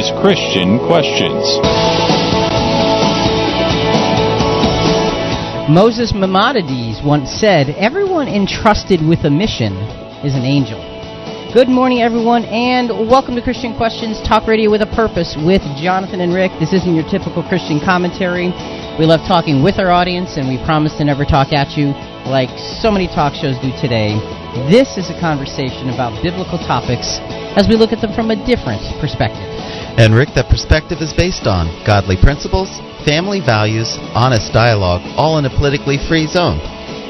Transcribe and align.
is 0.00 0.08
Christian 0.24 0.80
Questions. 0.88 1.44
Moses 5.68 6.16
Maimonides 6.16 7.04
once 7.04 7.28
said, 7.28 7.68
Everyone 7.76 8.24
entrusted 8.24 9.04
with 9.04 9.28
a 9.28 9.30
mission 9.30 9.76
is 10.24 10.32
an 10.32 10.48
angel. 10.48 10.80
Good 11.52 11.68
morning, 11.68 12.00
everyone, 12.00 12.48
and 12.48 12.88
welcome 13.12 13.36
to 13.36 13.42
Christian 13.44 13.76
Questions 13.76 14.16
Talk 14.24 14.48
Radio 14.48 14.70
with 14.70 14.80
a 14.80 14.88
Purpose 14.96 15.36
with 15.36 15.60
Jonathan 15.76 16.24
and 16.24 16.32
Rick. 16.32 16.52
This 16.56 16.72
isn't 16.72 16.96
your 16.96 17.04
typical 17.04 17.44
Christian 17.44 17.76
commentary. 17.76 18.48
We 18.96 19.04
love 19.04 19.20
talking 19.28 19.60
with 19.60 19.76
our 19.76 19.92
audience, 19.92 20.40
and 20.40 20.48
we 20.48 20.56
promise 20.64 20.96
to 20.96 21.04
never 21.04 21.28
talk 21.28 21.52
at 21.52 21.76
you 21.76 21.92
like 22.24 22.48
so 22.80 22.88
many 22.88 23.04
talk 23.04 23.36
shows 23.36 23.60
do 23.60 23.68
today. 23.76 24.16
This 24.72 24.96
is 24.96 25.12
a 25.12 25.18
conversation 25.20 25.92
about 25.92 26.16
biblical 26.24 26.56
topics 26.56 27.20
as 27.52 27.68
we 27.68 27.76
look 27.76 27.92
at 27.92 28.00
them 28.00 28.16
from 28.16 28.30
a 28.30 28.38
different 28.48 28.80
perspective. 28.96 29.59
And 29.98 30.14
Rick, 30.14 30.30
that 30.34 30.48
perspective 30.48 30.98
is 31.00 31.12
based 31.12 31.46
on 31.46 31.66
godly 31.86 32.16
principles, 32.20 32.68
family 33.04 33.40
values, 33.40 33.98
honest 34.14 34.52
dialogue, 34.52 35.02
all 35.16 35.38
in 35.38 35.44
a 35.44 35.50
politically 35.50 35.98
free 36.08 36.26
zone. 36.26 36.60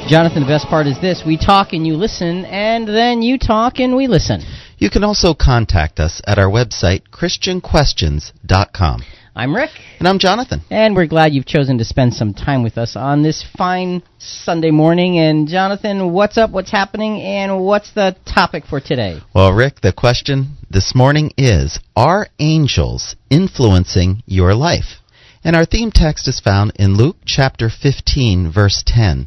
Jonathan, 0.09 0.43
the 0.43 0.49
best 0.49 0.67
part 0.67 0.87
is 0.87 1.01
this 1.01 1.23
we 1.27 1.37
talk 1.37 1.73
and 1.73 1.87
you 1.87 1.95
listen, 1.95 2.45
and 2.47 2.89
then 2.89 3.23
you 3.23 3.39
talk 3.39 3.79
and 3.79 3.95
we 3.95 4.09
listen. 4.09 4.41
You 4.79 4.91
can 4.91 5.05
also 5.05 5.35
contact 5.35 6.01
us 6.01 6.23
at 6.27 6.39
our 6.39 6.49
website, 6.49 7.03
ChristianQuestions.com. 7.13 9.03
I'm 9.41 9.57
Rick. 9.57 9.71
And 9.99 10.07
I'm 10.07 10.19
Jonathan. 10.19 10.61
And 10.71 10.95
we're 10.95 11.07
glad 11.07 11.33
you've 11.33 11.47
chosen 11.47 11.79
to 11.79 11.85
spend 11.87 12.13
some 12.13 12.35
time 12.35 12.63
with 12.63 12.77
us 12.77 12.95
on 12.95 13.23
this 13.23 13.43
fine 13.57 14.03
Sunday 14.19 14.71
morning. 14.71 15.19
And 15.19 15.49
Jonathan, 15.49 16.13
what's 16.13 16.37
up, 16.37 16.51
what's 16.51 16.71
happening, 16.71 17.23
and 17.23 17.65
what's 17.65 17.91
the 17.95 18.15
topic 18.27 18.65
for 18.67 18.81
today? 18.81 19.19
Well, 19.35 19.55
Rick, 19.55 19.81
the 19.81 19.95
question 19.95 20.59
this 20.69 20.95
morning 20.95 21.31
is 21.39 21.81
Are 21.97 22.27
angels 22.39 23.17
influencing 23.31 24.23
your 24.27 24.55
life? 24.55 25.01
And 25.43 25.57
our 25.57 25.65
theme 25.65 25.91
text 25.91 26.29
is 26.29 26.39
found 26.39 26.73
in 26.79 26.99
Luke 26.99 27.17
chapter 27.25 27.71
15, 27.71 28.53
verse 28.53 28.83
10. 28.87 29.27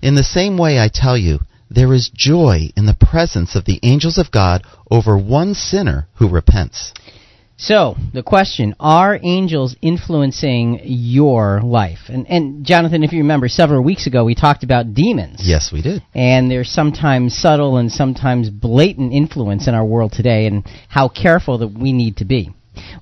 In 0.00 0.14
the 0.14 0.24
same 0.24 0.56
way, 0.56 0.80
I 0.80 0.88
tell 0.88 1.18
you, 1.18 1.40
there 1.68 1.92
is 1.92 2.08
joy 2.08 2.70
in 2.78 2.86
the 2.86 2.96
presence 2.98 3.54
of 3.54 3.66
the 3.66 3.78
angels 3.82 4.16
of 4.16 4.30
God 4.30 4.64
over 4.90 5.18
one 5.18 5.52
sinner 5.52 6.08
who 6.14 6.30
repents. 6.30 6.94
So, 7.60 7.94
the 8.14 8.22
question, 8.22 8.74
are 8.80 9.20
angels 9.22 9.76
influencing 9.82 10.80
your 10.82 11.60
life? 11.60 11.98
And, 12.08 12.26
and 12.26 12.64
Jonathan, 12.64 13.04
if 13.04 13.12
you 13.12 13.18
remember, 13.18 13.48
several 13.48 13.84
weeks 13.84 14.06
ago 14.06 14.24
we 14.24 14.34
talked 14.34 14.64
about 14.64 14.94
demons. 14.94 15.40
Yes, 15.42 15.70
we 15.70 15.82
did. 15.82 16.02
And 16.14 16.50
there's 16.50 16.70
sometimes 16.70 17.36
subtle 17.36 17.76
and 17.76 17.92
sometimes 17.92 18.48
blatant 18.48 19.12
influence 19.12 19.68
in 19.68 19.74
our 19.74 19.84
world 19.84 20.12
today 20.12 20.46
and 20.46 20.66
how 20.88 21.10
careful 21.10 21.58
that 21.58 21.68
we 21.68 21.92
need 21.92 22.16
to 22.16 22.24
be. 22.24 22.48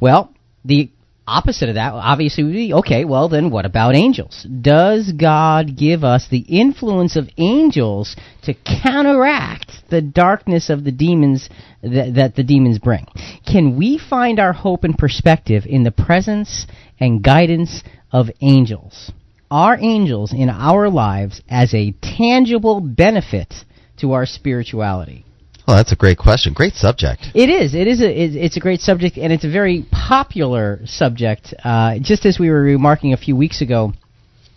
Well, 0.01 0.35
the 0.65 0.91
opposite 1.29 1.69
of 1.69 1.75
that 1.75 1.93
obviously 1.93 2.43
would 2.43 2.53
be 2.53 2.73
okay 2.73 3.05
well 3.05 3.29
then 3.29 3.51
what 3.51 3.67
about 3.67 3.95
angels? 3.95 4.47
Does 4.61 5.13
god 5.13 5.77
give 5.77 6.03
us 6.03 6.27
the 6.29 6.45
influence 6.49 7.17
of 7.17 7.29
angels 7.37 8.17
to 8.45 8.55
counteract 8.55 9.73
the 9.91 10.01
darkness 10.03 10.71
of 10.71 10.85
the 10.85 10.93
demons 10.93 11.49
that, 11.83 12.15
that 12.15 12.35
the 12.35 12.43
demons 12.43 12.79
bring? 12.79 13.07
Can 13.47 13.77
we 13.77 13.99
find 13.99 14.41
our 14.41 14.53
hope 14.53 14.85
and 14.85 14.97
perspective 14.97 15.65
in 15.67 15.85
the 15.85 15.91
presence 15.91 16.67
and 16.99 17.23
guidance 17.23 17.83
of 18.11 18.31
angels? 18.41 19.13
Are 19.51 19.79
angels 19.79 20.33
in 20.33 20.49
our 20.51 20.89
lives 20.91 21.43
as 21.49 21.73
a 21.75 21.95
tangible 22.03 22.81
benefit 22.81 23.55
to 23.99 24.13
our 24.13 24.27
spirituality 24.27 25.25
well, 25.69 25.77
that's 25.77 25.93
a 25.93 25.97
great 25.97 26.17
question. 26.17 26.55
Great 26.55 26.73
subject. 26.73 27.27
It 27.35 27.51
is. 27.51 27.75
It 27.75 27.87
is. 27.87 28.01
A, 28.01 28.11
it's 28.11 28.57
a 28.57 28.61
great 28.61 28.81
subject, 28.81 29.19
and 29.19 29.31
it's 29.31 29.45
a 29.45 29.51
very 29.51 29.85
popular 29.93 30.81
subject. 30.87 31.53
Uh, 31.63 31.99
just 32.01 32.25
as 32.25 32.39
we 32.39 32.49
were 32.49 32.63
remarking 32.63 33.13
a 33.13 33.19
few 33.19 33.37
weeks 33.37 33.61
ago 33.61 33.93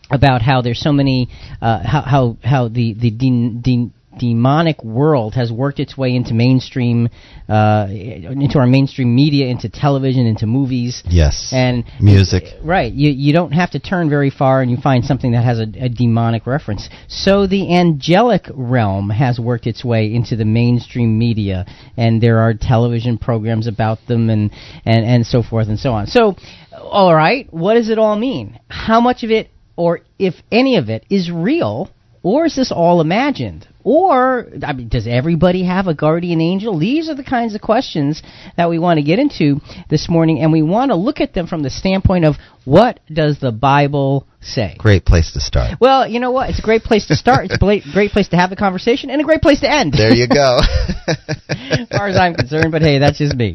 about 0.09 0.41
how 0.41 0.61
there's 0.61 0.79
so 0.79 0.93
many, 0.93 1.27
uh, 1.61 1.83
how 1.85 2.01
how 2.01 2.37
how 2.41 2.67
the 2.69 2.93
the 2.93 3.11
de- 3.11 3.59
de- 3.61 3.91
demonic 4.17 4.83
world 4.83 5.35
has 5.35 5.51
worked 5.51 5.79
its 5.79 5.97
way 5.97 6.15
into 6.15 6.33
mainstream, 6.33 7.09
uh, 7.47 7.87
into 7.89 8.59
our 8.59 8.67
mainstream 8.67 9.15
media, 9.15 9.47
into 9.47 9.69
television, 9.69 10.25
into 10.25 10.45
movies. 10.45 11.03
Yes. 11.07 11.51
And 11.53 11.85
music. 11.99 12.43
Right. 12.63 12.91
You 12.91 13.11
you 13.11 13.33
don't 13.33 13.51
have 13.51 13.71
to 13.71 13.79
turn 13.79 14.09
very 14.09 14.29
far, 14.29 14.61
and 14.61 14.69
you 14.69 14.77
find 14.77 15.05
something 15.05 15.31
that 15.31 15.43
has 15.43 15.59
a, 15.59 15.85
a 15.85 15.89
demonic 15.89 16.45
reference. 16.45 16.89
So 17.07 17.47
the 17.47 17.75
angelic 17.75 18.47
realm 18.53 19.09
has 19.09 19.39
worked 19.39 19.67
its 19.67 19.83
way 19.83 20.13
into 20.13 20.35
the 20.35 20.45
mainstream 20.45 21.17
media, 21.17 21.65
and 21.97 22.21
there 22.21 22.39
are 22.39 22.53
television 22.53 23.17
programs 23.17 23.67
about 23.67 23.99
them, 24.07 24.29
and 24.29 24.51
and 24.85 25.05
and 25.05 25.25
so 25.25 25.43
forth 25.43 25.67
and 25.67 25.79
so 25.79 25.93
on. 25.93 26.07
So, 26.07 26.35
all 26.77 27.13
right, 27.15 27.51
what 27.51 27.75
does 27.75 27.89
it 27.89 27.97
all 27.97 28.15
mean? 28.15 28.59
How 28.69 29.01
much 29.01 29.23
of 29.23 29.31
it, 29.31 29.49
or 29.75 30.01
if 30.19 30.35
any 30.51 30.77
of 30.77 30.89
it, 30.89 31.05
is 31.09 31.31
real? 31.31 31.89
Or 32.23 32.45
is 32.45 32.55
this 32.55 32.71
all 32.71 33.01
imagined? 33.01 33.67
Or, 33.83 34.47
I 34.63 34.73
mean, 34.73 34.89
does 34.89 35.07
everybody 35.07 35.63
have 35.65 35.87
a 35.87 35.95
guardian 35.95 36.39
angel? 36.39 36.77
These 36.77 37.09
are 37.09 37.15
the 37.15 37.23
kinds 37.23 37.55
of 37.55 37.61
questions 37.61 38.21
that 38.57 38.69
we 38.69 38.77
want 38.77 38.99
to 38.99 39.03
get 39.03 39.17
into 39.17 39.59
this 39.89 40.07
morning, 40.07 40.39
and 40.39 40.51
we 40.51 40.61
want 40.61 40.91
to 40.91 40.95
look 40.95 41.19
at 41.19 41.33
them 41.33 41.47
from 41.47 41.63
the 41.63 41.71
standpoint 41.71 42.25
of 42.25 42.35
what 42.63 42.99
does 43.11 43.39
the 43.39 43.51
Bible 43.51 44.27
say? 44.41 44.75
Great 44.77 45.05
place 45.05 45.33
to 45.33 45.39
start. 45.39 45.79
Well, 45.79 46.07
you 46.07 46.19
know 46.19 46.31
what? 46.31 46.49
It's 46.49 46.59
a 46.59 46.63
great 46.63 46.83
place 46.83 47.07
to 47.07 47.15
start. 47.15 47.45
it's 47.45 47.55
a 47.55 47.93
great 47.93 48.11
place 48.11 48.29
to 48.29 48.37
have 48.37 48.49
the 48.49 48.55
conversation, 48.55 49.09
and 49.09 49.21
a 49.21 49.23
great 49.23 49.41
place 49.41 49.61
to 49.61 49.71
end. 49.71 49.93
There 49.93 50.13
you 50.13 50.27
go. 50.27 50.59
as 51.49 51.87
far 51.89 52.07
as 52.07 52.17
I'm 52.17 52.33
concerned, 52.33 52.71
but 52.71 52.81
hey, 52.81 52.99
that's 52.99 53.17
just 53.17 53.35
me. 53.35 53.53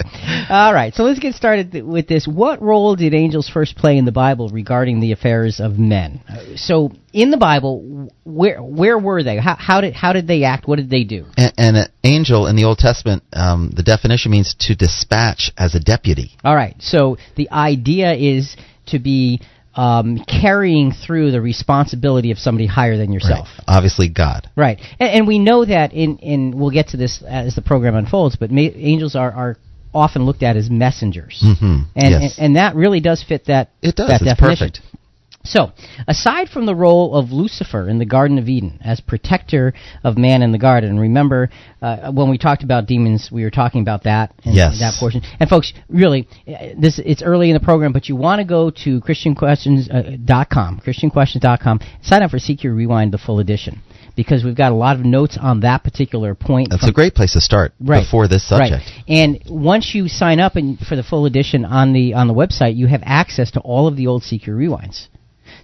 All 0.48 0.72
right, 0.72 0.94
so 0.94 1.04
let's 1.04 1.19
get 1.19 1.34
started 1.34 1.84
with 1.84 2.06
this. 2.06 2.26
What 2.26 2.62
role 2.62 2.97
did 2.97 3.14
angels 3.14 3.48
first 3.48 3.76
play 3.76 3.98
in 3.98 4.04
the 4.04 4.12
Bible 4.12 4.48
regarding 4.48 5.00
the 5.00 5.12
affairs 5.12 5.60
of 5.60 5.78
men? 5.78 6.20
So, 6.56 6.92
in 7.12 7.30
the 7.30 7.36
Bible, 7.36 8.10
where 8.24 8.62
where 8.62 8.98
were 8.98 9.22
they? 9.22 9.38
How, 9.38 9.56
how 9.56 9.80
did 9.80 9.94
how 9.94 10.12
did 10.12 10.26
they 10.26 10.44
act? 10.44 10.66
What 10.68 10.76
did 10.76 10.91
they 10.91 11.04
do? 11.04 11.26
And, 11.36 11.53
and 11.56 11.76
an 11.76 11.88
angel 12.04 12.47
in 12.47 12.56
the 12.56 12.64
Old 12.64 12.78
Testament, 12.78 13.22
um, 13.32 13.72
the 13.74 13.82
definition 13.82 14.30
means 14.30 14.54
to 14.60 14.74
dispatch 14.74 15.53
as 15.56 15.74
a 15.74 15.80
deputy. 15.80 16.32
All 16.44 16.54
right, 16.54 16.76
so 16.80 17.16
the 17.36 17.50
idea 17.50 18.12
is 18.12 18.56
to 18.86 18.98
be 18.98 19.41
um, 19.76 20.25
carrying 20.26 20.92
through 20.92 21.31
the 21.31 21.41
responsibility 21.41 22.31
of 22.31 22.38
somebody 22.38 22.66
higher 22.66 22.97
than 22.97 23.12
yourself. 23.12 23.48
Right. 23.59 23.64
Obviously, 23.69 24.09
God. 24.09 24.50
Right, 24.56 24.81
and, 24.98 25.10
and, 25.10 25.26
we 25.26 25.38
know 25.38 25.64
that 25.64 25.92
in 25.92 26.19
in 26.19 26.59
we'll 26.59 26.70
get 26.70 26.88
to 26.88 26.97
this 26.97 27.22
as 27.22 27.54
the 27.54 27.62
program 27.62 27.94
unfolds. 27.94 28.36
But 28.36 28.50
ma- 28.50 28.60
angels 28.60 29.15
are 29.15 29.31
are 29.31 29.56
often 29.94 30.25
looked 30.25 30.42
at 30.42 30.56
as 30.56 30.70
messengers, 30.70 31.42
mm-hmm. 31.44 31.82
and, 31.94 32.10
yes. 32.10 32.38
and, 32.38 32.47
and 32.47 32.56
that 32.56 32.75
really 32.75 33.00
does 33.00 33.22
fit 33.22 33.47
that. 33.47 33.70
It 33.82 33.97
does. 33.97 34.09
That 34.09 34.22
it's 34.22 34.25
definition. 34.25 34.70
perfect. 34.70 34.95
So, 35.46 35.72
aside 36.06 36.48
from 36.48 36.66
the 36.66 36.74
role 36.74 37.14
of 37.14 37.30
Lucifer 37.30 37.88
in 37.88 37.98
the 37.98 38.04
Garden 38.04 38.38
of 38.38 38.48
Eden 38.48 38.78
as 38.82 39.00
protector 39.00 39.74
of 40.04 40.18
man 40.18 40.42
in 40.42 40.52
the 40.52 40.58
garden, 40.58 40.98
remember 40.98 41.50
uh, 41.80 42.10
when 42.12 42.28
we 42.28 42.38
talked 42.38 42.62
about 42.62 42.86
demons, 42.86 43.30
we 43.32 43.44
were 43.44 43.50
talking 43.50 43.80
about 43.80 44.04
that 44.04 44.34
and 44.44 44.54
yes. 44.54 44.78
that 44.80 44.94
portion. 44.98 45.22
And 45.38 45.48
folks, 45.48 45.72
really, 45.88 46.28
this 46.46 47.00
it's 47.04 47.22
early 47.22 47.50
in 47.50 47.54
the 47.54 47.60
program, 47.64 47.92
but 47.92 48.08
you 48.08 48.16
want 48.16 48.40
to 48.40 48.44
go 48.44 48.70
to 48.84 49.00
christianquestions.com, 49.00 50.80
christianquestions.com, 50.80 51.80
sign 52.02 52.22
up 52.22 52.30
for 52.30 52.38
CQ 52.38 52.76
Rewind, 52.76 53.12
the 53.12 53.18
full 53.18 53.38
edition 53.38 53.82
because 54.16 54.42
we've 54.42 54.56
got 54.56 54.72
a 54.72 54.74
lot 54.74 54.96
of 54.96 55.04
notes 55.04 55.38
on 55.40 55.60
that 55.60 55.84
particular 55.84 56.34
point. 56.34 56.68
That's 56.70 56.88
a 56.88 56.92
great 56.92 57.14
place 57.14 57.34
to 57.34 57.40
start 57.40 57.72
right, 57.78 58.02
before 58.02 58.26
this 58.26 58.48
subject. 58.48 58.72
Right. 58.72 59.04
And 59.08 59.42
once 59.48 59.94
you 59.94 60.08
sign 60.08 60.40
up 60.40 60.56
and 60.56 60.78
for 60.78 60.96
the 60.96 61.02
full 61.02 61.26
edition 61.26 61.64
on 61.64 61.92
the 61.92 62.14
on 62.14 62.26
the 62.26 62.34
website, 62.34 62.76
you 62.76 62.86
have 62.86 63.02
access 63.04 63.50
to 63.52 63.60
all 63.60 63.86
of 63.86 63.96
the 63.96 64.06
old 64.06 64.22
CQ 64.22 64.48
rewinds. 64.48 65.09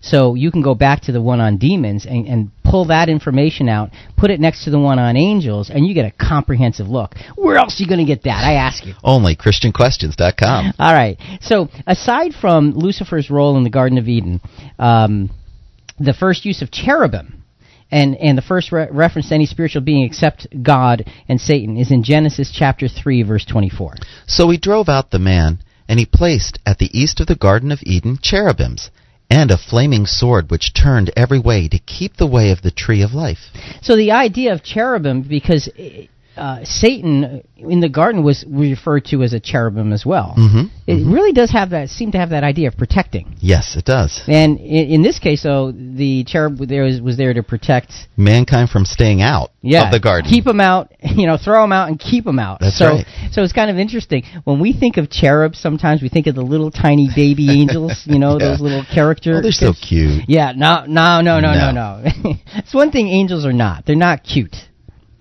So 0.02 0.34
you 0.34 0.50
can 0.50 0.62
go 0.62 0.74
back 0.74 1.02
to 1.02 1.12
the 1.12 1.22
one 1.22 1.40
on 1.40 1.56
demons 1.56 2.04
and, 2.06 2.26
and, 2.26 2.50
pull 2.72 2.86
that 2.86 3.10
information 3.10 3.68
out, 3.68 3.90
put 4.16 4.30
it 4.30 4.40
next 4.40 4.64
to 4.64 4.70
the 4.70 4.78
one 4.78 4.98
on 4.98 5.14
angels, 5.14 5.68
and 5.68 5.86
you 5.86 5.92
get 5.92 6.06
a 6.06 6.10
comprehensive 6.10 6.86
look. 6.86 7.14
Where 7.36 7.56
else 7.56 7.78
are 7.78 7.82
you 7.82 7.86
going 7.86 7.98
to 7.98 8.06
get 8.06 8.22
that? 8.22 8.42
I 8.42 8.54
ask 8.54 8.86
you. 8.86 8.94
Only 9.04 9.36
ChristianQuestions.com. 9.36 10.72
All 10.78 10.94
right. 10.94 11.18
So 11.42 11.68
aside 11.86 12.32
from 12.32 12.72
Lucifer's 12.72 13.28
role 13.28 13.58
in 13.58 13.64
the 13.64 13.68
Garden 13.68 13.98
of 13.98 14.08
Eden, 14.08 14.40
um, 14.78 15.28
the 16.00 16.14
first 16.14 16.46
use 16.46 16.62
of 16.62 16.70
cherubim 16.70 17.44
and 17.90 18.16
and 18.16 18.38
the 18.38 18.42
first 18.42 18.72
re- 18.72 18.88
reference 18.90 19.28
to 19.28 19.34
any 19.34 19.44
spiritual 19.46 19.82
being 19.82 20.04
except 20.04 20.46
God 20.62 21.04
and 21.28 21.38
Satan 21.38 21.76
is 21.76 21.92
in 21.92 22.02
Genesis 22.02 22.50
chapter 22.52 22.88
3 22.88 23.22
verse 23.22 23.44
24. 23.44 23.96
So 24.26 24.48
he 24.48 24.56
drove 24.56 24.88
out 24.88 25.10
the 25.10 25.18
man 25.18 25.58
and 25.88 25.98
he 25.98 26.06
placed 26.06 26.58
at 26.64 26.78
the 26.78 26.88
east 26.98 27.20
of 27.20 27.26
the 27.26 27.36
garden 27.36 27.70
of 27.70 27.80
Eden 27.82 28.18
cherubims 28.20 28.90
and 29.32 29.50
a 29.50 29.56
flaming 29.56 30.04
sword 30.04 30.50
which 30.50 30.74
turned 30.74 31.10
every 31.16 31.38
way 31.38 31.66
to 31.66 31.78
keep 31.78 32.18
the 32.18 32.26
way 32.26 32.50
of 32.50 32.60
the 32.60 32.70
tree 32.70 33.00
of 33.00 33.14
life. 33.14 33.38
So 33.80 33.96
the 33.96 34.10
idea 34.10 34.52
of 34.52 34.62
cherubim 34.62 35.22
because 35.22 35.70
uh, 36.36 36.64
Satan 36.64 37.42
in 37.56 37.80
the 37.80 37.88
garden 37.88 38.22
was 38.24 38.44
referred 38.48 39.04
to 39.06 39.22
as 39.22 39.32
a 39.32 39.40
cherubim 39.40 39.92
as 39.92 40.04
well. 40.04 40.34
Mhm. 40.36 40.70
It 40.86 41.06
really 41.06 41.32
does 41.32 41.50
have 41.50 41.70
that 41.70 41.90
seem 41.90 42.10
to 42.12 42.18
have 42.18 42.30
that 42.30 42.42
idea 42.44 42.68
of 42.68 42.76
protecting. 42.76 43.34
Yes, 43.38 43.76
it 43.76 43.84
does. 43.84 44.20
And 44.26 44.58
in, 44.58 44.88
in 44.88 45.02
this 45.02 45.18
case, 45.18 45.42
though, 45.44 45.70
the 45.72 46.24
cherub 46.24 46.58
there 46.58 46.82
was, 46.84 47.00
was 47.00 47.16
there 47.16 47.32
to 47.34 47.42
protect. 47.42 47.92
Mankind 48.16 48.68
from 48.70 48.84
staying 48.84 49.22
out 49.22 49.50
Yeah, 49.62 49.86
of 49.86 49.92
the 49.92 50.00
garden. 50.00 50.30
keep 50.30 50.44
them 50.44 50.60
out. 50.60 50.92
You 51.12 51.26
know, 51.26 51.36
throw 51.36 51.60
them 51.62 51.72
out 51.72 51.88
and 51.88 52.00
keep 52.00 52.24
them 52.24 52.38
out. 52.38 52.60
That's 52.60 52.78
so, 52.78 52.86
right. 52.86 53.06
So 53.32 53.42
it's 53.42 53.52
kind 53.52 53.70
of 53.70 53.76
interesting 53.78 54.24
when 54.44 54.58
we 54.60 54.72
think 54.72 54.96
of 54.96 55.10
cherubs. 55.10 55.58
Sometimes 55.58 56.00
we 56.00 56.08
think 56.08 56.26
of 56.26 56.34
the 56.34 56.42
little 56.42 56.70
tiny 56.70 57.08
baby 57.14 57.50
angels. 57.60 58.02
You 58.06 58.18
know, 58.18 58.38
Yeah. 58.40 58.48
those 58.48 58.60
little 58.60 58.84
characters. 58.92 59.36
oh, 59.38 59.42
they're 59.42 59.52
so 59.52 59.72
cute. 59.74 60.22
Yeah, 60.28 60.52
no, 60.56 60.86
no, 60.86 61.20
no, 61.20 61.38
no, 61.40 61.52
no, 61.52 61.70
No. 61.72 62.02
no. 62.02 62.34
it's 62.56 62.72
one 62.74 62.90
thing 62.90 63.08
angels 63.08 63.44
are 63.44 63.52
not. 63.52 63.84
They're 63.86 63.94
not 63.94 64.24
cute. 64.24 64.56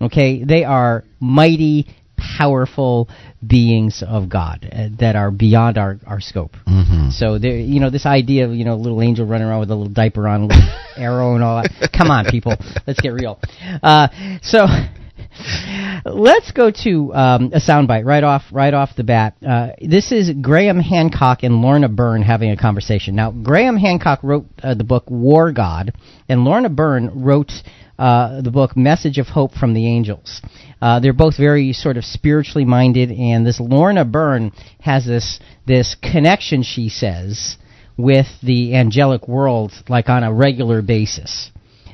Okay, 0.02 0.42
they 0.42 0.64
are 0.64 1.04
mighty, 1.20 1.86
powerful 2.38 3.08
beings 3.46 4.02
of 4.06 4.28
God 4.28 4.68
uh, 4.70 4.88
that 4.98 5.16
are 5.16 5.30
beyond 5.30 5.78
our, 5.78 5.98
our 6.06 6.20
scope. 6.20 6.56
hmm 6.66 7.10
So 7.10 7.38
there, 7.38 7.56
you 7.56 7.80
know, 7.80 7.90
this 7.90 8.06
idea 8.06 8.46
of 8.46 8.52
you 8.52 8.64
know, 8.64 8.74
a 8.74 8.82
little 8.82 9.02
angel 9.02 9.26
running 9.26 9.46
around 9.46 9.60
with 9.60 9.70
a 9.70 9.74
little 9.74 9.92
diaper 9.92 10.26
on, 10.28 10.42
a 10.42 10.46
little 10.46 10.62
arrow 10.96 11.34
and 11.34 11.44
all 11.44 11.62
that. 11.62 11.90
Come 11.96 12.10
on, 12.10 12.26
people, 12.26 12.56
let's 12.86 13.00
get 13.00 13.10
real. 13.10 13.38
Uh, 13.82 14.08
so. 14.42 14.66
Let's 16.04 16.50
go 16.52 16.70
to 16.84 17.14
um, 17.14 17.52
a 17.54 17.60
soundbite 17.60 18.04
right 18.04 18.22
off 18.22 18.42
right 18.52 18.74
off 18.74 18.90
the 18.96 19.04
bat. 19.04 19.34
Uh, 19.46 19.68
this 19.80 20.12
is 20.12 20.30
Graham 20.30 20.78
Hancock 20.78 21.42
and 21.42 21.62
Lorna 21.62 21.88
Byrne 21.88 22.22
having 22.22 22.50
a 22.50 22.56
conversation. 22.56 23.14
Now, 23.14 23.30
Graham 23.30 23.76
Hancock 23.76 24.22
wrote 24.22 24.46
uh, 24.62 24.74
the 24.74 24.84
book 24.84 25.04
War 25.08 25.52
God, 25.52 25.92
and 26.28 26.44
Lorna 26.44 26.68
Byrne 26.68 27.22
wrote 27.22 27.52
uh, 28.02 28.42
the 28.42 28.50
book 28.50 28.76
Message 28.76 29.18
of 29.18 29.28
Hope 29.28 29.54
from 29.54 29.74
the 29.74 29.86
Angels. 29.86 30.42
Uh, 30.80 30.98
they're 30.98 31.12
both 31.12 31.36
very 31.36 31.72
sort 31.72 31.96
of 31.96 32.04
spiritually 32.04 32.64
minded, 32.64 33.12
and 33.12 33.46
this 33.46 33.60
Lorna 33.60 34.04
Byrne 34.04 34.50
has 34.80 35.06
this 35.06 35.38
this 35.68 35.94
connection, 36.02 36.64
she 36.64 36.88
says, 36.88 37.56
with 37.96 38.26
the 38.42 38.74
angelic 38.74 39.28
world, 39.28 39.70
like 39.88 40.08
on 40.08 40.24
a 40.24 40.32
regular 40.32 40.82
basis. 40.82 41.52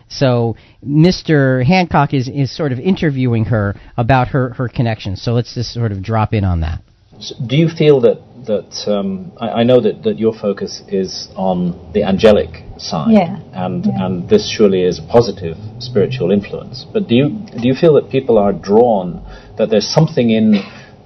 So 0.08 0.56
Mr. 0.82 1.62
Hancock 1.62 2.14
is, 2.14 2.26
is 2.26 2.56
sort 2.56 2.72
of 2.72 2.78
interviewing 2.78 3.44
her 3.44 3.74
about 3.98 4.28
her, 4.28 4.54
her 4.54 4.68
connection. 4.68 5.16
So 5.16 5.32
let's 5.34 5.54
just 5.54 5.74
sort 5.74 5.92
of 5.92 6.02
drop 6.02 6.32
in 6.32 6.44
on 6.44 6.62
that. 6.62 6.80
So 7.20 7.34
do 7.46 7.56
you 7.56 7.68
feel 7.68 8.00
that 8.00 8.22
that 8.48 8.90
um, 8.90 9.32
I, 9.38 9.60
I 9.60 9.62
know 9.62 9.80
that, 9.80 10.02
that 10.02 10.18
your 10.18 10.34
focus 10.34 10.82
is 10.88 11.28
on 11.36 11.92
the 11.94 12.02
angelic 12.02 12.64
side, 12.78 13.12
Yeah, 13.12 13.38
and 13.52 13.86
yeah. 13.86 14.04
and 14.04 14.28
this 14.28 14.44
surely 14.50 14.82
is 14.82 14.98
a 14.98 15.06
positive 15.06 15.56
spiritual 15.78 16.32
influence. 16.32 16.84
But 16.92 17.06
do 17.08 17.14
you 17.14 17.28
do 17.62 17.68
you 17.70 17.74
feel 17.74 17.94
that 17.94 18.10
people 18.10 18.36
are 18.38 18.52
drawn 18.52 19.22
that 19.58 19.70
there's 19.70 19.88
something 19.88 20.30
in 20.30 20.46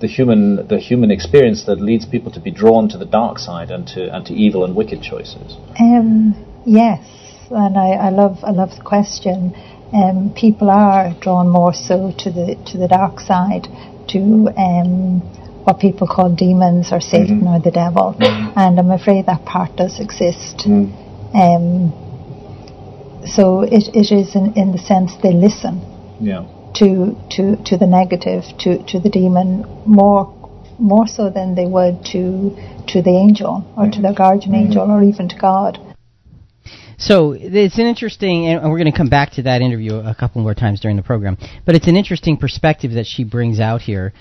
the 0.00 0.06
human 0.06 0.66
the 0.68 0.78
human 0.78 1.10
experience 1.10 1.64
that 1.66 1.80
leads 1.80 2.04
people 2.06 2.30
to 2.32 2.40
be 2.40 2.50
drawn 2.50 2.88
to 2.88 2.98
the 2.98 3.10
dark 3.20 3.38
side 3.38 3.70
and 3.70 3.86
to 3.88 4.00
and 4.14 4.26
to 4.26 4.32
evil 4.34 4.64
and 4.64 4.74
wicked 4.74 5.02
choices? 5.02 5.56
Um, 5.78 6.34
yes, 6.64 7.04
and 7.50 7.76
I, 7.76 7.90
I 8.06 8.10
love 8.10 8.38
I 8.42 8.50
love 8.50 8.70
the 8.76 8.84
question. 8.84 9.54
Um, 9.92 10.32
people 10.34 10.70
are 10.70 11.14
drawn 11.20 11.48
more 11.48 11.74
so 11.74 12.12
to 12.18 12.30
the 12.30 12.56
to 12.72 12.78
the 12.78 12.88
dark 12.88 13.20
side, 13.20 13.68
to 14.08 14.20
um, 14.56 15.20
what 15.64 15.78
people 15.78 16.06
call 16.06 16.34
demons 16.34 16.92
or 16.92 17.00
Satan 17.00 17.40
mm-hmm. 17.40 17.54
or 17.54 17.60
the 17.60 17.70
devil, 17.70 18.14
mm-hmm. 18.18 18.58
and 18.58 18.78
I'm 18.78 18.90
afraid 18.90 19.26
that 19.26 19.44
part 19.44 19.76
does 19.76 20.00
exist. 20.00 20.64
Mm-hmm. 20.66 21.36
Um, 21.36 21.92
so 23.26 23.62
it, 23.62 23.84
it 23.94 24.10
is 24.12 24.34
in, 24.34 24.54
in 24.54 24.72
the 24.72 24.78
sense 24.78 25.12
they 25.22 25.32
listen 25.32 25.80
Yeah. 26.20 26.44
to 26.74 27.16
to 27.34 27.56
to 27.68 27.76
the 27.78 27.86
negative, 27.86 28.42
to 28.60 28.82
to 28.90 28.98
the 29.00 29.08
demon 29.08 29.64
more 29.86 30.24
more 30.78 31.06
so 31.06 31.30
than 31.30 31.54
they 31.54 31.66
would 31.66 32.04
to 32.12 32.56
to 32.88 33.02
the 33.02 33.10
angel 33.10 33.64
or 33.76 33.88
to 33.90 34.00
the 34.02 34.12
guardian 34.12 34.54
angel 34.54 34.90
or 34.90 35.02
even 35.02 35.28
to 35.28 35.36
God. 35.38 35.78
So 36.98 37.32
it's 37.32 37.78
an 37.78 37.86
interesting, 37.86 38.46
and 38.46 38.70
we're 38.70 38.78
going 38.78 38.92
to 38.92 38.96
come 38.96 39.08
back 39.08 39.32
to 39.32 39.42
that 39.42 39.60
interview 39.60 39.94
a 39.96 40.14
couple 40.14 40.40
more 40.40 40.54
times 40.54 40.78
during 40.80 40.96
the 40.96 41.02
program. 41.02 41.36
But 41.66 41.74
it's 41.74 41.88
an 41.88 41.96
interesting 41.96 42.36
perspective 42.36 42.92
that 42.92 43.06
she 43.06 43.24
brings 43.24 43.58
out 43.58 43.80
here, 43.80 44.12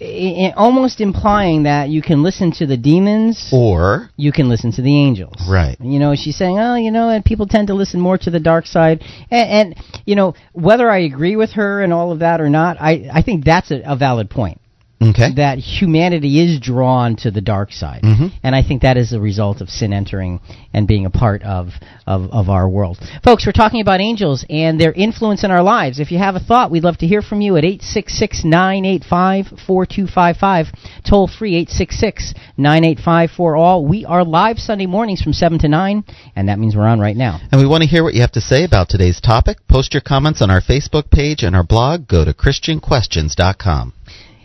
I- 0.00 0.48
I- 0.48 0.54
almost 0.56 1.00
implying 1.00 1.64
that 1.64 1.88
you 1.88 2.02
can 2.02 2.22
listen 2.22 2.50
to 2.52 2.66
the 2.66 2.76
demons, 2.76 3.48
Or 3.52 4.10
you 4.16 4.32
can 4.32 4.48
listen 4.48 4.72
to 4.72 4.82
the 4.82 4.96
angels. 4.96 5.34
Right. 5.48 5.76
You 5.80 5.98
know, 5.98 6.14
she's 6.14 6.36
saying, 6.36 6.58
oh, 6.58 6.74
you 6.74 6.90
know, 6.90 7.08
and 7.10 7.24
people 7.24 7.46
tend 7.46 7.68
to 7.68 7.74
listen 7.74 8.00
more 8.00 8.18
to 8.18 8.30
the 8.30 8.40
dark 8.40 8.66
side. 8.66 9.02
And, 9.30 9.50
and 9.50 9.74
you 10.04 10.16
know, 10.16 10.34
whether 10.52 10.90
I 10.90 10.98
agree 10.98 11.36
with 11.36 11.52
her 11.52 11.82
and 11.82 11.92
all 11.92 12.12
of 12.12 12.18
that 12.20 12.40
or 12.40 12.50
not, 12.50 12.76
I, 12.80 13.08
I 13.12 13.22
think 13.22 13.44
that's 13.44 13.70
a, 13.70 13.82
a 13.84 13.96
valid 13.96 14.30
point. 14.30 14.60
Okay, 15.02 15.32
That 15.36 15.58
humanity 15.58 16.40
is 16.40 16.60
drawn 16.60 17.16
to 17.16 17.30
the 17.30 17.40
dark 17.40 17.72
side. 17.72 18.02
Mhm. 18.02 18.32
And 18.42 18.54
I 18.54 18.62
think 18.62 18.82
that 18.82 18.96
is 18.96 19.10
the 19.10 19.20
result 19.20 19.60
of 19.60 19.68
sin 19.70 19.92
entering 19.92 20.40
and 20.72 20.86
being 20.86 21.06
a 21.06 21.10
part 21.10 21.42
of, 21.42 21.72
of, 22.06 22.30
of 22.30 22.48
our 22.48 22.68
world. 22.68 22.98
Folks, 23.22 23.46
we're 23.46 23.52
talking 23.52 23.80
about 23.80 24.00
angels 24.00 24.44
and 24.48 24.80
their 24.80 24.92
influence 24.92 25.44
in 25.44 25.50
our 25.50 25.62
lives. 25.62 26.00
If 26.00 26.10
you 26.12 26.18
have 26.18 26.36
a 26.36 26.40
thought, 26.40 26.70
we'd 26.70 26.84
love 26.84 26.98
to 26.98 27.06
hear 27.06 27.22
from 27.22 27.40
you 27.40 27.56
at 27.56 27.64
866 27.64 28.44
985 28.44 29.46
4255. 29.66 30.72
Toll 31.08 31.26
free 31.28 31.56
866 31.56 32.34
985 32.56 33.30
for 33.30 33.56
all. 33.56 33.84
We 33.84 34.04
are 34.04 34.24
live 34.24 34.58
Sunday 34.58 34.86
mornings 34.86 35.20
from 35.22 35.32
7 35.32 35.58
to 35.60 35.68
9, 35.68 36.04
and 36.36 36.48
that 36.48 36.58
means 36.58 36.76
we're 36.76 36.86
on 36.86 37.00
right 37.00 37.16
now. 37.16 37.40
and 37.52 37.60
we 37.60 37.66
want 37.66 37.82
to 37.82 37.88
hear 37.88 38.02
what 38.04 38.14
you 38.14 38.20
have 38.20 38.32
to 38.32 38.40
say 38.40 38.64
about 38.64 38.88
today's 38.88 39.20
topic. 39.20 39.58
Post 39.68 39.94
your 39.94 40.00
comments 40.00 40.40
on 40.42 40.50
our 40.50 40.60
Facebook 40.60 41.10
page 41.10 41.42
and 41.42 41.54
our 41.56 41.64
blog. 41.64 42.06
Go 42.08 42.24
to 42.24 42.32
ChristianQuestions.com. 42.32 43.92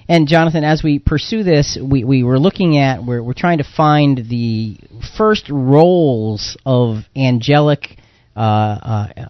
And 0.09 0.27
Jonathan, 0.27 0.63
as 0.63 0.81
we 0.83 0.97
pursue 0.97 1.43
this, 1.43 1.77
we, 1.79 2.03
we 2.03 2.23
were 2.23 2.39
looking 2.39 2.79
at, 2.79 3.05
we're, 3.05 3.21
we're 3.21 3.33
trying 3.33 3.59
to 3.59 3.63
find 3.63 4.17
the 4.27 4.79
first 5.15 5.47
roles 5.51 6.57
of 6.65 7.03
angelic 7.15 7.95
uh, 8.35 8.39
uh, 8.39 9.29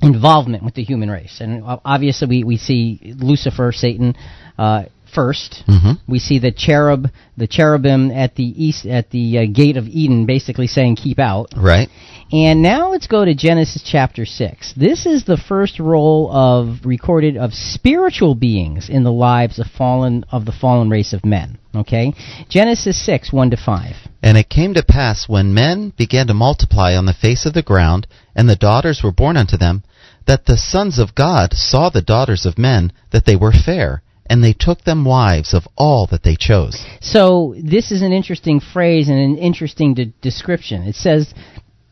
involvement 0.00 0.64
with 0.64 0.72
the 0.72 0.82
human 0.82 1.10
race. 1.10 1.42
And 1.42 1.62
obviously, 1.84 2.26
we, 2.26 2.42
we 2.42 2.56
see 2.56 3.14
Lucifer, 3.18 3.70
Satan, 3.70 4.16
uh, 4.56 4.84
first. 5.12 5.62
Mhm. 5.66 5.98
We 6.08 6.18
see 6.18 6.38
the 6.38 6.50
cherub, 6.50 7.10
the 7.36 7.46
cherubim 7.46 8.10
at 8.10 8.34
the 8.34 8.64
east, 8.64 8.86
at 8.86 9.10
the 9.10 9.38
uh, 9.38 9.44
gate 9.52 9.76
of 9.76 9.88
Eden, 9.88 10.26
basically 10.26 10.66
saying, 10.66 10.96
"Keep 10.96 11.18
out." 11.18 11.52
Right. 11.56 11.88
And 12.32 12.62
now 12.62 12.90
let's 12.90 13.06
go 13.08 13.26
to 13.26 13.34
Genesis 13.34 13.82
chapter 13.84 14.24
6. 14.24 14.72
This 14.72 15.04
is 15.04 15.24
the 15.24 15.36
first 15.36 15.78
role 15.78 16.32
of 16.32 16.80
recorded 16.82 17.36
of 17.36 17.52
spiritual 17.52 18.34
beings 18.34 18.88
in 18.88 19.04
the 19.04 19.12
lives 19.12 19.58
of 19.58 19.66
fallen 19.66 20.24
of 20.32 20.46
the 20.46 20.52
fallen 20.52 20.88
race 20.88 21.12
of 21.12 21.26
men, 21.26 21.58
okay? 21.76 22.14
Genesis 22.48 22.96
6 23.04 23.34
1 23.34 23.50
to 23.50 23.58
5. 23.58 23.96
And 24.22 24.38
it 24.38 24.48
came 24.48 24.72
to 24.74 24.82
pass 24.82 25.28
when 25.28 25.52
men 25.52 25.92
began 25.98 26.26
to 26.28 26.34
multiply 26.34 26.96
on 26.96 27.04
the 27.04 27.12
face 27.12 27.44
of 27.44 27.52
the 27.52 27.62
ground, 27.62 28.06
and 28.34 28.48
the 28.48 28.56
daughters 28.56 29.02
were 29.02 29.12
born 29.12 29.36
unto 29.36 29.58
them, 29.58 29.82
that 30.26 30.46
the 30.46 30.56
sons 30.56 30.98
of 30.98 31.14
God 31.14 31.52
saw 31.52 31.90
the 31.90 32.00
daughters 32.00 32.46
of 32.46 32.56
men, 32.56 32.92
that 33.10 33.26
they 33.26 33.36
were 33.36 33.52
fair, 33.52 34.00
and 34.32 34.42
they 34.42 34.54
took 34.54 34.82
them 34.84 35.04
wives 35.04 35.52
of 35.52 35.64
all 35.76 36.06
that 36.10 36.22
they 36.22 36.36
chose. 36.36 36.82
So 37.02 37.54
this 37.62 37.92
is 37.92 38.00
an 38.00 38.12
interesting 38.14 38.60
phrase 38.60 39.10
and 39.10 39.18
an 39.18 39.36
interesting 39.36 39.92
de- 39.92 40.06
description. 40.22 40.84
It 40.84 40.94
says 40.94 41.34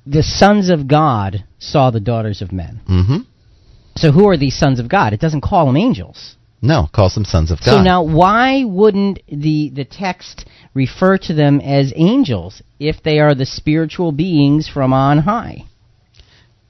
the 0.06 0.22
sons 0.22 0.70
of 0.70 0.88
God 0.88 1.44
saw 1.58 1.90
the 1.90 2.00
daughters 2.00 2.40
of 2.40 2.50
men. 2.50 2.80
hmm 2.86 3.18
So 3.94 4.10
who 4.10 4.26
are 4.30 4.38
these 4.38 4.56
sons 4.58 4.80
of 4.80 4.88
God? 4.88 5.12
It 5.12 5.20
doesn't 5.20 5.42
call 5.42 5.66
them 5.66 5.76
angels. 5.76 6.36
No, 6.62 6.88
calls 6.94 7.14
them 7.14 7.26
sons 7.26 7.50
of 7.50 7.58
God. 7.58 7.72
So 7.72 7.82
now, 7.82 8.02
why 8.02 8.64
wouldn't 8.64 9.20
the 9.28 9.70
the 9.74 9.84
text 9.84 10.46
refer 10.72 11.18
to 11.18 11.34
them 11.34 11.60
as 11.60 11.92
angels 11.94 12.62
if 12.78 13.02
they 13.02 13.18
are 13.18 13.34
the 13.34 13.46
spiritual 13.46 14.12
beings 14.12 14.66
from 14.66 14.94
on 14.94 15.18
high? 15.18 15.64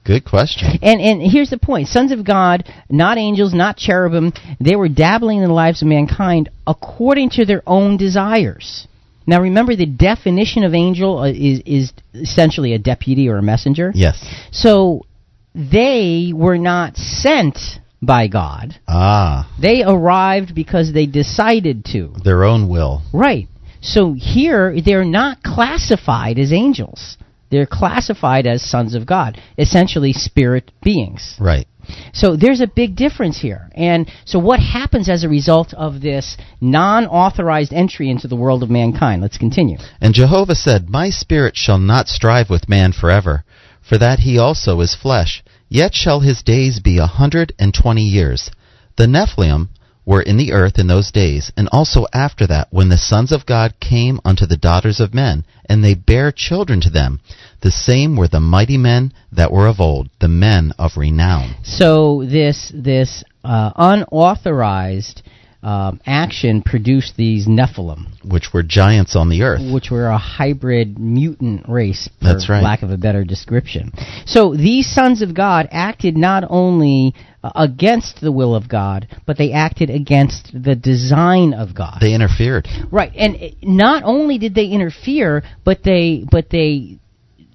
Good 0.03 0.25
question. 0.25 0.79
And 0.81 0.99
and 0.99 1.21
here's 1.21 1.49
the 1.51 1.57
point: 1.59 1.87
sons 1.87 2.11
of 2.11 2.25
God, 2.25 2.67
not 2.89 3.17
angels, 3.17 3.53
not 3.53 3.77
cherubim. 3.77 4.33
They 4.59 4.75
were 4.75 4.89
dabbling 4.89 5.39
in 5.41 5.47
the 5.47 5.53
lives 5.53 5.81
of 5.81 5.87
mankind 5.87 6.49
according 6.65 7.29
to 7.31 7.45
their 7.45 7.61
own 7.67 7.97
desires. 7.97 8.87
Now, 9.27 9.39
remember 9.41 9.75
the 9.75 9.85
definition 9.85 10.63
of 10.63 10.73
angel 10.73 11.19
uh, 11.19 11.27
is 11.31 11.61
is 11.65 11.93
essentially 12.15 12.73
a 12.73 12.79
deputy 12.79 13.29
or 13.29 13.37
a 13.37 13.43
messenger. 13.43 13.91
Yes. 13.93 14.25
So 14.51 15.05
they 15.53 16.31
were 16.33 16.57
not 16.57 16.97
sent 16.97 17.59
by 18.01 18.27
God. 18.27 18.75
Ah, 18.87 19.53
They 19.61 19.83
arrived 19.83 20.55
because 20.55 20.91
they 20.91 21.05
decided 21.05 21.85
to. 21.93 22.13
their 22.23 22.43
own 22.43 22.67
will. 22.67 23.03
Right. 23.13 23.47
So 23.81 24.13
here 24.13 24.75
they're 24.83 25.05
not 25.05 25.43
classified 25.43 26.39
as 26.39 26.51
angels. 26.51 27.17
They're 27.51 27.67
classified 27.67 28.47
as 28.47 28.63
sons 28.63 28.95
of 28.95 29.05
God, 29.05 29.39
essentially 29.57 30.13
spirit 30.13 30.71
beings. 30.81 31.35
Right. 31.39 31.67
So 32.13 32.35
there's 32.35 32.61
a 32.61 32.67
big 32.67 32.95
difference 32.95 33.39
here. 33.39 33.69
And 33.75 34.09
so 34.25 34.39
what 34.39 34.59
happens 34.59 35.09
as 35.09 35.23
a 35.23 35.29
result 35.29 35.73
of 35.73 35.99
this 36.01 36.37
non-authorized 36.61 37.73
entry 37.73 38.09
into 38.09 38.27
the 38.27 38.35
world 38.35 38.63
of 38.63 38.69
mankind? 38.69 39.21
Let's 39.21 39.37
continue. 39.37 39.77
And 39.99 40.13
Jehovah 40.13 40.55
said, 40.55 40.89
My 40.89 41.09
spirit 41.09 41.57
shall 41.57 41.79
not 41.79 42.07
strive 42.07 42.49
with 42.49 42.69
man 42.69 42.93
forever, 42.93 43.43
for 43.81 43.97
that 43.97 44.19
he 44.19 44.37
also 44.37 44.79
is 44.79 44.95
flesh. 44.95 45.43
Yet 45.67 45.93
shall 45.93 46.19
his 46.19 46.41
days 46.43 46.79
be 46.79 46.97
a 46.97 47.05
hundred 47.05 47.53
and 47.59 47.73
twenty 47.73 48.03
years. 48.03 48.51
The 48.97 49.05
Nephilim 49.05 49.69
were 50.05 50.21
in 50.21 50.37
the 50.37 50.51
earth 50.51 50.79
in 50.79 50.87
those 50.87 51.11
days, 51.11 51.51
and 51.55 51.69
also 51.71 52.05
after 52.13 52.47
that, 52.47 52.67
when 52.71 52.89
the 52.89 52.97
sons 52.97 53.31
of 53.31 53.45
God 53.45 53.73
came 53.79 54.19
unto 54.25 54.45
the 54.45 54.57
daughters 54.57 54.99
of 54.99 55.13
men, 55.13 55.45
and 55.65 55.83
they 55.83 55.93
bare 55.93 56.31
children 56.31 56.81
to 56.81 56.89
them. 56.89 57.19
The 57.61 57.71
same 57.71 58.15
were 58.15 58.27
the 58.27 58.39
mighty 58.39 58.77
men 58.77 59.13
that 59.31 59.51
were 59.51 59.67
of 59.67 59.79
old, 59.79 60.09
the 60.19 60.27
men 60.27 60.73
of 60.79 60.97
renown. 60.97 61.55
So 61.63 62.25
this 62.25 62.71
this 62.73 63.23
uh, 63.43 63.71
unauthorized 63.75 65.21
um, 65.63 66.01
action 66.05 66.63
produced 66.63 67.15
these 67.17 67.47
Nephilim, 67.47 68.07
which 68.25 68.51
were 68.53 68.63
giants 68.63 69.15
on 69.15 69.29
the 69.29 69.43
earth. 69.43 69.61
which 69.71 69.91
were 69.91 70.07
a 70.07 70.17
hybrid 70.17 70.97
mutant 70.97 71.69
race, 71.69 72.09
for 72.19 72.25
That's 72.25 72.49
right. 72.49 72.63
lack 72.63 72.81
of 72.81 72.89
a 72.89 72.97
better 72.97 73.23
description. 73.23 73.91
So 74.25 74.55
these 74.55 74.91
sons 74.91 75.21
of 75.21 75.35
God 75.35 75.67
acted 75.71 76.17
not 76.17 76.43
only 76.49 77.13
against 77.43 78.21
the 78.21 78.31
will 78.31 78.55
of 78.55 78.69
God, 78.69 79.07
but 79.25 79.37
they 79.37 79.51
acted 79.51 79.89
against 79.89 80.51
the 80.53 80.75
design 80.75 81.53
of 81.53 81.73
God. 81.75 81.97
They 81.99 82.13
interfered. 82.13 82.67
Right, 82.91 83.11
and 83.15 83.35
uh, 83.35 83.47
not 83.63 84.03
only 84.03 84.37
did 84.37 84.53
they 84.55 84.65
interfere, 84.67 85.43
but 85.63 85.83
they 85.83 86.23
but 86.29 86.49
they 86.49 86.99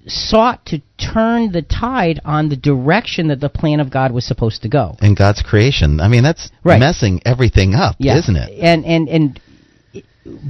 sought 0.07 0.65
to 0.65 0.81
turn 0.97 1.51
the 1.51 1.61
tide 1.61 2.19
on 2.23 2.49
the 2.49 2.55
direction 2.55 3.27
that 3.27 3.41
the 3.41 3.49
plan 3.49 3.79
of 3.79 3.91
God 3.91 4.11
was 4.11 4.25
supposed 4.25 4.61
to 4.61 4.69
go. 4.69 4.95
in 5.01 5.15
God's 5.15 5.41
creation. 5.41 5.99
I 5.99 6.07
mean, 6.07 6.23
that's 6.23 6.49
Right. 6.63 6.79
messing 6.79 7.21
everything 7.25 7.75
up, 7.75 7.95
Yeah. 7.99 8.17
isn't 8.17 8.35
it? 8.35 8.57
And 8.61 8.85
and 8.85 9.09
and 9.09 9.39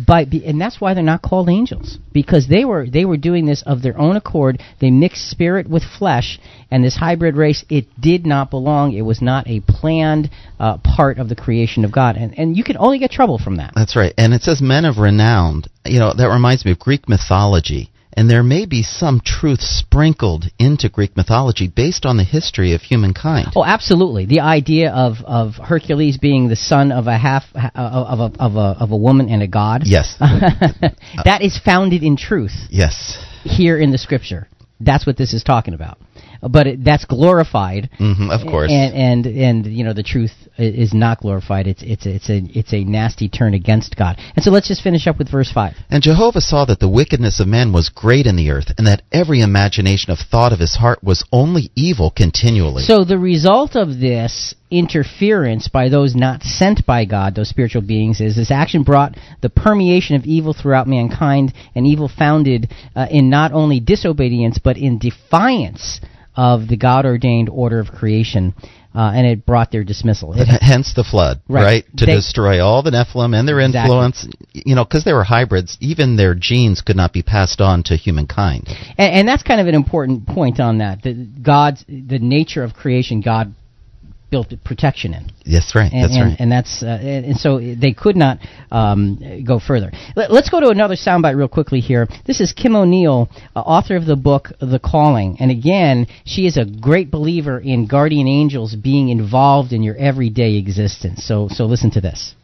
by 0.08 0.22
and 0.24 0.60
that's 0.60 0.82
why 0.82 0.94
they're 0.94 1.04
not 1.04 1.22
called 1.22 1.50
angels 1.50 1.98
because 2.14 2.48
they 2.48 2.66
were 2.66 2.88
they 2.88 3.06
were 3.06 3.18
doing 3.18 3.46
this 3.46 3.64
of 3.66 3.82
their 3.82 3.98
own 3.98 4.16
accord. 4.16 4.62
They 4.80 4.92
mixed 4.92 5.30
spirit 5.30 5.70
with 5.70 5.84
flesh, 5.84 6.40
and 6.72 6.84
this 6.84 6.96
hybrid 6.96 7.36
race 7.36 7.64
it 7.70 7.86
did 8.00 8.26
not 8.26 8.50
belong. 8.50 8.94
It 8.94 9.02
was 9.02 9.22
not 9.22 9.48
a 9.48 9.62
planned 9.62 10.30
uh, 10.60 10.78
part 10.78 11.20
of 11.20 11.30
the 11.30 11.36
creation 11.36 11.86
of 11.86 11.92
God, 11.92 12.16
and 12.16 12.38
and 12.38 12.58
you 12.58 12.64
can 12.64 12.78
only 12.78 13.00
get 13.00 13.12
trouble 13.12 13.38
from 13.38 13.58
that. 13.58 13.74
That's 13.76 13.96
right. 13.96 14.14
And 14.18 14.34
it 14.34 14.42
says 14.42 14.62
men 14.62 14.86
of 14.86 14.98
renown 14.98 15.64
You 15.86 16.00
know, 16.00 16.14
that 16.14 16.28
reminds 16.28 16.66
me 16.66 16.72
of 16.72 16.80
Greek 16.80 17.08
mythology. 17.08 17.90
And 18.18 18.28
there 18.28 18.42
may 18.42 18.66
be 18.66 18.82
some 18.82 19.22
truth 19.24 19.62
sprinkled 19.62 20.46
into 20.58 20.90
Greek 20.90 21.16
mythology 21.16 21.68
based 21.68 22.04
on 22.04 22.18
the 22.18 22.24
history 22.24 22.74
of 22.74 22.82
humankind. 22.82 23.50
Oh, 23.56 23.64
absolutely. 23.64 24.26
The 24.26 24.40
idea 24.40 24.92
of, 24.92 25.18
of 25.24 25.54
Hercules 25.64 26.18
being 26.18 26.48
the 26.48 26.56
son 26.56 26.92
of 26.92 27.06
a 27.06 27.16
half 27.16 27.44
uh, 27.54 27.70
of 27.76 28.20
a, 28.20 28.42
of 28.42 28.56
a 28.56 28.84
of 28.84 28.90
a 28.90 28.98
woman 28.98 29.30
and 29.30 29.44
a 29.44 29.48
god. 29.48 29.84
Yes. 29.86 30.16
that 30.20 31.42
is 31.44 31.60
founded 31.64 32.02
in 32.02 32.18
truth 32.18 32.56
yes. 32.72 33.24
here 33.44 33.78
in 33.78 33.92
the 33.92 34.00
scripture. 34.00 34.48
That's 34.80 35.06
what 35.06 35.16
this 35.16 35.34
is 35.34 35.44
talking 35.44 35.76
about. 35.76 36.00
But 36.42 36.68
it, 36.68 36.84
that's 36.84 37.06
glorified. 37.06 37.90
hmm 37.98 38.30
of 38.30 38.42
course. 38.42 38.72
And 38.72 38.94
and 38.94 39.26
and 39.26 39.66
you 39.66 39.84
know 39.84 39.94
the 39.94 40.04
truth 40.04 40.32
is 40.58 40.94
not 40.94 41.20
glorified. 41.20 41.68
It's 41.68 41.84
it's 41.84 42.06
a, 42.06 42.16
it's 42.16 42.30
a 42.30 42.42
it's 42.60 42.74
a 42.74 42.84
nasty 42.84 43.30
turn 43.30 43.54
against 43.54 43.96
God. 43.96 44.20
And 44.36 44.44
so 44.44 44.52
let's 44.52 44.68
just 44.68 44.82
finish 44.82 45.08
up 45.08 45.18
with 45.18 45.30
verse 45.32 45.52
five. 45.52 45.74
And 45.90 46.02
Jehovah 46.04 46.42
saw 46.42 46.66
that 46.66 46.80
the 46.80 46.90
wickedness 46.90 47.40
of 47.40 47.48
men 47.48 47.74
was 47.74 47.90
great 47.90 48.26
in 48.26 48.36
the 48.36 48.50
earth, 48.52 48.72
and 48.78 48.88
that 48.88 49.04
every 49.12 49.42
imagination 49.42 50.12
of 50.12 50.20
thought 50.20 50.54
of 50.54 50.60
his 50.60 50.76
heart 50.76 51.04
was 51.04 51.24
only 51.32 51.72
evil 51.76 52.12
continually. 52.16 52.84
So 52.84 53.04
the 53.04 53.20
result 53.20 53.76
of 53.76 54.00
this 54.00 54.56
interference 54.70 55.70
by 55.70 55.88
those 55.90 56.16
not 56.16 56.44
sent 56.44 56.86
by 56.86 57.06
God, 57.06 57.36
those 57.36 57.50
spiritual 57.50 57.82
beings, 57.82 58.20
is 58.20 58.36
this 58.36 58.52
action 58.52 58.84
brought 58.84 59.16
the 59.42 59.50
permeation 59.50 60.16
of 60.16 60.26
evil 60.26 60.54
throughout 60.54 60.88
mankind, 60.88 61.54
and 61.76 61.88
evil 61.88 62.10
founded 62.10 62.72
uh, 62.96 63.08
in 63.10 63.30
not 63.30 63.52
only 63.54 63.80
disobedience 63.80 64.60
but 64.62 64.78
in 64.78 64.98
defiance 64.98 66.02
of 66.38 66.68
the 66.68 66.78
God 66.78 67.06
ordained 67.06 67.50
order 67.50 67.80
of 67.80 67.88
creation, 67.92 68.54
uh, 68.96 69.12
and 69.14 69.26
it 69.28 69.46
brought 69.46 69.72
their 69.72 69.84
dismissal. 69.84 70.34
It, 70.34 70.48
Hence 70.62 70.94
the 70.94 71.04
flood, 71.04 71.42
Right. 71.50 71.64
right? 71.64 71.86
To 71.98 72.06
They- 72.06 72.16
destroy 72.16 72.64
all 72.64 72.84
the 72.84 72.92
Nephilim 72.92 73.38
and 73.38 73.48
their 73.48 73.60
Exactly. 73.60 73.80
influence. 73.96 74.28
You 74.54 74.76
know, 74.76 74.86
because 74.86 75.04
they 75.04 75.14
were 75.14 75.24
hybrids, 75.24 75.78
even 75.82 76.16
their 76.16 76.36
genes 76.36 76.82
could 76.82 76.96
not 76.96 77.12
be 77.12 77.24
passed 77.24 77.60
on 77.60 77.84
to 77.84 77.96
humankind. 77.96 78.68
and, 78.98 79.14
and 79.14 79.28
that's 79.28 79.44
kind 79.44 79.60
of 79.60 79.68
an 79.68 79.76
important 79.76 80.26
point 80.28 80.60
on 80.60 80.78
that. 80.78 81.02
The 81.02 81.14
God's 81.14 81.84
the 81.90 82.20
nature 82.20 82.64
of 82.64 82.74
creation, 82.76 83.22
God 83.22 83.54
built 84.30 84.54
protection 84.64 85.14
in. 85.14 85.32
That's 85.46 85.74
right. 85.76 85.92
and, 85.92 86.04
that's 86.04 86.16
and, 86.16 86.30
right. 86.30 86.40
and 86.40 86.52
that's 86.52 86.84
uh, 86.84 87.00
and, 87.02 87.26
and 87.26 87.38
so 87.38 87.60
they 87.60 87.94
could 87.94 88.16
not 88.16 88.40
um, 88.72 89.44
go 89.46 89.60
further. 89.60 89.92
Let, 90.16 90.32
us 90.32 90.50
go 90.50 90.60
to 90.60 90.70
another 90.70 90.96
soundbite 90.96 91.36
real 91.36 91.48
quickly 91.48 91.80
here. 91.80 92.08
This 92.26 92.42
is 92.42 92.54
Kim 92.54 92.76
O'Neill, 92.76 93.30
uh, 93.56 93.60
author 93.60 93.96
of 93.96 94.06
the 94.06 94.16
book 94.16 94.50
The 94.60 94.80
Calling, 94.80 95.38
and 95.40 95.52
again, 95.52 96.08
she 96.26 96.46
is 96.46 96.58
a 96.58 96.66
great 96.66 97.10
believer 97.12 97.60
in 97.60 97.88
guardian 97.88 98.28
angels 98.28 98.76
being 98.76 99.10
involved 99.10 99.72
in 99.72 99.84
your 99.84 99.96
everyday 99.96 100.56
existence. 100.56 101.26
So 101.26 101.48
so 101.50 101.66
listen 101.66 101.92
to 101.92 102.02
this. 102.02 102.36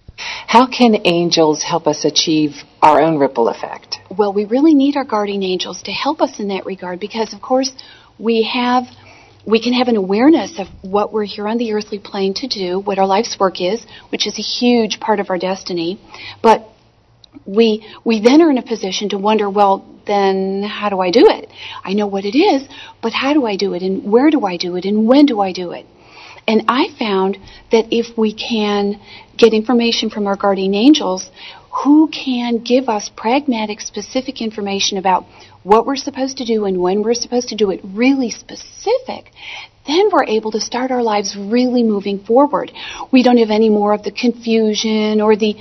How 0.47 0.67
can 0.67 0.95
angels 1.05 1.63
help 1.63 1.87
us 1.87 2.05
achieve 2.05 2.51
our 2.81 3.01
own 3.01 3.17
ripple 3.17 3.49
effect? 3.49 3.97
Well, 4.15 4.31
we 4.31 4.45
really 4.45 4.75
need 4.75 4.95
our 4.95 5.03
guardian 5.03 5.41
angels 5.41 5.81
to 5.83 5.91
help 5.91 6.21
us 6.21 6.39
in 6.39 6.49
that 6.49 6.65
regard 6.65 6.99
because, 6.99 7.33
of 7.33 7.41
course, 7.41 7.71
we 8.19 8.43
have 8.43 8.83
we 9.45 9.61
can 9.61 9.73
have 9.73 9.87
an 9.87 9.97
awareness 9.97 10.59
of 10.59 10.67
what 10.81 11.11
we're 11.11 11.25
here 11.25 11.47
on 11.47 11.57
the 11.57 11.73
earthly 11.73 11.99
plane 11.99 12.33
to 12.35 12.47
do, 12.47 12.79
what 12.79 12.97
our 12.97 13.05
life's 13.05 13.37
work 13.39 13.59
is, 13.59 13.85
which 14.09 14.25
is 14.25 14.39
a 14.39 14.41
huge 14.41 14.99
part 14.99 15.19
of 15.19 15.29
our 15.29 15.37
destiny. 15.37 15.99
But 16.41 16.67
we 17.45 17.85
we 18.05 18.21
then 18.21 18.41
are 18.41 18.49
in 18.49 18.57
a 18.57 18.63
position 18.63 19.09
to 19.09 19.17
wonder, 19.17 19.49
well, 19.49 19.85
then 20.05 20.63
how 20.63 20.89
do 20.89 20.99
I 20.99 21.11
do 21.11 21.27
it? 21.27 21.49
I 21.83 21.93
know 21.93 22.07
what 22.07 22.25
it 22.25 22.37
is, 22.37 22.67
but 23.01 23.13
how 23.13 23.33
do 23.33 23.45
I 23.45 23.55
do 23.55 23.73
it, 23.73 23.81
and 23.81 24.11
where 24.11 24.29
do 24.29 24.45
I 24.45 24.57
do 24.57 24.75
it, 24.75 24.85
and 24.85 25.07
when 25.07 25.25
do 25.25 25.39
I 25.41 25.51
do 25.51 25.71
it? 25.71 25.85
And 26.47 26.63
I 26.67 26.87
found 26.99 27.37
that 27.71 27.85
if 27.91 28.17
we 28.17 28.33
can 28.33 28.99
get 29.37 29.53
information 29.53 30.09
from 30.09 30.27
our 30.27 30.35
guardian 30.35 30.73
angels, 30.73 31.29
who 31.83 32.09
can 32.09 32.63
give 32.63 32.89
us 32.89 33.09
pragmatic, 33.15 33.81
specific 33.81 34.41
information 34.41 34.97
about 34.97 35.25
what 35.63 35.85
we're 35.85 35.95
supposed 35.95 36.37
to 36.37 36.45
do 36.45 36.65
and 36.65 36.81
when 36.81 37.03
we're 37.03 37.13
supposed 37.13 37.49
to 37.49 37.55
do 37.55 37.71
it, 37.71 37.81
really 37.83 38.29
specific, 38.29 39.31
then 39.87 40.09
we're 40.11 40.25
able 40.25 40.51
to 40.51 40.59
start 40.59 40.91
our 40.91 41.03
lives 41.03 41.35
really 41.37 41.83
moving 41.83 42.23
forward. 42.23 42.71
We 43.11 43.23
don't 43.23 43.37
have 43.37 43.49
any 43.49 43.69
more 43.69 43.93
of 43.93 44.03
the 44.03 44.11
confusion 44.11 45.19
or 45.21 45.35
the 45.35 45.55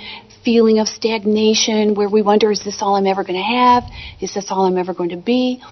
feeling 0.44 0.78
of 0.78 0.88
stagnation 0.88 1.94
where 1.94 2.08
we 2.08 2.22
wonder, 2.22 2.50
is 2.50 2.64
this 2.64 2.78
all 2.80 2.96
I'm 2.96 3.06
ever 3.06 3.22
going 3.22 3.38
to 3.38 3.42
have? 3.42 3.84
Is 4.20 4.34
this 4.34 4.46
all 4.50 4.66
I'm 4.66 4.78
ever 4.78 4.94
going 4.94 5.10
to 5.10 5.16
be? 5.16 5.62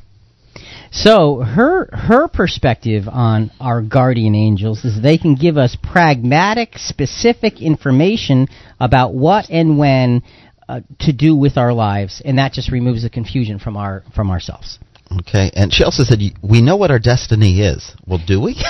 So 0.92 1.36
her 1.36 1.88
her 1.92 2.26
perspective 2.26 3.04
on 3.08 3.52
our 3.60 3.80
guardian 3.80 4.34
angels 4.34 4.84
is 4.84 5.00
they 5.00 5.18
can 5.18 5.36
give 5.36 5.56
us 5.56 5.76
pragmatic, 5.80 6.78
specific 6.78 7.62
information 7.62 8.48
about 8.80 9.14
what 9.14 9.48
and 9.50 9.78
when 9.78 10.24
uh, 10.70 10.80
to 11.00 11.12
do 11.12 11.34
with 11.34 11.56
our 11.56 11.72
lives, 11.72 12.22
and 12.24 12.38
that 12.38 12.52
just 12.52 12.70
removes 12.70 13.02
the 13.02 13.10
confusion 13.10 13.58
from 13.58 13.76
our 13.76 14.04
from 14.14 14.30
ourselves. 14.30 14.78
Okay, 15.20 15.50
and 15.54 15.72
she 15.72 15.82
also 15.82 16.04
said, 16.04 16.20
"We 16.40 16.62
know 16.62 16.76
what 16.76 16.92
our 16.92 17.00
destiny 17.00 17.60
is." 17.60 17.92
Well, 18.06 18.20
do 18.24 18.40
we? 18.40 18.54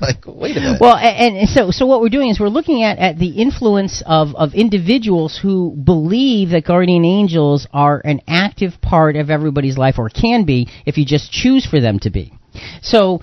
Like, 0.00 0.26
wait 0.26 0.56
a 0.56 0.60
minute. 0.60 0.80
Well, 0.80 0.96
and, 0.96 1.36
and 1.38 1.48
so 1.48 1.70
so 1.70 1.86
what 1.86 2.02
we're 2.02 2.10
doing 2.10 2.28
is 2.28 2.38
we're 2.38 2.48
looking 2.48 2.82
at, 2.82 2.98
at 2.98 3.18
the 3.18 3.28
influence 3.28 4.02
of, 4.04 4.34
of 4.34 4.52
individuals 4.52 5.38
who 5.40 5.70
believe 5.70 6.50
that 6.50 6.64
guardian 6.66 7.04
angels 7.06 7.66
are 7.72 8.02
an 8.04 8.20
active 8.28 8.72
part 8.82 9.16
of 9.16 9.30
everybody's 9.30 9.78
life, 9.78 9.94
or 9.98 10.10
can 10.10 10.44
be 10.44 10.68
if 10.84 10.98
you 10.98 11.06
just 11.06 11.32
choose 11.32 11.64
for 11.64 11.80
them 11.80 11.98
to 12.00 12.10
be. 12.10 12.32
So 12.82 13.20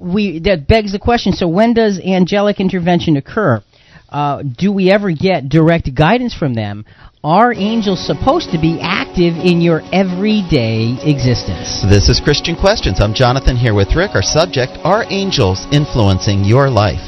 we 0.00 0.40
that 0.40 0.66
begs 0.66 0.90
the 0.90 0.98
question: 0.98 1.32
So 1.32 1.46
when 1.46 1.74
does 1.74 2.00
angelic 2.00 2.58
intervention 2.58 3.16
occur? 3.16 3.62
Uh, 4.08 4.42
do 4.42 4.72
we 4.72 4.90
ever 4.90 5.12
get 5.12 5.48
direct 5.48 5.94
guidance 5.94 6.34
from 6.34 6.54
them? 6.54 6.84
Are 7.22 7.52
angels 7.52 8.00
supposed 8.00 8.50
to 8.52 8.58
be 8.58 8.80
active 8.80 9.36
in 9.36 9.60
your 9.60 9.82
everyday 9.92 10.96
existence? 11.04 11.84
This 11.84 12.08
is 12.08 12.18
Christian 12.18 12.56
Questions. 12.56 12.98
I'm 12.98 13.12
Jonathan 13.12 13.56
here 13.56 13.74
with 13.74 13.94
Rick. 13.94 14.12
Our 14.14 14.22
subject: 14.22 14.78
Are 14.84 15.04
angels 15.10 15.66
influencing 15.70 16.44
your 16.44 16.70
life? 16.70 17.04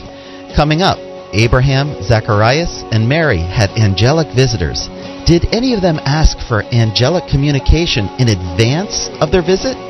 Coming 0.54 0.82
up, 0.82 0.98
Abraham, 1.32 1.96
Zacharias, 2.02 2.84
and 2.92 3.08
Mary 3.08 3.40
had 3.40 3.70
angelic 3.70 4.28
visitors. 4.36 4.88
Did 5.24 5.46
any 5.50 5.72
of 5.72 5.80
them 5.80 5.96
ask 6.04 6.36
for 6.46 6.60
angelic 6.74 7.24
communication 7.30 8.04
in 8.20 8.28
advance 8.28 9.08
of 9.22 9.32
their 9.32 9.40
visit? 9.40 9.80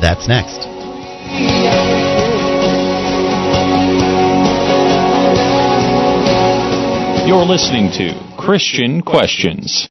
That's 0.00 0.28
next. 0.28 0.64
You're 7.24 7.46
listening 7.46 7.92
to 7.92 8.34
Christian 8.36 9.00
Questions. 9.00 9.88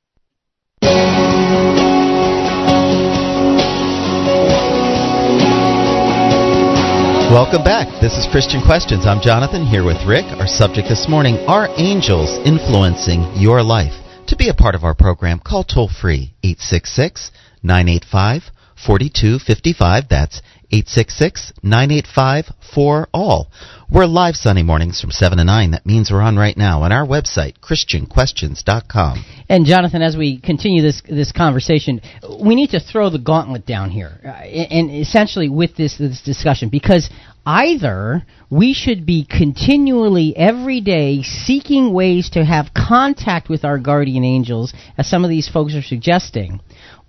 Welcome 7.32 7.64
back. 7.64 7.88
This 8.02 8.18
is 8.18 8.28
Christian 8.30 8.62
Questions. 8.66 9.06
I'm 9.06 9.22
Jonathan 9.22 9.66
here 9.66 9.86
with 9.86 10.06
Rick. 10.06 10.26
Our 10.26 10.46
subject 10.46 10.90
this 10.90 11.08
morning 11.08 11.38
Are 11.48 11.70
angels 11.78 12.38
influencing 12.46 13.24
your 13.38 13.64
life? 13.64 13.94
To 14.28 14.36
be 14.36 14.50
a 14.50 14.54
part 14.54 14.76
of 14.76 14.84
our 14.84 14.94
program, 14.94 15.40
call 15.40 15.64
toll 15.64 15.88
free 15.88 16.34
866 16.44 17.32
985 17.64 18.52
4255. 18.76 20.10
That's 20.10 20.42
866-985-4ALL. 20.72 23.48
We're 23.94 24.06
live 24.06 24.38
Sunday 24.38 24.64
mornings 24.64 25.02
from 25.02 25.12
7 25.12 25.38
to 25.38 25.44
9. 25.44 25.72
That 25.72 25.86
means 25.86 26.10
we're 26.10 26.22
on 26.22 26.38
right 26.38 26.56
now 26.56 26.84
on 26.84 26.94
our 26.94 27.06
website, 27.06 27.60
christianquestions.com. 27.60 29.26
And 29.50 29.66
Jonathan, 29.66 30.02
as 30.02 30.16
we 30.16 30.40
continue 30.40 30.82
this 30.82 31.02
this 31.10 31.34
conversation, 31.34 32.00
we 32.42 32.56
need 32.56 32.70
to 32.70 32.80
throw 32.80 33.10
the 33.10 33.20
gauntlet 33.20 33.66
down 33.66 33.90
here, 33.90 34.18
uh, 34.24 34.30
and 34.30 34.90
essentially 34.90 35.50
with 35.50 35.76
this 35.76 35.98
this 35.98 36.22
discussion, 36.22 36.70
because 36.70 37.10
either 37.46 38.26
we 38.50 38.74
should 38.74 39.06
be 39.06 39.26
continually 39.30 40.38
every 40.38 40.80
day 40.80 41.22
seeking 41.22 41.92
ways 41.92 42.30
to 42.30 42.46
have 42.46 42.68
contact 42.74 43.50
with 43.50 43.66
our 43.66 43.78
guardian 43.78 44.24
angels, 44.24 44.74
as 44.98 45.10
some 45.10 45.26
of 45.26 45.30
these 45.30 45.50
folks 45.50 45.76
are 45.76 45.82
suggesting, 45.82 46.62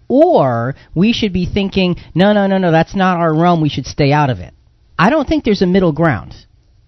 or 0.08 0.74
we 0.96 1.12
should 1.12 1.32
be 1.32 1.46
thinking, 1.46 1.94
no, 2.12 2.32
no, 2.32 2.48
no, 2.48 2.58
no, 2.58 2.72
that's 2.72 2.96
not 2.96 3.18
our 3.18 3.32
realm. 3.32 3.60
We 3.60 3.68
should 3.68 3.86
stay 3.86 4.10
out 4.10 4.30
of 4.30 4.40
it. 4.40 4.52
I 4.98 5.10
don't 5.10 5.28
think 5.28 5.44
there's 5.44 5.62
a 5.62 5.66
middle 5.66 5.92
ground. 5.92 6.34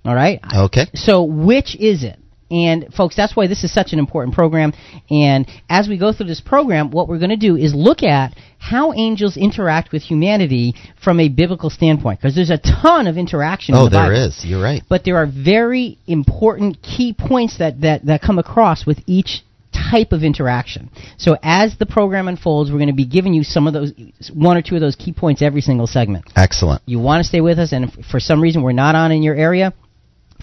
All 0.04 0.14
right. 0.14 0.40
Okay. 0.54 0.86
So 0.94 1.24
which 1.24 1.76
is 1.76 2.04
it? 2.04 2.18
And 2.50 2.92
folks, 2.94 3.16
that's 3.16 3.34
why 3.34 3.46
this 3.46 3.64
is 3.64 3.72
such 3.72 3.92
an 3.92 3.98
important 3.98 4.34
program. 4.34 4.74
And 5.10 5.50
as 5.68 5.88
we 5.88 5.98
go 5.98 6.12
through 6.12 6.26
this 6.26 6.42
program, 6.42 6.90
what 6.90 7.08
we're 7.08 7.18
going 7.18 7.30
to 7.30 7.36
do 7.36 7.56
is 7.56 7.74
look 7.74 8.02
at 8.02 8.36
how 8.58 8.92
angels 8.92 9.36
interact 9.36 9.92
with 9.92 10.02
humanity 10.02 10.74
from 11.02 11.20
a 11.20 11.28
biblical 11.28 11.70
standpoint. 11.70 12.20
Because 12.20 12.34
there's 12.34 12.50
a 12.50 12.58
ton 12.58 13.06
of 13.06 13.16
interaction. 13.16 13.74
Oh, 13.74 13.78
in 13.78 13.84
the 13.84 13.90
there 13.90 14.02
Bible. 14.10 14.26
is. 14.26 14.44
You're 14.44 14.62
right. 14.62 14.82
But 14.88 15.04
there 15.04 15.16
are 15.16 15.26
very 15.26 15.98
important 16.06 16.82
key 16.82 17.14
points 17.18 17.58
that, 17.58 17.80
that, 17.80 18.04
that 18.06 18.20
come 18.20 18.38
across 18.38 18.86
with 18.86 18.98
each 19.06 19.42
type 19.90 20.12
of 20.12 20.22
interaction. 20.22 20.90
So 21.18 21.36
as 21.42 21.76
the 21.78 21.86
program 21.86 22.28
unfolds, 22.28 22.70
we're 22.70 22.78
going 22.78 22.88
to 22.88 22.94
be 22.94 23.06
giving 23.06 23.34
you 23.34 23.42
some 23.42 23.66
of 23.66 23.72
those, 23.72 23.92
one 24.32 24.56
or 24.56 24.62
two 24.62 24.76
of 24.76 24.80
those 24.80 24.96
key 24.96 25.12
points 25.12 25.42
every 25.42 25.60
single 25.60 25.86
segment. 25.86 26.30
Excellent. 26.36 26.82
You 26.86 27.00
want 27.00 27.22
to 27.22 27.28
stay 27.28 27.40
with 27.40 27.58
us, 27.58 27.72
and 27.72 27.86
if 27.86 28.06
for 28.06 28.20
some 28.20 28.40
reason 28.40 28.62
we're 28.62 28.72
not 28.72 28.94
on 28.94 29.10
in 29.10 29.22
your 29.22 29.34
area, 29.34 29.74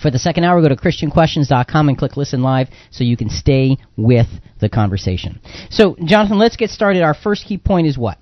for 0.01 0.11
the 0.11 0.19
second 0.19 0.43
hour, 0.43 0.61
go 0.61 0.69
to 0.69 0.75
ChristianQuestions.com 0.75 1.89
and 1.89 1.97
click 1.97 2.17
Listen 2.17 2.41
Live 2.41 2.67
so 2.89 3.03
you 3.03 3.17
can 3.17 3.29
stay 3.29 3.77
with 3.95 4.27
the 4.59 4.69
conversation. 4.69 5.39
So, 5.69 5.95
Jonathan, 6.03 6.37
let's 6.37 6.55
get 6.55 6.69
started. 6.69 7.03
Our 7.03 7.13
first 7.13 7.45
key 7.45 7.57
point 7.57 7.87
is 7.87 7.97
what? 7.97 8.17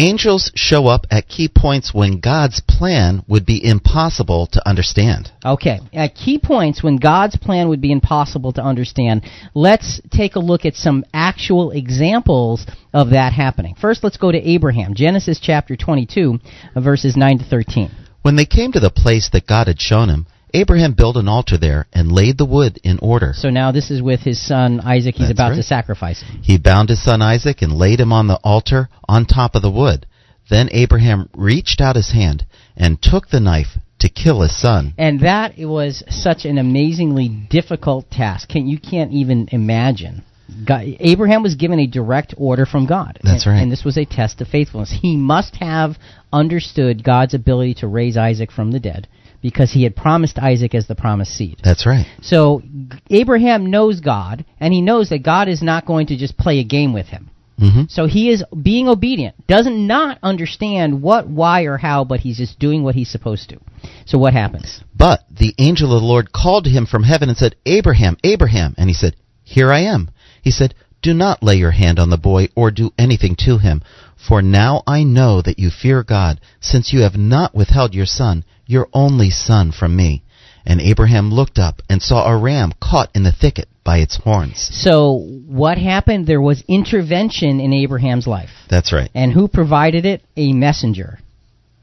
Angels 0.00 0.52
show 0.54 0.86
up 0.86 1.06
at 1.10 1.26
key 1.26 1.48
points 1.48 1.92
when 1.92 2.20
God's 2.20 2.60
plan 2.60 3.24
would 3.26 3.44
be 3.44 3.64
impossible 3.64 4.46
to 4.52 4.68
understand. 4.68 5.32
Okay, 5.44 5.80
at 5.92 6.14
key 6.14 6.38
points 6.38 6.84
when 6.84 6.98
God's 6.98 7.36
plan 7.36 7.68
would 7.68 7.80
be 7.80 7.90
impossible 7.90 8.52
to 8.52 8.62
understand, 8.62 9.28
let's 9.54 10.00
take 10.12 10.36
a 10.36 10.40
look 10.40 10.64
at 10.64 10.76
some 10.76 11.04
actual 11.12 11.72
examples 11.72 12.64
of 12.94 13.10
that 13.10 13.32
happening. 13.32 13.74
First, 13.74 14.04
let's 14.04 14.18
go 14.18 14.30
to 14.30 14.38
Abraham, 14.38 14.94
Genesis 14.94 15.40
chapter 15.42 15.74
22, 15.74 16.38
uh, 16.76 16.80
verses 16.80 17.16
9 17.16 17.38
to 17.38 17.44
13. 17.44 17.90
When 18.22 18.36
they 18.36 18.46
came 18.46 18.70
to 18.72 18.80
the 18.80 18.90
place 18.90 19.30
that 19.32 19.48
God 19.48 19.66
had 19.66 19.80
shown 19.80 20.10
him, 20.10 20.26
Abraham 20.54 20.94
built 20.94 21.16
an 21.16 21.28
altar 21.28 21.58
there 21.58 21.86
and 21.92 22.10
laid 22.10 22.38
the 22.38 22.44
wood 22.46 22.80
in 22.82 22.98
order. 23.00 23.32
So 23.34 23.50
now 23.50 23.72
this 23.72 23.90
is 23.90 24.00
with 24.02 24.20
his 24.20 24.44
son 24.44 24.80
Isaac. 24.80 25.14
He's 25.16 25.28
That's 25.28 25.38
about 25.38 25.56
to 25.56 25.62
sacrifice 25.62 26.22
him. 26.22 26.42
He 26.42 26.58
bound 26.58 26.88
his 26.88 27.02
son 27.02 27.22
Isaac 27.22 27.62
and 27.62 27.72
laid 27.72 28.00
him 28.00 28.12
on 28.12 28.26
the 28.26 28.40
altar 28.42 28.88
on 29.08 29.26
top 29.26 29.54
of 29.54 29.62
the 29.62 29.70
wood. 29.70 30.06
Then 30.50 30.68
Abraham 30.72 31.28
reached 31.34 31.80
out 31.80 31.96
his 31.96 32.12
hand 32.12 32.46
and 32.76 33.00
took 33.00 33.28
the 33.28 33.40
knife 33.40 33.78
to 34.00 34.08
kill 34.08 34.40
his 34.42 34.58
son. 34.58 34.94
And 34.96 35.20
that 35.20 35.58
was 35.58 36.02
such 36.08 36.44
an 36.44 36.56
amazingly 36.56 37.28
difficult 37.28 38.10
task. 38.10 38.48
Can 38.48 38.66
you 38.66 38.78
can't 38.78 39.12
even 39.12 39.48
imagine. 39.52 40.22
God, 40.64 40.84
Abraham 41.00 41.42
was 41.42 41.56
given 41.56 41.78
a 41.78 41.86
direct 41.86 42.34
order 42.38 42.64
from 42.64 42.86
God. 42.86 43.18
That's 43.22 43.44
And- 43.44 43.54
right. 43.54 43.62
And 43.62 43.70
this 43.70 43.84
was 43.84 43.98
a 43.98 44.06
test 44.06 44.40
of 44.40 44.48
faithfulness. 44.48 44.90
He 44.90 45.16
must 45.16 45.56
have 45.56 45.98
understood 46.32 47.04
God's 47.04 47.34
ability 47.34 47.74
to 47.74 47.86
raise 47.86 48.16
Isaac 48.16 48.50
from 48.50 48.70
the 48.72 48.80
dead 48.80 49.08
because 49.40 49.72
he 49.72 49.84
had 49.84 49.94
promised 49.96 50.38
Isaac 50.38 50.74
as 50.74 50.86
the 50.86 50.94
promised 50.94 51.32
seed. 51.34 51.60
That's 51.62 51.86
right. 51.86 52.06
So 52.22 52.62
Abraham 53.10 53.70
knows 53.70 54.00
God, 54.00 54.44
and 54.60 54.72
he 54.72 54.80
knows 54.80 55.10
that 55.10 55.22
God 55.22 55.48
is 55.48 55.62
not 55.62 55.86
going 55.86 56.08
to 56.08 56.16
just 56.16 56.36
play 56.36 56.58
a 56.58 56.64
game 56.64 56.92
with 56.92 57.06
him. 57.06 57.30
hmm 57.58 57.82
So 57.88 58.06
he 58.06 58.30
is 58.30 58.44
being 58.62 58.88
obedient, 58.88 59.46
doesn't 59.46 59.86
not 59.86 60.18
understand 60.22 61.02
what, 61.02 61.28
why, 61.28 61.64
or 61.64 61.76
how, 61.76 62.04
but 62.04 62.20
he's 62.20 62.38
just 62.38 62.58
doing 62.58 62.82
what 62.82 62.94
he's 62.94 63.10
supposed 63.10 63.48
to. 63.50 63.58
So 64.06 64.18
what 64.18 64.32
happens? 64.32 64.82
But 64.96 65.20
the 65.30 65.54
angel 65.58 65.94
of 65.94 66.00
the 66.00 66.06
Lord 66.06 66.32
called 66.32 66.64
to 66.64 66.70
him 66.70 66.86
from 66.86 67.04
heaven 67.04 67.28
and 67.28 67.38
said, 67.38 67.54
Abraham, 67.64 68.16
Abraham. 68.24 68.74
And 68.76 68.88
he 68.88 68.94
said, 68.94 69.16
Here 69.44 69.72
I 69.72 69.80
am. 69.80 70.10
He 70.42 70.50
said, 70.50 70.74
Do 71.02 71.14
not 71.14 71.42
lay 71.42 71.54
your 71.56 71.70
hand 71.70 71.98
on 71.98 72.10
the 72.10 72.16
boy 72.16 72.48
or 72.56 72.70
do 72.70 72.92
anything 72.98 73.36
to 73.40 73.58
him. 73.58 73.82
For 74.16 74.42
now 74.42 74.82
I 74.86 75.04
know 75.04 75.40
that 75.42 75.58
you 75.58 75.70
fear 75.70 76.02
God, 76.02 76.40
since 76.60 76.92
you 76.92 77.00
have 77.02 77.16
not 77.16 77.54
withheld 77.54 77.94
your 77.94 78.06
son, 78.06 78.44
your 78.66 78.88
only 78.92 79.30
son, 79.30 79.70
from 79.72 79.94
me. 79.94 80.22
And 80.66 80.80
Abraham 80.80 81.30
looked 81.32 81.58
up 81.58 81.82
and 81.88 82.02
saw 82.02 82.26
a 82.26 82.36
ram 82.36 82.72
caught 82.80 83.10
in 83.14 83.22
the 83.22 83.32
thicket 83.32 83.68
by 83.84 83.98
its 83.98 84.16
horns. 84.16 84.58
So 84.58 85.24
what 85.46 85.78
happened? 85.78 86.26
There 86.26 86.42
was 86.42 86.62
intervention 86.68 87.60
in 87.60 87.72
Abraham's 87.72 88.26
life. 88.26 88.50
That's 88.68 88.92
right. 88.92 89.08
And 89.14 89.32
who 89.32 89.48
provided 89.48 90.04
it? 90.04 90.22
A 90.36 90.52
messenger, 90.52 91.20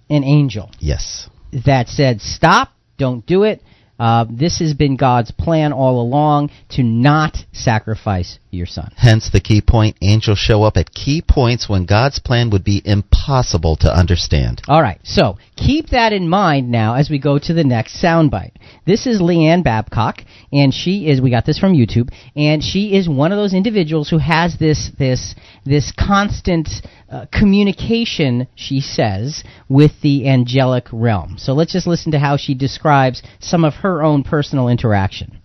an 0.10 0.24
angel 0.24 0.70
Yes. 0.80 1.30
that 1.52 1.90
said, 1.90 2.22
"Stop! 2.22 2.74
Don't 2.98 3.26
do 3.26 3.44
it." 3.44 3.64
Uh, 3.98 4.26
this 4.30 4.60
has 4.60 4.74
been 4.74 4.98
God's 4.98 5.32
plan 5.32 5.72
all 5.72 6.02
along 6.02 6.52
to 6.72 6.84
not 6.84 7.38
sacrifice 7.54 8.40
your 8.52 8.66
son. 8.66 8.92
Hence 8.98 9.30
the 9.30 9.40
key 9.40 9.62
point 9.62 9.98
angels 10.02 10.38
show 10.38 10.64
up 10.64 10.78
at 10.78 10.94
key 10.94 11.22
points 11.22 11.70
when 11.70 11.86
God's 11.86 12.20
plan 12.20 12.50
would 12.50 12.64
be 12.64 12.82
impossible 12.84 13.76
to 13.78 13.94
understand. 13.94 14.62
All 14.68 14.82
right, 14.82 15.00
so 15.04 15.38
keep 15.56 15.90
that 15.90 16.14
in 16.14 16.28
mind 16.28 16.70
now 16.70 16.96
as 16.96 17.10
we 17.10 17.20
go 17.20 17.40
to 17.40 17.54
the 17.54 17.64
next 17.64 18.02
soundbite. 18.02 18.54
This 18.86 19.08
is 19.08 19.22
Leanne 19.22 19.64
Babcock, 19.64 20.22
and 20.52 20.74
she 20.74 21.08
is. 21.08 21.22
We 21.22 21.32
got 21.32 21.46
this 21.46 21.60
from 21.60 21.74
YouTube, 21.74 22.10
and 22.36 22.64
she 22.64 22.96
is 22.96 23.08
one 23.08 23.32
of 23.32 23.38
those 23.38 23.54
individuals 23.54 24.10
who 24.10 24.18
has 24.18 24.58
this 24.58 24.92
this 24.98 25.36
this 25.66 25.92
constant 25.98 26.70
uh, 27.10 27.26
communication. 27.32 28.48
She 28.56 28.80
says 28.82 29.44
with 29.70 30.02
the 30.02 30.28
angelic 30.28 30.88
realm. 30.92 31.36
So 31.38 31.54
let's 31.54 31.72
just 31.74 31.88
listen 31.88 32.12
to 32.14 32.20
how 32.20 32.38
she 32.38 32.54
describes 32.54 33.22
some 33.40 33.64
of 33.64 33.76
her 33.76 34.02
own 34.04 34.24
personal 34.24 34.68
interaction. 34.68 35.40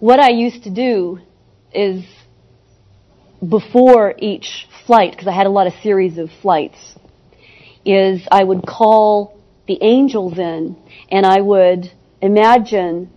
what 0.00 0.20
I 0.20 0.30
used 0.30 0.64
to 0.64 0.70
do 0.70 1.18
is 1.72 2.04
before 3.46 4.14
each 4.18 4.66
flight, 4.86 5.12
because 5.12 5.26
I 5.26 5.32
had 5.32 5.46
a 5.46 5.50
lot 5.50 5.66
of 5.66 5.72
series 5.82 6.18
of 6.18 6.28
flights, 6.42 6.76
is 7.84 8.26
I 8.30 8.44
would 8.44 8.66
call 8.66 9.38
the 9.66 9.78
angels 9.82 10.38
in 10.38 10.76
and 11.10 11.24
I 11.24 11.40
would 11.40 11.90
imagine 12.20 13.10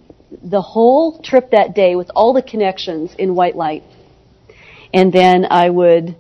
the 0.44 0.62
whole 0.62 1.22
trip 1.22 1.52
that 1.52 1.76
day 1.76 1.96
with 1.96 2.10
all 2.16 2.34
the 2.34 2.42
connections 2.42 3.14
in 3.18 3.36
white 3.36 3.56
light. 3.56 3.84
And 4.94 5.12
then 5.12 5.46
I 5.50 5.70
would, 5.70 6.16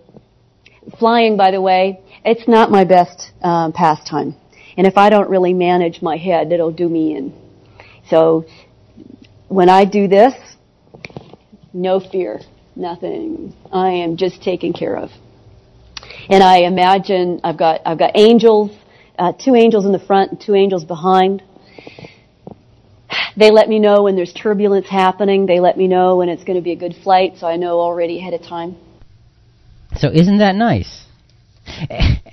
flying 1.00 1.38
by 1.38 1.52
the 1.52 1.62
way, 1.62 2.02
it's 2.24 2.48
not 2.48 2.72
my 2.72 2.84
best 2.84 3.32
um, 3.42 3.74
pastime. 3.74 4.36
And 4.78 4.86
if 4.86 4.98
I 4.98 5.10
don't 5.10 5.30
really 5.30 5.54
manage 5.54 6.02
my 6.02 6.18
head, 6.18 6.52
it'll 6.52 6.72
do 6.72 6.88
me 6.88 7.16
in. 7.16 7.34
So 8.10 8.46
when 9.48 9.70
I 9.70 9.86
do 9.86 10.08
this, 10.08 10.34
no 11.74 12.00
fear, 12.00 12.40
nothing. 12.76 13.56
I 13.72 13.90
am 13.90 14.18
just 14.18 14.42
taken 14.42 14.74
care 14.74 14.96
of. 14.96 15.10
And 16.30 16.44
I 16.44 16.60
imagine 16.60 17.42
I've 17.44 17.58
got 17.58 17.82
I've 17.86 17.98
got 17.98 18.12
angels, 18.16 18.72
uh, 19.18 19.34
two 19.34 19.56
angels 19.56 19.86
in 19.86 19.92
the 19.92 20.00
front 20.00 20.32
and 20.32 20.42
two 20.42 20.56
angels 20.56 20.84
behind. 20.86 21.42
They 23.36 23.52
let 23.52 23.70
me 23.70 23.80
know 23.80 24.04
when 24.04 24.16
there's 24.16 24.34
turbulence 24.34 24.88
happening. 24.88 25.46
They 25.46 25.60
let 25.60 25.78
me 25.78 25.88
know 25.88 26.18
when 26.18 26.30
it's 26.30 26.44
going 26.44 26.58
to 26.58 26.64
be 26.64 26.72
a 26.72 26.76
good 26.76 26.96
flight, 27.04 27.34
so 27.38 27.48
I 27.48 27.56
know 27.56 27.80
already 27.80 28.18
ahead 28.20 28.34
of 28.34 28.42
time. 28.42 28.76
So 30.00 30.10
isn't 30.12 30.40
that 30.40 30.56
nice? 30.56 31.06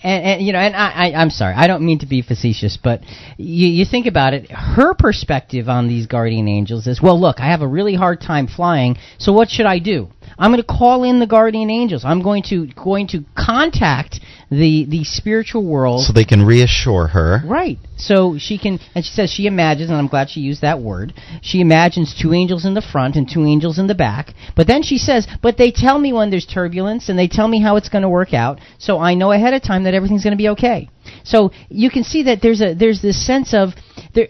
And, 0.05 0.24
and 0.24 0.46
you 0.46 0.53
know, 0.53 0.59
and 0.59 0.77
I, 0.77 1.09
I, 1.09 1.12
I'm 1.14 1.31
sorry, 1.31 1.55
I 1.57 1.66
don't 1.66 1.85
mean 1.85 2.00
to 2.00 2.07
be 2.07 2.22
facetious, 2.22 2.79
but 2.83 3.00
you, 3.37 3.68
you 3.68 3.85
think 3.85 4.07
about 4.07 4.35
it. 4.35 4.50
Her 4.50 4.94
perspective 4.94 5.68
on 5.68 5.88
these 5.88 6.07
guardian 6.07 6.46
angels 6.46 6.87
is, 6.87 7.00
well, 7.03 7.18
look, 7.20 7.40
I 7.40 7.46
have 7.46 7.62
a 7.62 7.66
really 7.66 7.94
hard 7.94 8.20
time 8.20 8.46
flying, 8.46 8.96
so 9.18 9.33
what 9.33 9.48
should 9.48 9.66
I 9.66 9.79
do? 9.79 10.09
I'm 10.38 10.50
going 10.50 10.62
to 10.62 10.66
call 10.66 11.05
in 11.05 11.20
the 11.20 11.27
guardian 11.27 11.70
angels. 11.70 12.05
I'm 12.05 12.22
going 12.22 12.42
to 12.50 12.66
going 12.74 13.09
to 13.09 13.24
contact 13.37 14.20
the 14.59 14.87
the 14.88 15.05
spiritual 15.05 15.64
world. 15.64 16.05
So 16.05 16.12
they 16.12 16.25
can 16.25 16.45
reassure 16.45 17.09
her. 17.09 17.43
Right. 17.45 17.79
So 17.97 18.37
she 18.38 18.59
can, 18.59 18.81
and 18.95 19.05
she 19.05 19.12
says 19.12 19.31
she 19.31 19.47
imagines, 19.47 19.90
and 19.90 19.99
I'm 19.99 20.09
glad 20.09 20.31
she 20.31 20.40
used 20.40 20.62
that 20.62 20.81
word. 20.81 21.14
She 21.43 21.61
imagines 21.61 22.14
two 22.21 22.33
angels 22.33 22.64
in 22.64 22.75
the 22.75 22.83
front 22.83 23.17
and 23.17 23.31
two 23.31 23.45
angels 23.45 23.79
in 23.79 23.87
the 23.87 23.95
back. 23.95 24.35
But 24.57 24.67
then 24.67 24.83
she 24.83 24.99
says, 24.99 25.27
but 25.43 25.57
they 25.57 25.71
tell 25.71 25.99
me 25.99 26.12
when 26.12 26.31
there's 26.31 26.47
turbulence 26.47 27.09
and 27.09 27.19
they 27.19 27.29
tell 27.29 27.49
me 27.49 27.61
how 27.61 27.77
it's 27.77 27.88
going 27.88 28.03
to 28.03 28.09
work 28.09 28.35
out, 28.35 28.61
so 28.79 28.99
I 28.99 29.14
know 29.14 29.33
ahead 29.33 29.55
of 29.55 29.62
time 29.62 29.85
that 29.85 29.95
everything's 29.95 30.25
going 30.25 30.37
to 30.37 30.43
be 30.43 30.49
okay. 30.51 30.88
So 31.25 31.53
you 31.69 31.90
can 31.90 32.05
see 32.05 32.25
that 32.25 32.40
there's 32.43 32.61
a 32.61 32.75
there's 32.75 33.01
this 33.03 33.25
sense 33.25 33.55
of 33.55 33.71
there. 34.14 34.29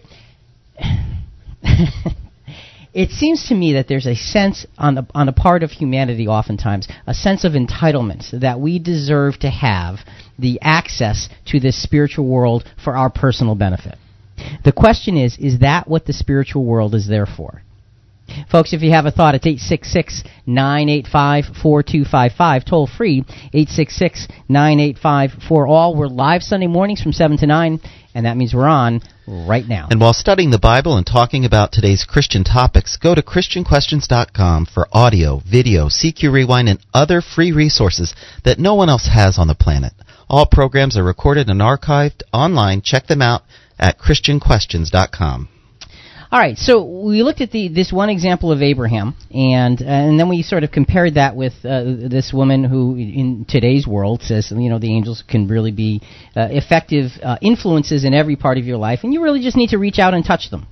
it 2.95 3.11
seems 3.11 3.49
to 3.49 3.55
me 3.55 3.73
that 3.73 3.89
there's 3.89 4.07
a 4.07 4.15
sense 4.15 4.65
on 4.77 4.95
the 4.95 5.05
on 5.13 5.25
the 5.25 5.33
part 5.33 5.63
of 5.63 5.69
humanity 5.69 6.27
oftentimes 6.27 6.87
a 7.05 7.13
sense 7.13 7.43
of 7.43 7.51
entitlement 7.51 8.39
that 8.39 8.59
we 8.59 8.79
deserve 8.79 9.37
to 9.39 9.49
have 9.49 9.99
the 10.39 10.57
access 10.61 11.29
to 11.45 11.59
this 11.59 11.81
spiritual 11.81 12.25
world 12.25 12.63
for 12.83 12.95
our 12.95 13.09
personal 13.09 13.53
benefit. 13.53 13.97
The 14.63 14.71
question 14.71 15.17
is 15.17 15.37
is 15.37 15.59
that 15.59 15.87
what 15.89 16.05
the 16.05 16.13
spiritual 16.13 16.63
world 16.63 16.95
is 16.95 17.07
there 17.07 17.25
for? 17.27 17.61
Folks, 18.49 18.73
if 18.73 18.81
you 18.81 18.91
have 18.91 19.05
a 19.05 19.11
thought, 19.11 19.35
it's 19.35 19.45
866 19.45 20.23
985 20.45 21.45
4255. 21.61 22.65
Toll 22.65 22.87
free, 22.87 23.19
866 23.53 24.27
985 24.49 25.31
for 25.47 25.67
all. 25.67 25.95
We're 25.95 26.07
live 26.07 26.41
Sunday 26.41 26.67
mornings 26.67 27.01
from 27.01 27.13
7 27.13 27.37
to 27.37 27.47
9, 27.47 27.79
and 28.13 28.25
that 28.25 28.37
means 28.37 28.53
we're 28.53 28.67
on 28.67 29.01
right 29.27 29.67
now. 29.67 29.87
And 29.89 29.99
while 29.99 30.13
studying 30.13 30.51
the 30.51 30.59
Bible 30.59 30.97
and 30.97 31.05
talking 31.05 31.45
about 31.45 31.71
today's 31.71 32.03
Christian 32.03 32.43
topics, 32.43 32.97
go 32.97 33.15
to 33.15 33.21
ChristianQuestions.com 33.21 34.67
for 34.67 34.87
audio, 34.91 35.41
video, 35.49 35.87
CQ 35.87 36.31
Rewind, 36.31 36.69
and 36.69 36.79
other 36.93 37.21
free 37.21 37.51
resources 37.51 38.13
that 38.43 38.59
no 38.59 38.75
one 38.75 38.89
else 38.89 39.09
has 39.13 39.37
on 39.37 39.47
the 39.47 39.55
planet. 39.55 39.93
All 40.29 40.47
programs 40.47 40.97
are 40.97 41.03
recorded 41.03 41.49
and 41.49 41.61
archived 41.61 42.23
online. 42.33 42.81
Check 42.81 43.07
them 43.07 43.21
out 43.21 43.43
at 43.77 43.99
ChristianQuestions.com. 43.99 45.49
All 46.31 46.39
right, 46.39 46.57
so 46.57 46.83
we 46.83 47.21
looked 47.21 47.41
at 47.41 47.51
the 47.51 47.67
this 47.67 47.93
one 47.93 48.09
example 48.09 48.51
of 48.51 48.63
Abraham, 48.63 49.15
and 49.31 49.79
uh, 49.79 49.85
and 49.85 50.19
then 50.19 50.27
we 50.27 50.41
sort 50.41 50.63
of 50.63 50.71
compared 50.71 51.15
that 51.15 51.35
with 51.35 51.53
uh, 51.63 51.83
this 51.83 52.31
woman 52.33 52.63
who, 52.63 52.95
in 52.95 53.45
today's 53.47 53.85
world, 53.85 54.23
says 54.23 54.51
you 54.51 54.69
know 54.69 54.79
the 54.79 54.91
angels 54.91 55.23
can 55.29 55.47
really 55.47 55.71
be 55.71 56.01
uh, 56.35 56.47
effective 56.49 57.11
uh, 57.21 57.37
influences 57.41 58.05
in 58.05 58.15
every 58.15 58.35
part 58.35 58.57
of 58.57 58.65
your 58.65 58.77
life, 58.77 59.01
and 59.03 59.13
you 59.13 59.21
really 59.21 59.41
just 59.41 59.55
need 59.55 59.69
to 59.69 59.77
reach 59.77 59.99
out 59.99 60.15
and 60.15 60.25
touch 60.25 60.49
them. 60.49 60.65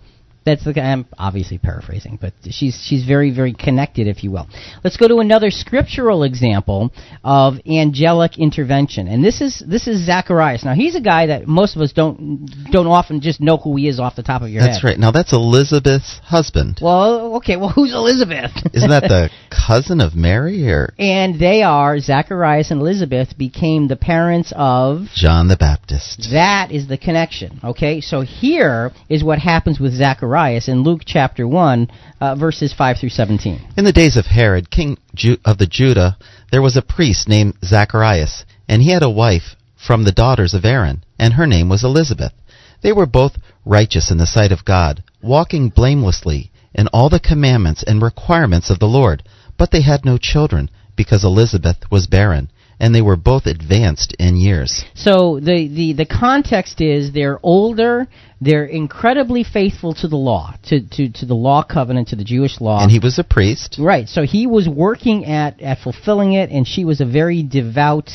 That's 0.45 0.63
the 0.65 0.81
I'm 0.81 1.05
obviously 1.17 1.57
paraphrasing, 1.57 2.17
but 2.19 2.33
she's 2.49 2.75
she's 2.85 3.05
very 3.05 3.33
very 3.33 3.53
connected, 3.53 4.07
if 4.07 4.23
you 4.23 4.31
will. 4.31 4.47
Let's 4.83 4.97
go 4.97 5.07
to 5.07 5.19
another 5.19 5.51
scriptural 5.51 6.23
example 6.23 6.91
of 7.23 7.55
angelic 7.65 8.37
intervention, 8.37 9.07
and 9.07 9.23
this 9.23 9.39
is 9.39 9.63
this 9.65 9.87
is 9.87 10.05
Zacharias. 10.05 10.65
Now 10.65 10.73
he's 10.73 10.95
a 10.95 11.01
guy 11.01 11.27
that 11.27 11.47
most 11.47 11.77
of 11.77 11.81
us 11.81 11.93
don't 11.93 12.45
don't 12.71 12.87
often 12.87 13.21
just 13.21 13.39
know 13.39 13.55
who 13.55 13.77
he 13.77 13.87
is 13.87 13.99
off 13.99 14.17
the 14.17 14.23
top 14.23 14.41
of 14.41 14.49
your 14.49 14.61
That's 14.61 14.67
head. 14.67 14.73
That's 14.75 14.83
right. 14.83 14.99
Now 14.99 15.11
that's 15.11 15.31
Elizabeth's 15.31 16.19
husband. 16.23 16.79
Well, 16.81 17.37
okay. 17.37 17.55
Well, 17.55 17.69
who's 17.69 17.93
Elizabeth? 17.93 18.51
Isn't 18.73 18.89
that 18.89 19.03
the 19.03 19.29
cousin 19.67 20.01
of 20.01 20.13
Mary 20.13 20.69
or 20.69 20.93
and 20.99 21.39
they 21.39 21.63
are 21.63 21.99
Zacharias 21.99 22.69
and 22.69 22.81
Elizabeth 22.81 23.37
became 23.37 23.87
the 23.87 23.95
parents 23.95 24.51
of. 24.55 25.07
John 25.15 25.47
the 25.47 25.57
Baptist? 25.57 26.27
That 26.31 26.71
is 26.71 26.87
the 26.89 26.97
connection. 26.97 27.61
Okay, 27.63 28.01
so 28.01 28.21
here 28.21 28.91
is 29.07 29.23
what 29.23 29.39
happens 29.39 29.79
with 29.79 29.93
Zacharias 29.93 30.32
in 30.33 30.83
Luke 30.83 31.01
chapter 31.05 31.47
one, 31.47 31.89
uh, 32.19 32.35
verses 32.35 32.73
five 32.73 32.97
through 32.97 33.09
seventeen. 33.09 33.59
In 33.77 33.85
the 33.85 33.91
days 33.91 34.17
of 34.17 34.25
Herod, 34.25 34.71
king 34.71 34.97
Ju- 35.13 35.37
of 35.45 35.57
the 35.57 35.67
Judah, 35.67 36.17
there 36.51 36.61
was 36.61 36.75
a 36.75 36.81
priest 36.81 37.27
named 37.27 37.53
Zacharias, 37.63 38.45
and 38.67 38.81
he 38.81 38.91
had 38.91 39.03
a 39.03 39.09
wife 39.09 39.55
from 39.75 40.03
the 40.03 40.11
daughters 40.11 40.53
of 40.53 40.65
Aaron, 40.65 41.03
and 41.19 41.33
her 41.33 41.45
name 41.45 41.69
was 41.69 41.83
Elizabeth. 41.83 42.33
They 42.81 42.91
were 42.91 43.05
both 43.05 43.37
righteous 43.65 44.11
in 44.11 44.17
the 44.17 44.25
sight 44.25 44.51
of 44.51 44.65
God, 44.65 45.03
walking 45.21 45.69
blamelessly 45.69 46.51
in 46.73 46.87
all 46.87 47.09
the 47.09 47.19
commandments 47.19 47.83
and 47.85 48.01
requirements 48.01 48.69
of 48.69 48.79
the 48.79 48.87
Lord. 48.87 49.23
But 49.57 49.71
they 49.71 49.83
had 49.83 50.03
no 50.03 50.17
children, 50.17 50.69
because 50.95 51.23
Elizabeth 51.23 51.77
was 51.91 52.07
barren, 52.07 52.49
and 52.79 52.93
they 52.93 53.01
were 53.01 53.15
both 53.15 53.45
advanced 53.45 54.15
in 54.19 54.35
years. 54.35 54.83
So 54.95 55.39
the, 55.39 55.67
the, 55.67 55.93
the 55.93 56.05
context 56.05 56.81
is 56.81 57.11
they're 57.11 57.39
older, 57.43 58.07
they're 58.43 58.65
incredibly 58.65 59.43
faithful 59.43 59.93
to 59.95 60.07
the 60.07 60.15
law, 60.15 60.55
to, 60.63 60.81
to, 60.81 61.09
to 61.09 61.25
the 61.25 61.33
law 61.33 61.63
covenant, 61.63 62.09
to 62.09 62.15
the 62.15 62.23
Jewish 62.23 62.59
law. 62.59 62.81
And 62.81 62.91
he 62.91 62.99
was 62.99 63.19
a 63.19 63.23
priest. 63.23 63.77
Right. 63.79 64.07
So 64.07 64.23
he 64.23 64.47
was 64.47 64.67
working 64.67 65.25
at, 65.25 65.61
at 65.61 65.79
fulfilling 65.79 66.33
it, 66.33 66.49
and 66.49 66.67
she 66.67 66.85
was 66.85 67.01
a 67.01 67.05
very 67.05 67.43
devout 67.43 68.09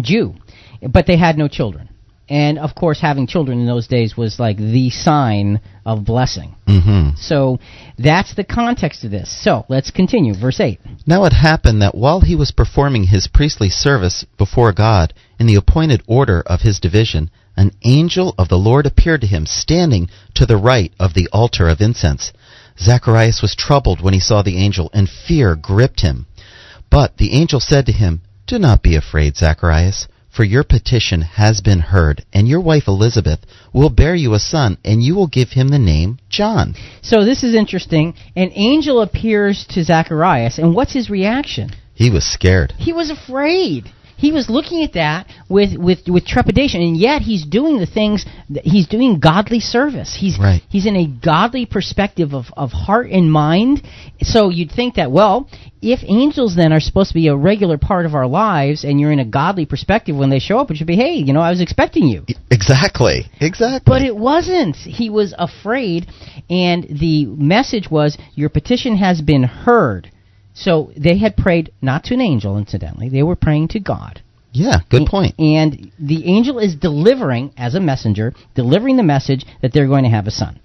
Jew. 0.00 0.34
But 0.82 1.06
they 1.06 1.16
had 1.16 1.36
no 1.36 1.48
children. 1.48 1.88
And 2.30 2.60
of 2.60 2.76
course, 2.76 3.00
having 3.00 3.26
children 3.26 3.58
in 3.58 3.66
those 3.66 3.88
days 3.88 4.16
was 4.16 4.38
like 4.38 4.56
the 4.56 4.90
sign 4.90 5.60
of 5.84 6.04
blessing. 6.04 6.54
hmm 6.66 7.10
So 7.16 7.58
that's 7.98 8.36
the 8.36 8.44
context 8.44 9.02
of 9.02 9.10
this. 9.10 9.28
So 9.42 9.66
let's 9.68 9.90
continue. 9.90 10.34
Verse 10.34 10.60
8. 10.60 10.78
Now 11.08 11.24
it 11.24 11.32
happened 11.32 11.82
that 11.82 11.96
while 11.96 12.20
he 12.20 12.36
was 12.36 12.52
performing 12.52 13.04
his 13.04 13.26
priestly 13.26 13.68
service 13.68 14.24
before 14.38 14.72
God 14.72 15.12
in 15.40 15.48
the 15.48 15.56
appointed 15.56 16.02
order 16.06 16.40
of 16.46 16.60
his 16.60 16.78
division, 16.78 17.30
an 17.60 17.72
angel 17.82 18.34
of 18.38 18.48
the 18.48 18.56
Lord 18.56 18.86
appeared 18.86 19.20
to 19.20 19.26
him 19.26 19.44
standing 19.44 20.08
to 20.32 20.46
the 20.46 20.56
right 20.56 20.94
of 20.98 21.12
the 21.12 21.28
altar 21.30 21.68
of 21.68 21.82
incense. 21.82 22.32
Zacharias 22.78 23.42
was 23.42 23.54
troubled 23.54 24.00
when 24.00 24.14
he 24.14 24.20
saw 24.20 24.40
the 24.40 24.56
angel, 24.56 24.90
and 24.94 25.10
fear 25.10 25.54
gripped 25.56 26.00
him. 26.00 26.24
But 26.88 27.18
the 27.18 27.32
angel 27.34 27.60
said 27.60 27.84
to 27.84 27.92
him, 27.92 28.22
Do 28.46 28.58
not 28.58 28.82
be 28.82 28.96
afraid, 28.96 29.36
Zacharias, 29.36 30.08
for 30.30 30.42
your 30.42 30.64
petition 30.64 31.20
has 31.20 31.60
been 31.60 31.80
heard, 31.80 32.24
and 32.32 32.48
your 32.48 32.60
wife 32.60 32.88
Elizabeth 32.88 33.40
will 33.74 33.90
bear 33.90 34.14
you 34.14 34.32
a 34.32 34.38
son, 34.38 34.78
and 34.82 35.02
you 35.02 35.14
will 35.14 35.26
give 35.26 35.50
him 35.50 35.68
the 35.68 35.78
name 35.78 36.18
John. 36.30 36.74
So 37.02 37.26
this 37.26 37.44
is 37.44 37.54
interesting. 37.54 38.14
An 38.36 38.52
angel 38.54 39.02
appears 39.02 39.66
to 39.70 39.84
Zacharias, 39.84 40.56
and 40.56 40.74
what's 40.74 40.94
his 40.94 41.10
reaction? 41.10 41.72
He 41.92 42.08
was 42.08 42.24
scared. 42.24 42.72
He 42.78 42.94
was 42.94 43.10
afraid. 43.10 43.92
He 44.20 44.32
was 44.32 44.50
looking 44.50 44.84
at 44.84 44.92
that 44.92 45.26
with, 45.48 45.78
with, 45.78 46.00
with 46.06 46.26
trepidation, 46.26 46.82
and 46.82 46.94
yet 46.94 47.22
he's 47.22 47.44
doing 47.46 47.78
the 47.78 47.86
things. 47.86 48.26
That 48.50 48.64
he's 48.64 48.86
doing 48.86 49.18
godly 49.18 49.60
service. 49.60 50.14
He's 50.18 50.38
Right. 50.38 50.62
he's 50.68 50.86
in 50.86 50.96
a 50.96 51.06
godly 51.06 51.64
perspective 51.64 52.34
of, 52.34 52.46
of 52.56 52.70
heart 52.70 53.10
and 53.10 53.32
mind. 53.32 53.82
So 54.20 54.50
you'd 54.50 54.72
think 54.72 54.96
that 54.96 55.10
well, 55.10 55.48
if 55.80 56.00
angels 56.04 56.54
then 56.54 56.72
are 56.72 56.80
supposed 56.80 57.08
to 57.08 57.14
be 57.14 57.28
a 57.28 57.36
regular 57.36 57.78
part 57.78 58.04
of 58.04 58.14
our 58.14 58.26
lives, 58.26 58.84
and 58.84 59.00
you're 59.00 59.12
in 59.12 59.20
a 59.20 59.24
godly 59.24 59.64
perspective 59.64 60.14
when 60.14 60.28
they 60.28 60.38
show 60.38 60.58
up, 60.58 60.70
it 60.70 60.76
should 60.76 60.86
be, 60.86 60.96
hey, 60.96 61.14
you 61.14 61.32
know, 61.32 61.40
I 61.40 61.50
was 61.50 61.62
expecting 61.62 62.06
you. 62.06 62.24
Exactly. 62.50 63.30
Exactly. 63.40 63.80
But 63.86 64.02
it 64.02 64.14
wasn't. 64.14 64.76
He 64.76 65.08
was 65.08 65.34
afraid, 65.38 66.06
and 66.50 66.84
the 66.84 67.24
message 67.26 67.90
was, 67.90 68.18
Your 68.34 68.50
petition 68.50 68.96
has 68.96 69.22
been 69.22 69.44
heard. 69.44 70.10
So 70.60 70.92
they 70.94 71.16
had 71.16 71.36
prayed 71.38 71.72
not 71.80 72.04
to 72.04 72.14
an 72.14 72.20
angel, 72.20 72.58
incidentally. 72.58 73.08
They 73.08 73.22
were 73.22 73.36
praying 73.36 73.68
to 73.68 73.80
God. 73.80 74.20
yeah, 74.52 74.80
good 74.90 75.06
point. 75.06 75.34
And 75.38 75.90
the 75.98 76.26
angel 76.26 76.58
is 76.58 76.74
delivering, 76.74 77.52
as 77.56 77.74
a 77.74 77.80
messenger, 77.80 78.34
delivering 78.54 78.96
the 78.96 79.02
message 79.02 79.46
that 79.62 79.72
they're 79.72 79.86
going 79.86 80.04
to 80.04 80.10
have 80.10 80.26
a 80.26 80.30
son. 80.30 80.60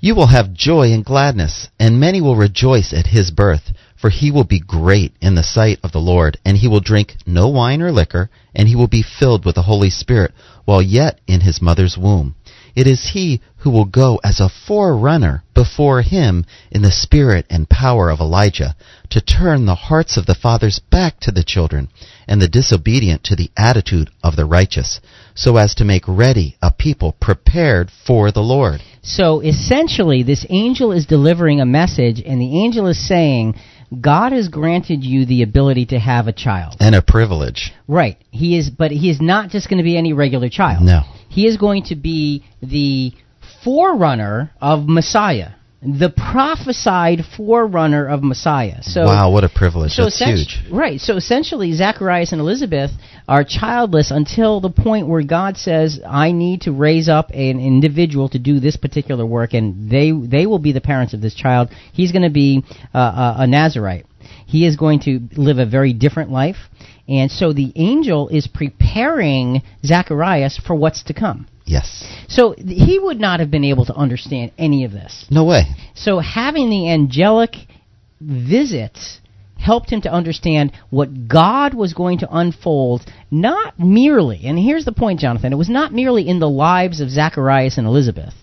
You 0.00 0.14
will 0.14 0.26
have 0.26 0.52
joy 0.52 0.92
and 0.92 1.04
gladness, 1.04 1.68
and 1.78 2.00
many 2.00 2.20
will 2.20 2.36
rejoice 2.36 2.92
at 2.92 3.06
his 3.06 3.30
birth, 3.30 3.72
for 3.96 4.10
he 4.10 4.30
will 4.30 4.44
be 4.44 4.60
great 4.60 5.12
in 5.20 5.34
the 5.36 5.42
sight 5.42 5.78
of 5.82 5.92
the 5.92 6.00
Lord, 6.00 6.38
and 6.44 6.56
he 6.56 6.68
will 6.68 6.80
drink 6.80 7.16
no 7.26 7.48
wine 7.48 7.80
or 7.82 7.92
liquor, 7.92 8.30
and 8.54 8.66
he 8.68 8.76
will 8.76 8.88
be 8.88 9.02
filled 9.02 9.44
with 9.44 9.54
the 9.54 9.62
Holy 9.62 9.90
Spirit 9.90 10.32
while 10.64 10.82
yet 10.82 11.20
in 11.26 11.40
his 11.40 11.62
mother's 11.62 11.96
womb. 11.96 12.34
It 12.74 12.86
is 12.86 13.10
he 13.12 13.40
who 13.58 13.70
will 13.70 13.84
go 13.84 14.20
as 14.24 14.40
a 14.40 14.48
forerunner 14.48 15.42
before 15.54 16.02
him 16.02 16.44
in 16.70 16.82
the 16.82 16.92
spirit 16.92 17.46
and 17.50 17.68
power 17.68 18.10
of 18.10 18.20
Elijah, 18.20 18.74
to 19.10 19.20
turn 19.20 19.66
the 19.66 19.74
hearts 19.74 20.16
of 20.16 20.26
the 20.26 20.34
fathers 20.34 20.78
back 20.78 21.20
to 21.20 21.30
the 21.30 21.44
children, 21.44 21.88
and 22.26 22.40
the 22.40 22.48
disobedient 22.48 23.24
to 23.24 23.36
the 23.36 23.50
attitude 23.56 24.10
of 24.22 24.36
the 24.36 24.44
righteous, 24.44 25.00
so 25.34 25.56
as 25.56 25.74
to 25.74 25.84
make 25.84 26.04
ready 26.06 26.56
a 26.62 26.70
people 26.70 27.12
prepared 27.20 27.90
for 28.06 28.32
the 28.32 28.40
Lord. 28.40 28.80
So 29.02 29.40
essentially, 29.40 30.22
this 30.22 30.46
angel 30.48 30.92
is 30.92 31.06
delivering 31.06 31.60
a 31.60 31.66
message, 31.66 32.22
and 32.24 32.40
the 32.40 32.62
angel 32.62 32.86
is 32.86 33.06
saying, 33.06 33.54
God 33.98 34.32
has 34.32 34.48
granted 34.48 35.02
you 35.02 35.26
the 35.26 35.42
ability 35.42 35.86
to 35.86 35.98
have 35.98 36.28
a 36.28 36.32
child. 36.32 36.76
And 36.80 36.94
a 36.94 37.02
privilege. 37.02 37.72
Right. 37.88 38.16
He 38.30 38.56
is, 38.56 38.70
but 38.70 38.90
he 38.90 39.10
is 39.10 39.20
not 39.20 39.50
just 39.50 39.68
going 39.68 39.78
to 39.78 39.84
be 39.84 39.96
any 39.96 40.12
regular 40.12 40.48
child. 40.48 40.84
No. 40.84 41.00
He 41.28 41.46
is 41.46 41.56
going 41.56 41.84
to 41.84 41.96
be 41.96 42.44
the 42.62 43.12
forerunner 43.64 44.52
of 44.60 44.88
Messiah, 44.88 45.50
the 45.82 46.10
prophesied 46.10 47.20
forerunner 47.36 48.06
of 48.06 48.22
Messiah. 48.22 48.82
So 48.82 49.06
wow, 49.06 49.30
what 49.30 49.44
a 49.44 49.48
privilege. 49.48 49.92
That's 49.96 50.18
huge. 50.18 50.58
Right. 50.70 51.00
So 51.00 51.16
essentially, 51.16 51.72
Zacharias 51.72 52.32
and 52.32 52.40
Elizabeth 52.40 52.90
are 53.26 53.44
childless 53.44 54.10
until 54.10 54.60
the 54.60 54.68
point 54.68 55.08
where 55.08 55.22
God 55.22 55.56
says, 55.56 55.98
"I 56.06 56.32
need 56.32 56.62
to 56.62 56.72
raise 56.72 57.08
up 57.08 57.30
an 57.30 57.60
individual 57.60 58.28
to 58.30 58.38
do 58.38 58.60
this 58.60 58.76
particular 58.76 59.24
work, 59.24 59.54
and 59.54 59.90
they 59.90 60.12
they 60.12 60.46
will 60.46 60.58
be 60.58 60.72
the 60.72 60.82
parents 60.82 61.14
of 61.14 61.22
this 61.22 61.34
child. 61.34 61.70
He's 61.92 62.12
going 62.12 62.24
to 62.24 62.30
be 62.30 62.62
uh, 62.92 63.34
a, 63.38 63.42
a 63.42 63.46
Nazarite. 63.46 64.04
He 64.46 64.66
is 64.66 64.76
going 64.76 65.00
to 65.00 65.20
live 65.34 65.58
a 65.58 65.66
very 65.66 65.94
different 65.94 66.30
life." 66.30 66.56
And 67.08 67.28
so 67.30 67.52
the 67.52 67.72
angel 67.74 68.28
is 68.28 68.46
preparing 68.46 69.62
Zacharias 69.84 70.60
for 70.64 70.76
what's 70.76 71.02
to 71.04 71.14
come. 71.14 71.48
Yes. 71.70 72.04
So 72.28 72.54
he 72.58 72.98
would 72.98 73.20
not 73.20 73.38
have 73.38 73.50
been 73.50 73.64
able 73.64 73.84
to 73.86 73.94
understand 73.94 74.50
any 74.58 74.84
of 74.84 74.90
this. 74.90 75.24
No 75.30 75.44
way. 75.44 75.62
So 75.94 76.18
having 76.18 76.68
the 76.68 76.90
angelic 76.90 77.54
visits 78.20 79.20
helped 79.56 79.90
him 79.90 80.00
to 80.00 80.12
understand 80.12 80.72
what 80.88 81.28
God 81.28 81.74
was 81.74 81.94
going 81.94 82.18
to 82.18 82.28
unfold, 82.30 83.02
not 83.30 83.78
merely, 83.78 84.40
and 84.46 84.58
here's 84.58 84.84
the 84.84 84.92
point, 84.92 85.20
Jonathan, 85.20 85.52
it 85.52 85.56
was 85.56 85.68
not 85.68 85.92
merely 85.92 86.26
in 86.26 86.40
the 86.40 86.48
lives 86.48 87.00
of 87.00 87.10
Zacharias 87.10 87.78
and 87.78 87.86
Elizabeth, 87.86 88.34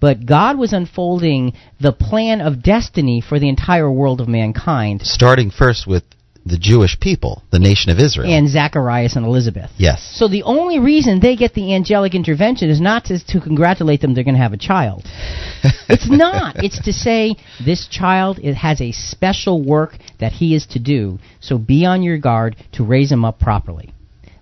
but 0.00 0.26
God 0.26 0.58
was 0.58 0.72
unfolding 0.72 1.52
the 1.80 1.92
plan 1.92 2.40
of 2.40 2.62
destiny 2.62 3.20
for 3.20 3.38
the 3.38 3.48
entire 3.48 3.90
world 3.90 4.20
of 4.20 4.28
mankind. 4.28 5.02
Starting 5.04 5.50
first 5.50 5.86
with 5.86 6.04
the 6.46 6.56
Jewish 6.56 6.98
people, 7.00 7.42
the 7.50 7.58
nation 7.58 7.90
of 7.90 7.98
Israel. 7.98 8.32
And 8.32 8.48
Zacharias 8.48 9.16
and 9.16 9.26
Elizabeth. 9.26 9.70
Yes. 9.76 10.14
So 10.14 10.28
the 10.28 10.44
only 10.44 10.78
reason 10.78 11.18
they 11.18 11.34
get 11.34 11.54
the 11.54 11.74
angelic 11.74 12.14
intervention 12.14 12.70
is 12.70 12.80
not 12.80 13.06
to, 13.06 13.18
to 13.26 13.40
congratulate 13.40 14.00
them 14.00 14.14
they're 14.14 14.24
going 14.24 14.36
to 14.36 14.40
have 14.40 14.52
a 14.52 14.56
child. 14.56 15.02
it's 15.88 16.08
not. 16.08 16.64
It's 16.64 16.80
to 16.84 16.92
say 16.92 17.34
this 17.64 17.88
child 17.88 18.38
it 18.38 18.54
has 18.54 18.80
a 18.80 18.92
special 18.92 19.62
work 19.62 19.96
that 20.20 20.32
he 20.32 20.54
is 20.54 20.66
to 20.68 20.78
do. 20.78 21.18
So 21.40 21.58
be 21.58 21.84
on 21.84 22.04
your 22.04 22.18
guard 22.18 22.56
to 22.74 22.84
raise 22.84 23.10
him 23.10 23.24
up 23.24 23.40
properly. 23.40 23.92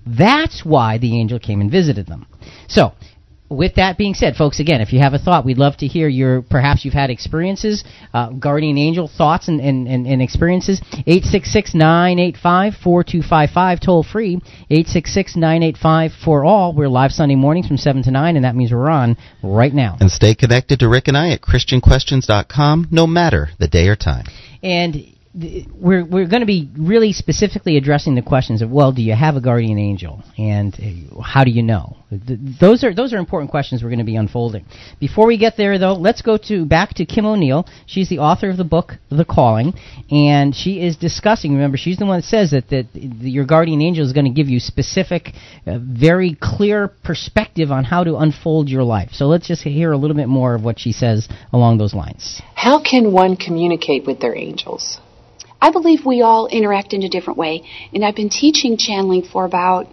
That's 0.07 0.63
why 0.63 0.99
the 0.99 1.19
angel 1.19 1.39
came 1.39 1.63
and 1.63 1.71
visited 1.71 2.07
them. 2.07 2.27
So 2.69 2.93
with 3.49 3.77
that 3.77 3.97
being 3.99 4.15
said, 4.15 4.35
folks, 4.37 4.59
again, 4.59 4.81
if 4.81 4.91
you 4.93 4.99
have 5.01 5.13
a 5.13 5.19
thought, 5.19 5.45
we'd 5.45 5.59
love 5.59 5.77
to 5.79 5.87
hear 5.87 6.09
your, 6.09 6.43
perhaps 6.43 6.85
you've 6.85 6.95
had 6.95 7.11
experiences, 7.11 7.85
uh, 8.13 8.31
guardian 8.31 8.79
angel 8.79 9.09
thoughts 9.09 9.47
and, 9.49 9.61
and, 9.61 9.87
and, 9.87 10.07
and 10.07 10.23
experiences. 10.23 10.81
866-985-4255, 11.07 13.81
toll 13.81 14.03
free. 14.03 14.41
866-985-4ALL. 14.71 16.75
We're 16.75 16.89
live 16.89 17.13
Sunday 17.13 17.37
mornings 17.37 17.67
from 17.67 17.77
7 17.77 18.03
to 18.05 18.11
9, 18.11 18.37
and 18.37 18.45
that 18.45 18.57
means 18.57 18.73
we're 18.73 18.89
on 18.89 19.19
right 19.43 19.73
now. 19.73 19.97
And 20.01 20.11
stay 20.11 20.35
connected 20.35 20.81
to 20.81 20.89
Rick 20.89 21.09
and 21.09 21.17
I 21.17 21.31
at 21.31 21.41
ChristianQuestions.com, 21.43 22.89
no 22.91 23.07
matter 23.07 23.51
the 23.59 23.69
day 23.69 23.89
or 23.89 23.97
time. 23.97 24.25
And 24.63 25.14
we're 25.35 26.05
we're 26.05 26.29
going 26.29 26.41
to 26.41 26.47
be 26.47 26.71
really 26.77 27.13
specifically 27.13 27.77
addressing 27.77 28.15
the 28.15 28.23
questions 28.23 28.63
of 28.63 28.71
well, 28.71 28.93
do 28.93 29.03
you 29.03 29.15
have 29.15 29.35
a 29.35 29.41
guardian 29.41 29.79
angel, 29.79 30.23
and 30.39 30.75
uh, 30.75 31.21
how 31.21 31.45
do 31.45 31.51
you 31.51 31.63
know? 31.63 31.97
those 32.61 32.85
are 32.85 32.95
those 32.95 33.13
are 33.13 33.19
important 33.19 33.51
questions 33.51 33.83
we're 33.83 33.89
going 33.89 33.99
to 33.99 34.05
be 34.05 34.17
unfolding. 34.17 34.65
Before 35.01 35.27
we 35.27 35.37
get 35.37 35.57
there, 35.57 35.79
though, 35.79 35.95
let's 35.95 36.23
go 36.23 36.39
to 36.49 36.65
back 36.65 36.95
to 36.95 37.05
Kim 37.05 37.27
O'Neill. 37.27 37.67
She's 37.87 38.09
the 38.09 38.19
author 38.19 38.49
of 38.49 38.57
the 38.57 38.65
book 38.65 38.93
The 39.11 39.25
Calling, 39.25 39.75
and 40.11 40.55
she 40.55 40.81
is 40.81 40.97
discussing. 40.97 41.55
Remember, 41.55 41.77
she's 41.77 41.99
the 41.99 42.07
one 42.07 42.21
that 42.21 42.27
says 42.27 42.53
that 42.53 42.69
that 42.69 42.87
your 42.95 43.45
guardian 43.45 43.81
angel 43.83 44.05
is 44.05 44.13
going 44.13 44.27
to 44.27 44.33
give 44.33 44.49
you 44.49 44.61
specific, 44.61 45.31
uh, 45.67 45.79
very 45.81 46.37
clear 46.41 46.89
perspective 46.89 47.73
on 47.73 47.85
how 47.85 48.05
to 48.05 48.17
unfold 48.17 48.69
your 48.69 48.85
life. 48.85 49.11
So 49.13 49.27
let's 49.27 49.49
just 49.49 49.63
hear 49.63 49.93
a 49.93 49.97
little 49.97 50.17
bit 50.17 50.29
more 50.29 50.55
of 50.55 50.63
what 50.63 50.79
she 50.79 50.93
says 50.93 51.29
along 51.53 51.79
those 51.79 51.95
lines. 51.95 52.41
How 52.55 52.81
can 52.81 53.13
one 53.13 53.37
communicate 53.37 54.07
with 54.07 54.21
their 54.21 54.37
angels? 54.37 55.01
I 55.65 55.71
believe 55.71 56.05
we 56.05 56.21
all 56.21 56.47
interact 56.47 56.93
in 56.93 57.03
a 57.05 57.09
different 57.09 57.39
way. 57.39 57.63
And 57.95 58.05
I've 58.05 58.15
been 58.15 58.29
teaching 58.29 58.77
channeling 58.77 59.23
for 59.23 59.47
about 59.47 59.87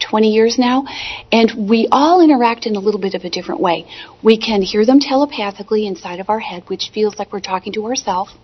20 0.00 0.32
years 0.32 0.58
now, 0.58 0.86
and 1.30 1.68
we 1.70 1.86
all 1.92 2.20
interact 2.20 2.66
in 2.66 2.74
a 2.74 2.80
little 2.80 3.00
bit 3.00 3.14
of 3.14 3.22
a 3.22 3.30
different 3.30 3.60
way. 3.60 3.86
We 4.24 4.36
can 4.36 4.60
hear 4.60 4.84
them 4.84 4.98
telepathically 4.98 5.86
inside 5.86 6.18
of 6.18 6.28
our 6.30 6.40
head, 6.40 6.64
which 6.66 6.90
feels 6.92 7.16
like 7.16 7.32
we're 7.32 7.38
talking 7.52 7.72
to 7.74 7.86
ourselves. 7.86 8.34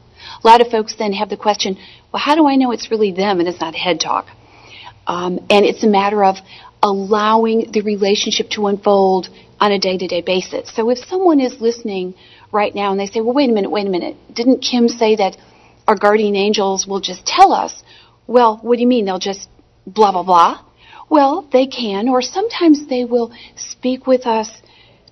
A 0.45 0.47
lot 0.47 0.61
of 0.61 0.69
folks 0.69 0.95
then 0.97 1.13
have 1.15 1.29
the 1.29 1.37
question, 1.37 1.77
well, 2.13 2.23
how 2.25 2.37
do 2.37 2.47
I 2.47 2.55
know 2.55 2.71
it's 2.71 2.89
really 2.89 3.11
them 3.11 3.41
and 3.41 3.49
it's 3.49 3.61
not 3.61 3.75
head 3.75 3.99
talk? 3.99 4.29
Um, 5.09 5.41
and 5.51 5.65
it's 5.67 5.83
a 5.83 5.89
matter 5.89 6.23
of 6.23 6.37
allowing 6.85 7.73
the 7.73 7.81
relationship 7.81 8.49
to 8.51 8.69
unfold 8.69 9.29
on 9.59 9.73
a 9.73 9.79
day 9.81 9.99
to 9.99 10.07
day 10.07 10.21
basis. 10.21 10.73
So 10.77 10.89
if 10.91 10.99
someone 10.99 11.41
is 11.41 11.61
listening 11.61 12.15
right 12.53 12.73
now 12.73 12.93
and 12.93 13.01
they 13.01 13.07
say, 13.07 13.21
well, 13.21 13.35
wait 13.35 13.51
a 13.51 13.53
minute, 13.53 13.71
wait 13.71 13.89
a 13.89 13.91
minute, 13.91 14.17
didn't 14.33 14.61
Kim 14.61 14.87
say 14.87 15.17
that 15.17 15.37
our 15.87 15.97
guardian 15.97 16.37
angels 16.37 16.87
will 16.87 17.01
just 17.01 17.27
tell 17.27 17.53
us, 17.53 17.83
well, 18.27 18.59
what 18.63 18.77
do 18.77 18.83
you 18.83 18.89
mean? 18.89 19.05
They'll 19.05 19.19
just 19.19 19.49
blah, 19.87 20.13
blah, 20.13 20.23
blah. 20.23 20.65
Well, 21.09 21.49
they 21.53 21.67
can, 21.67 22.09
or 22.09 22.23
sometimes 22.23 22.87
they 22.89 23.05
will 23.05 23.33
speak 23.57 24.07
with 24.07 24.27
us 24.27 24.49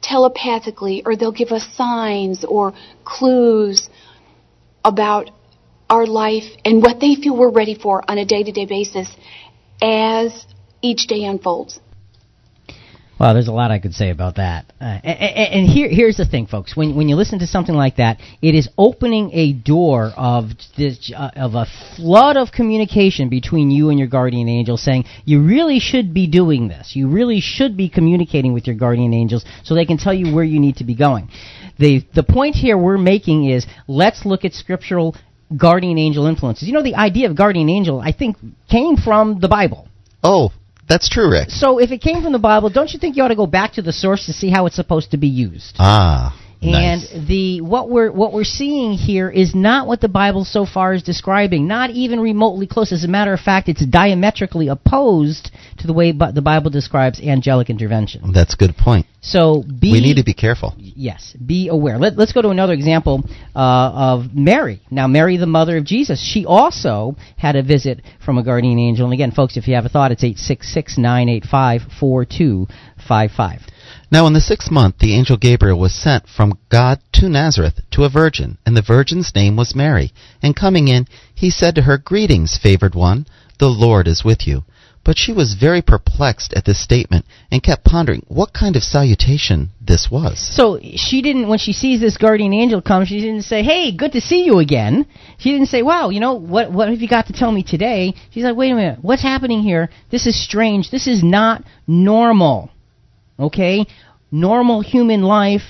telepathically, 0.00 1.02
or 1.04 1.16
they'll 1.16 1.32
give 1.32 1.50
us 1.50 1.66
signs 1.74 2.44
or 2.44 2.72
clues 3.04 3.90
about 4.84 5.30
our 5.90 6.06
life 6.06 6.44
and 6.64 6.82
what 6.82 7.00
they 7.00 7.16
feel 7.16 7.36
we're 7.36 7.50
ready 7.50 7.74
for 7.74 8.08
on 8.08 8.18
a 8.18 8.24
day 8.24 8.42
to 8.42 8.52
day 8.52 8.66
basis 8.66 9.08
as 9.82 10.46
each 10.82 11.06
day 11.06 11.24
unfolds. 11.24 11.80
Well, 13.18 13.34
there's 13.34 13.48
a 13.48 13.52
lot 13.52 13.72
I 13.72 13.80
could 13.80 13.94
say 13.94 14.10
about 14.10 14.36
that. 14.36 14.66
Uh, 14.80 15.00
and, 15.02 15.54
and 15.54 15.66
here, 15.68 15.88
here's 15.88 16.16
the 16.16 16.24
thing, 16.24 16.46
folks. 16.46 16.76
When 16.76 16.94
when 16.94 17.08
you 17.08 17.16
listen 17.16 17.40
to 17.40 17.48
something 17.48 17.74
like 17.74 17.96
that, 17.96 18.20
it 18.40 18.54
is 18.54 18.68
opening 18.78 19.30
a 19.32 19.52
door 19.52 20.12
of 20.16 20.50
this 20.76 21.12
uh, 21.14 21.30
of 21.34 21.54
a 21.54 21.66
flood 21.96 22.36
of 22.36 22.52
communication 22.52 23.28
between 23.28 23.72
you 23.72 23.90
and 23.90 23.98
your 23.98 24.06
guardian 24.06 24.48
angel, 24.48 24.76
saying 24.76 25.04
you 25.24 25.44
really 25.44 25.80
should 25.80 26.14
be 26.14 26.28
doing 26.28 26.68
this. 26.68 26.94
You 26.94 27.08
really 27.08 27.40
should 27.40 27.76
be 27.76 27.88
communicating 27.88 28.52
with 28.52 28.68
your 28.68 28.76
guardian 28.76 29.12
angels 29.12 29.44
so 29.64 29.74
they 29.74 29.86
can 29.86 29.98
tell 29.98 30.14
you 30.14 30.32
where 30.32 30.44
you 30.44 30.60
need 30.60 30.76
to 30.76 30.84
be 30.84 30.94
going. 30.94 31.28
The 31.78 32.04
the 32.14 32.22
point 32.22 32.54
here 32.54 32.78
we're 32.78 32.98
making 32.98 33.50
is 33.50 33.66
let's 33.88 34.24
look 34.24 34.44
at 34.44 34.52
scriptural 34.52 35.16
guardian 35.56 35.98
angel 35.98 36.26
influences. 36.26 36.68
You 36.68 36.74
know, 36.74 36.84
the 36.84 36.94
idea 36.94 37.28
of 37.28 37.36
guardian 37.36 37.68
angel, 37.68 38.00
I 38.00 38.12
think, 38.12 38.36
came 38.70 38.96
from 38.96 39.40
the 39.40 39.48
Bible. 39.48 39.88
Oh, 40.22 40.52
that's 40.88 41.08
true, 41.08 41.30
Rick. 41.30 41.50
So 41.50 41.78
if 41.78 41.90
it 41.90 42.00
came 42.00 42.22
from 42.22 42.32
the 42.32 42.38
Bible, 42.38 42.70
don't 42.70 42.90
you 42.92 42.98
think 42.98 43.16
you 43.16 43.22
ought 43.22 43.28
to 43.28 43.36
go 43.36 43.46
back 43.46 43.72
to 43.74 43.82
the 43.82 43.92
source 43.92 44.26
to 44.26 44.32
see 44.32 44.50
how 44.50 44.66
it's 44.66 44.76
supposed 44.76 45.10
to 45.10 45.16
be 45.16 45.28
used? 45.28 45.76
Ah. 45.78 46.34
And 46.60 47.02
nice. 47.02 47.28
the 47.28 47.60
what 47.60 47.88
we're 47.88 48.10
what 48.10 48.32
we're 48.32 48.42
seeing 48.42 48.92
here 48.92 49.30
is 49.30 49.54
not 49.54 49.86
what 49.86 50.00
the 50.00 50.08
Bible 50.08 50.44
so 50.44 50.66
far 50.66 50.92
is 50.92 51.04
describing, 51.04 51.68
not 51.68 51.90
even 51.90 52.18
remotely 52.18 52.66
close. 52.66 52.90
As 52.90 53.04
a 53.04 53.08
matter 53.08 53.32
of 53.32 53.38
fact, 53.38 53.68
it's 53.68 53.84
diametrically 53.86 54.66
opposed 54.66 55.52
to 55.78 55.86
the 55.86 55.92
way 55.92 56.10
the 56.10 56.42
Bible 56.42 56.70
describes 56.70 57.20
angelic 57.20 57.70
intervention. 57.70 58.32
That's 58.32 58.54
a 58.54 58.56
good 58.56 58.76
point. 58.76 59.06
So 59.20 59.62
be 59.62 59.92
we 59.92 60.00
need 60.00 60.16
to 60.16 60.24
be 60.24 60.34
careful. 60.34 60.74
Yes, 60.78 61.36
be 61.44 61.68
aware. 61.68 61.98
Let, 61.98 62.18
us 62.18 62.32
go 62.32 62.42
to 62.42 62.48
another 62.48 62.72
example 62.72 63.22
uh, 63.54 63.58
of 64.14 64.34
Mary. 64.34 64.80
Now, 64.90 65.06
Mary, 65.06 65.36
the 65.36 65.46
mother 65.46 65.76
of 65.76 65.84
Jesus, 65.84 66.20
she 66.20 66.44
also 66.44 67.16
had 67.36 67.54
a 67.54 67.62
visit 67.62 68.02
from 68.24 68.38
a 68.38 68.42
guardian 68.42 68.78
angel. 68.78 69.04
And 69.06 69.14
again, 69.14 69.30
folks, 69.30 69.56
if 69.56 69.68
you 69.68 69.74
have 69.74 69.84
a 69.84 69.88
thought, 69.88 70.10
it's 70.10 70.24
eight 70.24 70.38
six 70.38 70.72
six 70.72 70.98
nine 70.98 71.28
eight 71.28 71.44
five 71.44 71.82
four 72.00 72.24
two 72.24 72.66
five 73.06 73.30
five. 73.36 73.60
Now 74.10 74.26
in 74.26 74.32
the 74.32 74.40
sixth 74.40 74.70
month 74.70 74.98
the 74.98 75.14
angel 75.14 75.36
Gabriel 75.36 75.78
was 75.78 75.92
sent 75.92 76.28
from 76.28 76.58
God 76.70 77.00
to 77.12 77.28
Nazareth 77.28 77.80
to 77.90 78.04
a 78.04 78.08
virgin, 78.08 78.56
and 78.64 78.74
the 78.74 78.80
virgin's 78.80 79.34
name 79.34 79.54
was 79.54 79.74
Mary. 79.74 80.12
And 80.42 80.56
coming 80.56 80.88
in, 80.88 81.06
he 81.34 81.50
said 81.50 81.74
to 81.74 81.82
her, 81.82 81.98
Greetings, 81.98 82.56
favored 82.56 82.94
one, 82.94 83.26
the 83.58 83.68
Lord 83.68 84.08
is 84.08 84.24
with 84.24 84.46
you. 84.46 84.64
But 85.04 85.18
she 85.18 85.32
was 85.32 85.54
very 85.54 85.82
perplexed 85.82 86.54
at 86.54 86.64
this 86.64 86.80
statement 86.80 87.26
and 87.50 87.62
kept 87.62 87.84
pondering 87.84 88.24
what 88.28 88.54
kind 88.54 88.76
of 88.76 88.82
salutation 88.82 89.70
this 89.80 90.10
was. 90.10 90.38
So 90.38 90.80
she 90.96 91.20
didn't, 91.20 91.48
when 91.48 91.58
she 91.58 91.72
sees 91.74 92.00
this 92.00 92.16
guardian 92.16 92.54
angel 92.54 92.80
come, 92.80 93.04
she 93.04 93.20
didn't 93.20 93.44
say, 93.44 93.62
"Hey, 93.62 93.92
good 93.92 94.12
to 94.12 94.20
see 94.20 94.44
you 94.44 94.58
again." 94.58 95.06
She 95.36 95.50
didn't 95.50 95.68
say, 95.68 95.82
"Wow, 95.82 96.08
you 96.10 96.20
know 96.20 96.34
what? 96.34 96.72
What 96.72 96.88
have 96.88 97.00
you 97.00 97.08
got 97.08 97.26
to 97.26 97.32
tell 97.32 97.52
me 97.52 97.62
today?" 97.62 98.14
She's 98.30 98.44
like, 98.44 98.56
"Wait 98.56 98.70
a 98.70 98.74
minute, 98.74 98.98
what's 99.02 99.22
happening 99.22 99.62
here? 99.62 99.88
This 100.10 100.26
is 100.26 100.42
strange. 100.42 100.90
This 100.90 101.06
is 101.06 101.22
not 101.22 101.62
normal." 101.86 102.70
Okay? 103.38 103.86
Normal 104.30 104.80
human 104.82 105.22
life, 105.22 105.62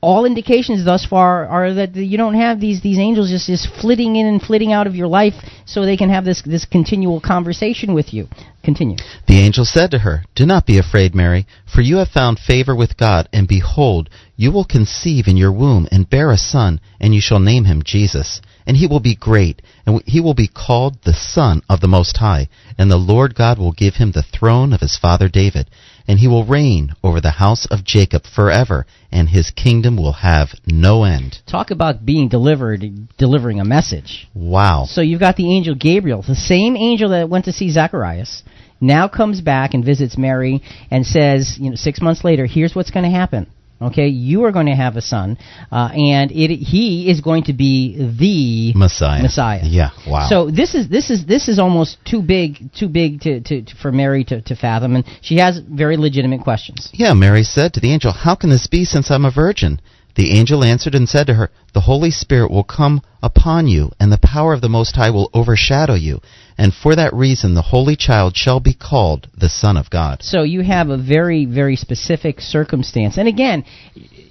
all 0.00 0.26
indications 0.26 0.84
thus 0.84 1.04
far 1.04 1.46
are 1.46 1.74
that 1.74 1.96
you 1.96 2.16
don't 2.16 2.34
have 2.34 2.60
these, 2.60 2.82
these 2.82 2.98
angels 2.98 3.30
just, 3.30 3.46
just 3.46 3.68
flitting 3.80 4.14
in 4.14 4.26
and 4.26 4.40
flitting 4.40 4.72
out 4.72 4.86
of 4.86 4.94
your 4.94 5.08
life 5.08 5.34
so 5.66 5.84
they 5.84 5.96
can 5.96 6.08
have 6.08 6.24
this, 6.24 6.40
this 6.42 6.64
continual 6.64 7.20
conversation 7.20 7.94
with 7.94 8.14
you. 8.14 8.28
Continue. 8.62 8.96
The 9.26 9.40
angel 9.40 9.64
said 9.64 9.90
to 9.92 9.98
her, 10.00 10.24
Do 10.36 10.46
not 10.46 10.66
be 10.66 10.78
afraid, 10.78 11.14
Mary, 11.14 11.46
for 11.72 11.80
you 11.80 11.96
have 11.96 12.08
found 12.08 12.38
favor 12.38 12.76
with 12.76 12.96
God, 12.96 13.28
and 13.32 13.48
behold, 13.48 14.08
you 14.36 14.52
will 14.52 14.64
conceive 14.64 15.26
in 15.26 15.36
your 15.36 15.52
womb 15.52 15.88
and 15.90 16.08
bear 16.08 16.30
a 16.30 16.36
son, 16.36 16.80
and 17.00 17.14
you 17.14 17.20
shall 17.20 17.40
name 17.40 17.64
him 17.64 17.82
Jesus. 17.82 18.40
And 18.66 18.76
he 18.76 18.86
will 18.86 19.00
be 19.00 19.16
great, 19.16 19.62
and 19.86 20.02
he 20.06 20.20
will 20.20 20.34
be 20.34 20.48
called 20.48 20.98
the 21.02 21.14
Son 21.14 21.62
of 21.68 21.80
the 21.80 21.88
Most 21.88 22.18
High, 22.18 22.48
and 22.76 22.90
the 22.90 22.98
Lord 22.98 23.34
God 23.34 23.58
will 23.58 23.72
give 23.72 23.94
him 23.94 24.12
the 24.12 24.22
throne 24.22 24.72
of 24.72 24.80
his 24.80 24.96
father 24.96 25.28
David 25.28 25.70
and 26.08 26.18
he 26.18 26.26
will 26.26 26.44
reign 26.44 26.94
over 27.04 27.20
the 27.20 27.32
house 27.32 27.66
of 27.70 27.84
Jacob 27.84 28.22
forever, 28.24 28.86
and 29.12 29.28
his 29.28 29.50
kingdom 29.50 29.96
will 29.96 30.14
have 30.14 30.48
no 30.66 31.04
end. 31.04 31.38
Talk 31.46 31.70
about 31.70 32.06
being 32.06 32.28
delivered, 32.28 32.82
delivering 33.18 33.60
a 33.60 33.64
message. 33.64 34.26
Wow. 34.34 34.86
So 34.88 35.02
you've 35.02 35.20
got 35.20 35.36
the 35.36 35.54
angel 35.54 35.74
Gabriel, 35.74 36.24
the 36.26 36.34
same 36.34 36.76
angel 36.76 37.10
that 37.10 37.28
went 37.28 37.44
to 37.44 37.52
see 37.52 37.70
Zacharias, 37.70 38.42
now 38.80 39.06
comes 39.06 39.40
back 39.42 39.74
and 39.74 39.84
visits 39.84 40.16
Mary 40.16 40.62
and 40.90 41.04
says, 41.04 41.56
you 41.60 41.70
know, 41.70 41.76
six 41.76 42.00
months 42.00 42.24
later, 42.24 42.46
here's 42.46 42.74
what's 42.74 42.90
going 42.90 43.04
to 43.04 43.10
happen. 43.10 43.46
Okay, 43.80 44.08
you 44.08 44.44
are 44.44 44.50
going 44.50 44.66
to 44.66 44.74
have 44.74 44.96
a 44.96 45.00
son, 45.00 45.38
uh, 45.70 45.90
and 45.92 46.32
it, 46.32 46.56
he 46.56 47.08
is 47.08 47.20
going 47.20 47.44
to 47.44 47.52
be 47.52 47.96
the 47.96 48.76
Messiah. 48.76 49.22
Messiah. 49.22 49.60
Yeah. 49.62 49.90
Wow. 50.04 50.26
So 50.28 50.50
this 50.50 50.74
is 50.74 50.88
this 50.88 51.10
is 51.10 51.26
this 51.26 51.48
is 51.48 51.60
almost 51.60 51.98
too 52.04 52.20
big 52.20 52.72
too 52.74 52.88
big 52.88 53.20
to, 53.20 53.40
to, 53.40 53.62
to, 53.62 53.76
for 53.76 53.92
Mary 53.92 54.24
to, 54.24 54.42
to 54.42 54.56
fathom, 54.56 54.96
and 54.96 55.04
she 55.20 55.36
has 55.36 55.60
very 55.60 55.96
legitimate 55.96 56.42
questions. 56.42 56.90
Yeah. 56.92 57.14
Mary 57.14 57.44
said 57.44 57.72
to 57.74 57.80
the 57.80 57.92
angel, 57.92 58.10
"How 58.10 58.34
can 58.34 58.50
this 58.50 58.66
be, 58.66 58.84
since 58.84 59.12
I'm 59.12 59.24
a 59.24 59.30
virgin?" 59.30 59.80
The 60.18 60.36
angel 60.36 60.64
answered 60.64 60.96
and 60.96 61.08
said 61.08 61.28
to 61.28 61.34
her, 61.34 61.48
The 61.74 61.82
Holy 61.82 62.10
Spirit 62.10 62.50
will 62.50 62.64
come 62.64 63.02
upon 63.22 63.68
you, 63.68 63.92
and 64.00 64.10
the 64.10 64.18
power 64.18 64.52
of 64.52 64.60
the 64.60 64.68
Most 64.68 64.96
High 64.96 65.10
will 65.10 65.30
overshadow 65.32 65.94
you. 65.94 66.20
And 66.58 66.74
for 66.74 66.96
that 66.96 67.14
reason 67.14 67.54
the 67.54 67.62
Holy 67.62 67.96
Child 67.96 68.36
shall 68.36 68.60
be 68.60 68.74
called 68.74 69.28
the 69.38 69.48
Son 69.48 69.76
of 69.76 69.88
God. 69.88 70.22
So 70.22 70.42
you 70.42 70.62
have 70.62 70.90
a 70.90 70.98
very, 70.98 71.46
very 71.46 71.76
specific 71.76 72.40
circumstance. 72.40 73.16
And 73.16 73.28
again, 73.28 73.64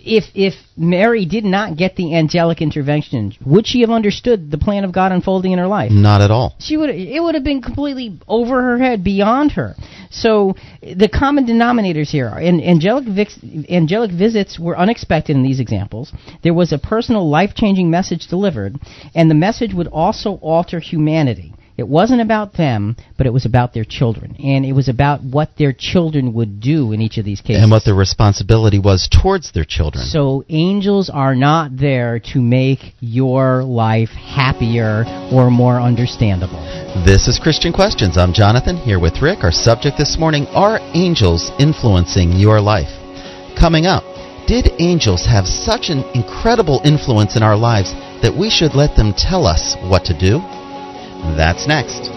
if 0.08 0.26
if 0.36 0.54
Mary 0.78 1.26
did 1.26 1.44
not 1.44 1.78
get 1.78 1.96
the 1.96 2.16
angelic 2.16 2.62
intervention, 2.62 3.34
would 3.46 3.68
she 3.68 3.82
have 3.82 3.90
understood 3.90 4.52
the 4.52 4.58
plan 4.58 4.84
of 4.84 4.92
God 4.92 5.12
unfolding 5.12 5.52
in 5.52 5.60
her 5.60 5.68
life? 5.68 5.92
Not 5.92 6.22
at 6.22 6.32
all. 6.32 6.56
She 6.60 6.78
would 6.78 6.90
it 6.90 7.22
would 7.22 7.36
have 7.36 7.44
been 7.44 7.62
completely 7.62 8.20
over 8.28 8.62
her 8.62 8.78
head, 8.78 9.04
beyond 9.04 9.54
her. 9.54 9.76
So 10.10 10.56
the 10.82 11.10
common 11.10 11.46
denominators 11.46 12.10
here 12.10 12.28
are 12.28 12.40
and 12.40 12.62
angelic 12.62 13.06
vix, 13.06 13.38
angelic 13.70 14.12
visits 14.12 14.58
were 14.60 14.78
unexpected 14.78 15.36
in 15.36 15.44
these 15.44 15.60
examples. 15.60 16.14
There 16.44 16.54
was 16.54 16.72
a 16.72 16.78
personal 16.78 17.30
life-changing 17.30 17.90
message 17.90 18.28
delivered, 18.28 18.78
and 19.14 19.30
the 19.30 19.36
message 19.36 19.74
would 19.74 19.88
also 19.88 20.36
alter 20.42 20.80
humanity. 20.80 21.54
It 21.78 21.88
wasn't 21.88 22.22
about 22.22 22.54
them, 22.54 22.96
but 23.18 23.28
it 23.28 23.34
was 23.34 23.46
about 23.46 23.76
their 23.76 23.86
children. 23.86 24.36
And 24.44 24.66
it 24.66 24.74
was 24.74 24.90
about 24.90 25.22
what 25.22 25.52
their 25.60 25.72
children 25.72 26.34
would 26.34 26.60
do 26.60 26.92
in 26.92 27.02
each 27.02 27.20
of 27.20 27.26
these 27.26 27.40
cases. 27.40 27.62
And 27.62 27.72
what 27.72 27.86
their 27.86 27.94
responsibility 27.94 28.80
was 28.80 29.08
towards 29.08 29.52
their 29.52 29.64
children. 29.64 30.04
So 30.04 30.44
angels 30.50 31.12
are 31.14 31.36
not 31.36 31.78
there 31.78 32.20
to 32.34 32.42
make 32.42 32.80
your 33.00 33.64
life 33.64 34.10
happier 34.10 35.06
or 35.32 35.52
more 35.52 35.80
understandable. 35.80 36.58
This 37.06 37.28
is 37.28 37.38
Christian 37.38 37.72
Questions. 37.72 38.18
I'm 38.18 38.34
Jonathan 38.34 38.78
here 38.78 39.00
with 39.00 39.22
Rick. 39.22 39.44
Our 39.44 39.52
subject 39.52 40.00
this 40.00 40.18
morning 40.18 40.48
are 40.48 40.80
angels 40.96 41.52
influencing 41.60 42.32
your 42.34 42.60
life? 42.60 42.90
Coming 43.56 43.86
up, 43.86 44.04
did 44.48 44.72
angels 44.80 45.28
have 45.28 45.46
such 45.46 45.90
an 45.90 46.04
incredible 46.16 46.82
influence 46.84 47.36
in 47.36 47.44
our 47.44 47.56
lives 47.56 47.94
that 48.24 48.36
we 48.36 48.50
should 48.50 48.74
let 48.74 48.96
them 48.96 49.14
tell 49.16 49.46
us 49.46 49.76
what 49.84 50.06
to 50.06 50.18
do? 50.18 50.42
That's 51.36 51.68
next. 51.68 52.12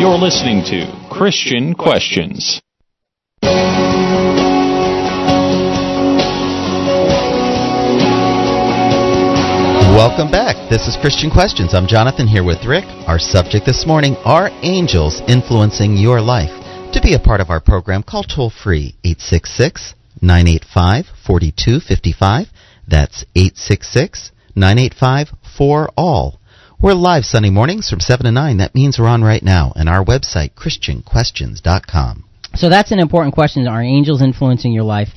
You're 0.00 0.18
listening 0.18 0.64
to 0.66 1.08
Christian 1.10 1.74
Questions. 1.74 2.60
Welcome 9.94 10.30
back. 10.30 10.68
This 10.68 10.88
is 10.88 10.96
Christian 11.00 11.30
Questions. 11.30 11.72
I'm 11.72 11.86
Jonathan 11.86 12.26
here 12.26 12.44
with 12.44 12.64
Rick. 12.66 12.84
Our 13.06 13.18
subject 13.18 13.64
this 13.64 13.86
morning 13.86 14.16
are 14.24 14.50
angels 14.62 15.22
influencing 15.28 15.96
your 15.96 16.20
life? 16.20 16.50
To 16.92 17.00
be 17.00 17.14
a 17.14 17.18
part 17.18 17.40
of 17.40 17.48
our 17.48 17.60
program, 17.60 18.02
call 18.02 18.24
toll 18.24 18.50
free 18.50 18.94
866 19.04 19.94
985 20.24 21.06
4255. 21.26 22.46
That's 22.88 23.24
866 23.34 24.32
985 24.56 25.28
4 25.56 25.90
all. 25.96 26.40
We're 26.80 26.94
live 26.94 27.24
Sunday 27.24 27.50
mornings 27.50 27.88
from 27.88 28.00
7 28.00 28.24
to 28.24 28.32
9. 28.32 28.56
That 28.58 28.74
means 28.74 28.98
we're 28.98 29.06
on 29.06 29.22
right 29.22 29.42
now. 29.42 29.72
And 29.76 29.88
our 29.88 30.04
website, 30.04 30.54
ChristianQuestions.com. 30.54 32.24
So 32.56 32.68
that's 32.68 32.92
an 32.92 32.98
important 32.98 33.34
question. 33.34 33.66
Are 33.66 33.82
angels 33.82 34.22
influencing 34.22 34.72
your 34.72 34.84
life? 34.84 35.08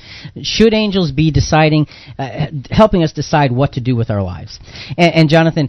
Should 0.42 0.74
angels 0.74 1.12
be 1.12 1.30
deciding, 1.30 1.86
uh, 2.18 2.46
helping 2.70 3.04
us 3.04 3.12
decide 3.12 3.52
what 3.52 3.74
to 3.74 3.80
do 3.80 3.94
with 3.94 4.10
our 4.10 4.22
lives? 4.22 4.58
And, 4.96 5.14
and 5.14 5.28
Jonathan, 5.28 5.68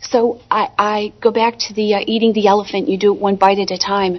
So 0.00 0.40
I, 0.50 0.70
I 0.76 1.12
go 1.22 1.30
back 1.30 1.58
to 1.68 1.74
the 1.74 1.94
uh, 1.94 2.00
eating 2.06 2.32
the 2.32 2.48
elephant. 2.48 2.88
You 2.88 2.98
do 2.98 3.14
it 3.14 3.20
one 3.20 3.36
bite 3.36 3.58
at 3.60 3.70
a 3.70 3.78
time. 3.78 4.18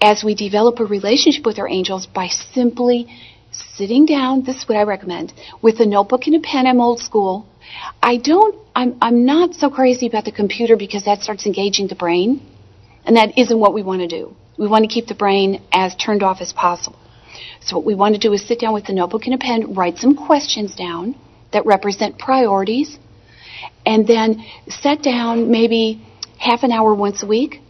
As 0.00 0.24
we 0.24 0.34
develop 0.34 0.80
a 0.80 0.84
relationship 0.84 1.46
with 1.46 1.60
our 1.60 1.68
angels 1.68 2.06
by 2.06 2.26
simply 2.26 3.06
sitting 3.52 4.06
down, 4.06 4.44
this 4.44 4.56
is 4.56 4.68
what 4.68 4.78
I 4.78 4.82
recommend, 4.82 5.32
with 5.60 5.80
a 5.80 5.86
notebook 5.86 6.26
and 6.26 6.36
a 6.36 6.40
pen. 6.40 6.66
I'm 6.66 6.80
old 6.80 7.00
school. 7.00 7.46
I 8.02 8.16
don't. 8.16 8.54
I'm. 8.74 8.96
I'm 9.00 9.24
not 9.24 9.54
so 9.54 9.70
crazy 9.70 10.06
about 10.06 10.24
the 10.24 10.32
computer 10.32 10.76
because 10.76 11.04
that 11.04 11.22
starts 11.22 11.46
engaging 11.46 11.88
the 11.88 11.94
brain, 11.94 12.42
and 13.04 13.16
that 13.16 13.38
isn't 13.38 13.58
what 13.58 13.74
we 13.74 13.82
want 13.82 14.00
to 14.00 14.08
do. 14.08 14.34
We 14.58 14.68
want 14.68 14.84
to 14.84 14.88
keep 14.88 15.06
the 15.06 15.14
brain 15.14 15.62
as 15.72 15.94
turned 15.94 16.22
off 16.22 16.40
as 16.40 16.52
possible. 16.52 16.98
So 17.60 17.76
what 17.76 17.84
we 17.84 17.94
want 17.94 18.14
to 18.14 18.20
do 18.20 18.32
is 18.32 18.46
sit 18.46 18.60
down 18.60 18.74
with 18.74 18.88
a 18.88 18.92
notebook 18.92 19.24
and 19.24 19.34
a 19.34 19.38
pen, 19.38 19.74
write 19.74 19.98
some 19.98 20.16
questions 20.16 20.74
down 20.74 21.14
that 21.52 21.64
represent 21.64 22.18
priorities, 22.18 22.98
and 23.86 24.06
then 24.06 24.44
set 24.68 25.02
down 25.02 25.50
maybe 25.50 26.04
half 26.38 26.62
an 26.62 26.72
hour 26.72 26.94
once 26.94 27.22
a 27.22 27.26
week. 27.26 27.61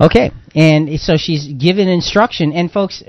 Okay, 0.00 0.30
and 0.54 1.00
so 1.00 1.16
she's 1.16 1.46
given 1.46 1.88
instruction, 1.88 2.52
and 2.52 2.70
folks, 2.70 3.02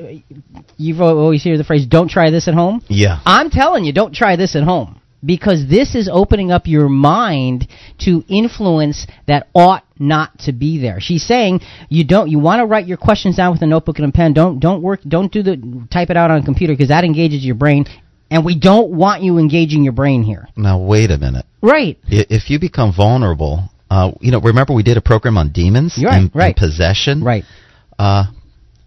you've 0.78 1.02
always 1.02 1.44
hear 1.44 1.58
the 1.58 1.64
phrase, 1.64 1.86
"Don't 1.86 2.10
try 2.10 2.32
this 2.32 2.48
at 2.48 2.54
home." 2.54 2.82
Yeah. 2.88 3.20
I'm 3.26 3.50
telling 3.50 3.86
you, 3.86 3.94
don't 3.94 4.14
try 4.14 4.36
this 4.36 4.56
at 4.56 4.64
home 4.64 5.00
because 5.24 5.68
this 5.68 5.96
is 5.96 6.10
opening 6.12 6.52
up 6.52 6.68
your 6.68 6.90
mind 6.90 7.68
to 8.00 8.24
influence 8.28 9.06
that 9.28 9.48
ought 9.54 9.84
not 10.00 10.38
to 10.40 10.52
be 10.52 10.80
there. 10.80 11.00
She's 11.00 11.26
saying 11.26 11.62
you 11.90 12.04
don't 12.06 12.30
you 12.30 12.40
want 12.40 12.62
to 12.62 12.66
write 12.66 12.88
your 12.88 12.98
questions 12.98 13.36
down 13.36 13.52
with 13.52 13.62
a 13.62 13.68
notebook 13.68 14.00
and 14.00 14.08
a 14.08 14.12
pen. 14.12 14.34
Don't 14.34 14.60
don't 14.60 14.82
work 14.82 15.02
don't 15.08 15.32
do 15.32 15.44
the 15.44 15.86
type 15.92 16.10
it 16.10 16.18
out 16.18 16.32
on 16.32 16.40
a 16.40 16.46
computer 16.46 16.74
because 16.74 16.88
that 16.88 17.04
engages 17.04 17.46
your 17.46 17.56
brain 17.56 17.86
and 18.32 18.46
we 18.46 18.58
don't 18.58 18.92
want 18.92 19.24
you 19.24 19.38
engaging 19.38 19.84
your 19.84 19.94
brain 19.94 20.24
here. 20.24 20.48
Now, 20.56 20.80
wait 20.80 21.12
a 21.12 21.18
minute. 21.18 21.46
Right. 21.62 21.98
If 22.08 22.50
you 22.50 22.60
become 22.60 22.94
vulnerable, 22.94 23.70
uh, 23.90 24.12
you 24.22 24.32
know, 24.32 24.40
remember 24.40 24.74
we 24.74 24.84
did 24.84 24.98
a 24.98 25.02
program 25.02 25.38
on 25.38 25.52
demons 25.52 25.96
right, 25.98 26.14
and, 26.14 26.24
and 26.26 26.36
right. 26.36 26.56
possession? 26.56 27.24
Right. 27.24 27.44
Uh, 27.98 28.26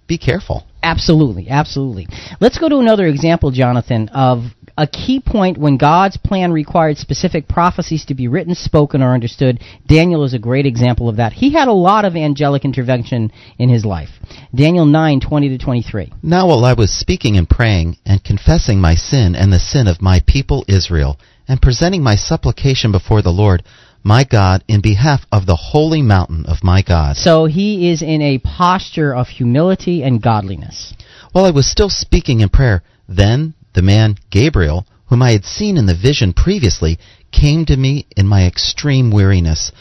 be 0.07 0.19
careful. 0.19 0.67
Absolutely, 0.83 1.49
absolutely. 1.49 2.09
Let's 2.41 2.59
go 2.59 2.69
to 2.69 2.79
another 2.79 3.07
example, 3.07 3.51
Jonathan, 3.53 4.09
of 4.09 4.43
a 4.77 4.87
key 4.87 5.21
point 5.25 5.59
when 5.59 5.77
God's 5.77 6.17
plan 6.17 6.53
required 6.53 6.97
specific 6.99 7.47
prophecies 7.47 8.05
to 8.07 8.15
be 8.15 8.27
written, 8.27 8.55
spoken, 8.55 9.01
or 9.03 9.15
understood. 9.15 9.61
Daniel 9.87 10.25
is 10.25 10.35
a 10.35 10.39
great 10.39 10.67
example 10.67 11.09
of 11.09 11.17
that. 11.17 11.33
He 11.33 11.53
had 11.53 11.69
a 11.69 11.73
lot 11.73 12.05
of 12.05 12.17
angelic 12.17 12.65
intervention 12.65 13.31
in 13.59 13.69
his 13.69 13.85
life. 13.85 14.09
Daniel 14.55 14.85
9, 14.85 15.21
20 15.21 15.49
to 15.51 15.59
23. 15.59 16.13
Now 16.23 16.49
while 16.49 16.65
I 16.65 16.73
was 16.73 16.93
speaking 16.93 17.37
and 17.37 17.49
praying 17.49 17.97
and 18.05 18.25
confessing 18.25 18.81
my 18.81 18.95
sin 18.95 19.37
and 19.37 19.53
the 19.53 19.61
sin 19.61 19.87
of 19.87 20.03
my 20.03 20.21
people 20.27 20.65
Israel, 20.67 21.19
and 21.49 21.61
presenting 21.61 22.03
my 22.03 22.15
supplication 22.15 22.93
before 22.93 23.23
the 23.23 23.31
Lord, 23.31 23.63
my 24.05 24.25
God, 24.25 24.65
in 24.69 24.81
behalf 24.81 25.25
of 25.31 25.47
the 25.47 25.57
holy 25.57 26.03
mountain 26.03 26.45
of 26.47 26.65
my 26.65 26.83
God. 26.83 27.17
So 27.17 27.47
he 27.47 27.91
is 27.91 28.03
in 28.03 28.21
a 28.21 28.39
posture 28.39 29.15
of 29.15 29.29
humility 29.29 30.03
and 30.03 30.23
godliness. 30.23 30.95
While 31.33 31.45
I 31.45 31.51
was 31.51 31.71
still 31.71 31.91
speaking 31.91 32.41
in 32.41 32.49
prayer, 32.49 32.83
then 33.09 33.55
the 33.75 33.83
man 33.83 34.17
Gabriel, 34.31 34.87
whom 35.07 35.23
I 35.23 35.33
had 35.33 35.45
seen 35.45 35.77
in 35.77 35.87
the 35.87 35.97
vision 35.97 36.33
previously, 36.33 36.99
came 37.31 37.65
to 37.67 37.77
me 37.77 38.07
in 38.17 38.27
my 38.27 38.47
extreme 38.47 39.11
weariness 39.11 39.73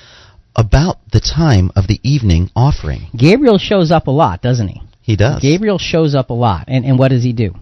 about 0.55 0.97
the 1.11 1.19
time 1.19 1.71
of 1.75 1.87
the 1.87 1.99
evening 2.03 2.49
offering. 2.55 3.07
Gabriel 3.15 3.57
shows 3.57 3.91
up 3.91 4.07
a 4.07 4.11
lot, 4.11 4.41
doesn't 4.41 4.67
he? 4.67 4.81
He 5.01 5.15
does. 5.15 5.41
Gabriel 5.41 5.77
shows 5.77 6.13
up 6.13 6.29
a 6.29 6.33
lot. 6.33 6.65
And, 6.67 6.85
and 6.85 6.99
what 6.99 7.09
does 7.09 7.23
he 7.23 7.33
do? 7.33 7.55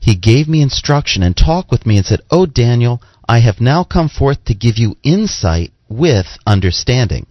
He 0.00 0.16
gave 0.16 0.48
me 0.48 0.62
instruction 0.62 1.22
and 1.22 1.36
talked 1.36 1.70
with 1.70 1.86
me 1.86 1.96
and 1.96 2.04
said, 2.04 2.20
O 2.30 2.44
Daniel, 2.44 3.00
I 3.28 3.38
have 3.38 3.60
now 3.60 3.84
come 3.84 4.08
forth 4.08 4.44
to 4.46 4.54
give 4.54 4.76
you 4.76 4.96
insight 5.02 5.72
with 5.92 6.26
understanding. 6.46 7.26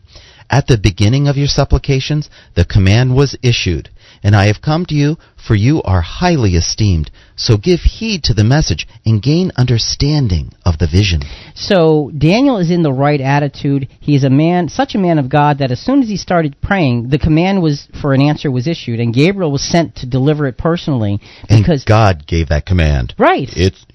At 0.52 0.68
the 0.68 0.78
beginning 0.78 1.30
of 1.30 1.38
your 1.38 1.48
supplications, 1.48 2.30
the 2.56 2.66
command 2.66 3.16
was 3.16 3.38
issued, 3.42 3.90
and 4.22 4.36
I 4.36 4.48
have 4.48 4.62
come 4.62 4.86
to 4.88 4.94
you, 4.94 5.18
for 5.38 5.56
you 5.56 5.82
are 5.84 6.02
highly 6.02 6.56
esteemed. 6.56 7.10
So 7.38 7.56
give 7.56 7.80
heed 7.80 8.26
to 8.26 8.34
the 8.34 8.44
message 8.44 8.86
and 9.06 9.22
gain 9.22 9.54
understanding 9.56 10.52
of 10.66 10.78
the 10.78 10.88
vision. 10.88 11.22
So 11.56 12.12
Daniel 12.16 12.58
is 12.58 12.70
in 12.70 12.84
the 12.84 12.92
right 12.92 13.22
attitude. 13.22 13.88
He 14.02 14.14
is 14.14 14.26
a 14.26 14.30
man, 14.30 14.68
such 14.68 14.94
a 14.94 15.00
man 15.00 15.20
of 15.20 15.30
God 15.30 15.60
that 15.60 15.72
as 15.72 15.80
soon 15.80 16.04
as 16.04 16.10
he 16.10 16.18
started 16.18 16.58
praying, 16.62 17.08
the 17.08 17.18
command 17.18 17.62
was 17.62 17.88
for 18.02 18.14
an 18.14 18.22
answer 18.22 18.52
was 18.52 18.68
issued, 18.68 19.00
and 19.00 19.14
Gabriel 19.14 19.54
was 19.54 19.64
sent 19.64 19.96
to 19.98 20.06
deliver 20.06 20.48
it 20.48 20.58
personally 20.58 21.22
because 21.44 21.84
and 21.84 21.88
God 21.88 22.28
gave 22.28 22.50
that 22.50 22.66
command. 22.66 23.16
Right. 23.18 23.48
It's 23.56 23.86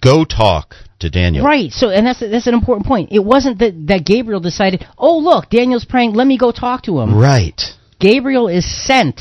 go 0.00 0.24
talk 0.24 0.74
to 1.00 1.10
Daniel. 1.10 1.44
Right. 1.44 1.70
So, 1.72 1.90
and 1.90 2.06
that's 2.06 2.20
that's 2.20 2.46
an 2.46 2.54
important 2.54 2.86
point. 2.86 3.10
It 3.12 3.24
wasn't 3.24 3.58
that 3.58 3.86
that 3.88 4.04
Gabriel 4.04 4.40
decided, 4.40 4.86
"Oh, 4.98 5.18
look, 5.18 5.50
Daniel's 5.50 5.84
praying. 5.84 6.14
Let 6.14 6.26
me 6.26 6.38
go 6.38 6.52
talk 6.52 6.82
to 6.84 7.00
him." 7.00 7.14
Right. 7.18 7.60
Gabriel 7.98 8.48
is 8.48 8.64
sent 8.86 9.20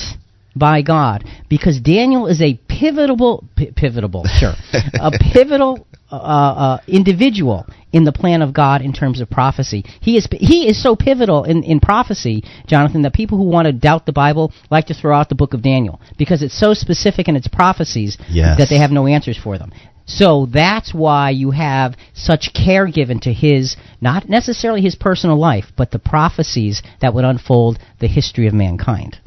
by 0.56 0.82
God 0.82 1.24
because 1.50 1.80
Daniel 1.82 2.28
is 2.28 2.42
a 2.42 2.60
pivotal, 2.68 3.44
p- 3.56 3.72
pivotal, 3.76 4.24
sure, 4.40 4.54
a 4.94 5.12
pivotal 5.12 5.86
uh, 6.12 6.16
uh, 6.16 6.78
individual 6.88 7.66
in 7.92 8.04
the 8.04 8.12
plan 8.12 8.42
of 8.42 8.54
God 8.54 8.82
in 8.82 8.94
terms 8.94 9.22
of 9.22 9.30
prophecy. 9.30 9.84
He 10.02 10.18
is 10.18 10.28
he 10.32 10.68
is 10.68 10.82
so 10.82 10.96
pivotal 10.96 11.44
in, 11.44 11.64
in 11.64 11.80
prophecy, 11.80 12.44
Jonathan, 12.68 13.02
that 13.04 13.14
people 13.14 13.38
who 13.38 13.46
want 13.46 13.66
to 13.68 13.72
doubt 13.74 14.06
the 14.06 14.14
Bible 14.14 14.52
like 14.70 14.88
to 14.88 14.94
throw 14.94 15.16
out 15.16 15.30
the 15.30 15.36
book 15.36 15.54
of 15.54 15.62
Daniel 15.62 16.00
because 16.18 16.42
it's 16.42 16.58
so 16.58 16.74
specific 16.74 17.28
in 17.28 17.36
its 17.36 17.48
prophecies 17.48 18.18
Yes. 18.30 18.58
that 18.60 18.68
they 18.70 18.78
have 18.78 18.92
no 18.92 19.08
answers 19.08 19.38
for 19.38 19.58
them. 19.58 19.72
So 20.06 20.46
that's 20.46 20.94
why 20.94 21.32
you 21.32 21.52
have 21.52 21.96
such 22.14 22.54
care 22.54 22.88
given 22.88 23.20
to 23.22 23.34
his, 23.34 23.76
not 24.02 24.30
necessarily 24.30 24.82
his 24.82 24.96
personal 24.96 25.38
life, 25.38 25.72
but 25.76 25.92
the 25.92 26.00
prophecies 26.00 26.84
that 27.02 27.14
would 27.14 27.26
unfold 27.26 27.80
the 28.00 28.08
history 28.08 28.48
of 28.48 28.54
mankind. 28.54 29.18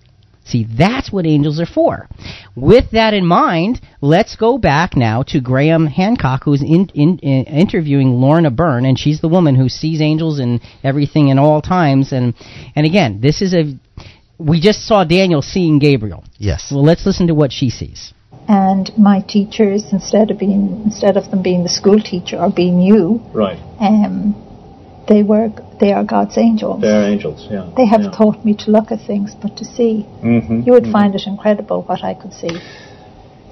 See, 0.49 0.65
that's 0.65 1.13
what 1.13 1.27
angels 1.27 1.61
are 1.61 1.67
for. 1.67 2.09
With 2.57 2.93
that 2.93 3.13
in 3.13 3.27
mind, 3.27 3.83
let's 4.01 4.35
go 4.35 4.57
back 4.57 4.97
now 4.97 5.23
to 5.25 5.43
Graham 5.43 5.87
Hancock, 5.87 6.45
who's 6.45 6.63
in, 6.63 6.89
in, 6.95 7.19
in 7.19 7.45
interviewing 7.45 8.15
Lorna 8.15 8.51
Byrne, 8.51 8.87
and 8.87 8.99
she's 8.99 9.21
the 9.21 9.29
woman 9.29 9.57
who 9.57 9.69
sees 9.69 10.01
angels 10.01 10.39
and 10.39 10.63
everything 10.83 11.29
in 11.29 11.39
all 11.39 11.61
times. 11.61 12.13
And 12.13 12.35
and 12.75 12.87
again, 12.87 13.21
this 13.21 13.43
is 13.43 13.53
a 13.53 13.79
we 14.39 14.59
just 14.59 14.87
saw 14.87 15.05
Daniel 15.05 15.43
seeing 15.43 15.79
Gabriel. 15.81 16.25
Yes. 16.39 16.71
Well, 16.73 16.85
let's 16.85 17.05
listen 17.05 17.27
to 17.27 17.35
what 17.35 17.53
she 17.53 17.69
sees. 17.69 18.15
And 18.49 18.91
my 18.97 19.21
teachers, 19.21 19.93
instead 19.93 20.31
of 20.31 20.39
being 20.39 20.83
instead 20.85 21.17
of 21.17 21.31
them 21.31 21.43
being 21.43 21.63
the 21.65 21.69
school 21.69 22.01
teacher 22.01 22.39
or 22.39 22.51
being 22.51 22.81
you, 22.81 23.21
Right. 23.35 23.59
um, 23.79 24.35
they 25.07 25.23
were 25.23 25.51
they 25.81 25.93
are 25.93 26.03
God's 26.05 26.37
angels. 26.39 26.81
They're 26.81 27.05
angels, 27.15 27.47
yeah. 27.51 27.69
They 27.77 27.87
have 27.87 28.03
yeah. 28.03 28.11
taught 28.11 28.45
me 28.45 28.55
to 28.65 28.71
look 28.71 28.91
at 28.91 29.01
things, 29.07 29.35
but 29.43 29.57
to 29.59 29.65
see. 29.65 30.07
Mm-hmm. 30.25 30.63
You 30.65 30.73
would 30.73 30.87
find 30.87 31.15
it 31.15 31.23
incredible 31.27 31.83
what 31.83 32.03
I 32.03 32.15
could 32.15 32.33
see 32.33 32.59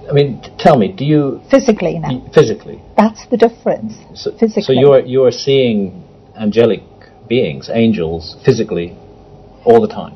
I 0.08 0.12
mean, 0.12 0.40
t- 0.40 0.50
tell 0.58 0.76
me, 0.78 0.88
do 0.92 1.04
you 1.04 1.40
physically 1.50 1.98
now. 1.98 2.08
y- 2.12 2.30
physically? 2.32 2.80
That's 2.96 3.26
the 3.26 3.36
difference. 3.36 3.94
So, 4.14 4.30
Physically. 4.38 4.62
so 4.62 4.72
you're 4.72 5.00
you're 5.00 5.32
seeing 5.32 6.04
angelic 6.36 6.82
beings, 7.28 7.68
angels, 7.72 8.36
physically, 8.44 8.96
all 9.64 9.80
the 9.80 9.88
time. 10.00 10.14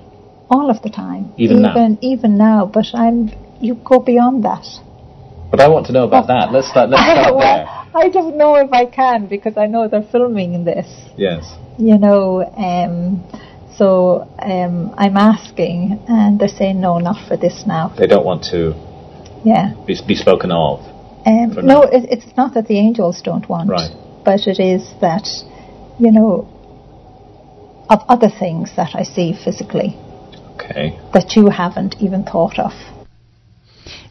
all 0.48 0.70
of 0.70 0.80
the 0.82 0.90
time. 0.90 1.32
Even 1.36 1.62
now? 1.62 1.72
even 1.72 1.98
even 2.12 2.38
now. 2.38 2.66
But 2.66 2.86
I'm 2.94 3.30
you 3.61 3.74
go 3.84 3.98
beyond 4.00 4.44
that. 4.44 4.64
But 5.50 5.61
I 5.61 5.68
want 5.68 5.86
to 5.86 5.92
know 5.92 6.04
about 6.04 6.28
that. 6.28 6.52
Let's 6.52 6.68
start. 6.70 6.90
Let's 6.90 7.02
start 7.20 7.34
well, 7.34 7.38
there. 7.38 8.02
I 8.02 8.08
don't 8.08 8.36
know 8.36 8.54
if 8.56 8.72
I 8.72 8.86
can 8.86 9.26
because 9.26 9.56
I 9.56 9.66
know 9.66 9.88
they're 9.88 10.08
filming 10.11 10.64
this. 10.64 10.86
Yes. 11.16 11.56
You 11.78 11.98
know, 11.98 12.44
um, 12.56 13.24
so 13.76 14.28
um, 14.38 14.94
I'm 14.96 15.16
asking, 15.16 15.98
and 16.08 16.38
they're 16.38 16.48
saying 16.48 16.80
no, 16.80 16.98
not 16.98 17.26
for 17.28 17.36
this 17.36 17.64
now. 17.66 17.92
They 17.98 18.06
don't 18.06 18.24
want 18.24 18.44
to 18.52 18.74
Yeah. 19.44 19.74
be, 19.86 19.96
be 20.06 20.14
spoken 20.14 20.52
of. 20.52 20.80
Um, 21.26 21.66
no, 21.66 21.82
it, 21.82 22.04
it's 22.11 22.36
not 22.36 22.54
that 22.54 22.66
the 22.68 22.78
angels 22.78 23.20
don't 23.22 23.48
want, 23.48 23.68
Right. 23.70 23.90
but 24.24 24.46
it 24.46 24.58
is 24.61 24.94
that, 25.00 25.26
you 25.98 26.11
know, 26.12 26.48
of 27.90 28.00
other 28.08 28.30
things 28.30 28.70
that 28.76 28.94
I 28.94 29.02
see 29.02 29.32
physically 29.32 29.96
Okay. 30.54 30.98
that 31.12 31.34
you 31.36 31.48
haven't 31.48 31.96
even 32.00 32.22
thought 32.22 32.58
of. 32.58 32.72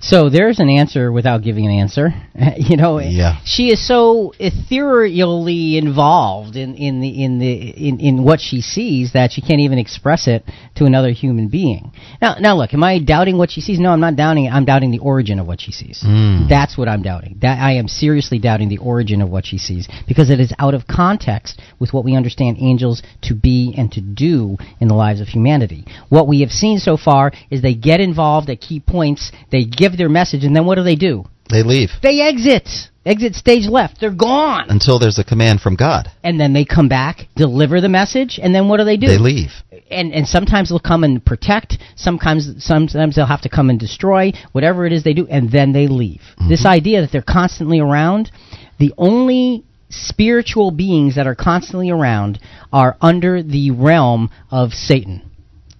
So 0.02 0.30
there's 0.30 0.60
an 0.60 0.70
answer 0.70 1.12
without 1.12 1.42
giving 1.44 1.66
an 1.66 1.72
answer. 1.72 2.10
you 2.58 2.78
know, 2.78 3.00
Yeah. 3.00 3.40
she 3.46 3.70
is 3.70 3.86
so 3.86 4.34
ethereally 4.40 5.78
involved 5.78 6.56
in, 6.56 6.76
in 6.76 7.02
the 7.02 7.24
in 7.24 7.40
the 7.40 7.52
in, 7.52 8.00
in 8.00 8.24
what 8.24 8.40
she 8.40 8.62
sees 8.62 9.14
that 9.14 9.32
she 9.32 9.42
can't 9.42 9.60
even 9.60 9.78
express 9.78 10.28
it 10.28 10.44
to 10.76 10.86
another 10.86 11.12
human 11.12 11.48
being. 11.50 11.92
Now, 12.22 12.36
now 12.40 12.56
look, 12.56 12.74
am 12.74 12.84
I 12.84 13.00
doubting 13.00 13.38
what 13.38 13.52
she 13.52 13.62
sees? 13.62 13.80
No, 13.80 13.92
I'm 13.92 14.00
not 14.00 14.16
doubting 14.16 14.46
it. 14.46 14.50
I'm 14.54 14.66
doubting 14.66 14.92
the 14.92 15.00
origin 15.00 15.40
of 15.40 15.48
what 15.48 15.60
she 15.62 15.72
sees. 15.72 16.02
Mm. 16.06 16.48
That's 16.50 16.78
what 16.78 16.88
I'm 16.88 17.02
doubting. 17.02 17.38
That 17.42 17.60
I 17.60 17.74
am 17.74 17.88
seriously 17.88 18.40
doubting 18.40 18.70
the 18.70 18.78
origin 18.78 19.22
of 19.22 19.30
what 19.30 19.46
she 19.46 19.58
sees 19.58 19.88
because 20.08 20.30
it 20.30 20.40
is 20.40 20.54
out 20.60 20.74
of 20.74 20.88
context 20.88 21.62
with 21.80 21.94
what 21.94 22.06
we 22.06 22.16
understand 22.16 22.58
angels 22.60 23.02
to 23.24 23.36
be 23.36 23.74
and 23.78 23.92
to 23.92 24.02
do 24.02 24.58
in 24.80 24.88
the 24.88 24.96
lives 24.96 25.22
of 25.22 25.28
humanity. 25.28 25.86
What 26.10 26.28
we 26.28 26.42
have 26.42 26.52
seen 26.52 26.80
so 26.80 26.98
far 26.98 27.32
is 27.50 27.62
they 27.62 27.76
get 27.76 28.00
involved 28.00 28.50
at 28.50 28.62
key 28.62 28.80
points, 28.80 29.32
they 29.52 29.66
give 29.70 29.98
their 29.98 30.10
message, 30.10 30.44
and 30.44 30.56
then 30.56 30.66
what 30.66 30.76
do 30.76 30.84
they 30.84 30.96
do? 30.96 31.26
They 31.50 31.64
leave 31.64 31.90
They 32.04 32.22
exit. 32.22 32.70
Exit 33.06 33.34
stage 33.34 33.68
left. 33.68 34.00
They're 34.00 34.12
gone. 34.14 34.68
until 34.70 35.00
there's 35.00 35.18
a 35.18 35.24
command 35.24 35.62
from 35.62 35.76
God. 35.76 36.12
And 36.24 36.40
then 36.40 36.54
they 36.54 36.64
come 36.64 36.90
back, 36.90 37.28
deliver 37.36 37.82
the 37.82 37.90
message, 37.90 38.40
and 38.42 38.54
then 38.54 38.68
what 38.68 38.78
do 38.78 38.84
they 38.84 38.98
do? 38.98 39.08
They 39.08 39.18
leave. 39.18 39.50
and 39.90 40.14
and 40.14 40.28
sometimes 40.28 40.70
they'll 40.70 40.80
come 40.80 41.04
and 41.04 41.24
protect. 41.26 41.78
Sometimes 41.96 42.64
sometimes 42.64 43.16
they'll 43.16 43.26
have 43.26 43.42
to 43.42 43.50
come 43.50 43.70
and 43.72 43.80
destroy 43.80 44.32
whatever 44.52 44.86
it 44.86 44.94
is 44.94 45.04
they 45.04 45.14
do, 45.14 45.26
and 45.28 45.52
then 45.52 45.72
they 45.74 45.88
leave. 45.88 46.22
Mm-hmm. 46.38 46.50
This 46.50 46.66
idea 46.66 47.02
that 47.02 47.12
they're 47.12 47.22
constantly 47.24 47.80
around, 47.80 48.32
the 48.78 48.94
only 48.98 49.64
spiritual 49.90 50.70
beings 50.70 51.16
that 51.16 51.26
are 51.26 51.36
constantly 51.36 51.90
around 51.90 52.40
are 52.72 52.96
under 53.02 53.42
the 53.42 53.72
realm 53.72 54.30
of 54.52 54.72
Satan. 54.74 55.32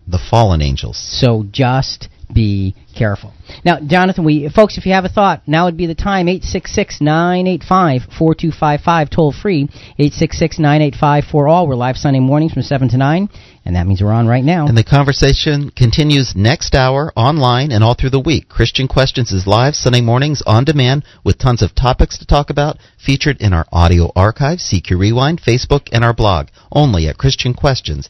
The 0.08 0.18
fallen 0.32 0.64
angels. 0.64 0.98
So 0.98 1.46
just 1.52 2.10
be 2.34 2.76
careful. 3.00 3.34
Now, 3.64 3.80
Jonathan, 3.80 4.26
we 4.26 4.50
folks, 4.50 4.78
if 4.78 4.86
you 4.86 4.92
have 4.92 5.06
a 5.06 5.10
thought, 5.10 5.48
now 5.48 5.64
would 5.66 5.78
be 5.78 5.88
the 5.88 5.96
time. 5.96 6.28
866-985-4255, 6.28 9.10
toll 9.10 9.32
free. 9.32 9.70
866-985-4all. 9.98 11.68
We're 11.68 11.76
live 11.76 11.96
Sunday 11.96 12.20
mornings 12.20 12.52
from 12.52 12.64
7 12.64 12.90
to 12.90 12.98
9, 12.98 13.30
and 13.66 13.76
that 13.76 13.88
means 13.88 14.02
we're 14.02 14.12
on 14.12 14.28
right 14.28 14.44
now. 14.44 14.68
And 14.68 14.78
the 14.78 14.84
conversation 14.84 15.72
continues 15.72 16.36
next 16.36 16.76
hour 16.76 17.14
online 17.16 17.72
and 17.72 17.82
all 17.84 17.96
through 17.96 18.10
the 18.10 18.20
week. 18.20 18.50
Christian 18.50 18.90
Questions 18.90 19.32
is 19.32 19.48
live 19.48 19.76
Sunday 19.76 20.02
mornings 20.02 20.44
on 20.46 20.66
demand 20.66 21.06
with 21.24 21.38
tons 21.38 21.62
of 21.62 21.74
topics 21.74 22.18
to 22.18 22.26
talk 22.26 22.50
about 22.50 22.78
featured 23.04 23.38
in 23.40 23.54
our 23.54 23.66
audio 23.72 24.12
archive, 24.16 24.60
CQ 24.60 25.00
Rewind, 25.00 25.42
Facebook, 25.42 25.88
and 25.94 26.04
our 26.04 26.14
blog, 26.14 26.50
only 26.72 27.08
at 27.08 27.18
christianquestions.com. 27.18 28.10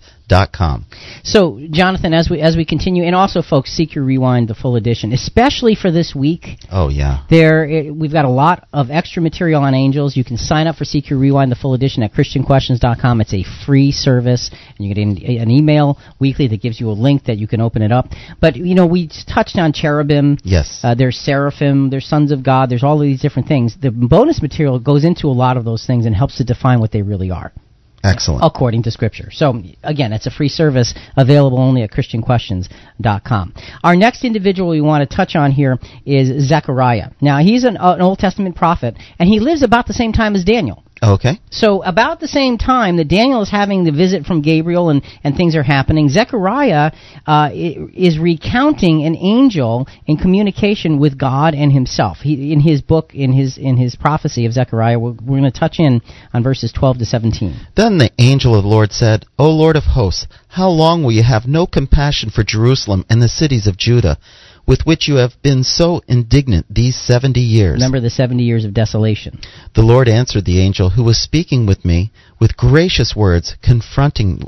So, 1.24 1.60
Jonathan, 1.72 2.14
as 2.14 2.30
we 2.30 2.40
as 2.42 2.56
we 2.56 2.66
continue, 2.66 3.04
and 3.04 3.16
also, 3.16 3.42
folks, 3.42 3.78
CQ 3.78 4.06
Rewind 4.06 4.48
the 4.48 4.56
full 4.56 4.76
edition, 4.76 5.12
especially 5.12 5.76
for 5.76 5.92
this 5.92 6.14
week. 6.16 6.60
Oh, 6.72 6.90
yeah. 6.90 7.26
There, 7.30 7.66
it, 7.66 7.96
we've 7.96 8.12
got 8.12 8.26
a 8.26 8.30
lot 8.30 8.68
of 8.72 8.90
extra 8.90 9.22
material 9.22 9.62
on 9.64 9.74
angels. 9.74 10.16
You 10.16 10.24
can 10.24 10.38
sign 10.38 10.68
up 10.68 10.76
for 10.76 10.86
CQ 10.86 11.20
Rewind, 11.20 11.52
the 11.52 11.56
full 11.56 11.74
edition, 11.74 12.04
at 12.04 12.14
ChristianQuestions.com. 12.14 13.22
It's 13.22 13.34
a 13.34 13.44
free 13.66 13.92
service, 13.92 14.50
and 14.78 14.88
you 14.88 14.94
get 14.94 15.02
an, 15.02 15.18
an 15.18 15.52
email 15.52 15.98
weekly 16.20 16.48
that 16.48 16.62
gives 16.62 16.80
you 16.80 16.90
a 16.90 16.94
link 16.94 17.26
that 17.26 17.38
you 17.38 17.48
can 17.48 17.62
open 17.62 17.82
it 17.82 17.92
up. 17.92 18.08
But 18.40 18.56
you 18.56 18.76
know, 18.76 18.86
we 18.86 19.10
touched 19.28 19.58
on 19.58 19.74
cherubim. 19.74 20.38
Yes. 20.44 20.82
Uh, 20.84 20.96
there's 20.96 21.18
seraphim. 21.18 21.90
There's 21.90 22.08
sons 22.08 22.32
of 22.32 22.44
God. 22.44 22.70
There's 22.70 22.84
all 22.84 23.02
of 23.02 23.02
these 23.02 23.22
different 23.22 23.48
things. 23.48 23.76
The 23.82 23.92
bonus 23.92 24.42
material 24.42 24.80
goes 24.80 25.04
into 25.04 25.28
a 25.28 25.34
lot 25.34 25.58
of 25.58 25.66
those 25.66 25.86
things 25.86 26.06
and 26.06 26.16
helps 26.16 26.38
to 26.38 26.44
define 26.44 26.80
what 26.80 26.92
they 26.92 27.02
really 27.02 27.32
are 27.32 27.52
Excellent. 28.04 28.44
according 28.44 28.84
to 28.84 28.92
Scripture. 28.92 29.30
So, 29.32 29.62
again, 29.84 30.14
it's 30.14 30.26
a 30.26 30.32
free 30.32 30.50
service 30.50 30.94
available 31.18 31.60
only 31.60 31.84
at 31.84 31.92
ChristianQuestions.com. 31.92 33.54
Our 33.84 33.96
next 33.96 34.24
individual 34.24 34.70
we 34.70 34.82
want 34.82 35.10
to 35.10 35.16
touch 35.16 35.36
on 35.36 35.52
here 35.52 35.78
is 36.06 36.48
Zechariah. 36.48 37.12
Now, 37.22 37.40
he's 37.40 37.64
an, 37.64 37.78
uh, 37.78 37.96
an 37.96 38.02
Old 38.02 38.20
Testament 38.20 38.56
prophet, 38.56 38.96
and 39.20 39.28
he 39.28 39.40
lives 39.40 39.64
about 39.64 39.88
the 39.88 39.94
same 39.94 40.14
time 40.14 40.36
as 40.36 40.44
Daniel. 40.44 40.84
Okay. 41.02 41.40
So 41.50 41.82
about 41.84 42.20
the 42.20 42.28
same 42.28 42.58
time 42.58 42.98
that 42.98 43.08
Daniel 43.08 43.42
is 43.42 43.50
having 43.50 43.84
the 43.84 43.92
visit 43.92 44.26
from 44.26 44.42
Gabriel 44.42 44.90
and, 44.90 45.04
and 45.24 45.36
things 45.36 45.56
are 45.56 45.64
happening, 45.64 46.10
Zechariah 46.10 46.92
uh, 47.26 47.50
is 47.54 48.20
recounting 48.20 49.06
an 49.06 49.16
angel 49.16 49.88
in 50.08 50.18
communication 50.18 51.00
with 51.00 51.18
God 51.18 51.54
and 51.54 51.72
himself. 51.72 52.18
He, 52.18 52.52
in 52.52 52.60
his 52.60 52.82
book, 52.82 53.14
in 53.14 53.32
his 53.32 53.58
in 53.58 53.78
his 53.78 53.96
prophecy 53.96 54.46
of 54.46 54.54
Zechariah, 54.54 55.00
we're, 55.00 55.12
we're 55.12 55.40
going 55.40 55.44
to 55.44 55.52
touch 55.52 55.80
in 55.80 56.02
on 56.34 56.44
verses 56.44 56.72
12 56.74 57.00
to 57.00 57.06
17. 57.06 57.56
Then 57.76 57.98
the 57.98 58.12
angel 58.18 58.56
of 58.56 58.64
the 58.64 58.70
Lord 58.70 58.92
said, 58.92 59.26
O 59.38 59.50
Lord 59.50 59.76
of 59.76 59.84
hosts, 59.84 60.28
how 60.50 60.70
long 60.70 61.04
will 61.04 61.12
you 61.12 61.24
have 61.24 61.46
no 61.46 61.66
compassion 61.66 62.30
for 62.30 62.44
Jerusalem 62.44 63.06
and 63.10 63.22
the 63.22 63.30
cities 63.30 63.68
of 63.68 63.78
Judah? 63.78 64.18
With 64.70 64.86
which 64.86 65.08
you 65.08 65.16
have 65.16 65.34
been 65.42 65.64
so 65.64 66.00
indignant 66.08 66.64
these 66.70 66.96
seventy 66.96 67.40
years. 67.42 67.74
Remember 67.74 68.00
the 68.00 68.12
seventy 68.12 68.44
years 68.44 68.66
of 68.66 68.74
desolation. 68.74 69.40
The 69.74 69.82
Lord 69.82 70.08
answered 70.08 70.46
the 70.46 70.62
angel 70.62 70.92
who 70.92 71.04
was 71.04 71.18
speaking 71.18 71.66
with 71.66 71.84
me 71.84 72.12
with 72.40 72.56
gracious 72.56 73.16
words, 73.16 73.58
confronting 73.64 74.44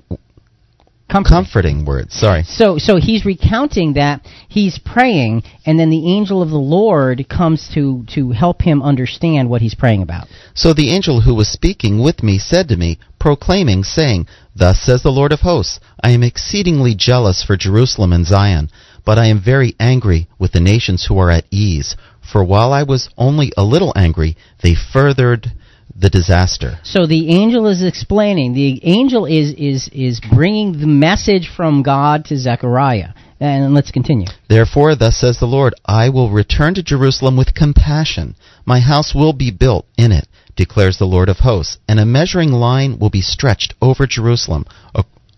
Comforting. 1.09 1.35
comforting. 1.35 1.85
words. 1.85 2.13
Sorry. 2.13 2.43
So 2.43 2.77
so 2.77 2.97
he's 2.97 3.25
recounting 3.25 3.93
that 3.93 4.21
he's 4.47 4.77
praying 4.77 5.41
and 5.65 5.79
then 5.79 5.89
the 5.89 6.13
angel 6.13 6.43
of 6.43 6.51
the 6.51 6.65
Lord 6.79 7.27
comes 7.27 7.67
to 7.73 8.05
to 8.13 8.29
help 8.29 8.61
him 8.61 8.83
understand 8.83 9.49
what 9.49 9.61
he's 9.61 9.75
praying 9.75 10.03
about. 10.03 10.27
So 10.53 10.73
the 10.73 10.93
angel 10.93 11.21
who 11.21 11.33
was 11.33 11.49
speaking 11.49 12.01
with 12.01 12.21
me 12.21 12.37
said 12.37 12.69
to 12.69 12.77
me, 12.77 12.99
proclaiming, 13.19 13.83
saying, 13.83 14.27
Thus 14.55 14.79
says 14.79 15.01
the 15.01 15.11
Lord 15.11 15.33
of 15.33 15.41
hosts, 15.41 15.79
I 16.01 16.11
am 16.11 16.23
exceedingly 16.23 16.93
jealous 16.95 17.43
for 17.43 17.57
Jerusalem 17.57 18.13
and 18.13 18.25
Zion 18.25 18.69
but 19.05 19.17
I 19.17 19.27
am 19.27 19.41
very 19.43 19.75
angry 19.79 20.27
with 20.39 20.51
the 20.51 20.59
nations 20.59 21.05
who 21.05 21.17
are 21.19 21.31
at 21.31 21.45
ease. 21.51 21.95
For 22.31 22.43
while 22.43 22.71
I 22.71 22.83
was 22.83 23.09
only 23.17 23.51
a 23.57 23.63
little 23.63 23.93
angry, 23.95 24.37
they 24.61 24.75
furthered 24.75 25.51
the 25.95 26.09
disaster. 26.09 26.79
So 26.83 27.05
the 27.05 27.29
angel 27.29 27.67
is 27.67 27.83
explaining. 27.83 28.53
The 28.53 28.79
angel 28.83 29.25
is 29.25 29.53
is 29.53 29.89
is 29.91 30.19
bringing 30.19 30.79
the 30.79 30.87
message 30.87 31.51
from 31.55 31.83
God 31.83 32.25
to 32.25 32.37
Zechariah. 32.37 33.13
And 33.39 33.73
let's 33.73 33.89
continue. 33.89 34.27
Therefore, 34.49 34.95
thus 34.95 35.17
says 35.17 35.39
the 35.39 35.47
Lord, 35.47 35.73
I 35.83 36.09
will 36.09 36.29
return 36.29 36.75
to 36.75 36.83
Jerusalem 36.83 37.37
with 37.37 37.55
compassion. 37.55 38.35
My 38.67 38.79
house 38.79 39.15
will 39.15 39.33
be 39.33 39.49
built 39.49 39.87
in 39.97 40.11
it, 40.11 40.27
declares 40.55 40.99
the 40.99 41.05
Lord 41.05 41.27
of 41.27 41.39
hosts, 41.39 41.79
and 41.87 41.99
a 41.99 42.05
measuring 42.05 42.51
line 42.51 42.99
will 42.99 43.09
be 43.09 43.21
stretched 43.21 43.73
over 43.81 44.05
Jerusalem 44.05 44.65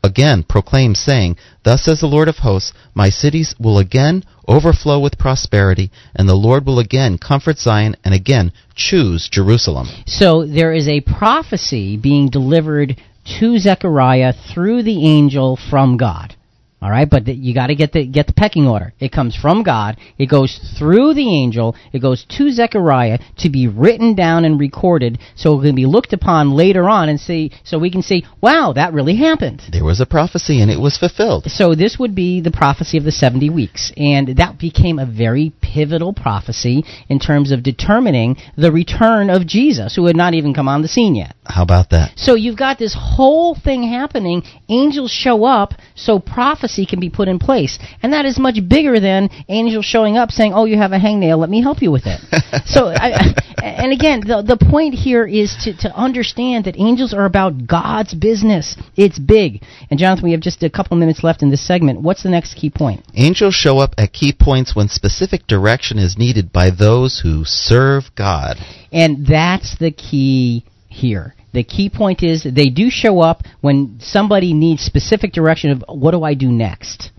again 0.04 0.44
proclaim, 0.44 0.94
saying, 0.94 1.38
Thus 1.64 1.84
says 1.84 2.02
the 2.02 2.08
Lord 2.08 2.28
of 2.28 2.38
hosts, 2.38 2.74
My 2.94 3.10
cities 3.10 3.56
will 3.60 3.80
again 3.80 4.24
overflow 4.48 5.00
with 5.00 5.18
prosperity, 5.18 5.90
and 6.16 6.28
the 6.28 6.36
Lord 6.36 6.66
will 6.66 6.80
again 6.80 7.18
comfort 7.18 7.58
Zion 7.58 7.96
and 8.04 8.14
again 8.14 8.52
choose 8.76 9.30
Jerusalem. 9.30 9.88
So 10.06 10.46
there 10.46 10.74
is 10.74 10.88
a 10.88 11.02
prophecy 11.02 11.98
being 11.98 12.30
delivered 12.30 13.02
to 13.40 13.58
Zechariah 13.58 14.34
through 14.54 14.84
the 14.84 15.08
angel 15.08 15.58
from 15.70 15.98
God. 15.98 16.36
All 16.84 16.92
right, 16.92 17.10
but 17.10 17.24
the, 17.24 17.34
you 17.34 17.54
got 17.54 17.68
to 17.68 17.76
get 17.76 17.94
the 17.94 18.06
get 18.06 18.28
the 18.28 18.34
pecking 18.34 18.68
order. 18.68 18.94
It 19.00 19.14
comes 19.14 19.38
from 19.38 19.64
God. 19.64 19.96
It 20.18 20.26
goes 20.26 20.60
through 20.78 21.14
the 21.14 21.34
angel. 21.34 21.78
It 21.94 22.00
goes 22.00 22.26
to 22.38 22.52
Zechariah 22.52 23.20
to 23.38 23.50
be 23.50 23.70
written 23.70 24.16
down 24.16 24.44
and 24.44 24.60
recorded, 24.60 25.18
so 25.34 25.58
it 25.58 25.64
can 25.64 25.76
be 25.76 25.86
looked 25.86 26.12
upon 26.12 26.52
later 26.52 26.90
on 26.90 27.08
and 27.08 27.18
see. 27.18 27.52
So 27.64 27.80
we 27.80 27.90
can 27.90 28.02
see, 28.02 28.26
"Wow, 28.42 28.74
that 28.74 28.92
really 28.92 29.16
happened." 29.16 29.62
There 29.72 29.86
was 29.86 30.02
a 30.02 30.06
prophecy, 30.06 30.60
and 30.60 30.70
it 30.70 30.82
was 30.82 30.98
fulfilled. 30.98 31.50
So 31.50 31.74
this 31.74 31.98
would 31.98 32.16
be 32.16 32.42
the 32.42 32.52
prophecy 32.52 32.98
of 32.98 33.06
the 33.06 33.14
seventy 33.14 33.50
weeks, 33.50 33.94
and 33.96 34.36
that 34.36 34.60
became 34.60 35.00
a 35.00 35.06
very 35.06 35.54
pivotal 35.62 36.12
prophecy 36.12 36.84
in 37.08 37.18
terms 37.18 37.54
of 37.54 37.64
determining 37.64 38.36
the 38.58 38.74
return 38.74 39.30
of 39.30 39.48
Jesus, 39.48 39.96
who 39.96 40.08
had 40.08 40.18
not 40.18 40.34
even 40.34 40.54
come 40.54 40.68
on 40.68 40.82
the 40.82 40.90
scene 40.90 41.16
yet. 41.16 41.34
How 41.46 41.64
about 41.64 41.92
that? 41.92 42.12
So 42.18 42.36
you've 42.36 42.58
got 42.58 42.78
this 42.78 42.94
whole 43.00 43.56
thing 43.56 43.84
happening. 43.84 44.44
Angels 44.68 45.12
show 45.12 45.46
up, 45.46 45.76
so 45.96 46.20
prophecy 46.20 46.73
policy 46.74 46.86
can 46.86 47.00
be 47.00 47.10
put 47.10 47.28
in 47.28 47.40
place. 47.40 47.80
And 48.02 48.14
that 48.14 48.26
is 48.26 48.40
much 48.40 48.58
bigger 48.68 49.00
than 49.00 49.30
angels 49.50 49.86
showing 49.86 50.18
up 50.18 50.32
saying, 50.32 50.54
oh, 50.54 50.66
you 50.66 50.78
have 50.78 50.92
a 50.92 51.00
hangnail, 51.00 51.38
let 51.38 51.50
me 51.50 51.62
help 51.62 51.82
you 51.82 51.92
with 51.92 52.04
it. 52.06 52.20
so, 52.66 52.88
I, 52.88 53.34
and 53.62 53.92
again, 53.92 54.22
the, 54.22 54.42
the 54.42 54.58
point 54.58 54.94
here 54.94 55.26
is 55.26 55.56
to, 55.64 55.78
to 55.82 55.96
understand 55.96 56.66
that 56.66 56.76
angels 56.78 57.14
are 57.14 57.26
about 57.26 57.68
God's 57.68 58.14
business. 58.14 58.76
It's 58.96 59.20
big. 59.20 59.64
And 59.90 60.00
Jonathan, 60.00 60.26
we 60.26 60.32
have 60.32 60.42
just 60.42 60.64
a 60.64 60.70
couple 60.70 60.98
minutes 60.98 61.24
left 61.24 61.42
in 61.42 61.50
this 61.50 61.66
segment. 61.66 62.02
What's 62.02 62.24
the 62.24 62.30
next 62.30 62.56
key 62.56 62.70
point? 62.70 63.06
Angels 63.14 63.56
show 63.56 63.80
up 63.80 63.94
at 63.98 64.14
key 64.14 64.34
points 64.34 64.76
when 64.76 64.88
specific 64.88 65.48
direction 65.48 65.98
is 65.98 66.18
needed 66.18 66.52
by 66.52 66.70
those 66.72 67.22
who 67.24 67.44
serve 67.46 68.04
God. 68.16 68.58
And 68.92 69.26
that's 69.26 69.78
the 69.78 69.92
key 69.92 70.66
here. 70.90 71.36
The 71.54 71.64
key 71.64 71.90
point 71.90 72.24
is 72.24 72.44
they 72.44 72.70
do 72.70 72.90
show 72.90 73.20
up 73.22 73.44
when 73.62 74.00
somebody 74.00 74.54
needs 74.54 74.82
specific 74.82 75.34
direction 75.34 75.72
of 75.72 75.84
what 75.88 76.12
do 76.12 76.24
I 76.24 76.34
do 76.34 76.52
next. 76.52 77.12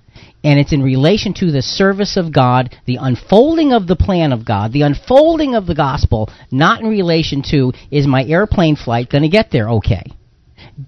And 0.43 0.61
it's 0.61 0.75
in 0.75 0.83
relation 0.83 1.33
to 1.35 1.51
the 1.51 1.63
service 1.63 2.19
of 2.19 2.33
God, 2.33 2.77
the 2.85 2.99
unfolding 3.01 3.73
of 3.73 3.87
the 3.87 3.97
plan 3.97 4.33
of 4.33 4.45
God, 4.45 4.73
the 4.73 4.83
unfolding 4.83 5.55
of 5.55 5.67
the 5.67 5.75
gospel, 5.75 6.29
not 6.51 6.81
in 6.83 6.89
relation 6.89 7.43
to 7.51 7.73
is 7.91 8.07
my 8.07 8.25
airplane 8.25 8.77
flight 8.77 9.09
going 9.09 9.23
to 9.23 9.29
get 9.29 9.51
there 9.51 9.71
okay. 9.71 10.05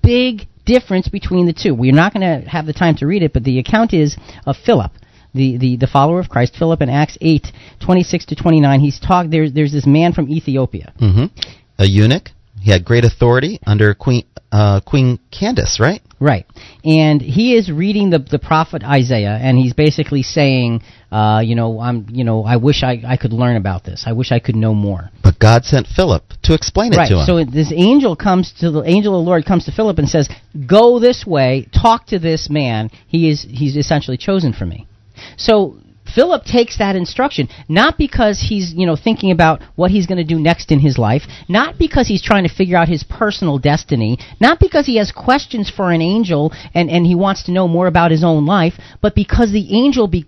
Big 0.02 0.46
difference 0.66 1.08
between 1.08 1.46
the 1.46 1.54
two. 1.54 1.74
We're 1.74 1.92
not 1.94 2.12
going 2.12 2.42
to 2.42 2.46
have 2.46 2.66
the 2.66 2.74
time 2.74 2.96
to 2.96 3.06
read 3.06 3.22
it, 3.22 3.32
but 3.32 3.44
the 3.44 3.58
account 3.58 3.94
is 3.94 4.16
of 4.44 4.56
Philip. 4.56 4.92
The, 5.32 5.56
the, 5.56 5.76
the 5.76 5.86
follower 5.86 6.18
of 6.18 6.28
Christ, 6.28 6.56
Philip 6.58 6.82
in 6.82 6.90
Acts 6.90 7.16
8, 7.20 7.46
26 7.84 8.26
to 8.26 8.36
29, 8.36 8.80
he's 8.80 8.98
talked, 8.98 9.30
there's, 9.30 9.52
there's 9.52 9.72
this 9.72 9.86
man 9.86 10.12
from 10.12 10.28
Ethiopia. 10.28 10.92
Mm-hmm. 11.00 11.26
A 11.78 11.86
eunuch? 11.86 12.30
He 12.66 12.72
had 12.72 12.84
great 12.84 13.04
authority 13.04 13.60
under 13.64 13.94
Queen 13.94 14.24
uh, 14.50 14.80
Queen 14.80 15.20
Candace, 15.30 15.78
right? 15.78 16.02
Right, 16.18 16.46
and 16.84 17.22
he 17.22 17.54
is 17.54 17.70
reading 17.70 18.10
the 18.10 18.18
the 18.18 18.40
prophet 18.40 18.82
Isaiah, 18.82 19.38
and 19.40 19.56
he's 19.56 19.72
basically 19.72 20.24
saying, 20.24 20.82
uh, 21.12 21.42
you 21.44 21.54
know, 21.54 21.78
I'm, 21.78 22.08
you 22.10 22.24
know, 22.24 22.44
I 22.44 22.56
wish 22.56 22.82
I 22.82 23.00
I 23.06 23.18
could 23.18 23.32
learn 23.32 23.54
about 23.54 23.84
this. 23.84 24.02
I 24.04 24.14
wish 24.14 24.32
I 24.32 24.40
could 24.40 24.56
know 24.56 24.74
more. 24.74 25.10
But 25.22 25.38
God 25.38 25.64
sent 25.64 25.86
Philip 25.86 26.24
to 26.42 26.54
explain 26.54 26.92
it 26.92 26.96
right. 26.96 27.08
to 27.08 27.20
him. 27.20 27.26
So 27.26 27.44
this 27.44 27.72
angel 27.72 28.16
comes 28.16 28.52
to 28.58 28.72
the 28.72 28.82
angel 28.82 29.16
of 29.16 29.24
the 29.24 29.30
Lord 29.30 29.46
comes 29.46 29.66
to 29.66 29.70
Philip 29.70 30.00
and 30.00 30.08
says, 30.08 30.28
"Go 30.66 30.98
this 30.98 31.24
way, 31.24 31.68
talk 31.72 32.06
to 32.08 32.18
this 32.18 32.50
man. 32.50 32.90
He 33.06 33.30
is 33.30 33.46
he's 33.48 33.76
essentially 33.76 34.16
chosen 34.16 34.52
for 34.52 34.66
me." 34.66 34.88
So 35.36 35.78
Philip 36.16 36.44
takes 36.44 36.78
that 36.78 36.96
instruction 36.96 37.48
not 37.68 37.98
because 37.98 38.40
he's, 38.48 38.72
you 38.74 38.86
know, 38.86 38.96
thinking 38.96 39.30
about 39.30 39.60
what 39.76 39.90
he's 39.90 40.06
going 40.06 40.16
to 40.16 40.24
do 40.24 40.40
next 40.40 40.72
in 40.72 40.80
his 40.80 40.96
life, 40.96 41.22
not 41.46 41.78
because 41.78 42.08
he's 42.08 42.22
trying 42.22 42.44
to 42.44 42.54
figure 42.54 42.78
out 42.78 42.88
his 42.88 43.04
personal 43.04 43.58
destiny, 43.58 44.18
not 44.40 44.58
because 44.58 44.86
he 44.86 44.96
has 44.96 45.12
questions 45.12 45.70
for 45.70 45.92
an 45.92 46.00
angel 46.00 46.54
and, 46.74 46.88
and 46.88 47.04
he 47.04 47.14
wants 47.14 47.44
to 47.44 47.52
know 47.52 47.68
more 47.68 47.86
about 47.86 48.10
his 48.10 48.24
own 48.24 48.46
life, 48.46 48.72
but 49.02 49.14
because 49.14 49.52
the 49.52 49.76
angel 49.76 50.08
be, 50.08 50.24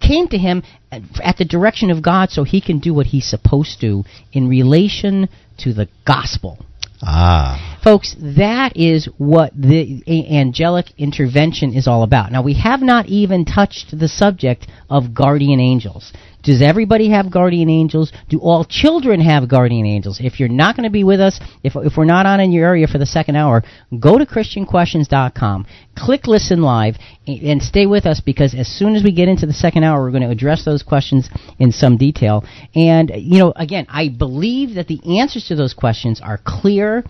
came 0.00 0.28
to 0.28 0.38
him 0.38 0.62
at 0.92 1.38
the 1.38 1.44
direction 1.44 1.90
of 1.90 2.04
God 2.04 2.30
so 2.30 2.44
he 2.44 2.60
can 2.60 2.78
do 2.78 2.94
what 2.94 3.06
he's 3.06 3.28
supposed 3.28 3.80
to 3.80 4.04
in 4.32 4.48
relation 4.48 5.28
to 5.58 5.72
the 5.72 5.88
gospel. 6.06 6.64
Ah. 7.02 7.78
Folks, 7.82 8.14
that 8.20 8.76
is 8.76 9.08
what 9.18 9.52
the 9.56 10.02
angelic 10.30 10.86
intervention 10.98 11.74
is 11.74 11.88
all 11.88 12.04
about. 12.04 12.30
Now, 12.30 12.42
we 12.42 12.54
have 12.54 12.80
not 12.80 13.06
even 13.06 13.44
touched 13.44 13.98
the 13.98 14.06
subject 14.06 14.68
of 14.88 15.12
guardian 15.12 15.58
angels. 15.58 16.12
Does 16.42 16.60
everybody 16.60 17.10
have 17.10 17.30
guardian 17.30 17.70
angels? 17.70 18.12
Do 18.28 18.40
all 18.40 18.64
children 18.64 19.20
have 19.20 19.48
guardian 19.48 19.86
angels? 19.86 20.20
If 20.20 20.40
you're 20.40 20.48
not 20.48 20.76
going 20.76 20.84
to 20.84 20.90
be 20.90 21.04
with 21.04 21.20
us, 21.20 21.38
if, 21.62 21.74
if 21.76 21.96
we're 21.96 22.04
not 22.04 22.26
on 22.26 22.40
in 22.40 22.50
your 22.50 22.66
area 22.66 22.86
for 22.86 22.98
the 22.98 23.06
second 23.06 23.36
hour, 23.36 23.62
go 24.00 24.18
to 24.18 24.26
ChristianQuestions.com, 24.26 25.66
click 25.96 26.26
Listen 26.26 26.62
Live, 26.62 26.96
and 27.26 27.62
stay 27.62 27.86
with 27.86 28.06
us 28.06 28.20
because 28.20 28.54
as 28.54 28.66
soon 28.66 28.96
as 28.96 29.04
we 29.04 29.12
get 29.12 29.28
into 29.28 29.46
the 29.46 29.52
second 29.52 29.84
hour, 29.84 30.02
we're 30.02 30.10
going 30.10 30.24
to 30.24 30.30
address 30.30 30.64
those 30.64 30.82
questions 30.82 31.30
in 31.58 31.70
some 31.70 31.96
detail. 31.96 32.44
And, 32.74 33.12
you 33.14 33.38
know, 33.38 33.52
again, 33.54 33.86
I 33.88 34.08
believe 34.08 34.74
that 34.74 34.88
the 34.88 35.20
answers 35.20 35.46
to 35.48 35.54
those 35.54 35.74
questions 35.74 36.20
are 36.20 36.40
clear 36.44 37.04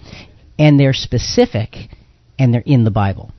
and 0.58 0.78
they're 0.78 0.92
specific 0.92 1.88
and 2.38 2.52
they're 2.52 2.62
in 2.66 2.84
the 2.84 2.90
Bible. 2.90 3.32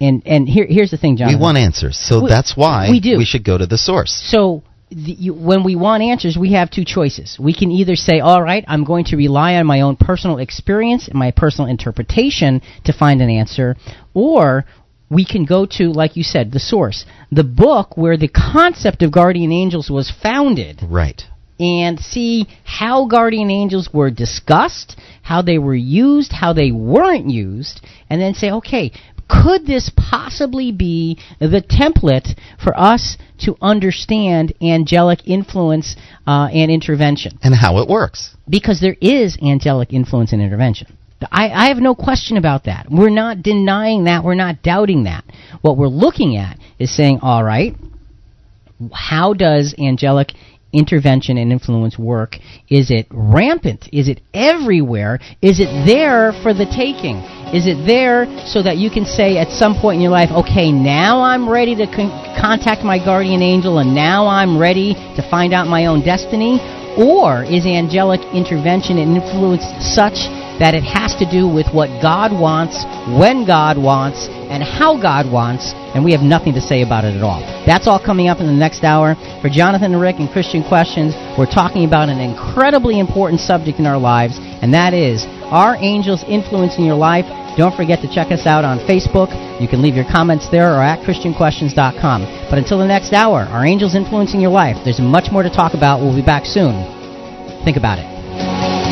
And 0.00 0.22
and 0.26 0.48
here 0.48 0.66
here's 0.68 0.90
the 0.90 0.98
thing, 0.98 1.16
John. 1.16 1.28
We 1.28 1.40
want 1.40 1.56
answers, 1.56 1.96
so 1.96 2.24
we, 2.24 2.28
that's 2.28 2.56
why 2.56 2.90
we 2.90 2.98
do. 2.98 3.16
We 3.16 3.24
should 3.24 3.44
go 3.44 3.56
to 3.56 3.64
the 3.64 3.78
source. 3.78 4.12
So 4.26 4.64
the, 4.94 5.12
you, 5.12 5.34
when 5.34 5.64
we 5.64 5.76
want 5.76 6.02
answers, 6.02 6.36
we 6.38 6.52
have 6.52 6.70
two 6.70 6.84
choices. 6.84 7.36
We 7.38 7.54
can 7.54 7.70
either 7.70 7.96
say, 7.96 8.20
all 8.20 8.42
right, 8.42 8.64
I'm 8.68 8.84
going 8.84 9.06
to 9.06 9.16
rely 9.16 9.54
on 9.56 9.66
my 9.66 9.80
own 9.80 9.96
personal 9.96 10.38
experience 10.38 11.08
and 11.08 11.18
my 11.18 11.32
personal 11.32 11.68
interpretation 11.68 12.62
to 12.84 12.92
find 12.92 13.20
an 13.20 13.30
answer, 13.30 13.76
or 14.14 14.64
we 15.10 15.24
can 15.24 15.44
go 15.44 15.66
to, 15.66 15.92
like 15.92 16.16
you 16.16 16.22
said, 16.22 16.52
the 16.52 16.60
source, 16.60 17.04
the 17.30 17.44
book 17.44 17.96
where 17.96 18.16
the 18.16 18.28
concept 18.28 19.02
of 19.02 19.12
guardian 19.12 19.52
angels 19.52 19.90
was 19.90 20.12
founded. 20.22 20.80
Right. 20.82 21.22
And 21.58 22.00
see 22.00 22.46
how 22.64 23.06
guardian 23.06 23.50
angels 23.50 23.88
were 23.92 24.10
discussed, 24.10 24.98
how 25.22 25.42
they 25.42 25.58
were 25.58 25.74
used, 25.74 26.32
how 26.32 26.52
they 26.52 26.72
weren't 26.72 27.30
used, 27.30 27.80
and 28.10 28.20
then 28.20 28.34
say, 28.34 28.50
okay, 28.50 28.92
Could 29.28 29.66
this 29.66 29.90
possibly 29.96 30.72
be 30.72 31.18
the 31.38 31.62
template 31.62 32.38
for 32.62 32.78
us 32.78 33.16
to 33.40 33.56
understand 33.60 34.54
angelic 34.60 35.26
influence 35.26 35.96
uh, 36.26 36.48
and 36.52 36.70
intervention? 36.70 37.38
And 37.42 37.54
how 37.54 37.78
it 37.78 37.88
works. 37.88 38.36
Because 38.48 38.80
there 38.80 38.96
is 39.00 39.38
angelic 39.42 39.92
influence 39.92 40.32
and 40.32 40.42
intervention. 40.42 40.96
I, 41.32 41.48
I 41.50 41.68
have 41.68 41.78
no 41.78 41.94
question 41.94 42.36
about 42.36 42.64
that. 42.64 42.86
We're 42.90 43.08
not 43.10 43.42
denying 43.42 44.04
that. 44.04 44.24
We're 44.24 44.34
not 44.34 44.62
doubting 44.62 45.04
that. 45.04 45.24
What 45.62 45.76
we're 45.76 45.88
looking 45.88 46.36
at 46.36 46.58
is 46.78 46.94
saying, 46.94 47.20
all 47.22 47.42
right, 47.42 47.74
how 48.92 49.32
does 49.32 49.74
angelic 49.78 50.32
intervention 50.74 51.38
and 51.38 51.52
influence 51.52 51.98
work? 51.98 52.36
Is 52.68 52.90
it 52.90 53.06
rampant? 53.10 53.88
Is 53.92 54.08
it 54.08 54.20
everywhere? 54.34 55.20
Is 55.40 55.60
it 55.60 55.70
there 55.86 56.32
for 56.42 56.52
the 56.52 56.66
taking? 56.66 57.22
Is 57.54 57.66
it 57.66 57.86
there 57.86 58.26
so 58.46 58.62
that 58.62 58.76
you 58.76 58.90
can 58.90 59.06
say 59.06 59.38
at 59.38 59.50
some 59.52 59.78
point 59.80 59.96
in 59.96 60.02
your 60.02 60.10
life, 60.10 60.30
okay, 60.44 60.72
now 60.72 61.22
I'm 61.22 61.48
ready 61.48 61.76
to 61.76 61.86
con- 61.86 62.10
contact 62.34 62.82
my 62.82 62.98
guardian 62.98 63.40
angel 63.42 63.78
and 63.78 63.94
now 63.94 64.26
I'm 64.26 64.58
ready 64.58 64.94
to 64.94 65.22
find 65.30 65.54
out 65.54 65.68
my 65.68 65.86
own 65.86 66.04
destiny? 66.04 66.58
Or 66.98 67.42
is 67.42 67.66
angelic 67.66 68.20
intervention 68.34 68.98
and 68.98 69.16
influence 69.16 69.64
such 69.80 70.26
that 70.58 70.74
it 70.74 70.84
has 70.84 71.14
to 71.16 71.26
do 71.26 71.48
with 71.48 71.66
what 71.72 71.90
God 72.02 72.32
wants, 72.32 72.84
when 73.18 73.46
God 73.46 73.78
wants, 73.78 74.28
and 74.50 74.62
how 74.62 75.00
God 75.00 75.30
wants, 75.30 75.72
and 75.94 76.04
we 76.04 76.12
have 76.12 76.22
nothing 76.22 76.54
to 76.54 76.60
say 76.60 76.82
about 76.82 77.04
it 77.04 77.16
at 77.16 77.22
all. 77.22 77.40
That's 77.66 77.86
all 77.86 77.98
coming 77.98 78.28
up 78.28 78.40
in 78.40 78.46
the 78.46 78.52
next 78.52 78.84
hour. 78.84 79.14
For 79.42 79.48
Jonathan 79.48 79.92
and 79.92 80.00
Rick 80.00 80.16
and 80.18 80.30
Christian 80.30 80.62
Questions, 80.62 81.14
we're 81.38 81.50
talking 81.50 81.84
about 81.84 82.08
an 82.08 82.20
incredibly 82.20 82.98
important 82.98 83.40
subject 83.40 83.78
in 83.78 83.86
our 83.86 83.98
lives, 83.98 84.38
and 84.38 84.72
that 84.74 84.94
is 84.94 85.24
are 85.50 85.76
angels 85.76 86.24
influencing 86.26 86.84
your 86.84 86.96
life? 86.96 87.26
Don't 87.56 87.76
forget 87.76 88.00
to 88.02 88.12
check 88.12 88.32
us 88.32 88.46
out 88.46 88.64
on 88.64 88.78
Facebook. 88.80 89.30
You 89.60 89.68
can 89.68 89.82
leave 89.82 89.94
your 89.94 90.06
comments 90.10 90.48
there 90.50 90.74
or 90.74 90.82
at 90.82 91.00
ChristianQuestions.com. 91.06 92.48
But 92.50 92.58
until 92.58 92.78
the 92.78 92.86
next 92.86 93.12
hour, 93.12 93.42
are 93.42 93.64
angels 93.64 93.94
influencing 93.94 94.40
your 94.40 94.50
life? 94.50 94.76
There's 94.84 95.00
much 95.00 95.30
more 95.30 95.42
to 95.42 95.50
talk 95.50 95.74
about. 95.74 96.00
We'll 96.00 96.16
be 96.16 96.26
back 96.26 96.44
soon. 96.44 96.74
Think 97.64 97.76
about 97.76 97.98
it. 98.00 98.83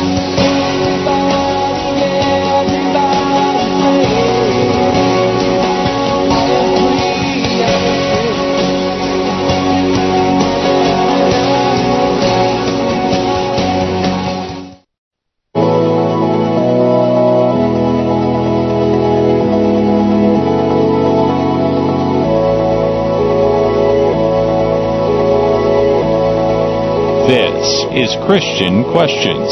Christian 28.25 28.83
Questions. 28.91 29.49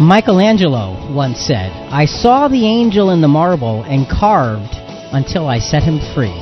Michelangelo 0.00 0.98
once 1.12 1.38
said, 1.38 1.70
I 1.90 2.06
saw 2.06 2.48
the 2.48 2.66
angel 2.66 3.10
in 3.10 3.20
the 3.20 3.28
marble 3.28 3.82
and 3.84 4.08
carved 4.08 4.74
until 5.12 5.48
I 5.48 5.58
set 5.58 5.82
him 5.82 6.00
free. 6.14 6.34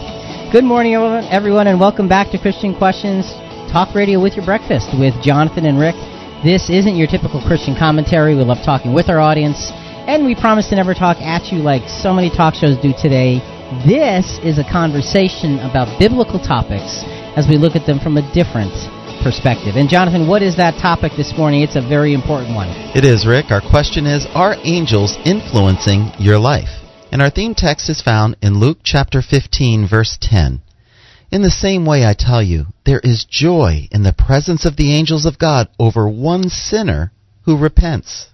Good 0.53 0.65
morning, 0.65 0.95
everyone, 0.95 1.67
and 1.67 1.79
welcome 1.79 2.09
back 2.09 2.31
to 2.33 2.39
Christian 2.39 2.75
Questions 2.75 3.31
Talk 3.71 3.95
Radio 3.95 4.21
with 4.21 4.35
your 4.35 4.45
breakfast 4.45 4.89
with 4.99 5.15
Jonathan 5.23 5.67
and 5.67 5.79
Rick. 5.79 5.95
This 6.43 6.71
isn't 6.71 6.97
your 6.97 7.07
typical 7.07 7.41
Christian 7.47 7.77
commentary. 7.77 8.35
We 8.35 8.43
love 8.43 8.65
talking 8.65 8.93
with 8.93 9.09
our 9.09 9.21
audience, 9.21 9.71
and 10.09 10.25
we 10.25 10.35
promise 10.35 10.69
to 10.71 10.77
never 10.77 10.95
talk 10.95 11.19
at 11.19 11.53
you 11.53 11.59
like 11.59 11.89
so 11.89 12.13
many 12.13 12.31
talk 12.31 12.55
shows 12.55 12.77
do 12.83 12.93
today. 12.97 13.39
This 13.87 14.41
is 14.43 14.59
a 14.59 14.65
conversation 14.65 15.61
about 15.61 16.01
biblical 16.01 16.41
topics 16.41 17.05
as 17.37 17.47
we 17.49 17.57
look 17.57 17.77
at 17.77 17.87
them 17.87 17.99
from 18.01 18.17
a 18.17 18.35
different 18.35 18.73
perspective. 19.23 19.77
And 19.77 19.89
Jonathan, 19.89 20.27
what 20.27 20.43
is 20.43 20.57
that 20.57 20.81
topic 20.81 21.13
this 21.17 21.37
morning? 21.37 21.63
It's 21.63 21.77
a 21.77 21.87
very 21.87 22.15
important 22.15 22.55
one. 22.55 22.69
It 22.95 23.05
is, 23.05 23.27
Rick. 23.27 23.51
Our 23.51 23.61
question 23.61 24.07
is 24.07 24.27
Are 24.35 24.57
angels 24.65 25.17
influencing 25.25 26.13
your 26.19 26.39
life? 26.39 26.71
And 27.13 27.21
our 27.21 27.31
theme 27.31 27.55
text 27.55 27.91
is 27.91 28.03
found 28.03 28.37
in 28.41 28.61
Luke 28.61 28.79
chapter 28.83 29.21
15, 29.23 29.87
verse 29.89 30.17
10. 30.21 30.63
In 31.31 31.43
the 31.43 31.51
same 31.51 31.87
way, 31.87 32.05
I 32.05 32.15
tell 32.15 32.43
you, 32.43 32.67
there 32.85 33.01
is 33.01 33.25
joy 33.25 33.89
in 33.93 34.03
the 34.03 34.13
presence 34.13 34.65
of 34.65 34.77
the 34.77 34.93
angels 34.93 35.27
of 35.27 35.39
God 35.39 35.69
over 35.79 36.09
one 36.09 36.49
sinner 36.49 37.13
who 37.43 37.57
repents. 37.57 38.29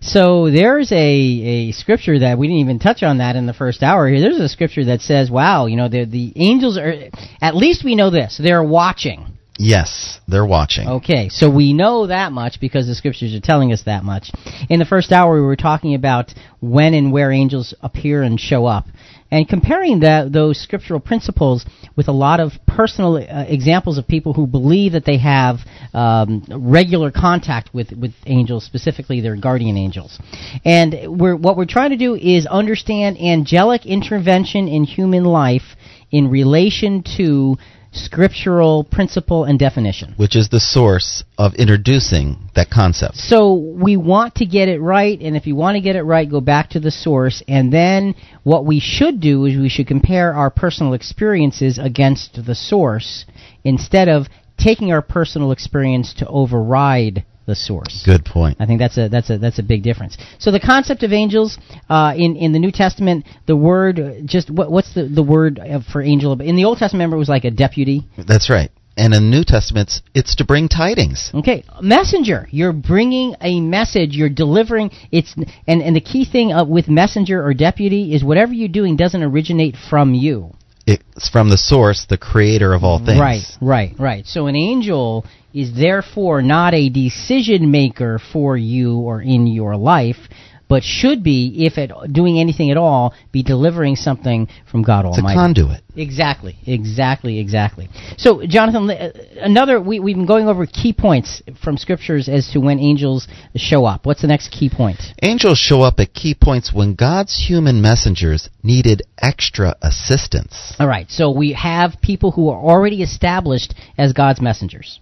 So 0.00 0.50
there's 0.50 0.90
a, 0.92 0.96
a 0.96 1.72
scripture 1.72 2.18
that 2.20 2.38
we 2.38 2.46
didn't 2.46 2.60
even 2.60 2.78
touch 2.78 3.02
on 3.02 3.18
that 3.18 3.36
in 3.36 3.46
the 3.46 3.52
first 3.52 3.82
hour 3.82 4.08
here. 4.08 4.20
There's 4.20 4.40
a 4.40 4.48
scripture 4.48 4.86
that 4.86 5.00
says, 5.00 5.30
wow, 5.30 5.66
you 5.66 5.76
know, 5.76 5.88
the, 5.88 6.04
the 6.04 6.32
angels 6.36 6.78
are, 6.78 6.94
at 7.40 7.54
least 7.54 7.84
we 7.84 7.94
know 7.94 8.10
this, 8.10 8.40
they're 8.42 8.64
watching. 8.64 9.38
Yes, 9.62 10.20
they're 10.26 10.46
watching. 10.46 10.88
Okay, 10.88 11.28
so 11.28 11.50
we 11.50 11.74
know 11.74 12.06
that 12.06 12.32
much 12.32 12.60
because 12.60 12.86
the 12.86 12.94
scriptures 12.94 13.34
are 13.34 13.40
telling 13.40 13.74
us 13.74 13.82
that 13.84 14.04
much. 14.04 14.30
In 14.70 14.78
the 14.78 14.86
first 14.86 15.12
hour, 15.12 15.34
we 15.34 15.42
were 15.42 15.54
talking 15.54 15.94
about 15.94 16.32
when 16.60 16.94
and 16.94 17.12
where 17.12 17.30
angels 17.30 17.74
appear 17.82 18.22
and 18.22 18.40
show 18.40 18.64
up, 18.64 18.86
and 19.30 19.48
comparing 19.48 20.00
that 20.00 20.32
those 20.32 20.60
scriptural 20.60 21.00
principles 21.00 21.64
with 21.96 22.08
a 22.08 22.12
lot 22.12 22.40
of 22.40 22.52
personal 22.66 23.16
uh, 23.16 23.44
examples 23.48 23.98
of 23.98 24.06
people 24.06 24.32
who 24.32 24.46
believe 24.46 24.92
that 24.92 25.04
they 25.04 25.18
have 25.18 25.58
um, 25.94 26.44
regular 26.50 27.10
contact 27.10 27.72
with 27.74 27.92
with 27.92 28.12
angels, 28.26 28.64
specifically 28.64 29.20
their 29.20 29.36
guardian 29.36 29.76
angels. 29.76 30.18
And 30.64 31.18
we're, 31.18 31.36
what 31.36 31.56
we're 31.56 31.66
trying 31.66 31.90
to 31.90 31.96
do 31.96 32.14
is 32.14 32.46
understand 32.46 33.18
angelic 33.18 33.86
intervention 33.86 34.68
in 34.68 34.84
human 34.84 35.24
life 35.24 35.76
in 36.10 36.30
relation 36.30 37.04
to 37.16 37.56
scriptural 37.92 38.84
principle 38.84 39.44
and 39.44 39.58
definition. 39.58 40.14
Which 40.16 40.36
is 40.36 40.48
the 40.48 40.60
source 40.60 41.24
of 41.38 41.54
introducing 41.54 42.50
that 42.54 42.70
concept. 42.70 43.16
So 43.16 43.54
we 43.54 43.96
want 43.96 44.36
to 44.36 44.46
get 44.46 44.68
it 44.68 44.80
right, 44.80 45.18
and 45.20 45.36
if 45.36 45.46
you 45.46 45.56
want 45.56 45.76
to 45.76 45.80
get 45.80 45.96
it 45.96 46.02
right, 46.02 46.30
go 46.30 46.40
back 46.40 46.70
to 46.70 46.80
the 46.80 46.90
source, 46.90 47.42
and 47.48 47.72
then 47.72 48.14
what 48.42 48.64
we 48.64 48.80
should 48.80 49.20
do 49.20 49.44
is 49.46 49.58
we 49.58 49.68
should 49.68 49.88
compare 49.88 50.32
our 50.32 50.50
personal 50.50 50.94
experiences 50.94 51.78
against 51.78 52.44
the 52.46 52.54
source 52.54 53.24
instead 53.64 54.08
of 54.08 54.26
taking 54.58 54.92
our 54.92 55.02
personal 55.02 55.52
experience 55.52 56.14
to 56.14 56.26
override 56.26 57.24
the 57.50 57.56
source. 57.56 58.02
Good 58.06 58.24
point. 58.24 58.56
I 58.60 58.66
think 58.66 58.78
that's 58.78 58.96
a 58.96 59.08
that's 59.08 59.28
a 59.28 59.36
that's 59.36 59.58
a 59.58 59.62
big 59.62 59.82
difference. 59.82 60.16
So 60.38 60.52
the 60.52 60.60
concept 60.60 61.02
of 61.02 61.12
angels 61.12 61.58
uh, 61.88 62.14
in 62.16 62.36
in 62.36 62.52
the 62.52 62.60
New 62.60 62.70
Testament, 62.70 63.26
the 63.46 63.56
word 63.56 63.98
uh, 63.98 64.12
just 64.24 64.50
what, 64.50 64.70
what's 64.70 64.94
the 64.94 65.04
the 65.04 65.22
word 65.22 65.58
uh, 65.58 65.80
for 65.92 66.00
angel? 66.00 66.40
In 66.40 66.56
the 66.56 66.64
Old 66.64 66.78
Testament, 66.78 67.00
remember, 67.00 67.16
it 67.16 67.18
was 67.18 67.28
like 67.28 67.44
a 67.44 67.50
deputy. 67.50 68.06
That's 68.16 68.48
right. 68.48 68.70
And 68.96 69.14
in 69.14 69.30
the 69.30 69.36
New 69.36 69.44
Testament, 69.44 69.88
it's, 69.88 70.02
it's 70.14 70.36
to 70.36 70.44
bring 70.44 70.68
tidings. 70.68 71.30
Okay, 71.34 71.64
messenger. 71.80 72.46
You're 72.50 72.72
bringing 72.72 73.34
a 73.40 73.60
message. 73.60 74.14
You're 74.14 74.28
delivering. 74.28 74.90
It's 75.10 75.34
and 75.66 75.82
and 75.82 75.96
the 75.96 76.00
key 76.00 76.24
thing 76.24 76.52
uh, 76.52 76.64
with 76.64 76.88
messenger 76.88 77.44
or 77.44 77.52
deputy 77.54 78.14
is 78.14 78.22
whatever 78.22 78.52
you're 78.52 78.68
doing 78.68 78.96
doesn't 78.96 79.22
originate 79.22 79.76
from 79.88 80.14
you. 80.14 80.54
It's 80.90 81.28
from 81.28 81.50
the 81.50 81.56
source, 81.56 82.06
the 82.08 82.18
creator 82.18 82.72
of 82.72 82.84
all 82.84 82.98
things. 82.98 83.20
Right, 83.20 83.42
right, 83.60 83.94
right. 83.98 84.26
So 84.26 84.46
an 84.46 84.56
angel 84.56 85.24
is 85.52 85.74
therefore 85.74 86.42
not 86.42 86.74
a 86.74 86.88
decision 86.88 87.70
maker 87.70 88.20
for 88.32 88.56
you 88.56 88.98
or 88.98 89.20
in 89.20 89.46
your 89.46 89.76
life, 89.76 90.28
but 90.70 90.84
should 90.84 91.24
be, 91.24 91.66
if 91.66 91.76
it 91.78 91.90
doing 92.12 92.38
anything 92.38 92.70
at 92.70 92.76
all, 92.76 93.12
be 93.32 93.42
delivering 93.42 93.96
something 93.96 94.46
from 94.70 94.82
God 94.82 95.04
It's 95.04 95.18
Almighty. 95.18 95.36
a 95.36 95.42
conduit. 95.42 95.80
Exactly, 95.96 96.56
exactly, 96.64 97.40
exactly. 97.40 97.88
So, 98.16 98.46
Jonathan, 98.46 98.88
uh, 98.88 99.10
another 99.40 99.80
we, 99.80 99.98
we've 99.98 100.14
been 100.14 100.26
going 100.26 100.46
over 100.46 100.64
key 100.66 100.92
points 100.92 101.42
from 101.62 101.76
scriptures 101.76 102.28
as 102.28 102.48
to 102.52 102.60
when 102.60 102.78
angels 102.78 103.26
show 103.56 103.84
up. 103.84 104.06
What's 104.06 104.22
the 104.22 104.28
next 104.28 104.52
key 104.52 104.70
point? 104.70 105.00
Angels 105.22 105.58
show 105.58 105.82
up 105.82 105.98
at 105.98 106.14
key 106.14 106.36
points 106.40 106.72
when 106.72 106.94
God's 106.94 107.48
human 107.48 107.82
messengers 107.82 108.48
needed 108.62 109.02
extra 109.20 109.74
assistance. 109.82 110.72
All 110.78 110.86
right, 110.86 111.10
so 111.10 111.32
we 111.32 111.52
have 111.54 112.00
people 112.00 112.30
who 112.30 112.48
are 112.48 112.60
already 112.60 113.02
established 113.02 113.74
as 113.98 114.12
God's 114.12 114.40
messengers. 114.40 115.00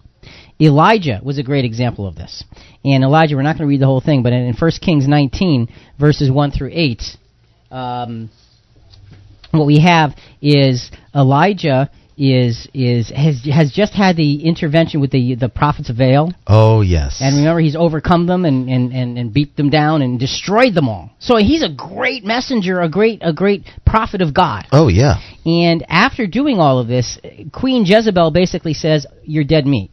Elijah 0.61 1.21
was 1.23 1.37
a 1.37 1.43
great 1.43 1.65
example 1.65 2.05
of 2.07 2.15
this. 2.15 2.43
And 2.83 3.03
Elijah, 3.03 3.35
we're 3.35 3.43
not 3.43 3.57
going 3.57 3.67
to 3.67 3.69
read 3.69 3.81
the 3.81 3.85
whole 3.85 4.01
thing, 4.01 4.23
but 4.23 4.33
in 4.33 4.53
1 4.53 4.71
Kings 4.81 5.07
19, 5.07 5.67
verses 5.99 6.29
1 6.29 6.51
through 6.51 6.71
8, 6.73 7.01
um, 7.71 8.29
what 9.51 9.65
we 9.65 9.79
have 9.79 10.15
is 10.41 10.91
Elijah 11.15 11.89
is 12.21 12.67
is 12.73 13.09
has 13.15 13.45
has 13.45 13.71
just 13.71 13.93
had 13.93 14.17
the 14.17 14.45
intervention 14.45 14.99
with 14.99 15.09
the 15.09 15.35
the 15.35 15.47
prophets 15.47 15.89
of 15.89 15.97
Baal. 15.97 16.33
Oh, 16.45 16.81
yes. 16.81 17.19
And 17.21 17.37
remember, 17.37 17.61
he's 17.61 17.77
overcome 17.77 18.27
them 18.27 18.43
and, 18.43 18.69
and, 18.69 18.91
and, 18.91 19.17
and 19.17 19.33
beat 19.33 19.55
them 19.55 19.69
down 19.69 20.01
and 20.01 20.19
destroyed 20.19 20.75
them 20.75 20.89
all. 20.89 21.11
So 21.19 21.37
he's 21.37 21.63
a 21.63 21.69
great 21.69 22.25
messenger, 22.25 22.81
a 22.81 22.89
great 22.89 23.19
a 23.23 23.31
great 23.31 23.63
prophet 23.85 24.21
of 24.21 24.33
God. 24.33 24.67
oh, 24.73 24.89
yeah. 24.89 25.15
And 25.45 25.85
after 25.87 26.27
doing 26.27 26.59
all 26.59 26.79
of 26.79 26.87
this, 26.87 27.17
Queen 27.53 27.85
Jezebel 27.85 28.31
basically 28.31 28.73
says, 28.73 29.07
"You're 29.23 29.45
dead 29.45 29.65
meat." 29.65 29.91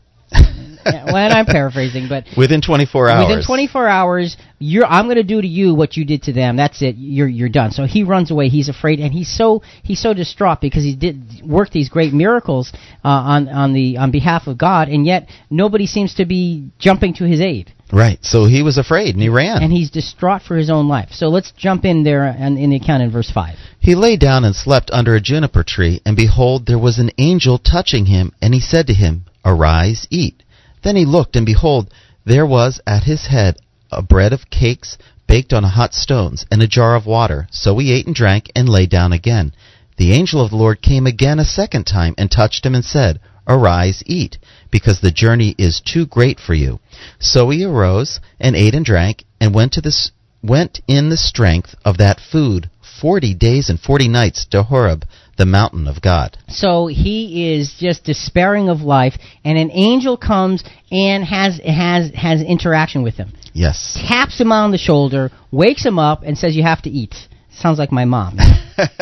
Well, 1.06 1.32
I'm 1.32 1.46
paraphrasing, 1.46 2.08
but 2.08 2.24
within 2.36 2.60
24 2.60 3.08
hours. 3.08 3.28
Within 3.28 3.44
24 3.44 3.88
hours, 3.88 4.36
you're 4.58 4.86
I'm 4.86 5.06
going 5.06 5.16
to 5.16 5.22
do 5.22 5.40
to 5.40 5.46
you 5.46 5.74
what 5.74 5.96
you 5.96 6.04
did 6.04 6.24
to 6.24 6.32
them. 6.32 6.56
That's 6.56 6.80
it. 6.82 6.96
You're 6.96 7.28
you're 7.28 7.48
done. 7.48 7.72
So 7.72 7.84
he 7.84 8.04
runs 8.04 8.30
away. 8.30 8.48
He's 8.48 8.68
afraid, 8.68 9.00
and 9.00 9.12
he's 9.12 9.34
so 9.34 9.62
he's 9.82 10.00
so 10.00 10.14
distraught 10.14 10.60
because 10.60 10.82
he 10.82 10.94
did 10.94 11.42
work 11.44 11.70
these 11.70 11.88
great 11.88 12.12
miracles 12.12 12.72
uh, 13.04 13.08
on 13.08 13.48
on 13.48 13.72
the 13.72 13.98
on 13.98 14.10
behalf 14.10 14.46
of 14.46 14.58
God, 14.58 14.88
and 14.88 15.04
yet 15.04 15.28
nobody 15.50 15.86
seems 15.86 16.14
to 16.14 16.24
be 16.24 16.70
jumping 16.78 17.14
to 17.14 17.24
his 17.24 17.40
aid. 17.40 17.72
Right. 17.92 18.18
So 18.22 18.46
he 18.46 18.62
was 18.62 18.78
afraid 18.78 19.14
and 19.14 19.22
he 19.22 19.28
ran. 19.28 19.62
And 19.62 19.72
he's 19.72 19.90
distraught 19.90 20.42
for 20.42 20.56
his 20.56 20.70
own 20.70 20.88
life. 20.88 21.10
So 21.12 21.28
let's 21.28 21.52
jump 21.52 21.84
in 21.84 22.02
there 22.02 22.24
and 22.24 22.58
in 22.58 22.70
the 22.70 22.76
account 22.76 23.02
in 23.02 23.10
verse 23.10 23.30
5. 23.30 23.56
He 23.78 23.94
lay 23.94 24.16
down 24.16 24.44
and 24.44 24.56
slept 24.56 24.90
under 24.92 25.14
a 25.14 25.20
juniper 25.20 25.62
tree, 25.62 26.00
and 26.04 26.16
behold, 26.16 26.66
there 26.66 26.78
was 26.78 26.98
an 26.98 27.12
angel 27.18 27.58
touching 27.58 28.06
him, 28.06 28.32
and 28.42 28.52
he 28.52 28.60
said 28.60 28.88
to 28.88 28.94
him, 28.94 29.24
Arise, 29.44 30.08
eat. 30.10 30.42
Then 30.82 30.96
he 30.96 31.04
looked, 31.04 31.36
and 31.36 31.46
behold, 31.46 31.90
there 32.24 32.46
was 32.46 32.80
at 32.86 33.04
his 33.04 33.26
head 33.26 33.56
a 33.90 34.02
bread 34.02 34.32
of 34.32 34.50
cakes 34.50 34.98
baked 35.26 35.52
on 35.52 35.64
hot 35.64 35.94
stones, 35.94 36.46
and 36.50 36.62
a 36.62 36.68
jar 36.68 36.94
of 36.94 37.06
water. 37.06 37.48
So 37.50 37.78
he 37.78 37.92
ate 37.92 38.06
and 38.06 38.14
drank, 38.14 38.50
and 38.54 38.68
lay 38.68 38.86
down 38.86 39.12
again. 39.12 39.52
The 39.96 40.12
angel 40.12 40.40
of 40.40 40.50
the 40.50 40.56
Lord 40.56 40.82
came 40.82 41.06
again 41.06 41.38
a 41.38 41.44
second 41.44 41.84
time, 41.84 42.14
and 42.18 42.30
touched 42.30 42.64
him, 42.64 42.74
and 42.74 42.84
said, 42.84 43.20
Arise, 43.48 44.02
eat, 44.06 44.38
because 44.70 45.00
the 45.00 45.10
journey 45.10 45.54
is 45.56 45.80
too 45.80 46.06
great 46.06 46.40
for 46.40 46.54
you. 46.54 46.80
So 47.18 47.50
he 47.50 47.64
arose, 47.64 48.20
and 48.40 48.56
ate 48.56 48.74
and 48.74 48.84
drank, 48.84 49.24
and 49.40 49.54
went 49.54 49.72
to 49.72 49.80
the 49.80 49.94
went 50.42 50.80
in 50.86 51.08
the 51.08 51.16
strength 51.16 51.74
of 51.84 51.98
that 51.98 52.20
food 52.20 52.70
forty 53.00 53.34
days 53.34 53.68
and 53.68 53.80
forty 53.80 54.08
nights 54.08 54.46
to 54.46 54.62
Horeb, 54.62 55.04
the 55.36 55.46
mountain 55.46 55.86
of 55.86 56.00
God. 56.00 56.36
So 56.48 56.86
he 56.86 57.54
is 57.54 57.74
just 57.78 58.04
despairing 58.04 58.68
of 58.68 58.80
life, 58.80 59.14
and 59.44 59.58
an 59.58 59.70
angel 59.70 60.16
comes 60.16 60.64
and 60.90 61.24
has 61.24 61.60
has 61.64 62.10
has 62.14 62.42
interaction 62.42 63.02
with 63.02 63.14
him. 63.14 63.32
Yes. 63.52 63.98
Taps 64.08 64.40
him 64.40 64.52
on 64.52 64.70
the 64.70 64.78
shoulder, 64.78 65.30
wakes 65.50 65.84
him 65.84 65.98
up, 65.98 66.22
and 66.22 66.36
says, 66.36 66.56
"You 66.56 66.62
have 66.62 66.82
to 66.82 66.90
eat." 66.90 67.14
Sounds 67.58 67.78
like 67.78 67.90
my 67.90 68.04
mom. 68.04 68.38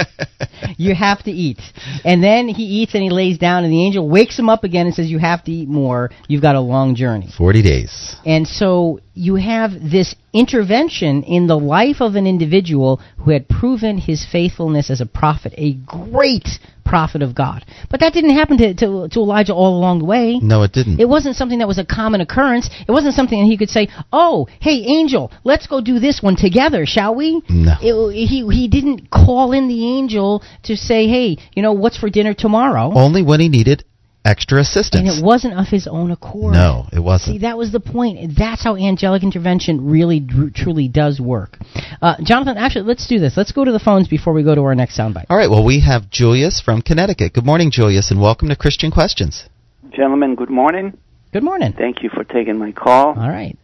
you 0.77 0.95
have 0.95 1.23
to 1.25 1.31
eat. 1.33 1.61
And 2.05 2.23
then 2.23 2.47
he 2.49 2.63
eats 2.63 2.95
and 2.95 3.03
he 3.03 3.11
lays 3.11 3.37
down, 3.37 3.65
and 3.65 3.73
the 3.73 3.85
angel 3.85 4.09
wakes 4.09 4.39
him 4.39 4.49
up 4.49 4.63
again 4.63 4.87
and 4.87 4.95
says, 4.95 5.11
You 5.11 5.19
have 5.19 5.43
to 5.45 5.51
eat 5.51 5.69
more. 5.69 6.11
You've 6.29 6.43
got 6.43 6.55
a 6.55 6.61
long 6.61 6.95
journey. 6.95 7.29
40 7.37 7.63
days. 7.63 8.17
And 8.25 8.47
so 8.47 9.01
you 9.15 9.37
have 9.37 9.71
this 9.73 10.15
intervention 10.33 11.23
in 11.23 11.47
the 11.47 11.59
life 11.59 12.01
of 12.01 12.17
an 12.17 12.27
individual 12.27 13.01
who 13.19 13.31
had 13.31 13.49
proven 13.49 13.97
his 13.99 14.27
faithfulness 14.31 14.91
as 14.91 15.01
a 15.01 15.07
prophet, 15.07 15.55
a 15.57 15.75
great 15.75 16.49
prophet 16.85 17.23
of 17.23 17.35
God. 17.35 17.65
But 17.91 18.01
that 18.01 18.13
didn't 18.13 18.37
happen 18.37 18.59
to, 18.59 18.75
to, 18.75 19.09
to, 19.09 19.21
Elijah 19.21 19.55
all 19.55 19.79
along 19.79 20.01
the 20.01 20.05
way. 20.05 20.39
No, 20.43 20.63
it 20.65 20.73
didn't. 20.73 21.01
It 21.01 21.09
wasn't 21.09 21.37
something 21.37 21.61
that 21.61 21.69
was 21.69 21.79
a 21.79 21.85
common 21.85 22.21
occurrence. 22.21 22.69
It 22.87 22.91
wasn't 22.91 23.15
something 23.15 23.41
that 23.41 23.47
he 23.47 23.57
could 23.57 23.71
say, 23.71 23.89
"Oh, 24.13 24.49
hey, 24.61 24.83
angel, 24.85 25.33
let's 25.45 25.67
go 25.67 25.81
do 25.81 25.99
this 25.99 26.21
one 26.21 26.37
together, 26.37 26.85
shall 26.85 27.15
we?" 27.15 27.41
No. 27.49 27.77
It, 27.81 28.27
he 28.29 28.47
he 28.51 28.69
didn't 28.69 29.11
call 29.11 29.53
in 29.53 29.69
the 29.69 29.97
angel 29.97 30.43
to 30.65 30.77
say, 30.77 31.07
"Hey, 31.07 31.39
you 31.55 31.63
know 31.63 31.73
what's 31.73 31.97
for 31.97 32.11
dinner 32.11 32.35
tomorrow?" 32.35 32.93
Only 32.95 33.23
when 33.23 33.41
he 33.41 33.49
needed 33.49 33.85
extra 34.25 34.61
assistance. 34.61 35.09
And 35.09 35.19
it 35.19 35.25
wasn't 35.25 35.55
of 35.55 35.69
his 35.69 35.87
own 35.87 36.11
accord. 36.11 36.55
No, 36.55 36.87
it 36.93 37.01
wasn't. 37.01 37.35
See, 37.35 37.39
that 37.41 37.59
was 37.59 37.73
the 37.73 37.81
point. 37.81 38.33
That's 38.39 38.65
how 38.65 38.77
angelic 38.77 39.23
intervention 39.23 39.91
really 39.91 40.21
dr- 40.21 40.55
truly 40.55 40.89
does 40.89 41.21
work. 41.21 41.59
Uh, 42.01 42.17
Jonathan, 42.23 42.57
actually, 42.57 42.87
let's 42.87 43.07
do 43.07 43.19
this. 43.19 43.37
Let's 43.37 43.53
go 43.53 43.65
to 43.65 43.73
the 43.73 43.79
phones 43.79 44.09
before 44.09 44.33
we 44.33 44.43
go 44.43 44.55
to 44.55 44.63
our 44.63 44.75
next 44.75 44.99
soundbite. 44.99 45.27
All 45.29 45.37
right. 45.37 45.51
Well, 45.51 45.65
we 45.65 45.81
have 45.81 46.11
Julius 46.11 46.61
from 46.61 46.83
Connecticut. 46.83 47.35
Good 47.35 47.45
morning, 47.47 47.71
Julius, 47.71 48.11
and 48.11 48.21
welcome 48.21 48.49
to 48.49 48.57
Christian 48.57 48.91
Questions. 48.91 49.45
Gentlemen, 49.93 50.35
good 50.35 50.51
morning. 50.51 50.97
Good 51.33 51.43
morning. 51.45 51.73
Thank 51.77 52.03
you 52.03 52.11
for 52.11 52.25
taking 52.25 52.59
my 52.59 52.73
call. 52.73 53.19
All 53.19 53.29
right. 53.29 53.59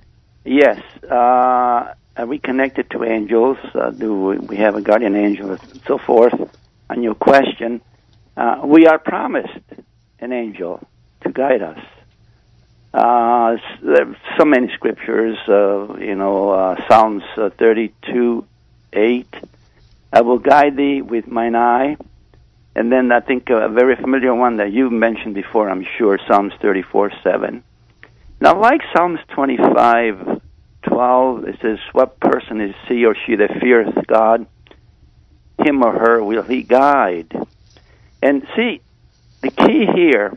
Yes. 0.44 0.80
Uh, 1.04 1.94
are 2.16 2.26
we 2.26 2.38
connected 2.38 2.90
to 2.90 3.04
angels? 3.04 3.56
Uh, 3.74 3.90
do 3.90 4.38
we 4.48 4.56
have 4.56 4.74
a 4.74 4.82
guardian 4.82 5.16
angel 5.16 5.52
and 5.52 5.82
so 5.86 5.98
forth? 5.98 6.34
On 6.90 7.02
your 7.02 7.14
question, 7.14 7.80
uh, 8.36 8.62
we 8.64 8.86
are 8.86 8.98
promised 8.98 9.58
an 10.20 10.32
angel 10.32 10.86
to 11.22 11.32
guide 11.32 11.62
us. 11.62 11.78
Uh, 12.92 13.56
so 14.36 14.44
many 14.44 14.72
scriptures, 14.74 15.38
uh, 15.48 15.94
you 15.98 16.14
know, 16.14 16.50
uh, 16.50 16.88
Psalms 16.88 17.22
uh, 17.36 17.50
32, 17.50 18.44
8. 18.92 19.34
I 20.12 20.20
will 20.22 20.38
guide 20.38 20.76
thee 20.76 21.02
with 21.02 21.26
mine 21.28 21.54
eye. 21.54 21.96
And 22.74 22.90
then 22.90 23.12
I 23.12 23.20
think 23.20 23.50
a 23.50 23.68
very 23.68 23.96
familiar 23.96 24.34
one 24.34 24.56
that 24.58 24.72
you 24.72 24.90
mentioned 24.90 25.34
before, 25.34 25.68
I'm 25.68 25.86
sure, 25.98 26.18
Psalms 26.26 26.52
34, 26.60 27.12
7. 27.22 27.62
Now, 28.40 28.58
like 28.58 28.80
Psalms 28.96 29.20
25, 29.28 30.40
12, 30.82 31.44
it 31.44 31.58
says, 31.60 31.78
What 31.92 32.18
person 32.20 32.60
is 32.60 32.74
he 32.88 33.04
or 33.04 33.14
she 33.26 33.36
that 33.36 33.60
feareth 33.60 34.06
God? 34.06 34.46
Him 35.58 35.82
or 35.84 35.92
her 35.92 36.24
will 36.24 36.42
he 36.42 36.62
guide. 36.62 37.36
And 38.22 38.46
see, 38.56 38.80
the 39.42 39.50
key 39.50 39.86
here 39.94 40.36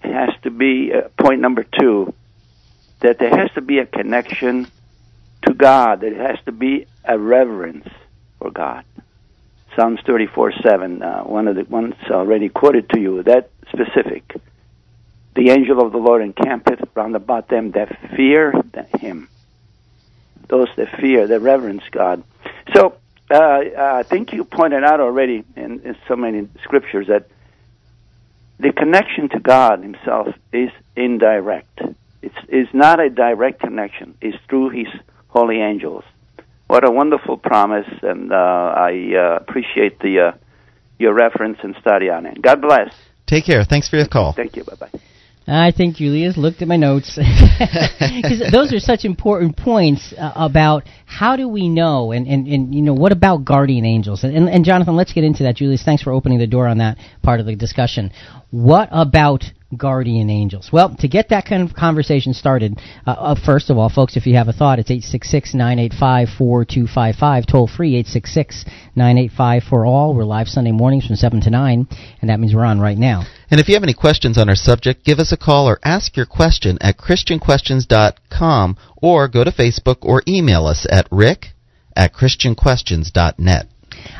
has 0.00 0.30
to 0.42 0.50
be 0.50 0.92
uh, 0.92 1.08
point 1.18 1.40
number 1.40 1.64
two 1.64 2.14
that 3.00 3.18
there 3.18 3.30
has 3.30 3.50
to 3.52 3.60
be 3.60 3.78
a 3.78 3.86
connection 3.86 4.66
to 5.46 5.54
God. 5.54 6.00
There 6.00 6.14
has 6.14 6.38
to 6.46 6.52
be 6.52 6.86
a 7.04 7.18
reverence 7.18 7.88
for 8.38 8.50
God. 8.50 8.84
Psalms 9.74 10.00
34 10.06 10.52
7, 10.62 11.02
uh, 11.02 11.22
one 11.24 11.48
of 11.48 11.56
the 11.56 11.64
ones 11.64 11.94
already 12.10 12.48
quoted 12.48 12.88
to 12.90 13.00
you, 13.00 13.22
that 13.24 13.50
specific. 13.70 14.34
The 15.34 15.50
angel 15.50 15.84
of 15.84 15.92
the 15.92 15.98
Lord 15.98 16.22
encampeth 16.22 16.80
round 16.94 17.14
about 17.14 17.48
them 17.48 17.72
that 17.72 17.94
fear 18.16 18.54
him. 18.98 19.28
Those 20.48 20.68
that 20.76 20.98
fear, 20.98 21.26
that 21.26 21.40
reverence 21.40 21.82
God. 21.90 22.22
So, 22.74 22.96
uh, 23.30 23.60
I 23.76 24.02
think 24.04 24.32
you 24.32 24.44
pointed 24.44 24.82
out 24.82 25.00
already 25.00 25.44
in, 25.56 25.80
in 25.80 25.96
so 26.08 26.16
many 26.16 26.48
scriptures 26.62 27.08
that 27.08 27.28
the 28.58 28.72
connection 28.72 29.28
to 29.30 29.40
God 29.40 29.82
Himself 29.82 30.28
is 30.52 30.70
indirect. 30.96 31.80
It's, 32.22 32.34
it's 32.48 32.72
not 32.74 33.00
a 33.00 33.10
direct 33.10 33.60
connection. 33.60 34.16
It's 34.20 34.36
through 34.48 34.70
His 34.70 34.88
holy 35.28 35.60
angels. 35.60 36.04
What 36.66 36.86
a 36.86 36.90
wonderful 36.90 37.36
promise, 37.36 37.86
and 38.02 38.32
uh, 38.32 38.34
I 38.34 39.12
uh, 39.14 39.36
appreciate 39.36 40.00
the 40.00 40.32
uh, 40.32 40.38
your 40.98 41.14
reference 41.14 41.58
and 41.62 41.76
study 41.80 42.08
on 42.08 42.26
it. 42.26 42.42
God 42.42 42.60
bless. 42.60 42.92
Take 43.26 43.44
care. 43.44 43.64
Thanks 43.64 43.88
for 43.88 43.96
your 43.96 44.08
call. 44.08 44.32
Thank 44.32 44.56
you. 44.56 44.64
Bye 44.64 44.74
bye. 44.74 45.00
I 45.48 45.70
think 45.70 45.96
Julius 45.96 46.36
looked 46.36 46.60
at 46.62 46.68
my 46.68 46.76
notes. 46.76 47.18
Because 48.16 48.50
those 48.50 48.72
are 48.72 48.78
such 48.78 49.04
important 49.04 49.56
points 49.56 50.14
uh, 50.16 50.32
about 50.34 50.84
how 51.04 51.36
do 51.36 51.48
we 51.48 51.68
know 51.68 52.12
and, 52.12 52.26
and, 52.26 52.46
and 52.46 52.74
you 52.74 52.82
know 52.82 52.94
what 52.94 53.12
about 53.12 53.44
guardian 53.44 53.84
angels? 53.84 54.24
And, 54.24 54.34
and, 54.34 54.48
and 54.48 54.64
Jonathan 54.64 54.96
let's 54.96 55.12
get 55.12 55.24
into 55.24 55.44
that. 55.44 55.56
Julius 55.56 55.82
thanks 55.82 56.02
for 56.02 56.12
opening 56.12 56.38
the 56.38 56.46
door 56.46 56.66
on 56.66 56.78
that 56.78 56.98
part 57.22 57.40
of 57.40 57.46
the 57.46 57.54
discussion. 57.54 58.10
What 58.50 58.88
about 58.90 59.44
guardian 59.76 60.30
angels? 60.30 60.70
Well, 60.72 60.94
to 61.00 61.08
get 61.08 61.30
that 61.30 61.46
kind 61.46 61.62
of 61.62 61.74
conversation 61.74 62.34
started, 62.34 62.78
uh, 63.06 63.10
uh, 63.10 63.34
first 63.34 63.70
of 63.70 63.78
all, 63.78 63.88
folks, 63.88 64.16
if 64.16 64.26
you 64.26 64.36
have 64.36 64.48
a 64.48 64.52
thought, 64.52 64.78
it's 64.78 64.90
866-985-4255, 64.90 67.46
toll 67.46 67.66
free, 67.66 68.00
866-985-for-all. 68.04 70.14
We're 70.14 70.24
live 70.24 70.48
Sunday 70.48 70.72
mornings 70.72 71.06
from 71.06 71.16
7 71.16 71.40
to 71.42 71.50
9, 71.50 71.88
and 72.20 72.30
that 72.30 72.38
means 72.38 72.54
we're 72.54 72.64
on 72.64 72.80
right 72.80 72.98
now. 72.98 73.24
And 73.50 73.60
if 73.60 73.68
you 73.68 73.74
have 73.74 73.82
any 73.82 73.94
questions 73.94 74.38
on 74.38 74.48
our 74.48 74.56
subject, 74.56 75.04
give 75.04 75.18
us 75.18 75.32
a 75.32 75.36
call 75.36 75.68
or 75.68 75.78
ask 75.84 76.16
your 76.16 76.26
question 76.26 76.78
at 76.80 76.98
christianquestions.com 76.98 78.76
or 78.96 79.28
go 79.28 79.44
to 79.44 79.52
Facebook 79.52 79.98
or 80.02 80.22
email 80.26 80.66
us 80.66 80.84
at 80.90 81.06
rick 81.10 81.52
at 81.94 82.12
christianquestions.net. 82.12 83.68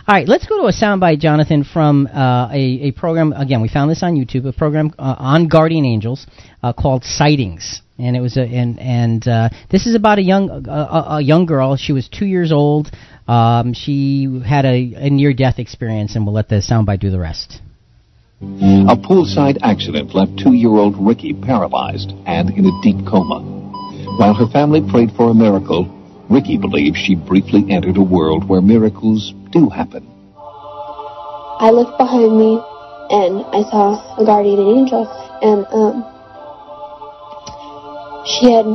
All 0.08 0.14
right, 0.14 0.28
let's 0.28 0.46
go 0.46 0.60
to 0.60 0.68
a 0.68 0.72
soundbite, 0.72 1.18
Jonathan, 1.18 1.64
from 1.64 2.06
uh, 2.06 2.48
a, 2.52 2.54
a 2.54 2.90
program. 2.92 3.32
Again, 3.32 3.60
we 3.60 3.68
found 3.68 3.90
this 3.90 4.04
on 4.04 4.14
YouTube, 4.14 4.46
a 4.46 4.52
program 4.52 4.92
uh, 5.00 5.16
on 5.18 5.48
guardian 5.48 5.84
angels 5.84 6.28
uh, 6.62 6.72
called 6.72 7.02
Sightings, 7.02 7.82
and 7.98 8.16
it 8.16 8.20
was 8.20 8.36
a 8.36 8.42
and 8.42 8.78
and 8.78 9.26
uh, 9.26 9.48
this 9.68 9.84
is 9.84 9.96
about 9.96 10.20
a 10.20 10.22
young 10.22 10.64
a, 10.68 11.20
young 11.20 11.44
girl. 11.44 11.76
She 11.76 11.92
was 11.92 12.08
two 12.08 12.24
years 12.24 12.52
old. 12.52 12.88
Um, 13.26 13.74
she 13.74 14.42
had 14.46 14.64
a, 14.64 14.92
a 14.94 15.10
near 15.10 15.34
death 15.34 15.58
experience, 15.58 16.14
and 16.14 16.24
we'll 16.24 16.36
let 16.36 16.48
the 16.48 16.62
soundbite 16.62 17.00
do 17.00 17.10
the 17.10 17.18
rest. 17.18 17.60
A 18.40 18.94
poolside 18.96 19.58
accident 19.62 20.14
left 20.14 20.38
two-year-old 20.38 20.94
Ricky 21.04 21.34
paralyzed 21.34 22.12
and 22.26 22.50
in 22.50 22.64
a 22.64 22.80
deep 22.80 23.04
coma. 23.08 23.42
While 24.20 24.34
her 24.34 24.46
family 24.52 24.82
prayed 24.88 25.10
for 25.16 25.30
a 25.30 25.34
miracle, 25.34 25.90
Ricky 26.28 26.58
believes 26.58 26.98
she 26.98 27.14
briefly 27.14 27.64
entered 27.70 27.96
a 27.96 28.02
world 28.02 28.48
where 28.48 28.60
miracles 28.60 29.32
do 29.50 29.68
happen. 29.70 30.06
I 31.58 31.70
looked 31.70 31.96
behind 31.98 32.36
me 32.36 32.60
and 33.10 33.46
I 33.54 33.62
saw 33.70 34.18
a 34.18 34.24
guardian 34.24 34.58
angel 34.58 35.06
and 35.40 35.64
um, 35.70 36.02
she 38.26 38.50
had 38.50 38.66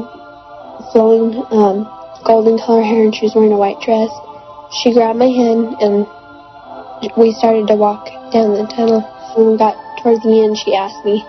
flowing 0.91 1.35
um, 1.51 1.83
golden 2.25 2.57
color 2.57 2.81
hair 2.81 3.03
and 3.03 3.13
she 3.13 3.25
was 3.25 3.35
wearing 3.35 3.51
a 3.51 3.57
white 3.57 3.81
dress. 3.81 4.09
She 4.81 4.93
grabbed 4.93 5.19
my 5.19 5.27
hand 5.27 5.75
and 5.83 6.07
we 7.17 7.33
started 7.33 7.67
to 7.67 7.75
walk 7.75 8.07
down 8.31 8.55
the 8.55 8.65
tunnel. 8.71 9.03
When 9.35 9.51
we 9.51 9.57
got 9.57 9.75
towards 10.01 10.23
the 10.23 10.43
end, 10.43 10.57
she 10.57 10.73
asked 10.73 11.03
me 11.03 11.19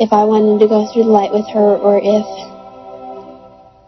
if 0.00 0.12
I 0.12 0.24
wanted 0.24 0.64
to 0.64 0.68
go 0.68 0.90
through 0.92 1.04
the 1.04 1.14
light 1.14 1.32
with 1.32 1.46
her 1.52 1.76
or 1.76 2.00
if 2.00 2.53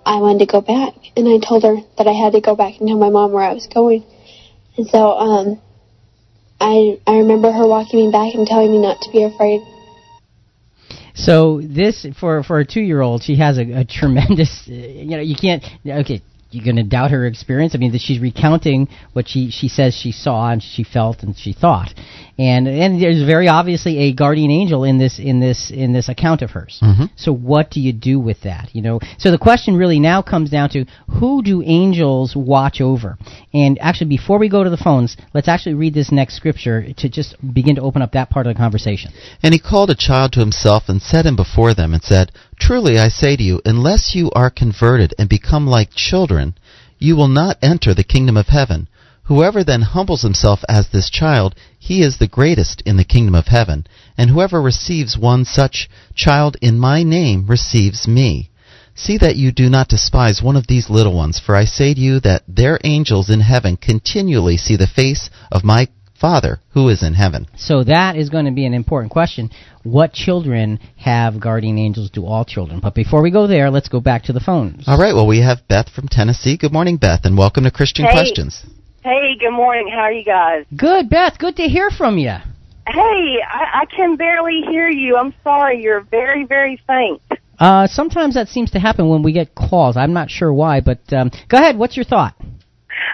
I 0.06 0.20
wanted 0.20 0.46
to 0.46 0.46
go 0.46 0.60
back. 0.60 0.94
And 1.16 1.28
I 1.28 1.44
told 1.44 1.64
her 1.64 1.76
that 1.98 2.06
I 2.06 2.12
had 2.12 2.32
to 2.32 2.40
go 2.40 2.54
back 2.54 2.78
and 2.78 2.88
tell 2.88 2.96
my 2.96 3.10
mom 3.10 3.32
where 3.32 3.42
I 3.42 3.52
was 3.52 3.66
going. 3.66 4.04
And 4.78 4.86
so 4.86 5.10
um, 5.18 5.60
I 6.60 7.00
I 7.06 7.18
remember 7.18 7.50
her 7.50 7.66
walking 7.66 8.06
me 8.06 8.12
back 8.12 8.34
and 8.34 8.46
telling 8.46 8.70
me 8.70 8.78
not 8.78 9.00
to 9.02 9.10
be 9.10 9.24
afraid. 9.24 9.60
So 11.14 11.60
this 11.60 12.06
for 12.20 12.44
for 12.44 12.60
a 12.60 12.64
two 12.64 12.80
year 12.80 13.00
old, 13.00 13.24
she 13.24 13.36
has 13.36 13.58
a, 13.58 13.80
a 13.80 13.84
tremendous. 13.84 14.64
You 14.66 15.16
know, 15.16 15.20
you 15.20 15.36
can't. 15.36 15.64
Okay, 15.86 16.22
you're 16.50 16.64
going 16.64 16.76
to 16.76 16.82
doubt 16.82 17.10
her 17.10 17.26
experience. 17.26 17.74
I 17.74 17.78
mean, 17.78 17.92
that 17.92 18.00
she's 18.00 18.20
recounting 18.20 18.88
what 19.12 19.28
she 19.28 19.50
she 19.50 19.68
says 19.68 19.94
she 19.94 20.12
saw 20.12 20.50
and 20.50 20.62
she 20.62 20.84
felt 20.84 21.22
and 21.22 21.36
she 21.36 21.52
thought, 21.52 21.92
and 22.38 22.68
and 22.68 23.00
there's 23.02 23.22
very 23.22 23.48
obviously 23.48 23.98
a 23.98 24.12
guardian 24.12 24.50
angel 24.50 24.84
in 24.84 24.98
this 24.98 25.18
in 25.18 25.40
this 25.40 25.70
in 25.70 25.92
this 25.92 26.08
account 26.08 26.42
of 26.42 26.50
hers. 26.50 26.80
Mhm. 26.82 27.10
So 27.16 27.32
what 27.32 27.70
do 27.70 27.80
you 27.80 27.92
do 27.92 28.20
with 28.20 28.42
that? 28.42 28.70
You 28.72 28.82
know, 28.82 29.00
so 29.18 29.30
the 29.30 29.38
question 29.38 29.76
really 29.76 29.98
now 30.00 30.22
comes 30.22 30.50
down 30.50 30.70
to 30.70 30.84
who 31.08 31.42
do 31.42 31.62
angels 31.64 32.36
watch 32.36 32.80
over? 32.80 33.18
And 33.52 33.78
actually, 33.80 34.08
before 34.08 34.38
we 34.38 34.48
go 34.48 34.62
to 34.62 34.70
the 34.70 34.76
phones, 34.76 35.16
let's 35.34 35.48
actually 35.48 35.74
read 35.74 35.94
this 35.94 36.12
next 36.12 36.36
scripture 36.36 36.92
to 36.96 37.08
just 37.08 37.34
begin 37.54 37.76
to 37.76 37.82
open 37.82 38.02
up 38.02 38.12
that 38.12 38.30
part 38.30 38.46
of 38.46 38.54
the 38.54 38.58
conversation. 38.58 39.10
And 39.42 39.52
he 39.52 39.60
called 39.60 39.90
a 39.90 39.94
child 39.94 40.32
to 40.32 40.40
himself 40.40 40.84
and 40.88 41.02
set 41.02 41.26
him 41.26 41.36
before 41.36 41.74
them 41.74 41.92
and 41.92 42.02
said, 42.02 42.32
Truly 42.58 42.98
I 42.98 43.08
say 43.08 43.36
to 43.36 43.42
you, 43.42 43.60
unless 43.64 44.14
you 44.14 44.30
are 44.32 44.50
converted 44.50 45.14
and 45.18 45.28
become 45.28 45.66
like 45.66 45.94
children, 45.94 46.56
you 46.98 47.14
will 47.14 47.28
not 47.28 47.58
enter 47.62 47.94
the 47.94 48.04
kingdom 48.04 48.36
of 48.36 48.48
heaven. 48.48 48.88
Whoever 49.24 49.64
then 49.64 49.82
humbles 49.82 50.22
himself 50.22 50.64
as 50.68 50.88
this 50.88 51.10
child, 51.10 51.54
he 51.78 52.02
is 52.02 52.18
the 52.18 52.28
greatest 52.28 52.80
in 52.82 52.96
the 52.96 53.04
kingdom 53.04 53.34
of 53.34 53.48
heaven. 53.48 53.86
And 54.16 54.30
whoever 54.30 54.62
receives 54.62 55.18
one 55.18 55.44
such 55.44 55.88
child 56.14 56.56
in 56.62 56.78
my 56.78 57.02
name 57.02 57.46
receives 57.46 58.06
me. 58.06 58.50
See 58.94 59.18
that 59.18 59.36
you 59.36 59.52
do 59.52 59.68
not 59.68 59.88
despise 59.88 60.42
one 60.42 60.56
of 60.56 60.68
these 60.68 60.88
little 60.88 61.12
ones, 61.12 61.38
for 61.38 61.54
I 61.54 61.66
say 61.66 61.92
to 61.92 62.00
you 62.00 62.20
that 62.20 62.44
their 62.48 62.80
angels 62.82 63.28
in 63.28 63.40
heaven 63.40 63.76
continually 63.76 64.56
see 64.56 64.76
the 64.76 64.86
face 64.86 65.28
of 65.52 65.64
my 65.64 65.88
Father 66.20 66.60
who 66.72 66.88
is 66.88 67.02
in 67.02 67.14
heaven. 67.14 67.46
So 67.56 67.84
that 67.84 68.16
is 68.16 68.30
going 68.30 68.46
to 68.46 68.50
be 68.52 68.66
an 68.66 68.74
important 68.74 69.12
question. 69.12 69.50
What 69.82 70.12
children 70.12 70.78
have 70.96 71.40
guardian 71.40 71.78
angels? 71.78 72.10
Do 72.10 72.24
all 72.24 72.44
children? 72.44 72.80
But 72.80 72.94
before 72.94 73.22
we 73.22 73.30
go 73.30 73.46
there, 73.46 73.70
let's 73.70 73.88
go 73.88 74.00
back 74.00 74.24
to 74.24 74.32
the 74.32 74.40
phones. 74.40 74.84
All 74.86 74.98
right, 74.98 75.14
well, 75.14 75.26
we 75.26 75.40
have 75.40 75.66
Beth 75.68 75.88
from 75.88 76.08
Tennessee. 76.08 76.56
Good 76.56 76.72
morning, 76.72 76.96
Beth, 76.96 77.20
and 77.24 77.36
welcome 77.36 77.64
to 77.64 77.70
Christian 77.70 78.06
Hey. 78.06 78.12
Questions. 78.12 78.64
Hey, 79.02 79.36
good 79.38 79.52
morning. 79.52 79.88
How 79.92 80.00
are 80.00 80.12
you 80.12 80.24
guys? 80.24 80.64
Good, 80.76 81.08
Beth. 81.08 81.38
Good 81.38 81.56
to 81.56 81.62
hear 81.64 81.90
from 81.90 82.18
you. 82.18 82.34
Hey, 82.88 83.36
I, 83.48 83.82
I 83.82 83.84
can 83.94 84.16
barely 84.16 84.62
hear 84.68 84.88
you. 84.88 85.16
I'm 85.16 85.34
sorry. 85.44 85.80
You're 85.82 86.00
very, 86.00 86.44
very 86.44 86.80
faint. 86.86 87.20
Uh, 87.58 87.86
sometimes 87.86 88.34
that 88.34 88.48
seems 88.48 88.70
to 88.72 88.78
happen 88.78 89.08
when 89.08 89.22
we 89.22 89.32
get 89.32 89.54
calls. 89.54 89.96
I'm 89.96 90.12
not 90.12 90.30
sure 90.30 90.52
why, 90.52 90.80
but 90.80 91.00
um, 91.12 91.30
go 91.48 91.56
ahead. 91.56 91.78
What's 91.78 91.96
your 91.96 92.04
thought? 92.04 92.34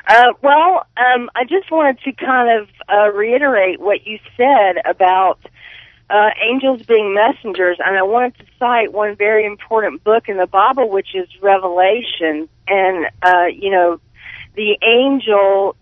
Uh, 0.06 0.32
well, 0.42 0.86
um, 0.96 1.30
I 1.34 1.44
just 1.44 1.70
wanted 1.70 2.00
to 2.00 2.12
kind 2.12 2.60
of 2.60 2.68
uh, 2.88 3.12
reiterate 3.12 3.80
what 3.80 4.06
you 4.06 4.18
said 4.36 4.76
about 4.84 5.38
uh, 6.10 6.30
angels 6.46 6.82
being 6.82 7.14
messengers, 7.14 7.78
and 7.84 7.96
I 7.96 8.02
wanted 8.02 8.36
to 8.38 8.44
cite 8.58 8.92
one 8.92 9.16
very 9.16 9.46
important 9.46 10.04
book 10.04 10.28
in 10.28 10.36
the 10.36 10.46
Bible, 10.46 10.90
which 10.90 11.14
is 11.14 11.28
Revelation. 11.40 12.48
And 12.68 13.06
uh, 13.22 13.46
you 13.46 13.70
know, 13.70 14.00
the 14.54 14.76
angel 14.82 15.76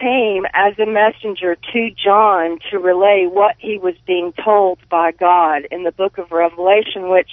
came 0.00 0.44
as 0.52 0.78
a 0.78 0.86
messenger 0.86 1.56
to 1.72 1.90
John 1.90 2.58
to 2.70 2.78
relay 2.78 3.26
what 3.26 3.56
he 3.58 3.78
was 3.78 3.94
being 4.06 4.32
told 4.32 4.78
by 4.88 5.12
God 5.12 5.66
in 5.70 5.84
the 5.84 5.92
book 5.92 6.18
of 6.18 6.30
Revelation, 6.30 7.08
which 7.08 7.30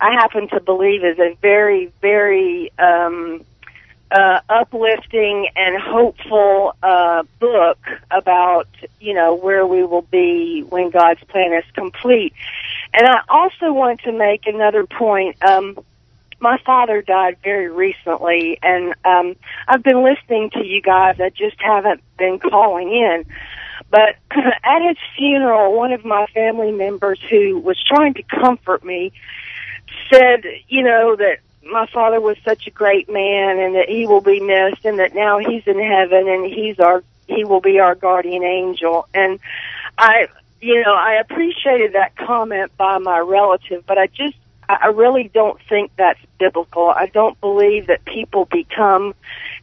I 0.00 0.12
happen 0.12 0.48
to 0.48 0.60
believe 0.60 1.04
is 1.04 1.18
a 1.18 1.36
very, 1.40 1.92
very 2.00 2.72
um, 2.78 3.44
uh, 4.10 4.40
uplifting 4.48 5.48
and 5.54 5.80
hopeful 5.80 6.74
uh, 6.82 7.22
book 7.38 7.78
about 8.10 8.68
you 9.00 9.14
know 9.14 9.34
where 9.34 9.66
we 9.66 9.84
will 9.84 10.02
be 10.02 10.62
when 10.68 10.90
God's 10.90 11.22
plan 11.24 11.52
is 11.52 11.64
complete. 11.74 12.32
And 12.94 13.06
I 13.06 13.20
also 13.28 13.72
want 13.72 14.00
to 14.00 14.12
make 14.12 14.46
another 14.46 14.86
point. 14.86 15.42
Um, 15.44 15.78
my 16.40 16.58
father 16.64 17.02
died 17.02 17.36
very 17.42 17.68
recently, 17.68 18.58
and 18.62 18.94
um, 19.04 19.36
I've 19.66 19.82
been 19.82 20.02
listening 20.02 20.50
to 20.50 20.64
you 20.64 20.80
guys. 20.80 21.20
I 21.20 21.30
just 21.30 21.60
haven't 21.60 22.00
been 22.16 22.38
calling 22.38 22.92
in. 22.92 23.24
But 23.90 24.16
at 24.30 24.86
his 24.86 24.96
funeral, 25.16 25.76
one 25.76 25.92
of 25.92 26.04
my 26.04 26.26
family 26.32 26.72
members 26.72 27.18
who 27.28 27.58
was 27.58 27.76
trying 27.86 28.14
to 28.14 28.22
comfort 28.22 28.84
me 28.84 29.12
said, 30.12 30.44
you 30.68 30.82
know, 30.82 31.16
that 31.16 31.40
my 31.64 31.86
father 31.86 32.20
was 32.20 32.36
such 32.44 32.66
a 32.66 32.70
great 32.70 33.08
man 33.08 33.58
and 33.58 33.74
that 33.74 33.88
he 33.88 34.06
will 34.06 34.20
be 34.20 34.40
missed 34.40 34.84
and 34.84 34.98
that 34.98 35.14
now 35.14 35.38
he's 35.38 35.66
in 35.66 35.78
heaven 35.78 36.28
and 36.28 36.46
he's 36.46 36.78
our 36.78 37.02
he 37.26 37.44
will 37.44 37.60
be 37.60 37.78
our 37.78 37.94
guardian 37.94 38.42
angel 38.42 39.06
and 39.12 39.38
I 39.98 40.28
you 40.60 40.82
know 40.82 40.94
I 40.94 41.14
appreciated 41.14 41.92
that 41.92 42.16
comment 42.16 42.76
by 42.76 42.98
my 42.98 43.18
relative 43.18 43.84
but 43.86 43.98
I 43.98 44.06
just 44.06 44.36
I 44.68 44.88
really 44.88 45.30
don't 45.32 45.58
think 45.66 45.92
that's 45.96 46.20
biblical. 46.38 46.90
I 46.90 47.06
don't 47.06 47.40
believe 47.40 47.86
that 47.86 48.04
people 48.04 48.44
become 48.44 49.14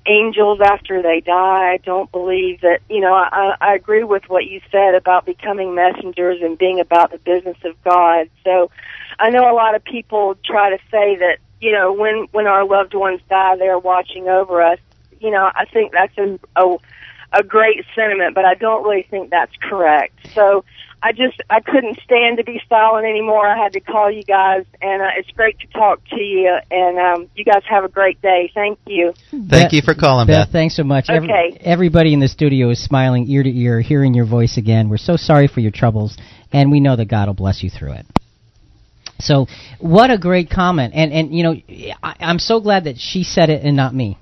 angels 0.08 0.60
after 0.62 1.04
they 1.04 1.20
die. 1.20 1.74
I 1.74 1.78
don't 1.78 2.12
believe 2.12 2.62
that, 2.62 2.80
you 2.90 3.02
know, 3.02 3.14
I, 3.14 3.56
I 3.62 3.76
agree 3.76 4.04
with 4.04 4.28
what 4.30 4.46
you 4.46 4.62
said 4.72 4.96
about 4.96 5.26
becoming 5.26 5.76
messengers 5.76 6.42
and 6.42 6.58
being 6.58 6.80
about 6.80 7.12
the 7.12 7.20
business 7.20 7.58
of 7.66 7.82
God. 7.84 8.30
So 8.44 8.72
I 9.20 9.30
know 9.30 9.50
a 9.50 9.54
lot 9.54 9.76
of 9.76 9.84
people 9.84 10.38
try 10.44 10.72
to 10.72 10.78
say 10.90 11.18
that, 11.18 11.38
you 11.66 11.72
know, 11.72 11.92
when, 11.94 12.28
when 12.32 12.46
our 12.46 12.64
loved 12.64 12.94
ones 12.94 13.22
die, 13.28 13.56
they're 13.58 13.80
watching 13.80 14.28
over 14.30 14.62
us. 14.62 14.78
You 15.20 15.32
know, 15.32 15.50
I 15.56 15.66
think 15.66 15.92
that's 15.94 16.16
a, 16.20 16.40
a, 16.56 16.78
a 17.40 17.44
great 17.44 17.84
sentiment, 17.96 18.36
but 18.36 18.46
I 18.46 18.54
don't 18.54 18.84
really 18.84 19.08
think 19.10 19.32
that's 19.32 19.54
correct. 19.68 20.14
So 20.36 20.64
I 21.02 21.12
just, 21.12 21.42
I 21.50 21.62
couldn't 21.62 21.98
stand 22.04 22.38
to 22.38 22.44
be 22.44 22.62
silent 22.70 23.06
anymore. 23.08 23.48
I 23.48 23.58
had 23.58 23.74
to 23.74 23.80
call 23.80 24.12
you 24.12 24.22
guys 24.24 24.66
and 24.82 25.02
uh, 25.02 25.08
it's 25.18 25.32
great 25.32 25.58
to 25.62 25.68
talk 25.68 26.02
to 26.10 26.22
you 26.22 26.56
and 26.70 27.00
um, 27.00 27.30
you 27.36 27.44
guys 27.44 27.64
have 27.68 27.84
a 27.84 27.90
great 27.90 28.22
day. 28.22 28.52
Thank 28.54 28.78
you. 28.86 29.14
Thank 29.50 29.74
you 29.74 29.82
for 29.82 29.96
calling, 29.96 30.28
Beth. 30.28 30.50
thanks 30.52 30.76
so 30.76 30.84
much. 30.84 31.06
Every- 31.10 31.28
Okay. 31.30 31.58
everybody 31.62 32.14
in 32.14 32.20
the 32.20 32.28
studio 32.28 32.70
is 32.70 32.84
smiling 32.84 33.26
ear 33.28 33.42
to 33.42 33.50
ear, 33.50 33.82
hearing 33.82 34.14
your 34.14 34.26
voice 34.26 34.58
again. 34.58 34.90
We're 34.90 34.98
so 34.98 35.16
sorry 35.16 35.48
for 35.48 35.62
your 35.62 35.72
troubles, 35.72 36.16
and 36.52 36.70
we 36.72 36.80
know 36.80 36.96
that 36.96 37.06
God 37.06 37.28
will 37.28 37.34
bless 37.34 37.64
you 37.64 37.70
through 37.72 37.94
it. 37.94 38.06
So, 39.20 39.48
what 39.80 40.12
a 40.12 40.18
great 40.18 40.50
comment, 40.50 40.94
and 40.94 41.14
and 41.14 41.34
you 41.34 41.44
know, 41.44 41.56
I, 42.04 42.16
I'm 42.20 42.40
so 42.40 42.60
glad 42.60 42.84
that 42.84 42.98
she 42.98 43.24
said 43.24 43.50
it 43.50 43.64
and 43.64 43.76
not 43.76 43.96
me, 43.96 44.18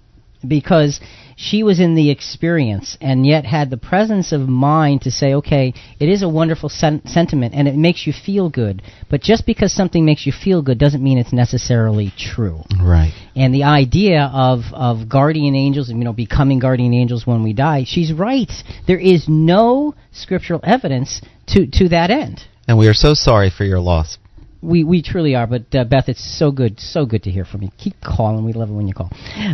because 0.47 0.99
she 1.35 1.63
was 1.63 1.79
in 1.79 1.95
the 1.95 2.11
experience 2.11 2.97
and 3.01 3.25
yet 3.25 3.45
had 3.45 3.69
the 3.69 3.77
presence 3.77 4.31
of 4.31 4.41
mind 4.41 5.01
to 5.01 5.11
say, 5.11 5.33
okay, 5.35 5.73
it 5.99 6.09
is 6.09 6.21
a 6.21 6.29
wonderful 6.29 6.69
sen- 6.69 7.05
sentiment 7.05 7.53
and 7.55 7.67
it 7.67 7.75
makes 7.75 8.05
you 8.05 8.13
feel 8.13 8.49
good, 8.49 8.81
but 9.09 9.21
just 9.21 9.45
because 9.45 9.73
something 9.73 10.05
makes 10.05 10.25
you 10.25 10.31
feel 10.31 10.61
good 10.61 10.77
doesn't 10.77 11.03
mean 11.03 11.17
it's 11.17 11.33
necessarily 11.33 12.13
true. 12.17 12.61
Right. 12.79 13.13
And 13.35 13.53
the 13.53 13.63
idea 13.63 14.29
of, 14.31 14.61
of 14.73 15.09
guardian 15.09 15.55
angels, 15.55 15.89
you 15.89 15.95
know, 15.95 16.13
becoming 16.13 16.59
guardian 16.59 16.93
angels 16.93 17.25
when 17.25 17.43
we 17.43 17.53
die, 17.53 17.85
she's 17.87 18.13
right. 18.13 18.51
There 18.87 18.99
is 18.99 19.25
no 19.27 19.95
scriptural 20.11 20.59
evidence 20.63 21.21
to, 21.47 21.67
to 21.67 21.89
that 21.89 22.11
end. 22.11 22.41
And 22.67 22.77
we 22.77 22.87
are 22.87 22.93
so 22.93 23.13
sorry 23.13 23.49
for 23.49 23.65
your 23.65 23.79
loss. 23.79 24.17
We 24.63 24.83
we 24.83 25.01
truly 25.01 25.35
are, 25.35 25.45
but 25.45 25.73
uh, 25.75 25.83
Beth, 25.83 26.07
it's 26.07 26.23
so 26.37 26.51
good, 26.51 26.79
so 26.79 27.05
good 27.05 27.23
to 27.23 27.31
hear 27.31 27.45
from 27.45 27.63
you. 27.63 27.69
Keep 27.77 28.01
calling. 28.01 28.45
We 28.45 28.53
love 28.53 28.69
it 28.69 28.73
when 28.73 28.87
you 28.87 28.93
call. 28.93 29.09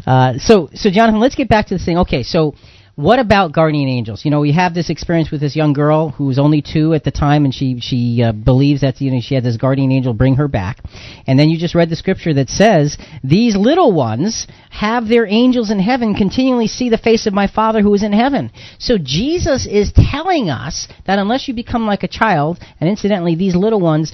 Uh, 0.06 0.38
so 0.38 0.70
so 0.74 0.90
Jonathan, 0.90 1.20
let's 1.20 1.36
get 1.36 1.50
back 1.50 1.68
to 1.68 1.76
this 1.76 1.86
thing. 1.86 1.98
Okay, 2.00 2.24
so 2.24 2.54
what 3.00 3.18
about 3.18 3.54
guardian 3.54 3.88
angels? 3.88 4.26
You 4.26 4.32
know, 4.32 4.42
we 4.42 4.52
have 4.52 4.74
this 4.74 4.90
experience 4.90 5.32
with 5.32 5.40
this 5.40 5.56
young 5.56 5.72
girl 5.72 6.10
who 6.10 6.26
was 6.26 6.38
only 6.38 6.62
two 6.62 6.94
at 6.94 7.06
the 7.06 7.12
time, 7.12 7.46
and 7.46 7.54
she 7.56 7.80
she 7.80 8.22
uh, 8.22 8.34
believes 8.34 8.82
that 8.82 9.00
you 9.00 9.10
know 9.10 9.22
she 9.22 9.36
had 9.36 9.44
this 9.44 9.56
guardian 9.56 9.90
angel 9.90 10.14
bring 10.14 10.36
her 10.36 10.50
back. 10.50 10.80
And 11.26 11.40
then 11.40 11.48
you 11.48 11.58
just 11.58 11.76
read 11.76 11.90
the 11.90 11.96
scripture 11.96 12.34
that 12.34 12.50
says 12.50 12.98
these 13.24 13.56
little 13.56 13.94
ones 13.94 14.48
have 14.70 15.08
their 15.08 15.26
angels 15.26 15.72
in 15.72 15.80
heaven 15.80 16.14
continually 16.14 16.68
see 16.68 16.90
the 16.90 16.98
face 16.98 17.26
of 17.26 17.34
my 17.34 17.48
Father 17.48 17.82
who 17.82 17.94
is 17.94 18.04
in 18.04 18.12
heaven. 18.12 18.52
So 18.80 18.98
Jesus 19.02 19.66
is 19.66 19.94
telling 19.96 20.50
us 20.50 20.90
that 21.08 21.20
unless 21.20 21.48
you 21.48 21.54
become 21.54 21.88
like 21.88 22.04
a 22.04 22.10
child, 22.10 22.60
and 22.82 22.90
incidentally, 22.90 23.36
these 23.36 23.56
little 23.56 23.80
ones 23.80 24.12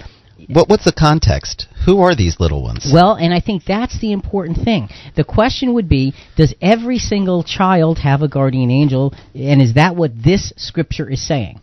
What, 0.49 0.69
what's 0.69 0.85
the 0.85 0.93
context? 0.93 1.67
Who 1.85 2.01
are 2.01 2.15
these 2.15 2.39
little 2.39 2.63
ones? 2.63 2.89
well, 2.91 3.13
and 3.13 3.33
I 3.33 3.39
think 3.39 3.63
that's 3.65 3.99
the 3.99 4.11
important 4.11 4.57
thing. 4.63 4.89
The 5.15 5.23
question 5.23 5.73
would 5.73 5.89
be 5.89 6.13
Does 6.35 6.53
every 6.61 6.97
single 6.97 7.43
child 7.43 7.99
have 7.99 8.21
a 8.21 8.27
guardian 8.27 8.71
angel? 8.71 9.13
And 9.33 9.61
is 9.61 9.75
that 9.75 9.95
what 9.95 10.11
this 10.15 10.53
scripture 10.57 11.09
is 11.09 11.25
saying? 11.25 11.61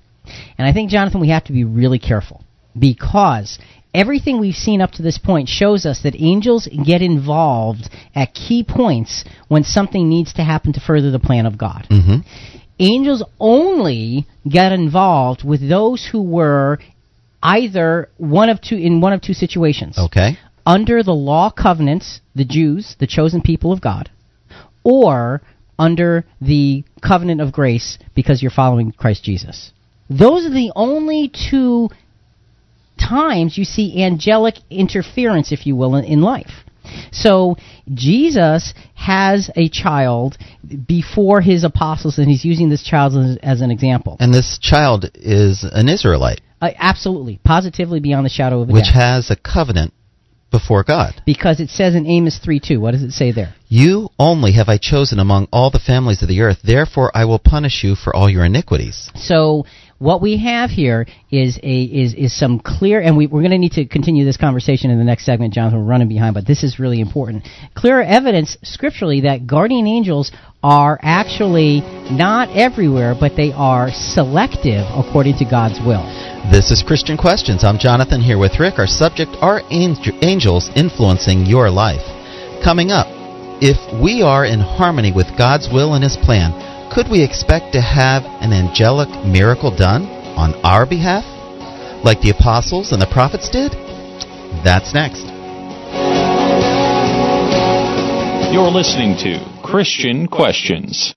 And 0.56 0.66
I 0.66 0.72
think, 0.72 0.90
Jonathan, 0.90 1.20
we 1.20 1.30
have 1.30 1.44
to 1.44 1.52
be 1.52 1.64
really 1.64 1.98
careful 1.98 2.44
because 2.78 3.58
everything 3.94 4.40
we've 4.40 4.54
seen 4.54 4.80
up 4.80 4.92
to 4.92 5.02
this 5.02 5.18
point 5.18 5.48
shows 5.48 5.84
us 5.84 6.02
that 6.02 6.14
angels 6.16 6.68
get 6.86 7.02
involved 7.02 7.90
at 8.14 8.34
key 8.34 8.64
points 8.64 9.24
when 9.48 9.64
something 9.64 10.08
needs 10.08 10.32
to 10.34 10.44
happen 10.44 10.72
to 10.72 10.80
further 10.80 11.10
the 11.10 11.18
plan 11.18 11.46
of 11.46 11.58
God. 11.58 11.86
Mm-hmm. 11.90 12.26
Angels 12.78 13.22
only 13.38 14.26
get 14.48 14.72
involved 14.72 15.44
with 15.44 15.68
those 15.68 16.08
who 16.10 16.22
were 16.22 16.78
either 17.42 18.08
one 18.18 18.48
of 18.48 18.60
two 18.60 18.76
in 18.76 19.00
one 19.00 19.12
of 19.12 19.20
two 19.20 19.34
situations. 19.34 19.98
Okay. 19.98 20.38
Under 20.64 21.02
the 21.02 21.12
law 21.12 21.50
covenants, 21.50 22.20
the 22.34 22.44
Jews, 22.44 22.94
the 23.00 23.06
chosen 23.06 23.42
people 23.42 23.72
of 23.72 23.80
God, 23.80 24.10
or 24.84 25.42
under 25.78 26.24
the 26.40 26.84
covenant 27.02 27.40
of 27.40 27.52
grace 27.52 27.98
because 28.14 28.42
you're 28.42 28.52
following 28.52 28.92
Christ 28.92 29.24
Jesus. 29.24 29.72
Those 30.08 30.46
are 30.46 30.50
the 30.50 30.72
only 30.76 31.32
two 31.50 31.88
times 32.98 33.58
you 33.58 33.64
see 33.64 34.02
angelic 34.04 34.56
interference, 34.70 35.50
if 35.50 35.66
you 35.66 35.74
will, 35.74 35.96
in, 35.96 36.04
in 36.04 36.20
life. 36.20 36.52
So 37.10 37.56
Jesus 37.92 38.74
has 38.94 39.50
a 39.56 39.68
child 39.68 40.36
before 40.86 41.40
his 41.40 41.64
apostles, 41.64 42.18
and 42.18 42.28
he's 42.28 42.44
using 42.44 42.68
this 42.68 42.82
child 42.82 43.16
as, 43.16 43.38
as 43.42 43.60
an 43.60 43.70
example. 43.70 44.16
And 44.20 44.32
this 44.32 44.58
child 44.60 45.10
is 45.14 45.64
an 45.64 45.88
Israelite, 45.88 46.40
Uh, 46.62 46.70
absolutely, 46.78 47.40
positively 47.44 47.98
beyond 48.00 48.24
the 48.24 48.30
shadow 48.30 48.62
of 48.62 48.70
a 48.70 48.72
which 48.72 48.84
doubt. 48.84 48.94
has 48.94 49.30
a 49.30 49.36
covenant 49.36 49.92
before 50.52 50.84
God. 50.84 51.20
because 51.26 51.58
it 51.60 51.70
says 51.70 51.94
in 51.94 52.06
Amos 52.06 52.38
3 52.38 52.60
2. 52.60 52.78
What 52.78 52.92
does 52.92 53.02
it 53.02 53.10
say 53.12 53.32
there? 53.32 53.54
You 53.68 54.10
only 54.18 54.52
have 54.52 54.68
I 54.68 54.78
chosen 54.78 55.18
among 55.18 55.48
all 55.50 55.70
the 55.70 55.80
families 55.80 56.22
of 56.22 56.28
the 56.28 56.40
earth, 56.42 56.58
therefore 56.62 57.10
I 57.14 57.24
will 57.24 57.38
punish 57.40 57.82
you 57.82 57.96
for 57.96 58.14
all 58.14 58.30
your 58.30 58.44
iniquities. 58.44 59.10
So 59.16 59.64
what 60.02 60.20
we 60.20 60.36
have 60.38 60.68
here 60.68 61.06
is 61.30 61.58
a 61.62 61.82
is 61.82 62.14
is 62.14 62.36
some 62.36 62.58
clear, 62.58 63.00
and 63.00 63.16
we, 63.16 63.28
we're 63.28 63.40
going 63.40 63.52
to 63.52 63.58
need 63.58 63.72
to 63.72 63.86
continue 63.86 64.24
this 64.24 64.36
conversation 64.36 64.90
in 64.90 64.98
the 64.98 65.04
next 65.04 65.24
segment, 65.24 65.54
Jonathan. 65.54 65.78
We're 65.78 65.90
running 65.90 66.08
behind, 66.08 66.34
but 66.34 66.44
this 66.44 66.64
is 66.64 66.80
really 66.80 67.00
important. 67.00 67.46
Clear 67.74 68.02
evidence 68.02 68.58
scripturally 68.62 69.20
that 69.22 69.46
guardian 69.46 69.86
angels 69.86 70.32
are 70.60 70.98
actually 71.02 71.82
not 72.10 72.50
everywhere, 72.56 73.14
but 73.18 73.36
they 73.36 73.52
are 73.52 73.90
selective 73.92 74.84
according 74.90 75.38
to 75.38 75.44
God's 75.44 75.78
will. 75.86 76.02
This 76.50 76.72
is 76.72 76.82
Christian 76.82 77.16
Questions. 77.16 77.62
I'm 77.62 77.78
Jonathan 77.78 78.20
here 78.20 78.38
with 78.38 78.58
Rick. 78.58 78.80
Our 78.80 78.88
subject 78.88 79.30
are 79.40 79.62
angel- 79.70 80.18
angels 80.22 80.68
influencing 80.74 81.46
your 81.46 81.70
life. 81.70 82.02
Coming 82.64 82.90
up, 82.90 83.06
if 83.62 83.78
we 84.02 84.22
are 84.22 84.44
in 84.44 84.58
harmony 84.58 85.12
with 85.14 85.38
God's 85.38 85.68
will 85.72 85.94
and 85.94 86.02
His 86.02 86.16
plan, 86.16 86.71
could 86.94 87.08
we 87.10 87.24
expect 87.24 87.72
to 87.72 87.80
have 87.80 88.22
an 88.44 88.52
angelic 88.52 89.08
miracle 89.24 89.74
done 89.74 90.04
on 90.36 90.54
our 90.62 90.84
behalf? 90.84 91.24
Like 92.04 92.20
the 92.20 92.28
apostles 92.28 92.92
and 92.92 93.00
the 93.00 93.06
prophets 93.06 93.48
did? 93.48 93.72
That's 94.62 94.92
next. 94.92 95.24
You're 98.52 98.70
listening 98.70 99.16
to 99.24 99.40
Christian 99.64 100.28
Questions. 100.28 101.14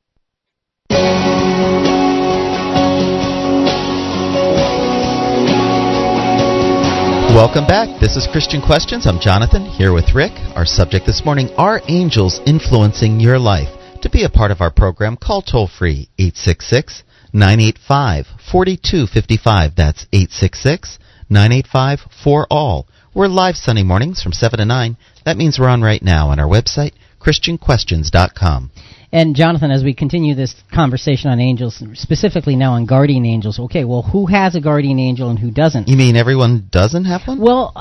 Welcome 7.35 7.67
back. 7.67 7.99
This 7.99 8.15
is 8.15 8.29
Christian 8.31 8.61
Questions. 8.61 9.05
I'm 9.05 9.19
Jonathan 9.19 9.65
here 9.65 9.91
with 9.91 10.15
Rick. 10.15 10.31
Our 10.55 10.65
subject 10.65 11.05
this 11.05 11.25
morning 11.25 11.49
are 11.57 11.81
angels 11.89 12.39
influencing 12.45 13.19
your 13.19 13.37
life? 13.37 13.74
To 14.05 14.11
be 14.11 14.23
a 14.23 14.29
part 14.29 14.51
of 14.51 14.61
our 14.61 14.69
program, 14.69 15.17
call 15.17 15.41
toll 15.41 15.67
free 15.67 16.09
866 16.19 17.01
985 17.33 18.27
4255. 18.51 19.75
That's 19.75 20.05
866 20.13 20.99
985 21.27 22.01
4 22.23 22.47
all. 22.51 22.87
We're 23.15 23.25
live 23.25 23.55
Sunday 23.55 23.81
mornings 23.81 24.21
from 24.21 24.31
7 24.31 24.59
to 24.59 24.65
9. 24.65 24.97
That 25.25 25.37
means 25.37 25.57
we're 25.57 25.69
on 25.69 25.81
right 25.81 26.03
now 26.03 26.29
on 26.29 26.39
our 26.39 26.45
website, 26.45 26.91
ChristianQuestions.com. 27.19 28.69
And 29.11 29.35
Jonathan, 29.35 29.71
as 29.71 29.83
we 29.83 29.95
continue 29.95 30.35
this 30.35 30.53
conversation 30.71 31.31
on 31.31 31.39
angels, 31.39 31.81
specifically 31.93 32.55
now 32.55 32.73
on 32.73 32.85
guardian 32.85 33.25
angels, 33.25 33.57
okay, 33.57 33.85
well, 33.85 34.03
who 34.03 34.27
has 34.27 34.53
a 34.53 34.61
guardian 34.61 34.99
angel 34.99 35.31
and 35.31 35.39
who 35.39 35.49
doesn't? 35.49 35.87
You 35.87 35.97
mean 35.97 36.15
everyone 36.15 36.67
doesn't 36.69 37.05
have 37.05 37.21
one? 37.25 37.41
Well, 37.41 37.73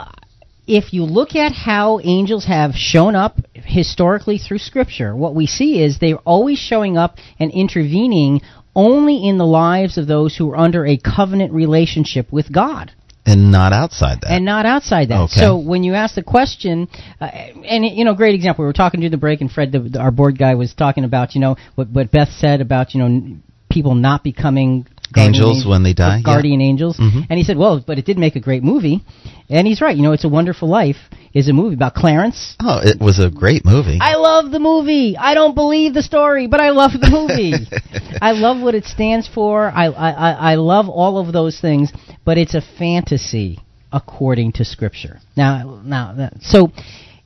if 0.66 0.92
you 0.92 1.04
look 1.04 1.34
at 1.34 1.52
how 1.52 2.00
angels 2.00 2.46
have 2.46 2.72
shown 2.74 3.14
up 3.14 3.38
historically 3.54 4.38
through 4.38 4.58
Scripture, 4.58 5.14
what 5.14 5.34
we 5.34 5.46
see 5.46 5.82
is 5.82 5.98
they're 5.98 6.16
always 6.18 6.58
showing 6.58 6.96
up 6.96 7.18
and 7.38 7.50
intervening 7.52 8.40
only 8.74 9.28
in 9.28 9.38
the 9.38 9.46
lives 9.46 9.98
of 9.98 10.06
those 10.06 10.36
who 10.36 10.50
are 10.50 10.56
under 10.56 10.86
a 10.86 10.96
covenant 10.98 11.52
relationship 11.52 12.32
with 12.32 12.52
God. 12.52 12.92
And 13.26 13.50
not 13.50 13.72
outside 13.72 14.20
that. 14.20 14.30
And 14.30 14.44
not 14.44 14.66
outside 14.66 15.08
that. 15.08 15.20
Okay. 15.22 15.40
So 15.40 15.56
when 15.56 15.82
you 15.82 15.94
ask 15.94 16.14
the 16.14 16.22
question, 16.22 16.88
uh, 17.20 17.24
and 17.24 17.84
you 17.84 18.04
know, 18.04 18.14
great 18.14 18.34
example. 18.34 18.64
We 18.64 18.66
were 18.66 18.74
talking 18.74 19.00
during 19.00 19.12
the 19.12 19.16
break, 19.16 19.40
and 19.40 19.50
Fred, 19.50 19.72
the, 19.72 19.98
our 19.98 20.10
board 20.10 20.38
guy, 20.38 20.54
was 20.56 20.74
talking 20.74 21.04
about 21.04 21.34
you 21.34 21.40
know 21.40 21.56
what 21.74 21.88
what 21.88 22.10
Beth 22.10 22.28
said 22.28 22.60
about 22.60 22.92
you 22.92 23.00
know 23.00 23.38
people 23.70 23.94
not 23.94 24.22
becoming 24.22 24.86
Angels 25.16 25.56
angel- 25.58 25.70
when 25.70 25.82
they 25.82 25.92
die, 25.92 26.16
yeah. 26.18 26.22
guardian 26.22 26.60
angels. 26.60 26.96
Mhm. 26.98 27.26
And 27.28 27.38
he 27.38 27.44
said, 27.44 27.56
well, 27.56 27.82
but 27.86 27.98
it 27.98 28.04
did 28.04 28.18
make 28.18 28.36
a 28.36 28.40
great 28.40 28.62
movie, 28.62 29.02
and 29.48 29.66
he's 29.66 29.80
right. 29.80 29.96
You 29.96 30.02
know, 30.02 30.12
it's 30.12 30.24
a 30.24 30.28
Wonderful 30.28 30.68
Life 30.68 30.96
is 31.32 31.48
a 31.48 31.52
movie 31.52 31.74
about 31.74 31.94
Clarence. 31.94 32.54
Oh, 32.60 32.80
it 32.82 33.00
was 33.00 33.18
a 33.18 33.28
great 33.30 33.64
movie. 33.64 33.98
I 34.00 34.14
love 34.16 34.50
the 34.50 34.60
movie. 34.60 35.16
I 35.16 35.34
don't 35.34 35.54
believe 35.54 35.94
the 35.94 36.02
story, 36.02 36.46
but 36.46 36.60
I 36.60 36.70
love 36.70 36.92
the 36.92 37.10
movie. 37.10 37.54
I 38.22 38.32
love 38.32 38.60
what 38.62 38.74
it 38.74 38.84
stands 38.84 39.26
for. 39.28 39.68
I, 39.68 39.86
I 39.86 40.10
I 40.10 40.30
I 40.52 40.54
love 40.56 40.88
all 40.88 41.18
of 41.18 41.32
those 41.32 41.60
things, 41.60 41.92
but 42.24 42.38
it's 42.38 42.54
a 42.54 42.62
fantasy 42.78 43.58
according 43.92 44.52
to 44.52 44.64
Scripture. 44.64 45.20
Now 45.36 45.80
now 45.84 46.30
so. 46.40 46.70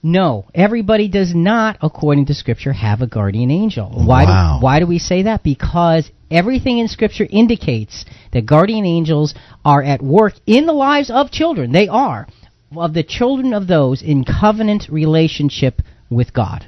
No, 0.00 0.46
everybody 0.54 1.08
does 1.08 1.34
not, 1.34 1.78
according 1.82 2.26
to 2.26 2.34
Scripture, 2.34 2.72
have 2.72 3.00
a 3.00 3.08
guardian 3.08 3.50
angel. 3.50 3.90
Why? 4.06 4.22
Wow. 4.24 4.58
Do, 4.60 4.64
why 4.64 4.78
do 4.78 4.86
we 4.86 5.00
say 5.00 5.22
that? 5.24 5.42
Because 5.42 6.08
everything 6.30 6.78
in 6.78 6.88
Scripture 6.88 7.26
indicates 7.28 8.04
that 8.32 8.46
guardian 8.46 8.84
angels 8.84 9.34
are 9.64 9.82
at 9.82 10.02
work 10.02 10.34
in 10.46 10.66
the 10.66 10.72
lives 10.72 11.10
of 11.10 11.30
children. 11.30 11.72
They 11.72 11.88
are 11.88 12.26
of 12.76 12.94
the 12.94 13.02
children 13.02 13.54
of 13.54 13.66
those 13.66 14.02
in 14.02 14.24
covenant 14.24 14.88
relationship 14.90 15.80
with 16.10 16.32
God. 16.32 16.67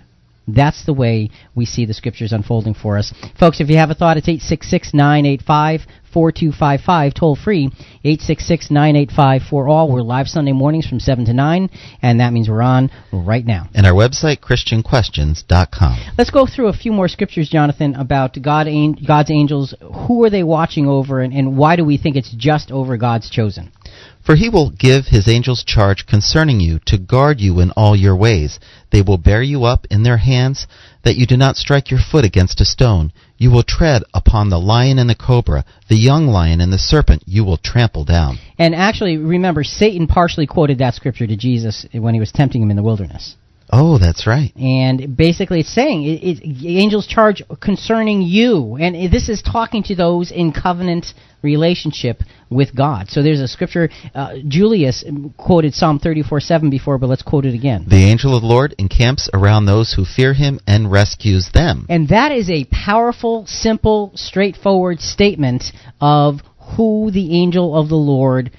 That's 0.55 0.85
the 0.85 0.93
way 0.93 1.31
we 1.55 1.65
see 1.65 1.85
the 1.85 1.95
scriptures 1.95 2.33
unfolding 2.33 2.75
for 2.75 2.99
us. 2.99 3.13
Folks, 3.39 3.61
if 3.61 3.69
you 3.69 3.77
have 3.77 3.91
a 3.91 3.95
thought, 3.95 4.17
it's 4.17 4.29
866 4.29 4.95
985 4.95 5.87
4255, 6.13 7.15
toll 7.15 7.37
free, 7.37 7.67
866 8.05 8.71
985 8.71 9.43
for 9.49 9.69
all. 9.69 9.93
We're 9.93 10.03
live 10.03 10.27
Sunday 10.27 10.53
mornings 10.53 10.87
from 10.87 10.99
7 10.99 11.27
to 11.27 11.33
9, 11.33 11.71
and 12.03 12.21
that 12.21 12.33
means 12.33 12.49
we're 12.49 12.63
on 12.63 12.91
right 13.13 13.45
now. 13.45 13.69
And 13.75 13.87
our 13.87 13.93
website, 13.93 14.41
ChristianQuestions.com. 14.41 15.99
Let's 16.19 16.31
go 16.31 16.47
through 16.47 16.69
a 16.69 16.73
few 16.73 16.93
more 16.93 17.09
scriptures, 17.09 17.49
Jonathan, 17.49 17.95
about 17.95 18.37
God, 18.43 18.67
an- 18.67 18.99
God's 19.07 19.31
angels. 19.31 19.75
Who 20.09 20.25
are 20.25 20.31
they 20.31 20.43
watching 20.43 20.87
over, 20.87 21.21
and, 21.21 21.33
and 21.33 21.57
why 21.57 21.77
do 21.77 21.85
we 21.85 21.97
think 21.97 22.17
it's 22.17 22.33
just 22.33 22.73
over 22.73 22.97
God's 22.97 23.31
chosen? 23.31 23.71
For 24.25 24.37
he 24.37 24.49
will 24.49 24.71
give 24.71 25.07
his 25.07 25.27
angels 25.29 25.65
charge 25.65 26.07
concerning 26.07 26.61
you 26.61 26.79
to 26.87 26.99
guard 26.99 27.41
you 27.41 27.59
in 27.61 27.71
all 27.73 27.97
your 27.97 28.15
ways. 28.15 28.61
They 28.91 29.03
will 29.03 29.19
bear 29.19 29.43
you 29.43 29.65
up 29.65 29.87
in 29.91 30.03
their 30.03 30.19
hands, 30.19 30.67
that 31.05 31.17
you 31.17 31.27
do 31.27 31.37
not 31.37 31.57
strike 31.57 31.91
your 31.91 32.01
foot 32.01 32.25
against 32.25 32.61
a 32.61 32.65
stone. 32.65 33.13
You 33.39 33.51
will 33.51 33.63
tread 33.63 34.03
upon 34.13 34.51
the 34.51 34.61
lion 34.61 34.99
and 34.99 35.09
the 35.09 35.15
cobra, 35.15 35.65
the 35.89 35.97
young 35.97 36.27
lion 36.27 36.61
and 36.61 36.73
the 36.73 36.79
serpent 36.79 37.23
you 37.27 37.45
will 37.45 37.57
trample 37.57 38.05
down. 38.05 38.39
And 38.59 38.75
actually, 38.75 39.17
remember, 39.17 39.65
Satan 39.65 40.07
partially 40.07 40.47
quoted 40.47 40.79
that 40.79 40.95
scripture 40.95 41.27
to 41.27 41.37
Jesus 41.37 41.87
when 41.93 42.15
he 42.15 42.21
was 42.21 42.33
tempting 42.33 42.63
him 42.63 42.71
in 42.71 42.77
the 42.77 42.83
wilderness. 42.83 43.37
Oh, 43.73 43.99
that's 43.99 44.27
right. 44.27 44.55
And 44.57 45.17
basically, 45.17 45.61
it's 45.61 45.73
saying 45.73 46.03
it, 46.05 46.43
it, 46.43 46.67
angels 46.67 47.07
charge 47.07 47.43
concerning 47.61 48.23
you, 48.23 48.77
and 48.77 49.13
this 49.13 49.29
is 49.29 49.43
talking 49.43 49.83
to 49.85 49.95
those 49.95 50.33
in 50.33 50.53
covenant 50.53 51.07
relationship 51.43 52.23
with 52.51 52.75
God. 52.75 53.09
So 53.09 53.23
there's 53.23 53.41
a 53.41 53.49
scripture. 53.49 53.89
Uh, 54.15 54.35
Julius 54.47 55.05
quoted 55.37 55.75
Psalm 55.75 56.01
34:7 56.01 56.71
before, 56.71 56.99
but 56.99 57.09
let's 57.09 57.23
quote 57.23 57.47
it 57.47 57.55
again. 57.55 57.87
The 57.89 58.05
angel 58.05 58.35
of 58.35 58.43
the 58.43 58.49
Lord 58.49 58.75
encamps 58.79 59.31
around 59.33 59.67
those 59.67 59.93
who 59.93 60.05
fear 60.05 60.35
him 60.35 60.61
and 60.67 60.91
rescues 60.91 61.49
them. 61.55 61.87
And 61.89 62.09
that 62.09 62.33
is 62.33 62.51
a 62.51 62.65
powerful, 62.65 63.47
simple, 63.47 64.13
straightforward 64.17 65.01
statement 65.01 65.65
of 66.01 66.41
who 66.77 67.11
the 67.11 67.41
angel 67.41 67.77
of 67.77 67.89
the 67.89 67.97
Lord 67.97 68.51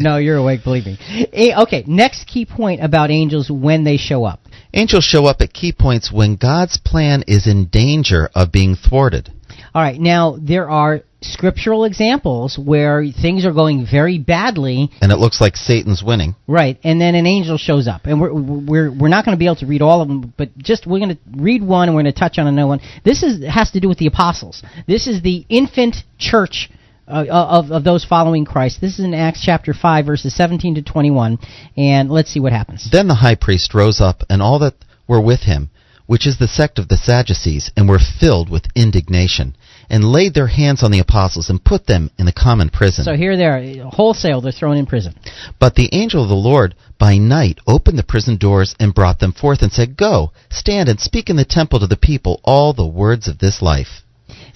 no, 0.00 0.18
you're 0.18 0.36
awake, 0.36 0.62
believe 0.64 0.86
me. 0.86 0.98
Eh, 1.32 1.52
Okay, 1.56 1.84
next 1.86 2.26
key 2.26 2.44
point 2.44 2.84
about 2.84 3.10
angels 3.10 3.50
when 3.50 3.84
they 3.84 3.96
show 3.96 4.24
up. 4.24 4.40
Angels 4.74 5.04
show 5.04 5.24
up 5.26 5.40
at 5.40 5.52
key 5.52 5.72
points 5.72 6.12
when 6.12 6.36
God's 6.36 6.76
plan 6.76 7.22
is 7.26 7.46
in 7.46 7.66
danger 7.66 8.28
of 8.34 8.52
being 8.52 8.76
thwarted. 8.76 9.30
All 9.74 9.82
right, 9.82 9.98
now 9.98 10.36
there 10.40 10.68
are 10.68 11.02
scriptural 11.22 11.84
examples 11.84 12.58
where 12.58 13.04
things 13.10 13.44
are 13.46 13.52
going 13.52 13.86
very 13.90 14.18
badly, 14.18 14.90
And 15.00 15.10
it 15.10 15.16
looks 15.16 15.40
like 15.40 15.56
Satan's 15.56 16.02
winning. 16.02 16.34
right? 16.46 16.78
And 16.84 17.00
then 17.00 17.14
an 17.14 17.26
angel 17.26 17.56
shows 17.58 17.88
up, 17.88 18.02
and 18.04 18.20
we're 18.20 18.32
we're 18.34 18.92
we're 18.92 19.08
not 19.08 19.24
going 19.24 19.34
to 19.36 19.38
be 19.38 19.46
able 19.46 19.56
to 19.56 19.66
read 19.66 19.82
all 19.82 20.02
of 20.02 20.08
them, 20.08 20.32
but 20.36 20.56
just 20.58 20.86
we're 20.86 20.98
going 20.98 21.16
to 21.16 21.18
read 21.36 21.62
one, 21.62 21.88
and 21.88 21.96
we're 21.96 22.02
going 22.02 22.12
to 22.12 22.18
touch 22.20 22.38
on 22.38 22.46
another 22.46 22.68
one. 22.68 22.80
This 23.04 23.22
is 23.22 23.44
has 23.46 23.70
to 23.72 23.80
do 23.80 23.88
with 23.88 23.98
the 23.98 24.06
apostles. 24.06 24.62
This 24.86 25.06
is 25.06 25.22
the 25.22 25.44
infant 25.48 25.96
church. 26.18 26.70
Uh, 27.08 27.24
of 27.30 27.70
of 27.70 27.84
those 27.84 28.04
following 28.04 28.44
Christ. 28.44 28.80
This 28.80 28.98
is 28.98 29.04
in 29.04 29.14
Acts 29.14 29.40
chapter 29.40 29.72
five, 29.72 30.06
verses 30.06 30.34
seventeen 30.34 30.74
to 30.74 30.82
twenty 30.82 31.12
one, 31.12 31.38
and 31.76 32.10
let's 32.10 32.32
see 32.32 32.40
what 32.40 32.52
happens. 32.52 32.88
Then 32.90 33.06
the 33.06 33.14
high 33.14 33.36
priest 33.36 33.74
rose 33.74 34.00
up, 34.00 34.24
and 34.28 34.42
all 34.42 34.58
that 34.58 34.74
were 35.06 35.20
with 35.20 35.42
him, 35.42 35.70
which 36.06 36.26
is 36.26 36.40
the 36.40 36.48
sect 36.48 36.80
of 36.80 36.88
the 36.88 36.96
Sadducees, 36.96 37.70
and 37.76 37.88
were 37.88 38.00
filled 38.00 38.50
with 38.50 38.64
indignation, 38.74 39.54
and 39.88 40.04
laid 40.04 40.34
their 40.34 40.46
hands 40.46 40.82
on 40.82 40.90
the 40.90 40.98
apostles, 40.98 41.50
and 41.50 41.64
put 41.64 41.86
them 41.86 42.10
in 42.18 42.26
the 42.26 42.32
common 42.32 42.70
prison. 42.70 43.04
So 43.04 43.14
here 43.14 43.36
they 43.36 43.46
are, 43.46 43.90
wholesale. 43.90 44.40
They're 44.40 44.52
thrown 44.52 44.76
in 44.76 44.86
prison. 44.86 45.14
But 45.58 45.74
the 45.74 45.90
angel 45.92 46.22
of 46.22 46.28
the 46.28 46.34
Lord 46.34 46.74
by 46.98 47.18
night 47.18 47.58
opened 47.66 47.98
the 47.98 48.02
prison 48.02 48.36
doors 48.36 48.74
and 48.80 48.94
brought 48.94 49.18
them 49.18 49.32
forth, 49.32 49.62
and 49.62 49.72
said, 49.72 49.96
Go, 49.96 50.32
stand 50.50 50.88
and 50.88 51.00
speak 51.00 51.28
in 51.28 51.36
the 51.36 51.44
temple 51.44 51.80
to 51.80 51.86
the 51.86 51.96
people 51.96 52.40
all 52.44 52.72
the 52.72 52.86
words 52.86 53.28
of 53.28 53.38
this 53.38 53.60
life. 53.60 54.02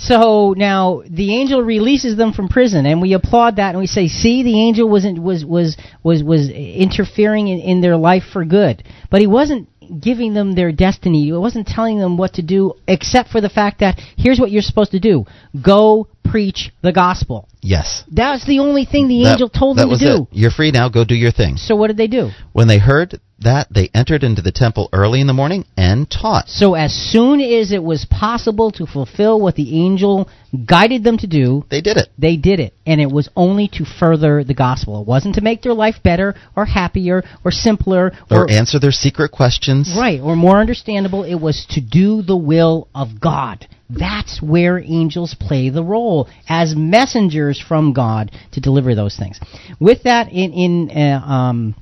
So 0.00 0.54
now 0.56 1.02
the 1.08 1.34
angel 1.36 1.62
releases 1.62 2.16
them 2.16 2.32
from 2.32 2.48
prison, 2.48 2.86
and 2.86 3.02
we 3.02 3.12
applaud 3.12 3.56
that, 3.56 3.70
and 3.70 3.78
we 3.78 3.86
say, 3.86 4.08
"See, 4.08 4.42
the 4.42 4.58
angel 4.58 4.88
wasn't 4.88 5.22
was 5.22 5.44
was 5.44 5.76
was 6.02 6.22
was 6.22 6.48
interfering 6.48 7.48
in, 7.48 7.60
in 7.60 7.80
their 7.82 7.98
life 7.98 8.24
for 8.32 8.44
good, 8.46 8.82
but 9.10 9.20
he 9.20 9.26
wasn't 9.26 9.68
giving 10.00 10.32
them 10.34 10.54
their 10.54 10.72
destiny. 10.72 11.24
He 11.24 11.32
wasn't 11.32 11.66
telling 11.66 11.98
them 11.98 12.16
what 12.16 12.34
to 12.34 12.42
do, 12.42 12.74
except 12.88 13.28
for 13.28 13.40
the 13.42 13.50
fact 13.50 13.80
that 13.80 14.00
here's 14.16 14.40
what 14.40 14.50
you're 14.50 14.62
supposed 14.62 14.92
to 14.92 15.00
do: 15.00 15.26
go 15.60 16.08
preach 16.24 16.70
the 16.80 16.92
gospel." 16.92 17.46
Yes. 17.60 18.04
That's 18.10 18.46
the 18.46 18.60
only 18.60 18.86
thing 18.86 19.06
the 19.08 19.24
That- 19.24 19.32
angel 19.32 19.50
told 19.50 19.76
them 19.76 19.90
to 19.90 19.98
do. 19.98 20.22
It. 20.22 20.28
You're 20.32 20.50
free 20.50 20.70
now. 20.70 20.88
Go 20.88 21.04
do 21.04 21.14
your 21.14 21.30
thing. 21.30 21.58
So 21.58 21.76
what 21.76 21.88
did 21.88 21.98
they 21.98 22.06
do? 22.06 22.30
When 22.52 22.68
they 22.68 22.78
heard 22.78 23.20
that, 23.40 23.68
they 23.70 23.90
entered 23.94 24.22
into 24.22 24.42
the 24.42 24.52
temple 24.52 24.88
early 24.92 25.20
in 25.20 25.26
the 25.26 25.32
morning 25.32 25.64
and 25.76 26.10
taught. 26.10 26.48
So 26.48 26.74
as 26.74 26.92
soon 26.92 27.40
as 27.40 27.72
it 27.72 27.82
was 27.82 28.04
possible 28.10 28.70
to 28.72 28.86
fulfill 28.86 29.40
what 29.40 29.54
the 29.54 29.80
angel 29.80 30.28
guided 30.66 31.04
them 31.04 31.18
to 31.18 31.26
do, 31.26 31.64
they 31.70 31.80
did 31.80 31.96
it. 31.96 32.08
They 32.18 32.36
did 32.36 32.60
it, 32.60 32.74
and 32.86 33.00
it 33.00 33.10
was 33.10 33.28
only 33.36 33.68
to 33.74 33.84
further 33.84 34.44
the 34.44 34.54
gospel. 34.54 35.00
It 35.00 35.06
wasn't 35.06 35.36
to 35.36 35.40
make 35.40 35.62
their 35.62 35.74
life 35.74 35.96
better 36.02 36.34
or 36.56 36.64
happier 36.66 37.22
or 37.44 37.50
simpler 37.50 38.12
Or 38.30 38.50
answer 38.50 38.78
their 38.78 38.92
secret 38.92 39.30
questions. 39.30 39.94
right 39.98 40.20
or 40.20 40.36
more 40.36 40.58
understandable. 40.58 41.24
It 41.24 41.40
was 41.40 41.66
to 41.70 41.80
do 41.80 42.22
the 42.22 42.36
will 42.36 42.88
of 42.94 43.20
God. 43.20 43.66
That's 43.88 44.40
where 44.40 44.78
angels 44.78 45.34
play 45.38 45.68
the 45.70 45.82
role 45.82 46.28
as 46.48 46.76
messengers 46.76 47.60
from 47.60 47.92
God 47.92 48.30
to 48.52 48.60
deliver 48.60 48.94
those 48.94 49.16
things. 49.16 49.40
With 49.80 50.04
that 50.04 50.28
in 50.30 50.52
in 50.52 50.90
uh, 50.90 51.18
um, 51.26 51.74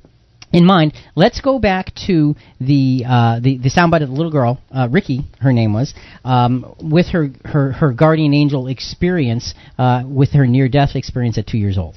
in 0.52 0.64
mind, 0.64 0.94
let's 1.14 1.40
go 1.40 1.58
back 1.58 1.92
to 2.06 2.34
the 2.60 3.04
uh, 3.06 3.40
the, 3.40 3.58
the 3.58 3.70
soundbite 3.70 4.02
of 4.02 4.08
the 4.08 4.14
little 4.14 4.32
girl, 4.32 4.58
uh, 4.74 4.88
Ricky, 4.90 5.24
her 5.40 5.52
name 5.52 5.72
was, 5.72 5.94
um, 6.24 6.74
with 6.82 7.08
her, 7.08 7.28
her, 7.44 7.72
her 7.72 7.92
guardian 7.92 8.32
angel 8.32 8.66
experience 8.66 9.54
uh, 9.76 10.04
with 10.06 10.30
her 10.32 10.46
near 10.46 10.68
death 10.68 10.90
experience 10.94 11.36
at 11.38 11.46
two 11.46 11.58
years 11.58 11.76
old. 11.76 11.96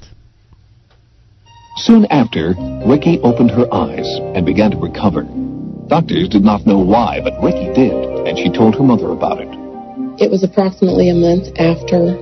Soon 1.78 2.06
after, 2.08 2.54
Ricky 2.86 3.20
opened 3.24 3.52
her 3.52 3.74
eyes 3.74 4.08
and 4.36 4.46
began 4.46 4.72
to 4.72 4.78
recover. 4.78 5.24
Doctors 5.88 6.28
did 6.28 6.44
not 6.44 6.66
know 6.66 6.80
why, 6.80 7.22
but 7.24 7.42
Ricky 7.42 7.74
did, 7.74 7.94
and 8.28 8.38
she 8.38 8.52
told 8.52 8.76
her 8.76 8.84
mother 8.84 9.12
about 9.12 9.40
it. 9.40 9.48
It 10.22 10.30
was 10.30 10.44
approximately 10.44 11.10
a 11.10 11.16
month 11.16 11.48
after 11.58 12.20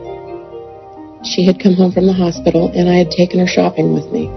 she 1.25 1.45
had 1.45 1.59
come 1.59 1.73
home 1.73 1.91
from 1.91 2.05
the 2.05 2.13
hospital 2.13 2.71
and 2.73 2.87
I 2.87 2.95
had 2.95 3.11
taken 3.11 3.39
her 3.39 3.47
shopping 3.47 3.93
with 3.93 4.05
me. 4.13 4.29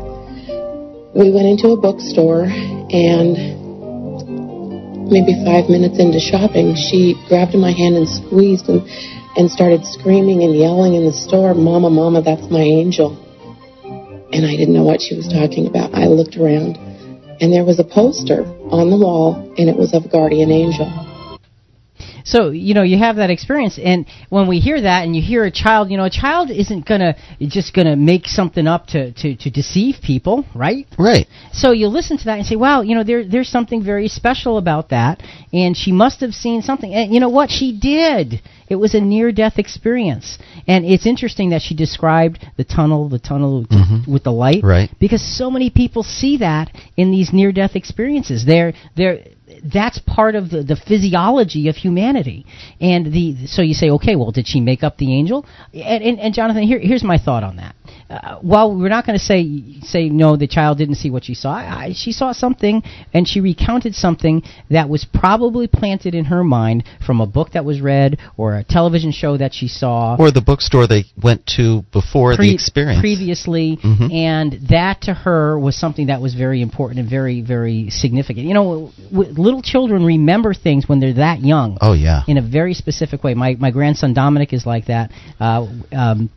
We 1.15 1.31
went 1.31 1.45
into 1.45 1.69
a 1.69 1.77
bookstore 1.77 2.49
and 2.49 3.37
maybe 5.13 5.37
five 5.45 5.69
minutes 5.69 6.01
into 6.01 6.17
shopping, 6.17 6.73
she 6.73 7.21
grabbed 7.29 7.53
my 7.53 7.71
hand 7.71 8.01
and 8.01 8.09
squeezed 8.09 8.65
and, 8.73 8.81
and 9.37 9.51
started 9.51 9.85
screaming 9.85 10.43
and 10.43 10.57
yelling 10.57 10.95
in 10.95 11.05
the 11.05 11.13
store, 11.13 11.53
Mama, 11.53 11.91
Mama, 11.91 12.23
that's 12.23 12.49
my 12.51 12.65
angel. 12.65 13.13
And 14.33 14.47
I 14.47 14.57
didn't 14.57 14.73
know 14.73 14.85
what 14.85 15.03
she 15.03 15.15
was 15.15 15.29
talking 15.29 15.67
about. 15.69 15.93
I 15.93 16.09
looked 16.09 16.41
around 16.41 16.81
and 17.45 17.53
there 17.53 17.65
was 17.65 17.79
a 17.79 17.85
poster 17.85 18.49
on 18.73 18.89
the 18.89 18.97
wall 18.97 19.37
and 19.59 19.69
it 19.69 19.77
was 19.77 19.93
of 19.93 20.07
a 20.07 20.09
Guardian 20.09 20.51
Angel. 20.51 20.89
So 22.25 22.51
you 22.51 22.75
know 22.75 22.83
you 22.83 22.99
have 22.99 23.17
that 23.17 23.31
experience, 23.31 23.79
and 23.83 24.07
when 24.29 24.47
we 24.49 24.59
hear 24.61 24.81
that, 24.81 25.05
and 25.05 25.15
you 25.17 25.23
hear 25.23 25.45
a 25.45 25.51
child, 25.51 25.91
you 25.91 25.97
know, 25.97 26.05
a 26.05 26.11
child 26.11 26.51
isn't 26.51 26.87
gonna 26.87 27.17
just 27.41 27.75
gonna 27.75 27.97
make 27.97 28.27
something 28.27 28.67
up 28.67 28.87
to 28.89 29.13
to, 29.13 29.37
to 29.37 29.51
deceive 29.51 29.97
people, 30.03 30.45
right? 30.55 30.87
Right. 30.99 31.27
So 31.53 31.73
you 31.73 31.89
listen 31.89 32.19
to 32.19 32.25
that 32.27 32.39
and 32.39 32.47
say, 32.47 32.57
wow, 32.57 32.83
you 32.83 32.95
know, 32.95 33.05
there 33.05 33.25
there's 33.27 33.49
something 33.49 33.83
very 33.83 34.09
special 34.09 34.59
about 34.59 34.91
that, 34.91 35.23
and 35.53 35.77
she 35.77 35.93
must 35.93 36.21
have 36.21 36.33
seen 36.35 36.63
something. 36.63 36.93
And 36.93 37.13
you 37.13 37.21
know 37.21 37.29
what? 37.29 37.51
She 37.51 37.77
did. 37.79 38.41
It 38.69 38.77
was 38.77 38.95
a 38.95 39.01
near 39.01 39.33
death 39.33 39.59
experience, 39.59 40.39
and 40.67 40.85
it's 40.87 41.07
interesting 41.07 41.51
that 41.51 41.61
she 41.61 41.75
described 41.75 42.39
the 42.57 42.65
tunnel, 42.65 43.09
the 43.09 43.19
tunnel 43.19 43.67
Mhm. 43.67 44.09
with 44.09 44.23
the 44.25 44.33
light, 44.33 44.63
Right. 44.63 44.89
Because 44.99 45.21
so 45.21 45.51
many 45.51 45.69
people 45.69 46.03
see 46.03 46.39
that 46.39 46.71
in 46.97 47.11
these 47.11 47.33
near 47.33 47.53
death 47.53 47.77
experiences. 47.77 48.45
They're 48.45 48.73
they're 48.97 49.19
that's 49.63 49.99
part 50.01 50.35
of 50.35 50.51
the, 50.51 50.63
the 50.63 50.77
physiology 50.77 51.69
of 51.69 51.77
humanity. 51.77 52.47
And 52.81 53.13
the 53.13 53.47
so 53.47 53.63
you 53.63 53.75
say, 53.75 53.91
okay, 53.91 54.17
well, 54.17 54.31
did 54.31 54.47
she 54.47 54.61
make 54.61 54.83
up 54.83 54.97
the 54.99 55.13
angel? 55.13 55.47
And, 55.73 56.03
and, 56.03 56.21
and 56.21 56.35
Jonathan, 56.35 56.63
here, 56.65 56.79
here's 56.81 57.05
my 57.05 57.19
thought 57.19 57.43
on 57.45 57.57
that. 57.57 57.75
Uh, 58.09 58.39
while 58.41 58.75
we're 58.77 58.89
not 58.89 59.07
going 59.07 59.19
to 59.19 59.25
say 59.25 59.81
say 59.83 60.09
no, 60.09 60.37
the 60.37 60.47
child 60.47 60.79
didn't 60.79 60.97
see 60.97 61.11
what 61.11 61.25
she 61.25 61.35
saw. 61.35 61.53
I, 61.55 61.93
she 61.95 62.13
saw 62.13 62.33
something, 62.33 62.83
and 63.15 63.27
she 63.27 63.41
recounted 63.41 63.95
something 63.95 64.43
that 64.71 64.89
was 64.89 65.05
probably 65.13 65.67
planted 65.67 66.15
in 66.15 66.27
her 66.27 66.45
mind 66.45 66.85
from 67.07 67.21
a 67.21 67.27
book 67.27 67.53
that 67.53 67.65
was 67.65 67.81
read 67.81 68.19
or 68.37 68.57
a 68.57 68.65
television 68.65 69.13
show 69.13 69.37
that 69.39 69.55
she 69.55 69.69
saw 69.69 70.17
Or 70.19 70.31
the 70.31 70.43
bookstore 70.43 70.87
they 70.87 71.05
went 71.23 71.47
to 71.57 71.83
before 71.93 72.35
pre- 72.37 72.49
the 72.49 72.55
experience. 72.55 73.01
previously, 73.01 73.79
Mhm. 73.83 74.13
and 74.13 74.53
that 74.69 75.03
to 75.03 75.15
her 75.15 75.59
was 75.59 75.77
something 75.77 76.07
that 76.09 76.21
was 76.21 76.35
very 76.35 76.61
important 76.61 77.01
and 77.01 77.09
very, 77.09 77.41
very 77.41 77.89
significant. 77.91 78.47
You 78.47 78.55
know, 78.55 78.93
w- 79.11 79.33
little 79.53 79.63
children 79.63 80.05
remember 80.05 80.55
things 80.55 80.89
when 80.89 80.99
they're 80.99 81.15
that 81.15 81.41
young. 81.41 81.79
Oh, 81.81 81.93
yeah. 81.93 82.23
In 82.27 82.39
a 82.39 82.43
very 82.43 82.75
specific 82.75 83.23
way. 83.23 83.35
My 83.35 83.55
my 83.55 83.71
grandson 83.71 84.15
Dominic 84.15 84.53
is 84.53 84.65
like 84.67 84.87
that. 84.87 85.11
Uh, 85.39 85.67
um, 85.93 86.31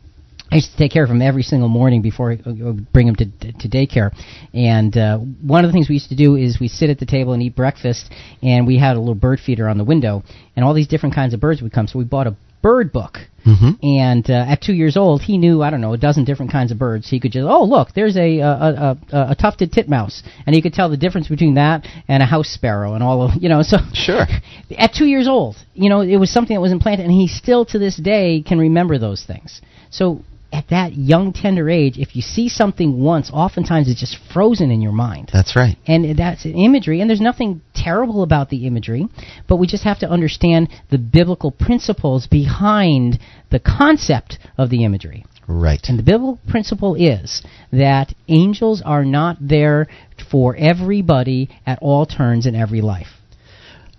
I 0.50 0.56
used 0.56 0.70
to 0.70 0.76
take 0.76 0.92
care 0.92 1.02
of 1.02 1.10
him 1.10 1.20
every 1.22 1.42
single 1.42 1.68
morning 1.68 2.02
before 2.02 2.32
I 2.32 2.34
uh, 2.36 2.72
bring 2.92 3.08
him 3.08 3.16
to 3.16 3.24
to 3.24 3.68
daycare. 3.68 4.12
And 4.54 4.96
uh, 4.96 5.18
one 5.18 5.64
of 5.64 5.68
the 5.68 5.72
things 5.72 5.88
we 5.88 5.94
used 5.94 6.10
to 6.10 6.16
do 6.16 6.36
is 6.36 6.60
we 6.60 6.68
sit 6.68 6.88
at 6.90 6.98
the 6.98 7.06
table 7.06 7.32
and 7.32 7.42
eat 7.42 7.56
breakfast, 7.56 8.12
and 8.42 8.66
we 8.66 8.78
had 8.78 8.96
a 8.96 9.00
little 9.00 9.16
bird 9.16 9.40
feeder 9.40 9.68
on 9.68 9.78
the 9.78 9.84
window, 9.84 10.22
and 10.54 10.64
all 10.64 10.74
these 10.74 10.86
different 10.86 11.14
kinds 11.14 11.34
of 11.34 11.40
birds 11.40 11.62
would 11.62 11.72
come. 11.72 11.88
So 11.88 11.98
we 11.98 12.04
bought 12.04 12.28
a 12.28 12.36
bird 12.62 12.92
book. 12.92 13.18
Mm-hmm. 13.46 13.86
And 13.86 14.28
uh, 14.28 14.44
at 14.48 14.60
two 14.60 14.72
years 14.72 14.96
old, 14.96 15.22
he 15.22 15.38
knew 15.38 15.62
I 15.62 15.70
don't 15.70 15.80
know 15.80 15.92
a 15.92 15.98
dozen 15.98 16.24
different 16.24 16.50
kinds 16.50 16.72
of 16.72 16.78
birds. 16.78 17.08
He 17.08 17.20
could 17.20 17.30
just 17.30 17.46
oh 17.48 17.62
look, 17.62 17.92
there's 17.94 18.16
a 18.16 18.40
a, 18.40 18.48
a, 18.48 18.98
a, 19.12 19.30
a 19.30 19.34
tufted 19.36 19.72
titmouse, 19.72 20.24
and 20.46 20.54
he 20.54 20.60
could 20.60 20.72
tell 20.72 20.88
the 20.88 20.96
difference 20.96 21.28
between 21.28 21.54
that 21.54 21.86
and 22.08 22.22
a 22.22 22.26
house 22.26 22.48
sparrow 22.48 22.94
and 22.94 23.04
all 23.04 23.22
of 23.22 23.30
you 23.40 23.48
know. 23.48 23.62
So 23.62 23.78
Sure. 23.92 24.26
at 24.78 24.94
two 24.94 25.06
years 25.06 25.28
old, 25.28 25.56
you 25.74 25.88
know, 25.88 26.00
it 26.00 26.16
was 26.16 26.30
something 26.30 26.54
that 26.54 26.60
was 26.60 26.72
implanted, 26.72 27.06
and 27.06 27.14
he 27.14 27.28
still 27.28 27.64
to 27.66 27.78
this 27.78 27.96
day 27.96 28.42
can 28.42 28.58
remember 28.58 28.98
those 28.98 29.24
things. 29.24 29.60
So 29.90 30.22
at 30.56 30.68
that 30.70 30.94
young, 30.94 31.34
tender 31.34 31.68
age, 31.68 31.98
if 31.98 32.16
you 32.16 32.22
see 32.22 32.48
something 32.48 32.98
once, 32.98 33.30
oftentimes 33.30 33.90
it's 33.90 34.00
just 34.00 34.16
frozen 34.32 34.70
in 34.70 34.80
your 34.80 34.92
mind. 34.92 35.28
That's 35.30 35.54
right. 35.54 35.76
And 35.86 36.18
that's 36.18 36.46
an 36.46 36.54
imagery, 36.54 37.02
and 37.02 37.10
there's 37.10 37.20
nothing 37.20 37.60
terrible 37.74 38.22
about 38.22 38.48
the 38.48 38.66
imagery, 38.66 39.06
but 39.48 39.56
we 39.56 39.66
just 39.66 39.84
have 39.84 39.98
to 39.98 40.08
understand 40.08 40.70
the 40.90 40.96
biblical 40.96 41.50
principles 41.50 42.26
behind 42.26 43.18
the 43.50 43.60
concept 43.60 44.38
of 44.56 44.70
the 44.70 44.84
imagery. 44.84 45.26
Right. 45.46 45.80
And 45.88 45.98
the 45.98 46.02
biblical 46.02 46.40
principle 46.48 46.94
is 46.94 47.42
that 47.70 48.14
angels 48.26 48.82
are 48.84 49.04
not 49.04 49.36
there 49.40 49.88
for 50.30 50.56
everybody 50.56 51.50
at 51.66 51.78
all 51.82 52.06
turns 52.06 52.46
in 52.46 52.54
every 52.54 52.80
life. 52.80 53.08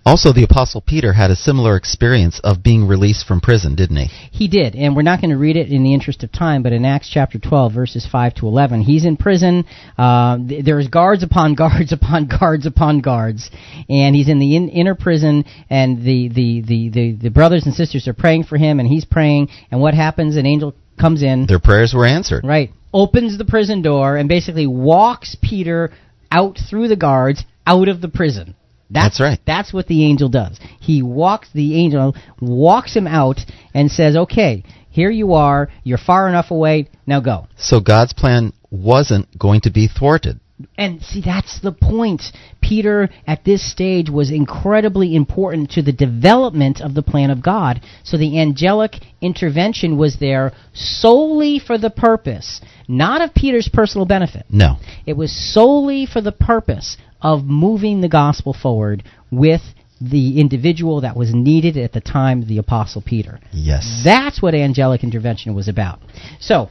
Also, 0.08 0.32
the 0.32 0.42
Apostle 0.42 0.80
Peter 0.80 1.12
had 1.12 1.30
a 1.30 1.36
similar 1.36 1.76
experience 1.76 2.40
of 2.42 2.62
being 2.62 2.88
released 2.88 3.26
from 3.26 3.42
prison, 3.42 3.74
didn't 3.74 3.98
he? 3.98 4.06
He 4.32 4.48
did, 4.48 4.74
and 4.74 4.96
we're 4.96 5.02
not 5.02 5.20
going 5.20 5.32
to 5.32 5.36
read 5.36 5.58
it 5.58 5.70
in 5.70 5.82
the 5.84 5.92
interest 5.92 6.22
of 6.22 6.32
time, 6.32 6.62
but 6.62 6.72
in 6.72 6.86
Acts 6.86 7.10
chapter 7.12 7.38
12, 7.38 7.74
verses 7.74 8.08
5 8.10 8.36
to 8.36 8.46
11, 8.46 8.80
he's 8.80 9.04
in 9.04 9.18
prison. 9.18 9.66
Uh, 9.98 10.38
th- 10.38 10.64
there's 10.64 10.88
guards 10.88 11.22
upon 11.22 11.54
guards 11.62 11.92
upon 11.92 12.26
guards 12.26 12.64
upon 12.64 13.00
guards, 13.00 13.50
and 13.90 14.16
he's 14.16 14.30
in 14.30 14.38
the 14.38 14.56
in- 14.56 14.70
inner 14.70 14.94
prison, 14.94 15.44
and 15.68 15.98
the, 15.98 16.28
the, 16.28 16.62
the, 16.62 16.88
the, 16.88 17.12
the 17.24 17.30
brothers 17.30 17.66
and 17.66 17.74
sisters 17.74 18.08
are 18.08 18.14
praying 18.14 18.44
for 18.44 18.56
him, 18.56 18.80
and 18.80 18.88
he's 18.88 19.04
praying, 19.04 19.48
and 19.70 19.78
what 19.78 19.92
happens? 19.92 20.36
An 20.38 20.46
angel 20.46 20.74
comes 20.98 21.22
in. 21.22 21.46
Their 21.46 21.60
prayers 21.60 21.92
were 21.94 22.06
answered. 22.06 22.46
Right. 22.46 22.70
Opens 22.94 23.36
the 23.36 23.44
prison 23.44 23.82
door 23.82 24.16
and 24.16 24.26
basically 24.26 24.66
walks 24.66 25.36
Peter 25.42 25.92
out 26.32 26.56
through 26.70 26.88
the 26.88 26.96
guards 26.96 27.44
out 27.66 27.88
of 27.88 28.00
the 28.00 28.08
prison. 28.08 28.54
That's 28.90 29.20
right. 29.20 29.38
That's 29.46 29.72
what 29.72 29.86
the 29.86 30.04
angel 30.04 30.28
does. 30.28 30.58
He 30.80 31.02
walks 31.02 31.48
the 31.52 31.76
angel 31.76 32.14
walks 32.40 32.94
him 32.94 33.06
out 33.06 33.40
and 33.74 33.90
says, 33.90 34.16
"Okay, 34.16 34.62
here 34.90 35.10
you 35.10 35.34
are. 35.34 35.68
You're 35.84 35.98
far 35.98 36.28
enough 36.28 36.50
away. 36.50 36.88
Now 37.06 37.20
go." 37.20 37.46
So 37.56 37.80
God's 37.80 38.12
plan 38.12 38.52
wasn't 38.70 39.38
going 39.38 39.60
to 39.62 39.70
be 39.70 39.88
thwarted. 39.88 40.40
And 40.76 41.02
see, 41.02 41.20
that's 41.20 41.60
the 41.60 41.70
point. 41.70 42.22
Peter, 42.60 43.08
at 43.26 43.44
this 43.44 43.70
stage, 43.70 44.10
was 44.10 44.30
incredibly 44.30 45.14
important 45.14 45.70
to 45.72 45.82
the 45.82 45.92
development 45.92 46.80
of 46.80 46.94
the 46.94 47.02
plan 47.02 47.30
of 47.30 47.42
God. 47.42 47.80
So 48.02 48.16
the 48.16 48.40
angelic 48.40 48.96
intervention 49.20 49.96
was 49.96 50.16
there 50.16 50.52
solely 50.72 51.60
for 51.60 51.78
the 51.78 51.90
purpose, 51.90 52.60
not 52.88 53.22
of 53.22 53.34
Peter's 53.34 53.68
personal 53.68 54.04
benefit. 54.04 54.46
No. 54.50 54.76
It 55.06 55.16
was 55.16 55.30
solely 55.32 56.06
for 56.06 56.20
the 56.20 56.32
purpose 56.32 56.96
of 57.20 57.44
moving 57.44 58.00
the 58.00 58.08
gospel 58.08 58.52
forward 58.52 59.02
with 59.30 59.62
the 60.00 60.40
individual 60.40 61.00
that 61.00 61.16
was 61.16 61.34
needed 61.34 61.76
at 61.76 61.92
the 61.92 62.00
time 62.00 62.42
of 62.42 62.48
the 62.48 62.58
Apostle 62.58 63.02
Peter. 63.02 63.40
Yes. 63.52 64.02
That's 64.04 64.40
what 64.40 64.54
angelic 64.54 65.02
intervention 65.02 65.54
was 65.54 65.68
about. 65.68 66.00
So, 66.40 66.70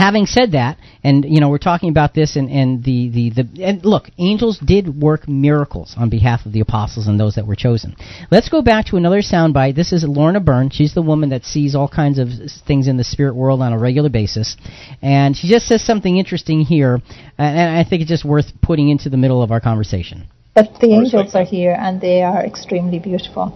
having 0.00 0.24
said 0.24 0.52
that, 0.52 0.78
and 1.04 1.26
you 1.26 1.40
know 1.40 1.50
we're 1.50 1.58
talking 1.58 1.90
about 1.90 2.14
this, 2.14 2.36
and, 2.36 2.50
and 2.50 2.82
the, 2.82 3.10
the, 3.10 3.42
the 3.42 3.64
and 3.64 3.84
look, 3.84 4.08
angels 4.16 4.58
did 4.58 4.88
work 4.88 5.28
miracles 5.28 5.94
on 5.96 6.08
behalf 6.08 6.46
of 6.46 6.52
the 6.52 6.60
apostles 6.60 7.06
and 7.06 7.20
those 7.20 7.34
that 7.34 7.46
were 7.46 7.54
chosen. 7.54 7.94
Let's 8.30 8.48
go 8.48 8.62
back 8.62 8.86
to 8.86 8.96
another 8.96 9.20
soundbite. 9.20 9.76
This 9.76 9.92
is 9.92 10.02
Lorna 10.02 10.40
Byrne. 10.40 10.70
She's 10.70 10.94
the 10.94 11.02
woman 11.02 11.28
that 11.30 11.44
sees 11.44 11.74
all 11.74 11.88
kinds 11.88 12.18
of 12.18 12.28
things 12.66 12.88
in 12.88 12.96
the 12.96 13.04
spirit 13.04 13.34
world 13.34 13.60
on 13.60 13.74
a 13.74 13.78
regular 13.78 14.08
basis, 14.08 14.56
and 15.02 15.36
she 15.36 15.48
just 15.48 15.66
says 15.68 15.84
something 15.84 16.16
interesting 16.16 16.62
here, 16.62 16.94
and, 17.36 17.58
and 17.58 17.78
I 17.78 17.84
think 17.88 18.00
it's 18.00 18.10
just 18.10 18.24
worth 18.24 18.46
putting 18.62 18.88
into 18.88 19.10
the 19.10 19.18
middle 19.18 19.42
of 19.42 19.50
our 19.50 19.60
conversation. 19.60 20.26
But 20.54 20.80
the 20.80 20.92
angels 20.94 21.34
are 21.34 21.44
here 21.44 21.76
and 21.78 22.00
they 22.00 22.22
are 22.22 22.44
extremely 22.44 22.98
beautiful. 22.98 23.52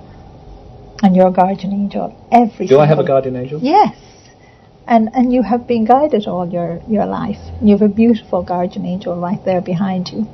And 1.03 1.16
your 1.16 1.33
guardian 1.33 1.73
angel, 1.73 2.16
every 2.31 2.66
Do 2.69 2.79
I 2.79 2.87
have 2.87 3.01
a 3.01 3.05
guardian 3.05 3.35
angel? 3.37 3.61
Yes. 3.61 3.97
And 4.86 5.09
and 5.15 5.32
you 5.32 5.43
have 5.43 5.66
been 5.66 5.85
guided 5.85 6.27
all 6.27 6.47
your, 6.48 6.81
your 6.89 7.06
life. 7.06 7.40
You 7.62 7.73
have 7.77 7.82
a 7.82 7.89
beautiful 7.89 8.43
guardian 8.43 8.85
angel 8.85 9.19
right 9.19 9.43
there 9.44 9.62
behind 9.62 10.09
you. 10.09 10.27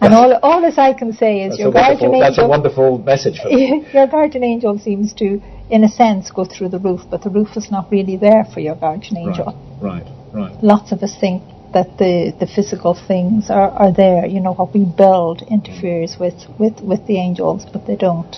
And 0.00 0.14
all 0.14 0.32
all 0.42 0.64
as 0.64 0.78
I 0.78 0.92
can 0.92 1.12
say 1.12 1.42
is 1.42 1.50
That's, 1.50 1.60
your 1.60 1.72
guardian 1.72 2.10
wonderful, 2.10 2.20
that's 2.20 2.38
a 2.38 2.48
wonderful 2.48 2.98
message 2.98 3.40
for 3.40 3.48
me. 3.48 3.86
your 3.92 4.06
guardian 4.08 4.44
angel 4.44 4.78
seems 4.78 5.12
to, 5.14 5.40
in 5.70 5.84
a 5.84 5.88
sense, 5.88 6.30
go 6.30 6.44
through 6.44 6.70
the 6.70 6.78
roof, 6.78 7.02
but 7.10 7.22
the 7.22 7.30
roof 7.30 7.56
is 7.56 7.70
not 7.70 7.90
really 7.90 8.16
there 8.16 8.44
for 8.44 8.60
your 8.60 8.74
guardian 8.74 9.16
angel. 9.16 9.54
Right, 9.80 10.06
right. 10.32 10.52
Lots 10.62 10.92
of 10.92 11.02
us 11.02 11.16
think 11.18 11.42
that 11.72 11.98
the, 11.98 12.34
the 12.38 12.46
physical 12.46 12.94
things 12.94 13.50
are, 13.50 13.70
are 13.70 13.92
there. 13.92 14.26
You 14.26 14.40
know, 14.40 14.54
what 14.54 14.74
we 14.74 14.84
build 14.84 15.42
interferes 15.42 16.16
mm. 16.16 16.20
with, 16.20 16.38
with, 16.58 16.80
with 16.82 17.06
the 17.06 17.18
angels, 17.18 17.66
but 17.72 17.86
they 17.86 17.96
don't. 17.96 18.34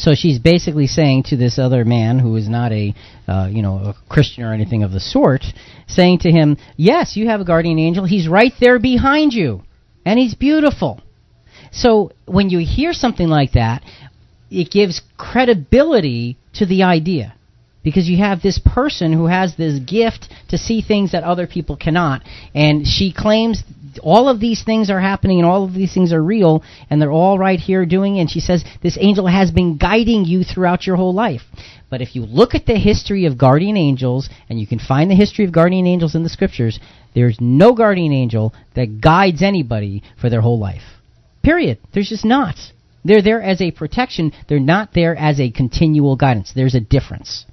So 0.00 0.14
she's 0.14 0.38
basically 0.38 0.86
saying 0.86 1.24
to 1.24 1.36
this 1.36 1.58
other 1.58 1.84
man 1.84 2.18
who 2.18 2.34
is 2.36 2.48
not 2.48 2.72
a, 2.72 2.94
uh, 3.28 3.48
you 3.52 3.60
know, 3.60 3.76
a 3.76 3.94
Christian 4.08 4.44
or 4.44 4.54
anything 4.54 4.82
of 4.82 4.92
the 4.92 5.00
sort, 5.00 5.44
saying 5.86 6.20
to 6.20 6.30
him, 6.30 6.56
"Yes, 6.76 7.16
you 7.16 7.28
have 7.28 7.42
a 7.42 7.44
guardian 7.44 7.78
angel. 7.78 8.06
He's 8.06 8.26
right 8.26 8.54
there 8.60 8.78
behind 8.78 9.34
you, 9.34 9.62
and 10.06 10.18
he's 10.18 10.34
beautiful." 10.34 11.00
So 11.70 12.12
when 12.24 12.48
you 12.48 12.60
hear 12.60 12.94
something 12.94 13.28
like 13.28 13.52
that, 13.52 13.82
it 14.50 14.70
gives 14.70 15.02
credibility 15.18 16.38
to 16.54 16.64
the 16.64 16.82
idea. 16.84 17.34
Because 17.82 18.08
you 18.08 18.18
have 18.18 18.42
this 18.42 18.58
person 18.58 19.12
who 19.12 19.26
has 19.26 19.56
this 19.56 19.78
gift 19.80 20.28
to 20.48 20.58
see 20.58 20.82
things 20.82 21.12
that 21.12 21.24
other 21.24 21.46
people 21.46 21.76
cannot. 21.76 22.22
And 22.54 22.86
she 22.86 23.12
claims 23.12 23.62
all 24.02 24.28
of 24.28 24.40
these 24.40 24.62
things 24.64 24.90
are 24.90 25.00
happening 25.00 25.38
and 25.38 25.46
all 25.46 25.64
of 25.64 25.74
these 25.74 25.94
things 25.94 26.12
are 26.12 26.22
real 26.22 26.62
and 26.88 27.00
they're 27.00 27.12
all 27.12 27.38
right 27.38 27.58
here 27.58 27.86
doing 27.86 28.16
it. 28.16 28.22
And 28.22 28.30
she 28.30 28.40
says 28.40 28.64
this 28.82 28.98
angel 29.00 29.26
has 29.26 29.50
been 29.50 29.76
guiding 29.76 30.24
you 30.24 30.44
throughout 30.44 30.86
your 30.86 30.96
whole 30.96 31.14
life. 31.14 31.42
But 31.90 32.00
if 32.00 32.14
you 32.14 32.24
look 32.24 32.54
at 32.54 32.66
the 32.66 32.78
history 32.78 33.26
of 33.26 33.36
guardian 33.36 33.76
angels, 33.76 34.28
and 34.48 34.60
you 34.60 34.66
can 34.66 34.78
find 34.78 35.10
the 35.10 35.16
history 35.16 35.44
of 35.44 35.52
guardian 35.52 35.86
angels 35.86 36.14
in 36.14 36.22
the 36.22 36.28
scriptures, 36.28 36.78
there's 37.14 37.38
no 37.40 37.74
guardian 37.74 38.12
angel 38.12 38.54
that 38.74 39.00
guides 39.00 39.42
anybody 39.42 40.02
for 40.20 40.30
their 40.30 40.40
whole 40.40 40.58
life. 40.58 40.82
Period. 41.42 41.78
There's 41.92 42.08
just 42.08 42.24
not. 42.24 42.54
They're 43.04 43.22
there 43.22 43.42
as 43.42 43.60
a 43.60 43.72
protection. 43.72 44.32
They're 44.48 44.60
not 44.60 44.90
there 44.94 45.16
as 45.16 45.40
a 45.40 45.50
continual 45.50 46.16
guidance. 46.16 46.52
There's 46.54 46.74
a 46.74 46.80
difference. 46.80 47.44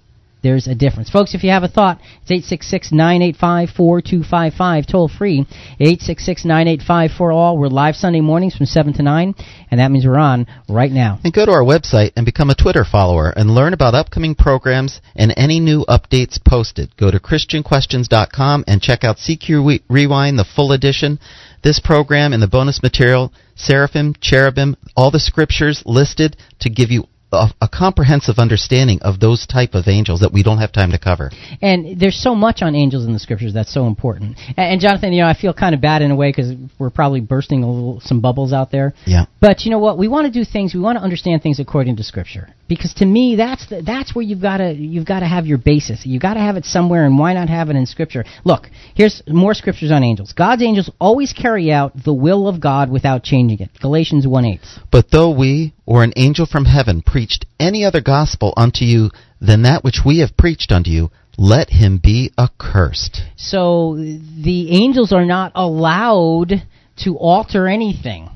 There's 0.48 0.65
a 0.65 0.76
difference. 0.76 1.10
Folks, 1.10 1.36
if 1.36 1.44
you 1.44 1.49
have 1.49 1.64
a 1.64 1.68
thought, 1.68 1.99
it's 2.26 2.53
866-985-4255, 2.94 4.88
toll 4.90 5.10
free, 5.10 5.45
866-985-4all. 5.82 7.57
We're 7.57 7.68
live 7.68 7.98
Sunday 7.98 8.22
mornings 8.22 8.56
from 8.56 8.65
7 8.65 8.94
to 8.94 9.03
9, 9.03 9.36
and 9.69 9.80
that 9.82 9.91
means 9.91 10.06
we're 10.06 10.15
on 10.15 10.48
right 10.69 10.90
now. 10.90 11.19
And 11.26 11.34
go 11.34 11.45
to 11.45 11.52
our 11.52 11.65
website 11.65 12.14
and 12.15 12.26
become 12.26 12.49
a 12.49 12.56
Twitter 12.56 12.86
follower 12.90 13.30
and 13.30 13.53
learn 13.53 13.74
about 13.74 13.94
upcoming 13.94 14.36
programs 14.36 15.02
and 15.18 15.34
any 15.36 15.60
new 15.60 15.84
updates 15.90 16.41
posted. 16.41 16.95
Go 16.95 17.11
to 17.11 17.19
ChristianQuestions.com 17.19 18.64
and 18.69 18.82
check 18.82 19.03
out 19.03 19.18
CQ 19.18 19.82
Rewind, 19.90 20.40
the 20.40 20.45
full 20.45 20.72
edition. 20.72 21.19
This 21.61 21.82
program 21.82 22.32
and 22.32 22.41
the 22.41 22.48
bonus 22.48 22.82
material, 22.82 23.34
Seraphim, 23.56 24.15
Cherubim, 24.22 24.78
all 24.95 25.11
the 25.11 25.19
scriptures 25.19 25.84
listed 25.86 26.38
to 26.61 26.69
give 26.69 26.90
you 26.90 27.03
a, 27.31 27.49
a 27.61 27.67
comprehensive 27.67 28.35
understanding 28.37 28.99
of 29.01 29.19
those 29.19 29.45
type 29.45 29.73
of 29.73 29.87
angels 29.87 30.21
that 30.21 30.31
we 30.31 30.43
don't 30.43 30.59
have 30.59 30.71
time 30.71 30.91
to 30.91 30.99
cover. 30.99 31.31
And 31.61 31.99
there's 31.99 32.21
so 32.21 32.35
much 32.35 32.61
on 32.61 32.75
angels 32.75 33.05
in 33.05 33.13
the 33.13 33.19
scriptures 33.19 33.53
that's 33.53 33.73
so 33.73 33.87
important. 33.87 34.37
And, 34.49 34.73
and 34.73 34.81
Jonathan, 34.81 35.13
you 35.13 35.21
know, 35.21 35.27
I 35.27 35.33
feel 35.33 35.53
kind 35.53 35.75
of 35.75 35.81
bad 35.81 36.01
in 36.01 36.11
a 36.11 36.15
way 36.15 36.29
because 36.29 36.53
we're 36.79 36.89
probably 36.89 37.21
bursting 37.21 37.63
a 37.63 37.69
little 37.69 37.99
some 38.01 38.21
bubbles 38.21 38.53
out 38.53 38.71
there. 38.71 38.93
Yeah. 39.05 39.25
But 39.41 39.61
you 39.61 39.71
know 39.71 39.79
what? 39.79 39.97
We 39.97 40.07
want 40.07 40.31
to 40.31 40.31
do 40.31 40.45
things. 40.49 40.73
We 40.73 40.79
want 40.79 40.97
to 40.97 41.03
understand 41.03 41.41
things 41.43 41.59
according 41.59 41.97
to 41.97 42.03
Scripture, 42.03 42.49
because 42.67 42.93
to 42.95 43.05
me, 43.05 43.35
that's 43.35 43.67
the, 43.67 43.81
that's 43.81 44.15
where 44.15 44.23
you've 44.23 44.41
got 44.41 44.57
to 44.57 44.73
you've 44.73 45.05
got 45.05 45.19
to 45.19 45.27
have 45.27 45.45
your 45.45 45.57
basis. 45.57 46.05
You've 46.05 46.21
got 46.21 46.35
to 46.35 46.39
have 46.39 46.55
it 46.55 46.65
somewhere, 46.65 47.05
and 47.05 47.17
why 47.19 47.33
not 47.33 47.49
have 47.49 47.69
it 47.69 47.75
in 47.75 47.85
Scripture? 47.85 48.23
Look, 48.43 48.67
here's 48.95 49.21
more 49.27 49.53
scriptures 49.53 49.91
on 49.91 50.03
angels. 50.03 50.33
God's 50.33 50.63
angels 50.63 50.89
always 50.99 51.33
carry 51.33 51.71
out 51.71 51.91
the 52.03 52.13
will 52.13 52.47
of 52.47 52.61
God 52.61 52.89
without 52.89 53.23
changing 53.23 53.59
it. 53.59 53.69
Galatians 53.81 54.25
one 54.27 54.45
eight. 54.45 54.61
But 54.91 55.11
though 55.11 55.31
we 55.31 55.73
or 55.88 56.03
an 56.03 56.14
angel 56.18 56.45
from 56.45 56.65
heaven 56.65 57.01
preached 57.01 57.45
any 57.59 57.84
other 57.84 58.01
gospel 58.01 58.53
unto 58.55 58.85
you 58.85 59.09
than 59.41 59.64
that 59.64 59.84
which 59.84 60.01
we 60.05 60.19
have 60.19 60.38
preached 60.38 60.72
unto 60.72 60.91
you, 60.91 61.09
let 61.38 61.69
him 61.69 61.99
be 62.03 62.31
accursed. 62.38 63.22
So 63.38 63.95
the 63.95 64.72
angels 64.72 65.14
are 65.14 65.26
not 65.26 65.53
allowed 65.55 66.64
to 67.03 67.18
alter 67.18 67.68
anything. 67.68 68.30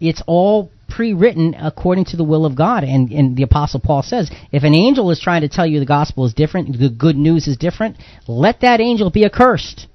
It's 0.00 0.22
all 0.26 0.70
pre-written 0.88 1.54
according 1.54 2.06
to 2.06 2.16
the 2.16 2.24
will 2.24 2.44
of 2.44 2.56
God. 2.56 2.82
And, 2.82 3.10
and 3.12 3.36
the 3.36 3.42
Apostle 3.42 3.80
Paul 3.80 4.02
says, 4.02 4.30
if 4.50 4.64
an 4.64 4.74
angel 4.74 5.10
is 5.10 5.20
trying 5.20 5.42
to 5.42 5.48
tell 5.48 5.66
you 5.66 5.78
the 5.78 5.86
gospel 5.86 6.26
is 6.26 6.34
different, 6.34 6.78
the 6.78 6.88
good 6.90 7.16
news 7.16 7.46
is 7.46 7.56
different, 7.56 7.96
let 8.26 8.62
that 8.62 8.80
angel 8.80 9.10
be 9.10 9.24
accursed. 9.24 9.86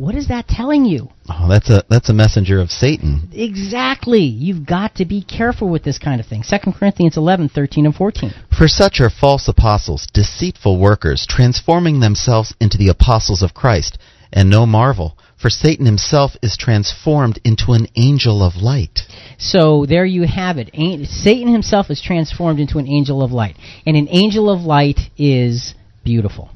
What 0.00 0.14
is 0.14 0.28
that 0.28 0.48
telling 0.48 0.86
you? 0.86 1.10
Oh, 1.28 1.46
that's 1.46 1.68
a 1.68 1.84
that's 1.90 2.08
a 2.08 2.14
messenger 2.14 2.58
of 2.58 2.70
Satan. 2.70 3.28
Exactly. 3.34 4.22
You've 4.22 4.64
got 4.64 4.94
to 4.94 5.04
be 5.04 5.22
careful 5.22 5.68
with 5.68 5.84
this 5.84 5.98
kind 5.98 6.22
of 6.22 6.26
thing. 6.26 6.42
2 6.42 6.72
Corinthians 6.72 7.18
11, 7.18 7.50
13, 7.50 7.84
and 7.84 7.94
14. 7.94 8.32
For 8.56 8.66
such 8.66 8.98
are 9.02 9.10
false 9.10 9.46
apostles, 9.46 10.06
deceitful 10.14 10.80
workers, 10.80 11.26
transforming 11.28 12.00
themselves 12.00 12.54
into 12.62 12.78
the 12.78 12.88
apostles 12.88 13.42
of 13.42 13.52
Christ. 13.52 13.98
And 14.32 14.48
no 14.48 14.64
marvel, 14.64 15.18
for 15.36 15.50
Satan 15.50 15.84
himself 15.84 16.30
is 16.42 16.56
transformed 16.56 17.38
into 17.44 17.72
an 17.72 17.86
angel 17.94 18.42
of 18.42 18.56
light. 18.56 19.00
So 19.36 19.84
there 19.86 20.06
you 20.06 20.22
have 20.22 20.56
it. 20.56 20.70
An- 20.72 21.04
Satan 21.04 21.52
himself 21.52 21.90
is 21.90 22.00
transformed 22.00 22.58
into 22.58 22.78
an 22.78 22.88
angel 22.88 23.22
of 23.22 23.32
light. 23.32 23.56
And 23.84 23.98
an 23.98 24.08
angel 24.08 24.48
of 24.48 24.62
light 24.62 24.98
is 25.18 25.74
beautiful. 26.04 26.48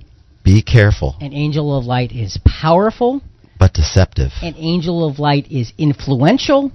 Be 0.45 0.62
careful, 0.62 1.16
An 1.21 1.33
angel 1.35 1.77
of 1.77 1.85
light 1.85 2.12
is 2.12 2.39
powerful. 2.45 3.23
But 3.59 3.72
deceptive. 3.72 4.31
An 4.43 4.55
angel 4.56 5.09
of 5.09 5.18
light 5.18 5.51
is 5.51 5.72
influential. 5.78 6.72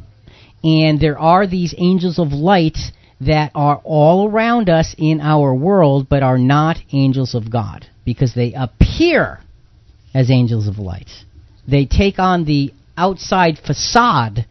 and 0.63 0.99
there 0.99 1.17
are 1.17 1.47
these 1.47 1.73
angels 1.77 2.19
of 2.19 2.33
light 2.33 2.77
that 3.21 3.51
are 3.55 3.81
all 3.83 4.29
around 4.29 4.69
us 4.69 4.93
in 4.97 5.21
our 5.21 5.53
world, 5.53 6.07
but 6.09 6.23
are 6.23 6.37
not 6.37 6.77
angels 6.91 7.33
of 7.35 7.51
God 7.51 7.85
because 8.05 8.33
they 8.33 8.53
appear 8.53 9.39
as 10.13 10.29
angels 10.29 10.67
of 10.67 10.77
light. 10.77 11.09
They 11.67 11.85
take 11.85 12.19
on 12.19 12.45
the 12.45 12.73
outside 12.97 13.57
facade 13.57 14.45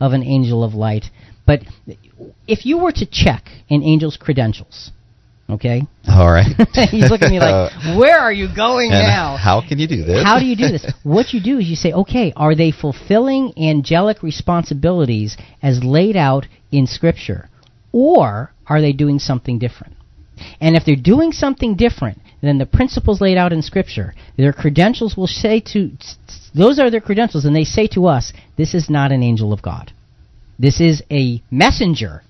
of 0.00 0.12
an 0.12 0.22
angel 0.22 0.64
of 0.64 0.74
light, 0.74 1.04
but 1.46 1.60
if 2.46 2.66
you 2.66 2.78
were 2.78 2.92
to 2.92 3.06
check 3.06 3.44
an 3.70 3.82
angel's 3.82 4.16
credentials, 4.16 4.90
okay? 5.48 5.82
All 6.08 6.32
right. 6.32 6.46
He's 6.90 7.10
looking 7.10 7.26
at 7.26 7.30
me 7.30 7.40
like, 7.40 7.72
where 7.98 8.18
are 8.18 8.32
you 8.32 8.48
going 8.54 8.92
And 8.92 9.06
now? 9.06 9.36
How 9.36 9.62
can 9.66 9.78
you 9.78 9.88
do 9.88 10.04
this? 10.04 10.24
How 10.24 10.38
do 10.38 10.46
you 10.46 10.56
do 10.56 10.68
this? 10.68 10.90
what 11.02 11.32
you 11.32 11.42
do 11.42 11.58
is 11.58 11.66
you 11.66 11.76
say, 11.76 11.92
okay, 11.92 12.32
are 12.36 12.54
they 12.54 12.70
fulfilling 12.70 13.52
angelic 13.56 14.22
responsibilities 14.22 15.36
as 15.62 15.82
laid 15.82 16.16
out 16.16 16.46
in 16.72 16.86
Scripture? 16.86 17.48
Or 17.92 18.52
are 18.66 18.80
they 18.80 18.92
doing 18.92 19.18
something 19.18 19.58
different? 19.58 19.94
And 20.60 20.76
if 20.76 20.84
they're 20.84 20.96
doing 20.96 21.32
something 21.32 21.76
different 21.76 22.18
than 22.42 22.58
the 22.58 22.66
principles 22.66 23.20
laid 23.20 23.36
out 23.36 23.52
in 23.52 23.62
Scripture, 23.62 24.14
their 24.36 24.52
credentials 24.52 25.16
will 25.16 25.28
say 25.28 25.60
to, 25.72 25.92
those 26.54 26.78
are 26.78 26.90
their 26.90 27.00
credentials, 27.00 27.44
and 27.44 27.54
they 27.54 27.64
say 27.64 27.86
to 27.88 28.06
us, 28.06 28.32
this 28.56 28.74
is 28.74 28.90
not 28.90 29.12
an 29.12 29.22
angel 29.22 29.52
of 29.52 29.62
God. 29.62 29.92
This 30.58 30.80
is 30.80 31.02
a 31.10 31.42
messenger, 31.50 32.22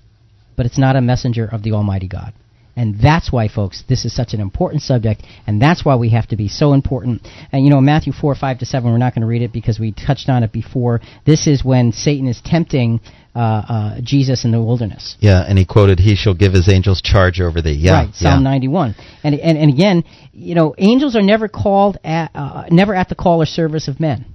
but 0.55 0.65
it's 0.65 0.77
not 0.77 0.95
a 0.95 1.01
messenger 1.01 1.45
of 1.51 1.63
the 1.63 1.73
Almighty 1.73 2.07
God. 2.07 2.33
And 2.75 2.99
that's 2.99 3.31
why, 3.31 3.47
folks, 3.47 3.83
this 3.87 4.03
is 4.03 4.13
such 4.13 4.33
an 4.33 4.41
important 4.41 4.81
subject, 4.81 5.23
and 5.47 5.61
that's 5.61 5.85
why 5.85 5.95
we 5.95 6.09
have 6.09 6.27
to 6.27 6.35
be 6.35 6.49
so 6.49 6.73
important. 6.73 7.25
And 7.51 7.63
you 7.63 7.69
know, 7.69 7.79
Matthew 7.79 8.11
4, 8.11 8.35
5 8.35 8.59
to 8.59 8.65
7, 8.65 8.91
we're 8.91 8.97
not 8.97 9.15
going 9.15 9.21
to 9.21 9.27
read 9.27 9.41
it 9.41 9.53
because 9.53 9.79
we 9.79 9.93
touched 9.93 10.27
on 10.27 10.43
it 10.43 10.51
before. 10.51 10.99
This 11.25 11.47
is 11.47 11.63
when 11.63 11.93
Satan 11.93 12.27
is 12.27 12.41
tempting 12.43 12.99
uh, 13.33 13.39
uh, 13.39 14.01
Jesus 14.01 14.45
in 14.45 14.51
the 14.51 14.61
wilderness. 14.61 15.15
Yeah, 15.19 15.43
and 15.47 15.57
he 15.57 15.65
quoted, 15.65 15.99
"He 15.99 16.15
shall 16.15 16.33
give 16.33 16.53
his 16.53 16.69
angels 16.69 17.01
charge 17.01 17.41
over 17.41 17.61
thee." 17.61 17.73
Yeah, 17.73 18.05
right, 18.05 18.15
Psalm 18.15 18.43
yeah. 18.43 18.51
91. 18.51 18.95
And, 19.23 19.35
and, 19.35 19.57
and 19.57 19.73
again, 19.73 20.03
you 20.31 20.55
know, 20.55 20.75
angels 20.77 21.15
are 21.15 21.21
never 21.21 21.47
called 21.47 21.97
at, 22.03 22.31
uh, 22.33 22.65
never 22.69 22.95
at 22.95 23.09
the 23.09 23.15
call 23.15 23.41
or 23.41 23.45
service 23.45 23.87
of 23.87 23.99
men. 23.99 24.34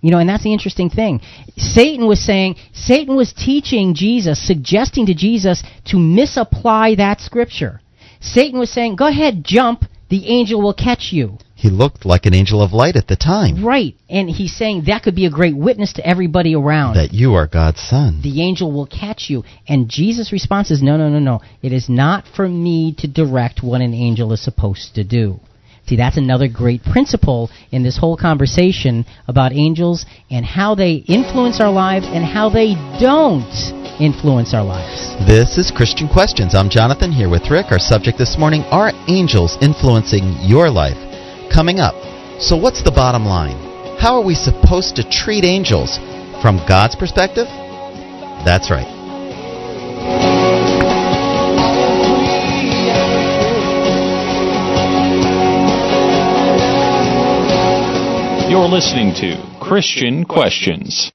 You 0.00 0.10
know, 0.12 0.18
and 0.18 0.28
that's 0.28 0.44
the 0.44 0.52
interesting 0.52 0.90
thing. 0.90 1.20
Satan 1.56 2.06
was 2.06 2.24
saying, 2.24 2.56
Satan 2.72 3.16
was 3.16 3.32
teaching 3.32 3.94
Jesus, 3.94 4.44
suggesting 4.46 5.06
to 5.06 5.14
Jesus 5.14 5.62
to 5.86 5.98
misapply 5.98 6.94
that 6.96 7.20
scripture. 7.20 7.80
Satan 8.20 8.60
was 8.60 8.70
saying, 8.70 8.96
go 8.96 9.08
ahead, 9.08 9.42
jump, 9.44 9.84
the 10.08 10.28
angel 10.28 10.62
will 10.62 10.74
catch 10.74 11.12
you. 11.12 11.38
He 11.54 11.70
looked 11.70 12.06
like 12.06 12.24
an 12.24 12.34
angel 12.34 12.62
of 12.62 12.72
light 12.72 12.94
at 12.94 13.08
the 13.08 13.16
time. 13.16 13.64
Right, 13.64 13.96
and 14.08 14.30
he's 14.30 14.56
saying 14.56 14.84
that 14.86 15.02
could 15.02 15.16
be 15.16 15.26
a 15.26 15.30
great 15.30 15.56
witness 15.56 15.92
to 15.94 16.06
everybody 16.06 16.54
around. 16.54 16.94
That 16.94 17.12
you 17.12 17.34
are 17.34 17.48
God's 17.48 17.80
son. 17.80 18.20
The 18.22 18.40
angel 18.42 18.70
will 18.70 18.86
catch 18.86 19.28
you. 19.28 19.42
And 19.66 19.88
Jesus' 19.88 20.32
response 20.32 20.70
is, 20.70 20.82
no, 20.82 20.96
no, 20.96 21.08
no, 21.08 21.18
no. 21.18 21.40
It 21.60 21.72
is 21.72 21.88
not 21.88 22.26
for 22.36 22.48
me 22.48 22.94
to 22.98 23.08
direct 23.08 23.62
what 23.62 23.80
an 23.80 23.92
angel 23.92 24.32
is 24.32 24.42
supposed 24.42 24.94
to 24.94 25.02
do. 25.02 25.40
See, 25.88 25.96
that's 25.96 26.18
another 26.18 26.48
great 26.48 26.84
principle 26.84 27.48
in 27.72 27.82
this 27.82 27.96
whole 27.96 28.14
conversation 28.14 29.06
about 29.26 29.54
angels 29.54 30.04
and 30.30 30.44
how 30.44 30.74
they 30.74 31.02
influence 31.08 31.62
our 31.62 31.72
lives 31.72 32.04
and 32.04 32.22
how 32.22 32.50
they 32.50 32.74
don't 33.00 33.48
influence 33.98 34.52
our 34.52 34.62
lives. 34.62 35.16
This 35.26 35.56
is 35.56 35.72
Christian 35.74 36.06
Questions. 36.06 36.54
I'm 36.54 36.68
Jonathan 36.68 37.10
here 37.10 37.30
with 37.30 37.50
Rick. 37.50 37.72
Our 37.72 37.78
subject 37.78 38.18
this 38.18 38.36
morning 38.36 38.64
are 38.68 38.92
angels 39.08 39.56
influencing 39.62 40.36
your 40.42 40.68
life? 40.68 40.98
Coming 41.50 41.80
up. 41.80 41.94
So, 42.38 42.54
what's 42.54 42.84
the 42.84 42.92
bottom 42.92 43.24
line? 43.24 43.56
How 43.98 44.20
are 44.20 44.24
we 44.24 44.34
supposed 44.34 44.94
to 44.96 45.10
treat 45.10 45.42
angels? 45.42 45.96
From 46.42 46.60
God's 46.68 46.96
perspective? 46.96 47.46
That's 48.44 48.70
right. 48.70 48.97
You're 58.48 58.66
listening 58.66 59.12
to 59.16 59.58
Christian 59.60 60.24
Questions. 60.24 61.12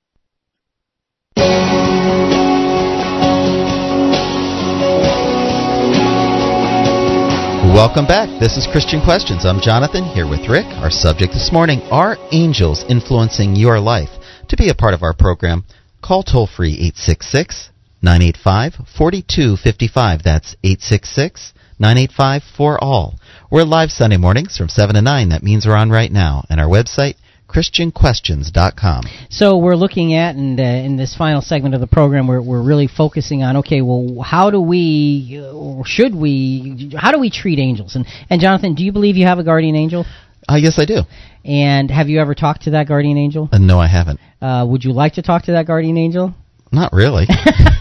Welcome 7.73 8.05
back. 8.05 8.29
This 8.39 8.55
is 8.55 8.67
Christian 8.71 9.01
Questions. 9.03 9.47
I'm 9.47 9.59
Jonathan 9.59 10.03
here 10.03 10.29
with 10.29 10.47
Rick. 10.47 10.67
Our 10.77 10.91
subject 10.91 11.33
this 11.33 11.51
morning 11.51 11.81
are 11.89 12.17
angels 12.31 12.85
influencing 12.87 13.55
your 13.55 13.79
life? 13.79 14.09
To 14.49 14.55
be 14.55 14.69
a 14.69 14.75
part 14.75 14.93
of 14.93 15.01
our 15.01 15.15
program, 15.15 15.65
call 16.03 16.21
toll 16.21 16.45
free 16.45 16.73
866 16.73 17.71
985 18.03 18.73
4255. 18.95 20.21
That's 20.21 20.55
866 20.63 21.53
985 21.79 22.43
for 22.55 22.83
all. 22.83 23.15
We're 23.51 23.63
live 23.63 23.89
Sunday 23.89 24.17
mornings 24.17 24.55
from 24.55 24.69
7 24.69 24.95
to 24.95 25.01
9. 25.01 25.29
That 25.29 25.43
means 25.43 25.65
we're 25.65 25.75
on 25.75 25.89
right 25.89 26.11
now. 26.11 26.45
And 26.49 26.59
our 26.59 26.67
website, 26.67 27.15
ChristianQuestions.com. 27.53 29.03
So 29.29 29.57
we're 29.57 29.75
looking 29.75 30.13
at, 30.15 30.35
and 30.35 30.59
uh, 30.59 30.63
in 30.63 30.97
this 30.97 31.15
final 31.15 31.41
segment 31.41 31.75
of 31.75 31.81
the 31.81 31.87
program, 31.87 32.27
we're, 32.27 32.41
we're 32.41 32.63
really 32.63 32.87
focusing 32.87 33.43
on, 33.43 33.57
okay, 33.57 33.81
well, 33.81 34.21
how 34.21 34.49
do 34.49 34.59
we, 34.59 35.39
uh, 35.41 35.83
should 35.85 36.15
we, 36.15 36.91
how 36.97 37.11
do 37.11 37.19
we 37.19 37.29
treat 37.29 37.59
angels? 37.59 37.95
And, 37.95 38.05
and 38.29 38.41
Jonathan, 38.41 38.75
do 38.75 38.83
you 38.83 38.91
believe 38.91 39.15
you 39.15 39.27
have 39.27 39.39
a 39.39 39.43
guardian 39.43 39.75
angel? 39.75 40.05
Uh, 40.49 40.55
yes, 40.55 40.77
I 40.77 40.85
do. 40.85 41.01
And 41.45 41.91
have 41.91 42.09
you 42.09 42.19
ever 42.19 42.35
talked 42.35 42.63
to 42.63 42.71
that 42.71 42.87
guardian 42.87 43.17
angel? 43.17 43.49
Uh, 43.51 43.57
no, 43.57 43.79
I 43.79 43.87
haven't. 43.87 44.19
Uh, 44.41 44.65
would 44.67 44.83
you 44.83 44.91
like 44.93 45.13
to 45.13 45.21
talk 45.21 45.43
to 45.43 45.53
that 45.53 45.67
guardian 45.67 45.97
angel? 45.97 46.33
Not 46.71 46.91
really. 46.91 47.27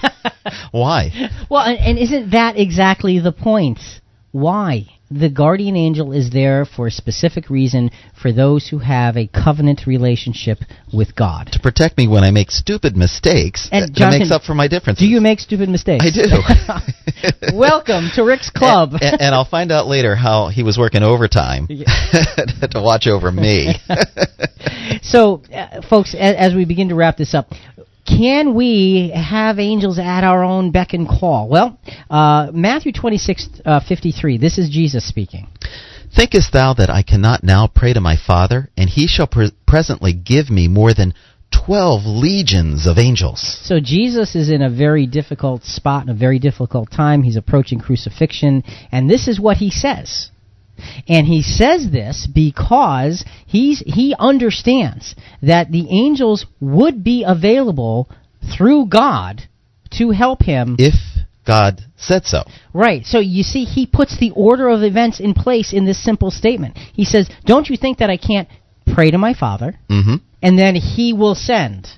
Why? 0.70 1.10
Well, 1.50 1.62
and, 1.62 1.78
and 1.78 1.98
isn't 1.98 2.30
that 2.32 2.58
exactly 2.58 3.18
the 3.20 3.32
point? 3.32 3.78
Why? 4.32 4.86
The 5.14 5.28
guardian 5.28 5.76
angel 5.76 6.12
is 6.12 6.30
there 6.30 6.64
for 6.64 6.86
a 6.86 6.90
specific 6.90 7.50
reason 7.50 7.90
for 8.14 8.32
those 8.32 8.68
who 8.68 8.78
have 8.78 9.18
a 9.18 9.26
covenant 9.26 9.86
relationship 9.86 10.60
with 10.90 11.14
God. 11.14 11.50
To 11.52 11.60
protect 11.60 11.98
me 11.98 12.08
when 12.08 12.24
I 12.24 12.30
make 12.30 12.50
stupid 12.50 12.96
mistakes. 12.96 13.68
And 13.70 13.94
that, 13.94 14.18
makes 14.18 14.30
up 14.30 14.42
for 14.42 14.54
my 14.54 14.68
differences. 14.68 15.04
Do 15.04 15.10
you 15.10 15.20
make 15.20 15.40
stupid 15.40 15.68
mistakes? 15.68 16.06
I 16.06 16.10
do. 16.10 17.52
Welcome 17.54 18.08
to 18.14 18.22
Rick's 18.24 18.48
Club. 18.48 18.92
and, 19.02 19.20
and, 19.20 19.34
I'll 19.34 19.44
find 19.44 19.70
out 19.70 19.86
later 19.86 20.16
how 20.16 20.48
he 20.48 20.62
was 20.62 20.78
working 20.78 21.02
overtime 21.02 21.66
to 21.66 22.70
watch 22.76 23.06
over 23.06 23.30
me. 23.30 23.74
so, 25.02 25.42
uh, 25.52 25.82
folks, 25.90 26.14
as, 26.18 26.36
as 26.36 26.54
we 26.54 26.64
begin 26.64 26.88
to 26.88 26.94
wrap 26.94 27.18
this 27.18 27.34
up, 27.34 27.52
can 28.06 28.54
we 28.54 29.12
have 29.14 29.58
angels 29.58 29.98
at 29.98 30.24
our 30.24 30.42
own 30.42 30.70
beck 30.72 30.92
and 30.92 31.08
call? 31.08 31.48
Well, 31.48 31.78
uh, 32.10 32.50
Matthew 32.52 32.92
26, 32.92 33.48
uh, 33.64 33.80
53, 33.86 34.38
this 34.38 34.58
is 34.58 34.68
Jesus 34.70 35.06
speaking. 35.06 35.46
Thinkest 36.14 36.52
thou 36.52 36.74
that 36.74 36.90
I 36.90 37.02
cannot 37.02 37.42
now 37.42 37.66
pray 37.66 37.92
to 37.94 38.00
my 38.00 38.16
Father, 38.16 38.68
and 38.76 38.90
he 38.90 39.06
shall 39.06 39.26
pre- 39.26 39.52
presently 39.66 40.12
give 40.12 40.50
me 40.50 40.68
more 40.68 40.92
than 40.92 41.14
twelve 41.50 42.04
legions 42.04 42.86
of 42.86 42.98
angels? 42.98 43.58
So 43.62 43.80
Jesus 43.80 44.34
is 44.34 44.50
in 44.50 44.62
a 44.62 44.70
very 44.70 45.06
difficult 45.06 45.64
spot, 45.64 46.04
in 46.04 46.10
a 46.10 46.14
very 46.14 46.38
difficult 46.38 46.90
time. 46.90 47.22
He's 47.22 47.36
approaching 47.36 47.78
crucifixion, 47.78 48.64
and 48.90 49.08
this 49.08 49.28
is 49.28 49.40
what 49.40 49.58
he 49.58 49.70
says. 49.70 50.30
And 51.08 51.26
he 51.26 51.42
says 51.42 51.90
this 51.90 52.28
because 52.32 53.24
he's, 53.46 53.80
he 53.80 54.14
understands 54.18 55.14
that 55.42 55.70
the 55.70 55.88
angels 55.90 56.46
would 56.60 57.04
be 57.04 57.24
available 57.26 58.08
through 58.56 58.86
God 58.86 59.42
to 59.98 60.10
help 60.10 60.42
him. 60.42 60.76
If 60.78 60.94
God 61.44 61.82
said 61.96 62.24
so. 62.24 62.44
Right. 62.72 63.04
So 63.04 63.18
you 63.18 63.42
see, 63.42 63.64
he 63.64 63.86
puts 63.86 64.18
the 64.18 64.30
order 64.30 64.68
of 64.68 64.82
events 64.82 65.20
in 65.20 65.34
place 65.34 65.72
in 65.72 65.84
this 65.84 66.02
simple 66.02 66.30
statement. 66.30 66.76
He 66.76 67.04
says, 67.04 67.28
Don't 67.44 67.68
you 67.68 67.76
think 67.76 67.98
that 67.98 68.10
I 68.10 68.16
can't 68.16 68.48
pray 68.94 69.10
to 69.10 69.18
my 69.18 69.34
Father, 69.34 69.78
mm-hmm. 69.90 70.16
and 70.40 70.58
then 70.58 70.74
he 70.74 71.12
will 71.12 71.34
send? 71.34 71.88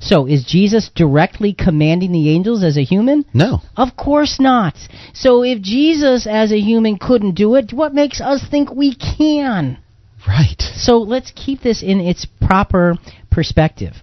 So, 0.00 0.26
is 0.26 0.44
Jesus 0.44 0.90
directly 0.94 1.52
commanding 1.52 2.12
the 2.12 2.30
angels 2.30 2.62
as 2.62 2.76
a 2.76 2.84
human? 2.84 3.24
No. 3.32 3.60
Of 3.76 3.96
course 3.96 4.38
not. 4.38 4.74
So, 5.14 5.42
if 5.42 5.60
Jesus 5.60 6.26
as 6.26 6.52
a 6.52 6.60
human 6.60 6.98
couldn't 6.98 7.34
do 7.34 7.54
it, 7.54 7.72
what 7.72 7.94
makes 7.94 8.20
us 8.20 8.44
think 8.50 8.72
we 8.72 8.94
can? 8.94 9.78
Right. 10.26 10.60
So, 10.60 10.98
let's 10.98 11.32
keep 11.34 11.62
this 11.62 11.82
in 11.82 12.00
its 12.00 12.26
proper 12.40 12.96
perspective. 13.30 13.94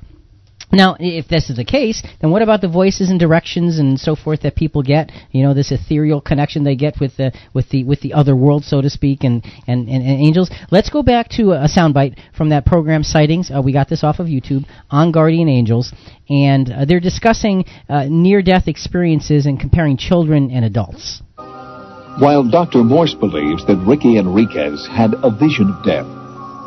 Now, 0.74 0.98
if 1.00 1.28
this 1.28 1.52
is 1.52 1.58
the 1.58 1.64
case, 1.64 2.02
then 2.20 2.32
what 2.32 2.42
about 2.42 2.62
the 2.62 2.68
voices 2.68 3.12
and 3.12 3.20
directions 3.20 3.78
and 3.78 4.00
so 4.00 4.16
forth 4.16 4.42
that 4.42 4.56
people 4.56 4.82
get? 4.82 5.12
You 5.32 5.44
know, 5.44 5.54
this 5.54 5.72
ethereal 5.72 6.20
connection 6.20 6.64
they 6.64 6.76
get 6.76 7.00
with 7.00 7.16
the 7.16 7.32
with 7.54 7.70
the 7.70 7.84
with 7.84 8.02
the 8.02 8.14
other 8.14 8.36
world, 8.36 8.64
so 8.64 8.82
to 8.82 8.90
speak, 8.90 9.24
and 9.24 9.46
and, 9.68 9.88
and, 9.88 10.04
and 10.04 10.20
angels. 10.20 10.50
Let's 10.72 10.90
go 10.90 11.04
back 11.04 11.30
to 11.32 11.52
a 11.52 11.68
soundbite 11.68 12.18
from 12.36 12.50
that 12.50 12.66
program 12.66 13.04
sightings. 13.04 13.52
Uh, 13.52 13.62
we 13.64 13.72
got 13.72 13.88
this 13.88 14.04
off 14.04 14.18
of 14.18 14.26
YouTube 14.26 14.66
on 14.90 15.12
guardian 15.12 15.48
angels, 15.48 15.94
and 16.28 16.72
uh, 16.72 16.86
they're 16.86 17.00
discussing 17.00 17.66
uh, 17.88 18.06
near-death 18.10 18.68
experiences 18.68 19.46
and 19.46 19.60
comparing 19.60 19.96
children 19.96 20.50
and 20.50 20.66
adults. 20.66 21.22
While 21.38 22.50
Dr. 22.50 22.84
Morse 22.84 23.14
believes 23.14 23.66
that 23.68 23.84
Ricky 23.88 24.18
Enriquez 24.18 24.88
had 24.88 25.14
a 25.24 25.30
vision 25.30 25.70
of 25.72 25.86
death, 25.86 26.06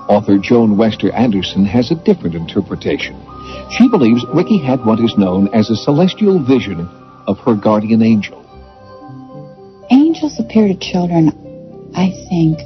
author 0.08 0.38
Joan 0.38 0.76
Wester 0.76 1.12
Anderson 1.12 1.64
has 1.64 1.90
a 1.90 1.94
different 1.94 2.36
interpretation. 2.36 3.16
She 3.70 3.88
believes 3.88 4.24
Ricky 4.32 4.58
had 4.58 4.84
what 4.84 5.00
is 5.00 5.16
known 5.18 5.48
as 5.54 5.70
a 5.70 5.76
celestial 5.76 6.38
vision 6.38 6.88
of 7.26 7.38
her 7.40 7.54
guardian 7.54 8.02
angel. 8.02 8.42
Angels 9.90 10.38
appear 10.38 10.68
to 10.68 10.78
children, 10.78 11.34
I 11.94 12.10
think, 12.30 12.58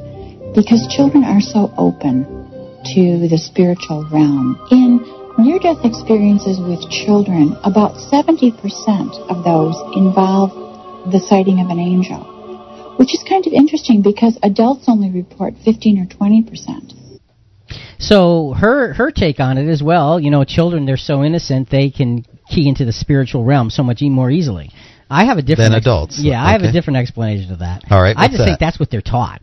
because 0.54 0.86
children 0.94 1.24
are 1.24 1.40
so 1.40 1.72
open 1.78 2.24
to 2.94 3.28
the 3.28 3.38
spiritual 3.38 4.06
realm. 4.12 4.60
In 4.70 5.00
near 5.38 5.58
death 5.58 5.84
experiences 5.84 6.60
with 6.60 6.88
children, 6.90 7.56
about 7.64 7.96
70% 7.96 8.60
of 9.28 9.44
those 9.44 9.76
involve 9.96 10.52
the 11.12 11.20
sighting 11.20 11.60
of 11.60 11.70
an 11.70 11.78
angel, 11.78 12.20
which 12.98 13.14
is 13.14 13.24
kind 13.28 13.46
of 13.46 13.52
interesting 13.52 14.02
because 14.02 14.38
adults 14.42 14.84
only 14.86 15.10
report 15.10 15.54
15 15.64 15.98
or 15.98 16.06
20%. 16.06 16.99
So 17.98 18.54
her 18.54 18.94
her 18.94 19.10
take 19.10 19.40
on 19.40 19.58
it 19.58 19.68
as 19.68 19.82
well, 19.82 20.18
you 20.18 20.30
know, 20.30 20.44
children 20.44 20.86
they're 20.86 20.96
so 20.96 21.22
innocent 21.22 21.70
they 21.70 21.90
can 21.90 22.24
key 22.48 22.68
into 22.68 22.84
the 22.84 22.92
spiritual 22.92 23.44
realm 23.44 23.70
so 23.70 23.82
much 23.82 24.02
more 24.02 24.30
easily. 24.30 24.70
I 25.08 25.24
have 25.24 25.38
a 25.38 25.42
different 25.42 25.70
Than 25.72 25.76
ex- 25.78 25.86
adults. 25.86 26.18
Yeah, 26.20 26.42
I 26.42 26.52
have 26.52 26.62
a 26.62 26.72
different 26.72 26.98
explanation 26.98 27.48
to 27.50 27.56
that. 27.56 27.84
All 27.90 28.00
right, 28.00 28.14
I 28.16 28.28
just 28.28 28.44
think 28.44 28.60
that's 28.60 28.78
what 28.78 28.90
they're 28.90 29.00
taught. 29.02 29.42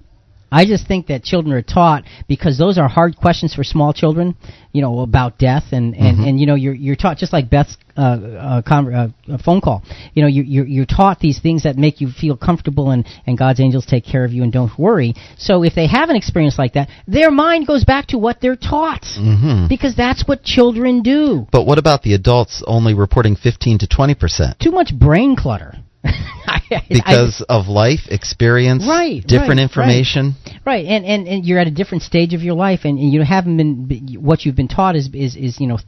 I 0.52 0.66
just 0.66 0.88
think 0.88 1.08
that 1.08 1.24
children 1.24 1.54
are 1.54 1.62
taught 1.62 2.04
because 2.28 2.58
those 2.58 2.78
are 2.78 2.88
hard 2.88 3.18
questions 3.18 3.54
for 3.54 3.64
small 3.64 3.92
children, 3.94 4.36
you 4.72 4.82
know, 4.82 5.00
about 5.00 5.38
death 5.38 5.66
and 5.72 5.96
and, 5.96 6.18
Mhm. 6.18 6.28
and 6.30 6.40
you 6.40 6.46
know 6.46 6.56
you're 6.56 6.74
you're 6.74 6.96
taught 6.96 7.18
just 7.18 7.34
like 7.34 7.50
Beth's 7.50 7.76
uh, 7.98 8.02
uh, 8.02 8.62
con- 8.62 8.94
uh, 8.94 9.10
uh, 9.32 9.38
phone 9.40 9.60
call. 9.60 9.84
You 10.14 10.22
know, 10.22 10.28
you're, 10.28 10.46
you're 10.46 10.66
you're 10.66 10.86
taught 10.86 11.20
these 11.20 11.40
things 11.40 11.64
that 11.64 11.78
make 11.78 12.00
you 12.00 12.10
feel 12.10 12.38
comfortable 12.38 12.92
and 12.92 13.06
and 13.26 13.38
God's 13.38 13.60
angels 13.60 13.86
take 13.86 14.06
care 14.06 14.24
of 14.24 14.32
you 14.32 14.44
and 14.44 14.54
don't 14.54 14.72
worry. 14.80 15.16
So 15.38 15.64
if 15.64 15.76
they 15.76 15.88
have 15.88 16.10
an 16.10 16.16
experience 16.16 16.58
like 16.58 16.74
that, 16.74 16.90
their 17.08 17.32
mind 17.32 17.68
goes 17.68 17.84
back 17.84 18.08
to 18.08 18.18
what 18.18 18.40
they're 18.40 18.56
taught 18.56 19.06
hmm 19.16 19.68
because 19.68 19.96
that's 19.96 20.28
what 20.28 20.44
children 20.44 21.02
do. 21.02 21.48
But 21.52 21.66
what 21.66 21.78
about 21.78 22.04
the 22.04 22.14
adults 22.14 22.64
only 22.68 22.94
reporting 22.94 23.36
15 23.36 23.80
to 23.80 23.88
20 23.88 24.16
percent? 24.16 24.60
Too 24.60 24.72
much 24.72 24.94
brain 24.98 25.36
clutter. 25.36 25.76
Because 26.90 27.44
of 27.48 27.68
life 27.68 28.02
experience, 28.10 28.86
Right, 28.88 29.22
different 29.26 29.60
right, 29.60 29.70
information. 29.70 30.36
Right, 30.66 30.86
and, 30.86 31.06
and, 31.06 31.28
and 31.28 31.46
you're 31.46 31.60
at 31.60 31.68
a 31.68 31.72
different 31.72 32.04
stage 32.04 32.34
of 32.34 32.42
your 32.42 32.56
life, 32.56 32.82
and, 32.84 32.98
and 33.00 33.12
you 33.12 33.22
haven't 33.24 33.58
been 33.58 34.18
what 34.22 34.46
you've 34.46 34.56
been 34.56 34.68
taught 34.68 34.96
is 34.96 35.10
is, 35.14 35.36
is 35.36 35.60
you 35.60 35.68
know. 35.68 35.80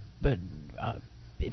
Uh, 0.80 0.93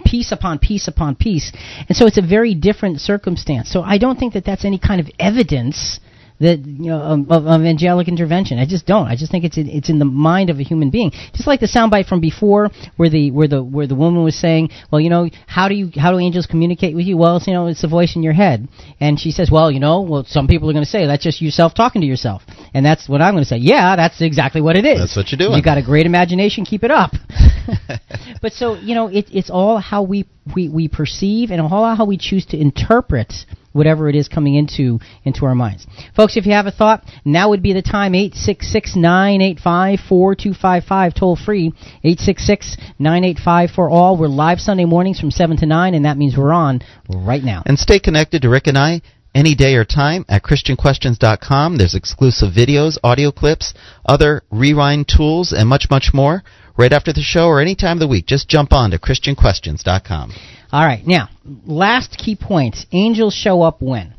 piece 0.04 0.32
upon 0.32 0.58
piece 0.58 0.88
upon 0.88 1.14
piece 1.14 1.52
and 1.88 1.96
so 1.96 2.06
it's 2.06 2.18
a 2.18 2.26
very 2.26 2.56
different 2.56 3.00
circumstance 3.00 3.70
so 3.70 3.82
i 3.82 3.98
don't 3.98 4.18
think 4.18 4.34
that 4.34 4.44
that's 4.44 4.64
any 4.64 4.80
kind 4.80 5.00
of 5.00 5.06
evidence 5.20 6.00
that 6.40 6.64
you 6.66 6.90
know 6.90 7.00
of, 7.00 7.30
of, 7.30 7.46
of 7.46 7.62
angelic 7.62 8.08
intervention. 8.08 8.58
I 8.58 8.66
just 8.66 8.86
don't. 8.86 9.06
I 9.06 9.16
just 9.16 9.30
think 9.30 9.44
it's 9.44 9.56
in, 9.56 9.68
it's 9.68 9.88
in 9.88 9.98
the 9.98 10.04
mind 10.04 10.50
of 10.50 10.58
a 10.58 10.62
human 10.62 10.90
being. 10.90 11.10
Just 11.32 11.46
like 11.46 11.60
the 11.60 11.66
soundbite 11.66 12.06
from 12.06 12.20
before 12.20 12.70
where 12.96 13.08
the 13.08 13.30
where 13.30 13.48
the 13.48 13.62
where 13.62 13.86
the 13.86 13.94
woman 13.94 14.22
was 14.22 14.38
saying 14.38 14.70
well 14.90 15.00
you 15.00 15.10
know 15.10 15.28
how 15.46 15.68
do 15.68 15.74
you 15.74 15.90
how 15.96 16.12
do 16.12 16.18
angels 16.18 16.46
communicate 16.46 16.94
with 16.94 17.06
you? 17.06 17.16
Well 17.16 17.36
it's, 17.36 17.46
you 17.46 17.54
know 17.54 17.66
it's 17.66 17.82
the 17.82 17.88
voice 17.88 18.16
in 18.16 18.22
your 18.22 18.34
head. 18.34 18.68
And 19.00 19.18
she 19.18 19.30
says 19.30 19.50
well 19.50 19.70
you 19.70 19.80
know 19.80 20.02
well 20.02 20.24
some 20.26 20.46
people 20.46 20.68
are 20.70 20.72
going 20.72 20.84
to 20.84 20.90
say 20.90 21.06
that's 21.06 21.24
just 21.24 21.40
yourself 21.40 21.74
talking 21.74 22.02
to 22.02 22.06
yourself. 22.06 22.42
And 22.74 22.84
that's 22.84 23.08
what 23.08 23.22
i'm 23.22 23.34
going 23.34 23.44
to 23.44 23.48
say. 23.48 23.58
Yeah 23.58 23.96
that's 23.96 24.20
exactly 24.20 24.60
what 24.60 24.76
it 24.76 24.84
is. 24.84 24.98
That's 24.98 25.16
what 25.16 25.30
you're 25.30 25.38
doing. 25.38 25.56
you 25.56 25.62
got 25.62 25.78
a 25.78 25.82
great 25.82 26.06
imagination 26.06 26.64
keep 26.64 26.84
it 26.84 26.90
up. 26.90 27.12
But 28.40 28.52
so 28.52 28.74
you 28.74 28.94
know, 28.94 29.08
it, 29.08 29.26
it's 29.32 29.50
all 29.50 29.78
how 29.78 30.02
we, 30.02 30.26
we 30.54 30.68
we 30.68 30.88
perceive 30.88 31.50
and 31.50 31.60
all 31.60 31.94
how 31.94 32.04
we 32.04 32.16
choose 32.16 32.46
to 32.46 32.56
interpret 32.56 33.32
whatever 33.76 34.08
it 34.08 34.16
is 34.16 34.28
coming 34.28 34.54
into 34.54 34.98
into 35.24 35.44
our 35.44 35.54
minds. 35.54 35.86
Folks, 36.14 36.36
if 36.36 36.46
you 36.46 36.52
have 36.52 36.66
a 36.66 36.72
thought, 36.72 37.04
now 37.24 37.50
would 37.50 37.62
be 37.62 37.72
the 37.72 37.82
time. 37.82 38.14
Eight 38.14 38.34
six 38.34 38.70
six 38.72 38.96
nine 38.96 39.40
eight 39.40 39.60
five 39.60 40.00
four 40.08 40.34
two 40.34 40.54
five 40.54 40.84
five, 40.84 41.14
toll 41.14 41.36
free. 41.36 41.72
Eight 42.02 42.18
six 42.18 42.46
six 42.46 42.76
nine 42.98 43.24
eight 43.24 43.38
five 43.38 43.70
for 43.70 43.88
all. 43.90 44.16
We're 44.16 44.28
live 44.28 44.58
Sunday 44.58 44.84
mornings 44.84 45.20
from 45.20 45.30
seven 45.30 45.56
to 45.58 45.66
nine, 45.66 45.94
and 45.94 46.04
that 46.04 46.16
means 46.16 46.36
we're 46.36 46.52
on 46.52 46.80
right 47.08 47.42
now. 47.42 47.62
And 47.66 47.78
stay 47.78 47.98
connected 47.98 48.42
to 48.42 48.48
Rick 48.48 48.66
and 48.66 48.78
I 48.78 49.02
any 49.36 49.54
day 49.54 49.74
or 49.74 49.84
time 49.84 50.24
at 50.30 50.42
ChristianQuestions.com. 50.42 51.76
There's 51.76 51.94
exclusive 51.94 52.54
videos, 52.54 52.96
audio 53.04 53.30
clips, 53.30 53.74
other 54.06 54.42
rewind 54.50 55.08
tools, 55.14 55.52
and 55.52 55.68
much, 55.68 55.88
much 55.90 56.12
more. 56.14 56.42
Right 56.78 56.92
after 56.92 57.12
the 57.12 57.22
show 57.22 57.46
or 57.46 57.60
any 57.60 57.74
time 57.74 57.96
of 57.96 58.00
the 58.00 58.08
week, 58.08 58.26
just 58.26 58.48
jump 58.48 58.72
on 58.72 58.90
to 58.90 58.98
ChristianQuestions.com. 58.98 60.32
All 60.72 60.84
right, 60.84 61.06
now 61.06 61.28
last 61.64 62.18
key 62.18 62.36
point: 62.36 62.76
angels 62.92 63.34
show 63.34 63.62
up 63.62 63.80
when. 63.80 64.14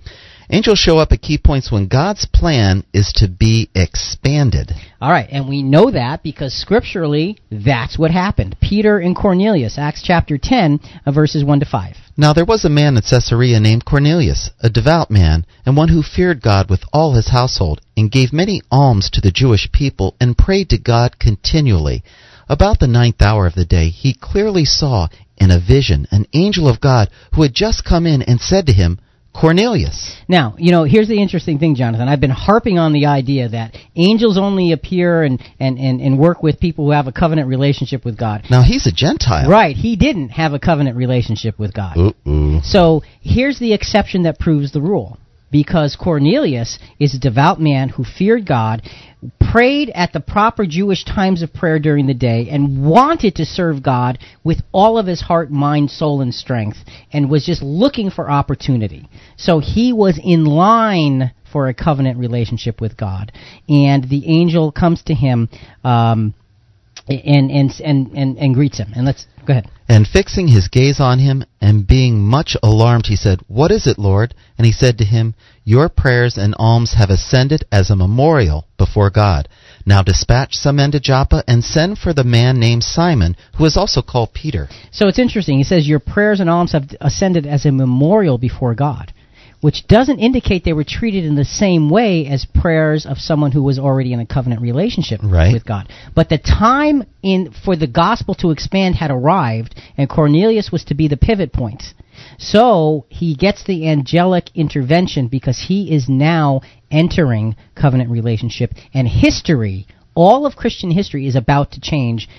Angels 0.50 0.80
show 0.80 0.98
up 0.98 1.12
at 1.12 1.22
key 1.22 1.38
points 1.38 1.72
when 1.74 1.88
God's 1.88 2.26
plan 2.26 2.86
is 2.94 3.12
to 3.18 3.28
be 3.28 3.70
expanded. 3.76 4.72
All 5.02 5.12
right, 5.12 5.28
and 5.30 5.50
we 5.50 5.62
know 5.62 5.92
that 5.92 6.24
because 6.24 6.54
scripturally, 6.54 7.38
that's 7.52 8.00
what 8.00 8.12
happened. 8.12 8.56
Peter 8.62 8.98
and 8.98 9.14
Cornelius, 9.14 9.78
Acts 9.78 10.02
chapter 10.02 10.38
10, 10.42 10.80
uh, 11.06 11.12
verses 11.12 11.44
1 11.44 11.60
to 11.60 11.66
5. 11.66 11.98
Now 12.16 12.32
there 12.32 12.46
was 12.46 12.64
a 12.64 12.70
man 12.70 12.96
in 12.96 13.04
Caesarea 13.04 13.60
named 13.60 13.84
Cornelius, 13.84 14.50
a 14.62 14.70
devout 14.70 15.12
man, 15.12 15.46
and 15.66 15.76
one 15.76 15.90
who 15.90 16.02
feared 16.02 16.42
God 16.42 16.70
with 16.70 16.84
all 16.94 17.14
his 17.14 17.28
household, 17.28 17.82
and 17.98 18.10
gave 18.10 18.32
many 18.32 18.62
alms 18.72 19.10
to 19.12 19.22
the 19.22 19.32
Jewish 19.32 19.70
people, 19.74 20.16
and 20.20 20.38
prayed 20.38 20.70
to 20.70 20.78
God 20.78 21.20
continually. 21.20 22.04
About 22.50 22.80
the 22.80 22.88
ninth 22.88 23.22
hour 23.22 23.46
of 23.46 23.56
the 23.56 23.66
day, 23.66 23.90
he 23.90 24.14
clearly 24.20 24.66
saw 24.66 25.08
in 25.38 25.52
a 25.52 25.60
vision 25.60 26.08
an 26.12 26.26
angel 26.34 26.68
of 26.68 26.82
God 26.82 27.10
who 27.36 27.44
had 27.44 27.54
just 27.54 27.86
come 27.86 28.06
in 28.06 28.22
and 28.22 28.40
said 28.40 28.66
to 28.68 28.74
him, 28.74 29.00
Cornelius. 29.40 30.16
Now, 30.28 30.56
you 30.58 30.72
know, 30.72 30.84
here's 30.84 31.08
the 31.08 31.22
interesting 31.22 31.60
thing, 31.60 31.76
Jonathan. 31.76 32.08
I've 32.08 32.20
been 32.20 32.32
harping 32.32 32.80
on 32.80 32.92
the 32.92 33.06
idea 33.06 33.50
that 33.50 33.76
angels 33.96 34.38
only 34.38 34.72
appear 34.72 35.22
and, 35.22 35.40
and, 35.60 35.78
and, 35.78 36.02
and 36.02 36.18
work 36.18 36.42
with 36.42 36.60
people 36.60 36.86
who 36.86 36.92
have 36.92 37.06
a 37.06 37.12
covenant 37.12 37.48
relationship 37.48 38.04
with 38.04 38.18
God. 38.18 38.46
Now 38.50 38.64
he's 38.64 38.88
a 38.88 38.92
Gentile. 38.92 39.48
Right, 39.48 39.76
he 39.76 39.96
didn't 39.96 40.30
have 40.30 40.54
a 40.54 40.60
covenant 40.60 40.98
relationship 40.98 41.60
with 41.60 41.72
God. 41.74 41.98
Ooh. 41.98 42.62
So 42.64 43.04
here's 43.22 43.60
the 43.60 43.74
exception 43.74 44.24
that 44.24 44.40
proves 44.40 44.72
the 44.72 44.82
rule. 44.82 45.20
Because 45.50 45.96
Cornelius 45.96 46.78
is 47.00 47.14
a 47.14 47.20
devout 47.20 47.62
man 47.62 47.88
who 47.88 48.04
feared 48.04 48.46
God, 48.46 48.82
prayed 49.52 49.90
at 49.96 50.14
the 50.14 50.20
proper 50.20 50.66
Jewish 50.66 51.04
times 51.04 51.42
of 51.42 51.54
prayer 51.54 51.80
during 51.80 52.06
the 52.06 52.14
day, 52.14 52.50
and 52.50 52.86
wanted 52.86 53.36
to 53.36 53.46
serve 53.46 53.82
God 53.82 54.20
with 54.44 54.62
all 54.72 54.98
of 54.98 55.08
his 55.08 55.22
heart, 55.22 55.50
mind, 55.50 55.90
soul, 55.90 56.22
and 56.22 56.34
strength, 56.34 56.78
and 57.12 57.30
was 57.30 57.46
just 57.46 57.62
looking 57.64 58.12
for 58.12 58.30
opportunity. 58.30 59.10
So 59.36 59.60
he 59.60 59.94
was 59.94 60.20
in 60.24 60.46
line 60.46 61.32
for 61.52 61.68
a 61.68 61.74
covenant 61.74 62.20
relationship 62.20 62.82
with 62.82 62.98
God. 62.98 63.32
And 63.68 64.08
the 64.10 64.24
angel 64.28 64.72
comes 64.72 65.02
to 65.04 65.14
him 65.14 65.50
um, 65.84 66.34
and, 67.08 67.50
and, 67.50 67.72
and, 67.84 68.12
and, 68.12 68.38
and 68.38 68.54
greets 68.54 68.78
him. 68.78 68.92
And 68.94 69.06
let's 69.06 69.26
go 69.46 69.54
ahead. 69.54 69.72
And 69.90 70.06
fixing 70.06 70.50
his 70.50 70.68
gaze 70.68 71.00
on 71.00 71.20
him, 71.20 71.46
and 71.62 71.88
being 71.88 72.20
much 72.20 72.58
alarmed, 72.62 73.06
he 73.08 73.16
said, 73.16 73.40
What 73.48 73.72
is 73.72 73.88
it, 73.88 73.98
Lord? 73.98 74.34
And 74.58 74.66
he 74.66 74.74
said 74.74 74.98
to 74.98 75.06
him, 75.06 75.34
Your 75.64 75.88
prayers 75.88 76.38
and 76.38 76.54
alms 76.60 76.96
have 76.96 77.10
ascended 77.10 77.64
as 77.72 77.90
a 77.90 77.96
memorial 77.96 78.68
before 78.78 79.10
God. 79.10 79.48
Now 79.86 80.02
dispatch 80.02 80.56
some 80.56 80.76
men 80.76 80.92
to 80.92 81.00
Joppa, 81.00 81.44
and 81.48 81.64
send 81.64 82.00
for 82.00 82.14
the 82.14 82.26
man 82.26 82.60
named 82.60 82.84
Simon, 82.84 83.38
who 83.58 83.64
is 83.64 83.78
also 83.78 84.02
called 84.02 84.34
Peter. 84.34 84.68
So 84.92 85.08
it's 85.08 85.20
interesting. 85.20 85.58
He 85.58 85.64
says, 85.64 85.88
Your 85.88 86.00
prayers 86.00 86.42
and 86.42 86.50
alms 86.50 86.74
have 86.74 86.90
ascended 87.00 87.48
as 87.48 87.66
a 87.66 87.72
memorial 87.72 88.38
before 88.38 88.76
God, 88.76 89.14
which 89.62 89.88
doesn't 89.88 90.20
indicate 90.20 90.64
they 90.64 90.74
were 90.74 90.84
treated 90.84 91.26
in 91.26 91.36
the 91.36 91.46
same 91.46 91.90
way 91.90 92.28
as 92.28 92.46
prayers 92.46 93.06
of 93.06 93.18
someone 93.18 93.52
who 93.52 93.64
was 93.64 93.80
already 93.80 94.14
in 94.14 94.20
a 94.20 94.26
covenant 94.26 94.62
relationship 94.62 95.20
Right. 95.24 95.54
with 95.54 95.66
God. 95.66 95.90
But 96.14 96.30
the 96.30 96.38
time 96.38 97.04
in 97.24 97.52
for 97.52 97.76
the 97.76 97.88
gospel 97.88 98.36
to 98.36 98.52
expand 98.52 98.96
had 98.96 99.12
arrived, 99.12 99.76
and 99.98 100.10
Cornelius 100.10 100.72
was 100.72 100.84
to 100.86 100.94
be 100.94 101.08
the 101.08 101.18
pivot 101.18 101.52
point. 101.52 101.84
So 102.38 103.06
he 103.10 103.36
gets 103.36 103.64
the 103.64 103.88
angelic 103.90 104.50
intervention 104.56 105.28
because 105.28 105.66
he 105.68 105.94
is 105.94 106.08
now 106.08 106.62
entering 106.92 107.56
covenant 107.76 108.10
relationship, 108.12 108.72
and 108.94 109.08
history, 109.08 109.88
all 110.14 110.46
of 110.46 110.56
Christian 110.56 110.92
history, 110.92 111.28
is 111.28 111.36
about 111.36 111.72
to 111.72 111.82
change 111.82 112.30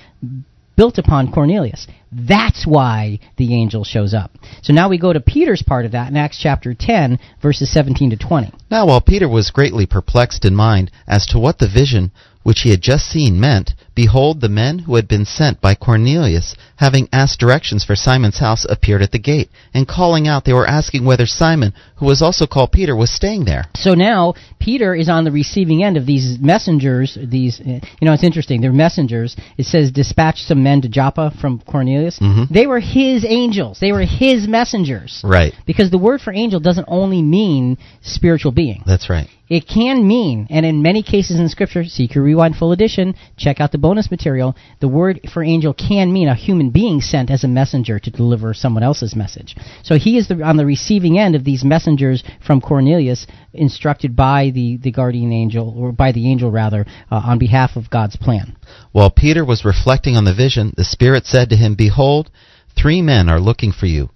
built 0.78 0.96
upon 0.96 1.32
Cornelius. 1.32 1.88
That's 2.12 2.64
why 2.64 3.18
the 3.36 3.52
angel 3.52 3.82
shows 3.82 4.14
up. 4.14 4.30
So 4.62 4.72
now 4.72 4.88
we 4.88 4.96
go 4.96 5.12
to 5.12 5.18
Peter's 5.18 5.60
part 5.60 5.84
of 5.84 5.92
that 5.92 6.08
in 6.08 6.16
Acts 6.16 6.38
chapter 6.40 6.72
10, 6.72 7.18
verses 7.42 7.72
17 7.72 8.10
to 8.10 8.16
20. 8.16 8.52
Now 8.70 8.86
while 8.86 9.00
Peter 9.00 9.28
was 9.28 9.50
greatly 9.50 9.86
perplexed 9.86 10.44
in 10.44 10.54
mind 10.54 10.92
as 11.08 11.26
to 11.26 11.40
what 11.40 11.58
the 11.58 11.68
vision 11.68 12.12
which 12.44 12.60
he 12.60 12.70
had 12.70 12.80
just 12.80 13.06
seen 13.06 13.40
meant, 13.40 13.74
behold, 13.96 14.40
the 14.40 14.48
men 14.48 14.78
who 14.78 14.94
had 14.94 15.08
been 15.08 15.24
sent 15.24 15.60
by 15.60 15.74
Cornelius, 15.74 16.54
having 16.78 17.08
asked 17.12 17.38
directions 17.40 17.84
for 17.84 17.94
Simon's 17.94 18.38
house, 18.38 18.64
appeared 18.68 19.02
at 19.02 19.12
the 19.12 19.18
gate, 19.18 19.50
and 19.74 19.86
calling 19.86 20.26
out, 20.26 20.44
they 20.44 20.52
were 20.52 20.66
asking 20.66 21.04
whether 21.04 21.26
Simon, 21.26 21.72
who 21.96 22.06
was 22.06 22.22
also 22.22 22.46
called 22.46 22.72
Peter, 22.72 22.94
was 22.96 23.10
staying 23.10 23.44
there. 23.44 23.64
So 23.74 23.94
now 23.94 24.34
Peter 24.58 24.94
is 24.94 25.08
on 25.08 25.24
the 25.24 25.32
receiving 25.32 25.82
end 25.84 25.96
of 25.96 26.06
these 26.06 26.38
messengers. 26.40 27.18
These, 27.20 27.60
uh, 27.60 27.80
you 28.00 28.06
know, 28.06 28.12
it's 28.12 28.24
interesting. 28.24 28.60
They're 28.60 28.72
messengers. 28.72 29.36
It 29.56 29.66
says, 29.66 29.90
"Dispatch 29.90 30.42
some 30.42 30.62
men 30.62 30.80
to 30.82 30.88
Joppa 30.88 31.32
from 31.40 31.60
Cornelius." 31.60 32.18
Mhm. 32.18 32.48
They 32.48 32.66
were 32.66 32.80
his 32.80 33.24
angels. 33.28 33.78
They 33.80 33.92
were 33.92 34.02
his 34.02 34.46
messengers. 34.46 35.20
Right. 35.24 35.52
Because 35.66 35.90
the 35.90 35.98
word 35.98 36.20
for 36.20 36.32
angel 36.32 36.60
doesn't 36.60 36.86
only 36.88 37.22
mean 37.22 37.76
spiritual 38.02 38.52
being. 38.52 38.82
That's 38.86 39.10
right. 39.10 39.28
it 39.50 39.66
can 39.66 40.06
mean, 40.06 40.46
and 40.50 40.66
in 40.66 40.82
many 40.82 41.02
cases 41.02 41.40
in 41.40 41.48
Scripture, 41.48 41.82
CQ 41.82 42.16
Rewind 42.16 42.54
Full 42.56 42.72
Edition, 42.72 43.14
check 43.38 43.60
out 43.60 43.72
the 43.72 43.78
bonus 43.78 44.10
material, 44.10 44.54
the 44.80 44.88
word 44.88 45.20
for 45.32 45.42
angel 45.42 45.72
can 45.72 46.12
mean 46.12 46.28
a 46.28 46.34
human 46.34 46.67
being 46.70 47.00
sent 47.00 47.30
as 47.30 47.44
a 47.44 47.48
messenger 47.48 47.98
to 47.98 48.10
deliver 48.10 48.54
someone 48.54 48.82
else's 48.82 49.14
message. 49.14 49.56
So 49.82 49.96
he 49.96 50.16
is 50.16 50.28
the, 50.28 50.42
on 50.42 50.56
the 50.56 50.66
receiving 50.66 51.18
end 51.18 51.34
of 51.34 51.44
these 51.44 51.64
messengers 51.64 52.22
from 52.46 52.60
Cornelius, 52.60 53.26
instructed 53.52 54.14
by 54.16 54.50
the, 54.50 54.76
the 54.76 54.90
guardian 54.90 55.32
angel, 55.32 55.74
or 55.76 55.92
by 55.92 56.12
the 56.12 56.30
angel 56.30 56.50
rather, 56.50 56.86
uh, 57.10 57.16
on 57.24 57.38
behalf 57.38 57.76
of 57.76 57.90
God's 57.90 58.16
plan. 58.16 58.56
While 58.92 59.10
Peter 59.10 59.44
was 59.44 59.64
reflecting 59.64 60.16
on 60.16 60.24
the 60.24 60.34
vision, 60.34 60.72
the 60.76 60.84
Spirit 60.84 61.26
said 61.26 61.50
to 61.50 61.56
him, 61.56 61.74
Behold, 61.74 62.30
three 62.76 63.02
men 63.02 63.28
are 63.28 63.40
looking 63.40 63.72
for 63.72 63.86
you. 63.86 64.10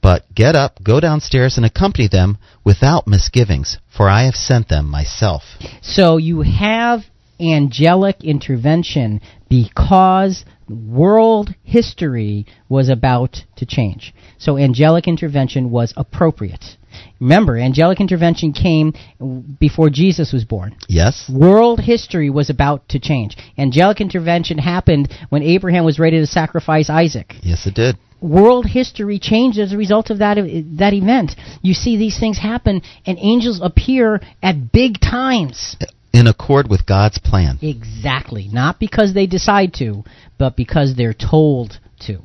But 0.00 0.24
get 0.34 0.56
up, 0.56 0.82
go 0.82 0.98
downstairs, 0.98 1.56
and 1.56 1.64
accompany 1.64 2.08
them 2.08 2.36
without 2.64 3.06
misgivings, 3.06 3.78
for 3.96 4.08
I 4.08 4.24
have 4.24 4.34
sent 4.34 4.68
them 4.68 4.90
myself. 4.90 5.42
So 5.80 6.16
you 6.16 6.42
have 6.42 7.04
angelic 7.38 8.22
intervention 8.24 9.20
because 9.52 10.46
world 10.70 11.54
history 11.62 12.46
was 12.70 12.88
about 12.88 13.36
to 13.56 13.66
change. 13.66 14.14
So 14.38 14.56
angelic 14.56 15.06
intervention 15.06 15.70
was 15.70 15.92
appropriate. 15.94 16.64
Remember, 17.20 17.58
angelic 17.58 18.00
intervention 18.00 18.54
came 18.54 18.94
before 19.60 19.90
Jesus 19.90 20.32
was 20.32 20.44
born. 20.44 20.74
Yes. 20.88 21.30
World 21.30 21.80
history 21.80 22.30
was 22.30 22.48
about 22.48 22.88
to 22.90 22.98
change. 22.98 23.36
Angelic 23.58 24.00
intervention 24.00 24.56
happened 24.56 25.12
when 25.28 25.42
Abraham 25.42 25.84
was 25.84 25.98
ready 25.98 26.18
to 26.18 26.26
sacrifice 26.26 26.88
Isaac. 26.88 27.34
Yes, 27.42 27.66
it 27.66 27.74
did 27.74 27.96
world 28.22 28.64
history 28.66 29.18
changed 29.18 29.58
as 29.58 29.72
a 29.72 29.76
result 29.76 30.08
of 30.08 30.18
that 30.18 30.36
that 30.78 30.92
event. 30.92 31.32
You 31.60 31.74
see 31.74 31.96
these 31.96 32.20
things 32.20 32.38
happen, 32.38 32.82
and 33.04 33.18
angels 33.20 33.60
appear 33.60 34.20
at 34.40 34.70
big 34.70 35.00
times. 35.00 35.76
Uh, 35.80 35.86
In 36.12 36.26
accord 36.26 36.68
with 36.68 36.84
God's 36.84 37.18
plan. 37.18 37.58
Exactly. 37.62 38.48
Not 38.52 38.78
because 38.78 39.14
they 39.14 39.26
decide 39.26 39.74
to, 39.74 40.04
but 40.38 40.56
because 40.56 40.94
they're 40.94 41.14
told 41.14 41.78
to. 42.06 42.18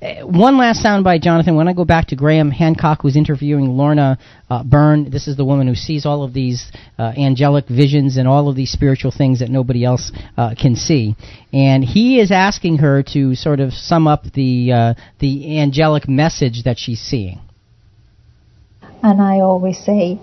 Uh, 0.00 0.26
one 0.26 0.56
last 0.56 0.80
sound 0.80 1.04
by 1.04 1.18
Jonathan. 1.18 1.56
When 1.56 1.68
I 1.68 1.72
go 1.72 1.84
back 1.84 2.06
to 2.08 2.16
Graham 2.16 2.50
Hancock, 2.50 3.02
who's 3.02 3.16
interviewing 3.16 3.76
Lorna 3.76 4.18
uh, 4.48 4.62
Byrne, 4.64 5.10
this 5.10 5.28
is 5.28 5.36
the 5.36 5.44
woman 5.44 5.66
who 5.66 5.74
sees 5.74 6.06
all 6.06 6.22
of 6.22 6.32
these 6.32 6.70
uh, 6.98 7.12
angelic 7.16 7.68
visions 7.68 8.16
and 8.16 8.26
all 8.26 8.48
of 8.48 8.56
these 8.56 8.70
spiritual 8.70 9.10
things 9.10 9.40
that 9.40 9.50
nobody 9.50 9.84
else 9.84 10.12
uh, 10.36 10.54
can 10.60 10.76
see. 10.76 11.14
And 11.52 11.84
he 11.84 12.20
is 12.20 12.30
asking 12.30 12.78
her 12.78 13.02
to 13.12 13.34
sort 13.34 13.60
of 13.60 13.72
sum 13.72 14.06
up 14.06 14.24
the 14.32 14.72
uh, 14.72 14.94
the 15.18 15.58
angelic 15.58 16.08
message 16.08 16.62
that 16.64 16.78
she's 16.78 17.00
seeing. 17.00 17.40
And 19.02 19.20
I 19.20 19.40
always 19.40 19.78
say, 19.84 20.18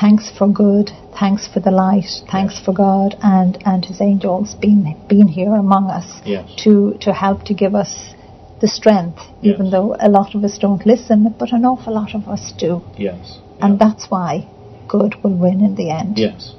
thanks 0.00 0.30
for 0.36 0.48
good, 0.48 0.90
thanks 1.18 1.48
for 1.48 1.60
the 1.60 1.70
light, 1.70 2.10
thanks 2.30 2.60
for 2.64 2.72
God 2.72 3.16
and, 3.22 3.58
and 3.64 3.84
His 3.84 4.00
angels 4.00 4.54
being 4.54 4.96
being 5.08 5.28
here 5.28 5.54
among 5.54 5.90
us 5.90 6.20
yes. 6.24 6.48
to 6.64 6.96
to 7.00 7.12
help 7.12 7.44
to 7.44 7.54
give 7.54 7.74
us 7.74 8.14
the 8.60 8.68
strength, 8.68 9.18
yes. 9.42 9.54
even 9.54 9.70
though 9.70 9.96
a 10.00 10.08
lot 10.08 10.34
of 10.34 10.42
us 10.44 10.58
don't 10.58 10.84
listen, 10.86 11.34
but 11.38 11.52
an 11.52 11.64
awful 11.64 11.94
lot 11.94 12.14
of 12.14 12.26
us 12.28 12.52
do. 12.58 12.82
Yes. 12.96 13.38
And 13.60 13.78
that's 13.78 14.10
why 14.10 14.48
good 14.88 15.14
will 15.22 15.36
win 15.36 15.60
in 15.60 15.74
the 15.74 15.90
end. 15.90 16.18
Yes. 16.18 16.54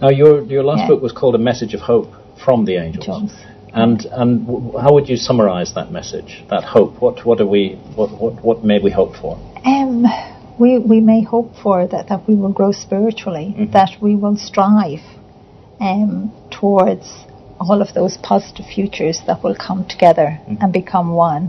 Now, 0.00 0.10
your 0.10 0.42
your 0.42 0.64
last 0.64 0.88
book 0.88 1.02
was 1.02 1.12
called 1.12 1.34
A 1.34 1.38
Message 1.38 1.74
of 1.74 1.80
Hope 1.80 2.12
from 2.44 2.64
the 2.64 2.76
Angels. 2.76 3.06
Jones. 3.06 3.32
And 3.74 4.04
and 4.06 4.46
w- 4.46 4.78
how 4.78 4.92
would 4.92 5.08
you 5.08 5.16
summarize 5.16 5.74
that 5.74 5.90
message, 5.90 6.44
that 6.50 6.64
hope? 6.64 7.00
What 7.00 7.24
what 7.24 7.40
are 7.40 7.46
we 7.46 7.80
what 7.94 8.10
what, 8.20 8.44
what 8.44 8.64
may 8.64 8.78
we 8.78 8.90
hope 8.90 9.14
for? 9.16 9.36
Um, 9.64 10.04
we 10.62 10.78
we 10.78 11.00
may 11.00 11.20
hope 11.34 11.50
for 11.62 11.76
that 11.92 12.04
that 12.10 12.20
we 12.28 12.34
will 12.34 12.54
grow 12.60 12.72
spiritually, 12.86 13.48
mm-hmm. 13.50 13.72
that 13.72 13.92
we 14.00 14.12
will 14.22 14.36
strive 14.50 15.04
um, 15.80 16.32
towards 16.58 17.06
all 17.58 17.82
of 17.82 17.90
those 17.94 18.16
positive 18.22 18.66
futures 18.66 19.18
that 19.26 19.42
will 19.42 19.56
come 19.66 19.86
together 19.94 20.28
mm-hmm. 20.30 20.62
and 20.62 20.72
become 20.72 21.08
one. 21.30 21.44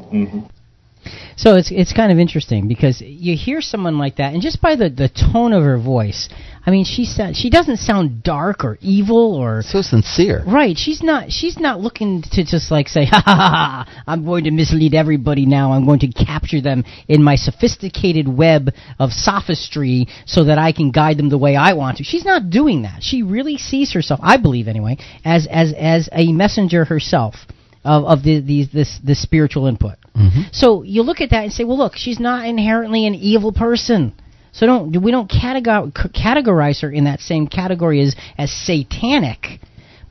So 1.36 1.56
it's 1.56 1.72
it's 1.72 1.94
kind 1.94 2.12
of 2.12 2.20
interesting 2.20 2.68
because 2.68 3.02
you 3.02 3.36
hear 3.36 3.62
someone 3.62 3.98
like 3.98 4.18
that, 4.18 4.34
and 4.34 4.42
just 4.42 4.62
by 4.62 4.76
the, 4.76 4.90
the 4.90 5.10
tone 5.10 5.54
of 5.54 5.64
her 5.64 5.78
voice, 5.78 6.30
I 6.66 6.72
mean, 6.72 6.86
she 6.86 7.06
sa- 7.06 7.34
she 7.34 7.50
doesn't 7.50 7.78
sound 7.78 8.24
dark 8.24 8.64
or 8.64 8.78
evil 8.82 9.36
or 9.36 9.64
so 9.64 9.82
sincere. 9.82 10.44
Right? 10.48 10.78
She's 10.78 11.04
not 11.04 11.32
she's 11.32 11.60
not 11.60 11.82
looking 11.82 12.22
to 12.32 12.46
just 12.46 12.72
like 12.72 12.88
say, 12.88 13.06
ha 13.12 13.22
ha 13.26 13.36
ha, 13.36 14.04
I'm 14.08 14.24
going 14.26 14.46
to 14.46 14.52
mislead 14.52 14.94
everybody 14.94 15.46
now. 15.46 15.74
I'm 15.74 15.86
going 15.86 16.00
to 16.00 16.12
capture 16.12 16.62
them 16.62 16.86
in 17.08 17.22
my 17.22 17.36
sophisticated 17.36 18.28
web 18.28 18.70
of 19.00 19.12
sophistry 19.12 20.08
so 20.26 20.46
that 20.46 20.58
I 20.58 20.72
can 20.72 20.92
guide 20.92 21.18
them 21.18 21.30
the 21.30 21.38
way 21.38 21.56
I 21.56 21.74
want 21.74 21.98
to. 21.98 22.04
She's 22.04 22.26
not 22.26 22.50
doing 22.50 22.84
that. 22.84 23.02
She 23.02 23.24
really 23.24 23.58
sees 23.58 23.94
herself, 23.94 24.20
I 24.24 24.38
believe 24.38 24.68
anyway, 24.68 24.98
as 25.26 25.48
as 25.52 25.74
as 25.78 26.08
a 26.14 26.32
messenger 26.32 26.86
herself 26.86 27.36
of, 27.84 28.06
of 28.06 28.24
the, 28.24 28.40
these 28.40 28.72
this 28.72 29.00
this 29.04 29.22
spiritual 29.22 29.68
input. 29.68 29.98
Mm-hmm. 30.16 30.42
So 30.52 30.84
you 30.84 31.02
look 31.02 31.22
at 31.22 31.32
that 31.32 31.44
and 31.44 31.54
say, 31.54 31.64
well, 31.64 31.78
look, 31.78 31.96
she's 31.96 32.20
not 32.20 32.46
inherently 32.46 33.08
an 33.08 33.16
evil 33.16 33.52
person. 33.52 34.14
So 34.52 34.68
don't 34.68 35.02
we 35.02 35.12
don't 35.12 35.30
categorize 35.30 36.82
her 36.82 36.92
in 36.92 37.06
that 37.06 37.20
same 37.20 37.48
category 37.48 38.02
as 38.02 38.16
as 38.38 38.52
satanic. 38.52 39.60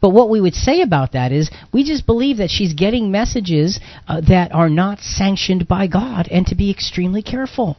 But 0.00 0.10
what 0.10 0.30
we 0.30 0.40
would 0.40 0.54
say 0.54 0.80
about 0.82 1.12
that 1.12 1.30
is 1.30 1.48
we 1.72 1.84
just 1.84 2.06
believe 2.06 2.38
that 2.38 2.50
she's 2.50 2.74
getting 2.74 3.12
messages 3.12 3.78
uh, 4.08 4.20
that 4.22 4.52
are 4.52 4.68
not 4.68 4.98
sanctioned 4.98 5.68
by 5.68 5.86
God 5.86 6.26
and 6.28 6.44
to 6.48 6.56
be 6.56 6.72
extremely 6.72 7.22
careful. 7.22 7.76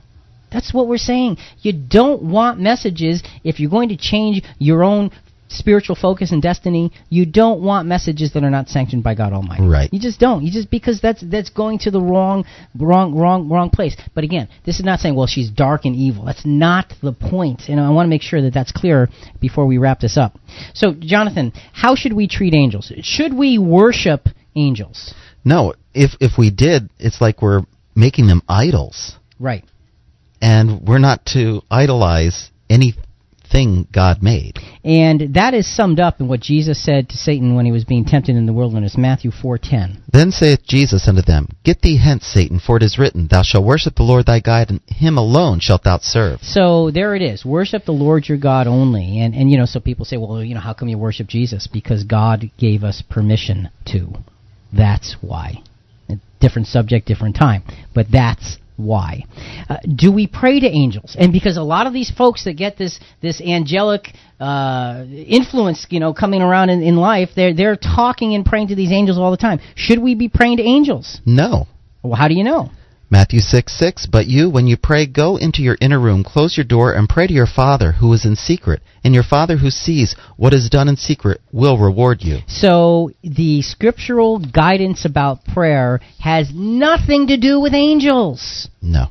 That's 0.50 0.74
what 0.74 0.88
we're 0.88 0.98
saying. 0.98 1.38
You 1.62 1.74
don't 1.74 2.24
want 2.24 2.62
messages 2.62 3.24
if 3.44 3.60
you're 3.60 3.70
going 3.70 3.90
to 3.90 3.98
change 3.98 4.42
your 4.58 4.86
own 4.86 5.12
spiritual 5.48 5.96
focus 5.96 6.32
and 6.32 6.42
destiny, 6.42 6.92
you 7.10 7.26
don't 7.26 7.62
want 7.62 7.88
messages 7.88 8.34
that 8.34 8.44
are 8.44 8.50
not 8.50 8.70
sanctioned 8.70 9.04
by 9.04 9.16
God 9.16 9.34
Almighty. 9.34 9.64
Right. 9.64 9.90
You 9.92 10.00
just 10.00 10.20
don't. 10.20 10.44
You 10.44 10.52
just 10.52 10.70
because 10.70 11.00
that's 11.02 11.22
that's 11.22 11.50
going 11.50 11.80
to 11.80 11.92
the 11.92 12.02
wrong 12.02 12.46
wrong 12.78 13.16
wrong 13.16 13.50
wrong 13.50 13.70
place. 13.70 13.96
But 14.14 14.24
again, 14.24 14.50
this 14.66 14.80
is 14.80 14.86
not 14.86 15.00
saying 15.00 15.16
well 15.16 15.28
she's 15.28 15.50
dark 15.50 15.86
and 15.86 15.96
evil. 15.96 16.26
That's 16.26 16.46
not 16.46 16.94
the 17.02 17.14
point. 17.14 17.64
And 17.68 17.80
I 17.80 17.90
want 17.92 18.06
to 18.06 18.10
make 18.10 18.22
sure 18.22 18.42
that 18.42 18.54
that's 18.54 18.72
clear 18.72 19.10
before 19.40 19.66
we 19.66 19.78
wrap 19.78 20.00
this 20.00 20.18
up. 20.18 20.38
So, 20.74 20.94
Jonathan, 20.94 21.54
how 21.72 21.96
should 21.96 22.14
we 22.14 22.28
treat 22.28 22.54
angels? 22.54 22.92
Should 23.02 23.34
we 23.34 23.58
worship 23.58 24.28
angels? 24.56 25.14
No, 25.46 25.74
if 25.94 26.12
if 26.20 26.38
we 26.38 26.50
did, 26.50 26.90
it's 27.00 27.22
like 27.22 27.42
we're 27.42 27.64
making 27.96 28.28
them 28.28 28.42
idols. 28.48 29.18
Right. 29.40 29.64
And 30.42 30.82
we're 30.86 31.00
not 31.00 31.26
to 31.28 31.62
idolize 31.72 32.52
any 32.70 32.96
thing 33.54 33.88
God 33.94 34.22
made. 34.22 34.60
And 34.84 35.36
that 35.36 35.54
is 35.54 35.74
summed 35.74 36.00
up 36.00 36.20
in 36.20 36.28
what 36.28 36.42
Jesus 36.42 36.84
said 36.84 37.08
to 37.10 37.18
Satan 37.18 37.56
when 37.56 37.66
he 37.66 37.72
was 37.72 37.86
being 37.86 38.04
tempted 38.04 38.36
in 38.36 38.48
the 38.48 38.52
wilderness, 38.52 38.98
Matthew 38.98 39.32
4:10. 39.32 40.02
Then 40.12 40.32
saith 40.32 40.66
Jesus 40.66 41.08
unto 41.08 41.22
them, 41.22 41.48
Get 41.64 41.82
thee 41.82 41.98
hence, 41.98 42.26
Satan, 42.26 42.60
for 42.60 42.78
it 42.78 42.84
is 42.84 42.98
written, 42.98 43.28
Thou 43.28 43.44
shalt 43.44 43.64
worship 43.64 43.96
the 43.96 44.04
Lord 44.04 44.26
thy 44.26 44.40
God, 44.40 44.72
and 44.72 44.82
him 44.88 45.18
alone 45.18 45.60
shalt 45.60 45.84
thou 45.84 46.00
serve. 46.02 46.40
So 46.42 46.92
there 46.92 47.16
it 47.16 47.22
is. 47.22 47.46
Worship 47.46 47.86
the 47.86 47.94
Lord 47.94 48.28
your 48.28 48.40
God 48.40 48.68
only. 48.68 49.20
And 49.20 49.36
and 49.36 49.52
you 49.52 49.58
know, 49.58 49.66
so 49.66 49.80
people 49.80 50.06
say, 50.06 50.18
well, 50.18 50.44
you 50.44 50.56
know, 50.56 50.62
how 50.62 50.74
come 50.74 50.90
you 50.90 50.98
worship 50.98 51.28
Jesus? 51.28 51.68
Because 51.68 52.04
God 52.04 52.50
gave 52.58 52.84
us 52.84 53.04
permission 53.08 53.70
to. 53.86 54.14
That's 54.76 55.16
why. 55.22 55.62
A 56.10 56.16
different 56.40 56.68
subject, 56.68 57.08
different 57.08 57.36
time. 57.36 57.64
But 57.94 58.08
that's 58.12 58.58
why. 58.76 59.26
Uh, 59.70 59.78
do 59.96 60.12
we 60.12 60.28
pray 60.28 60.60
to 60.60 60.68
angels? 60.68 61.16
And 61.18 61.32
because 61.32 61.58
a 61.58 61.64
lot 61.64 61.88
of 61.88 61.94
these 61.94 62.12
folks 62.12 62.46
that 62.46 62.54
get 62.54 62.78
this 62.78 63.00
this 63.22 63.42
angelic 63.42 64.14
uh, 64.40 65.06
influence, 65.10 65.86
you 65.90 66.00
know, 66.00 66.14
coming 66.14 66.42
around 66.42 66.70
in, 66.70 66.82
in 66.82 66.96
life, 66.96 67.30
they're 67.36 67.54
they're 67.54 67.76
talking 67.76 68.36
and 68.36 68.46
praying 68.46 68.70
to 68.70 68.76
these 68.76 68.92
angels 68.92 69.18
all 69.18 69.32
the 69.32 69.38
time. 69.38 69.60
Should 69.76 70.00
we 70.00 70.16
be 70.16 70.30
praying 70.30 70.58
to 70.58 70.64
angels? 70.64 71.22
No. 71.26 71.68
Well, 72.02 72.16
how 72.16 72.28
do 72.28 72.34
you 72.34 72.44
know? 72.44 72.70
Matthew 73.14 73.42
6, 73.42 73.72
6, 73.78 74.08
But 74.08 74.26
you, 74.26 74.50
when 74.50 74.66
you 74.66 74.76
pray, 74.76 75.06
go 75.06 75.38
into 75.38 75.62
your 75.62 75.78
inner 75.80 76.00
room, 76.00 76.24
close 76.24 76.58
your 76.58 76.64
door, 76.64 76.94
and 76.94 77.08
pray 77.08 77.28
to 77.28 77.34
your 77.34 77.46
Father 77.46 77.92
who 77.92 78.12
is 78.12 78.26
in 78.26 78.36
secret. 78.36 78.82
And 79.04 79.14
your 79.14 79.22
Father 79.22 79.58
who 79.58 79.70
sees 79.70 80.16
what 80.36 80.52
is 80.52 80.68
done 80.68 80.90
in 80.90 80.96
secret 80.96 81.40
will 81.52 81.78
reward 81.78 82.24
you. 82.24 82.40
So 82.48 83.12
the 83.22 83.62
scriptural 83.62 84.40
guidance 84.40 85.06
about 85.06 85.46
prayer 85.46 86.00
has 86.22 86.50
nothing 86.56 87.28
to 87.28 87.38
do 87.38 87.60
with 87.60 87.76
angels. 87.76 88.68
No. 88.82 89.10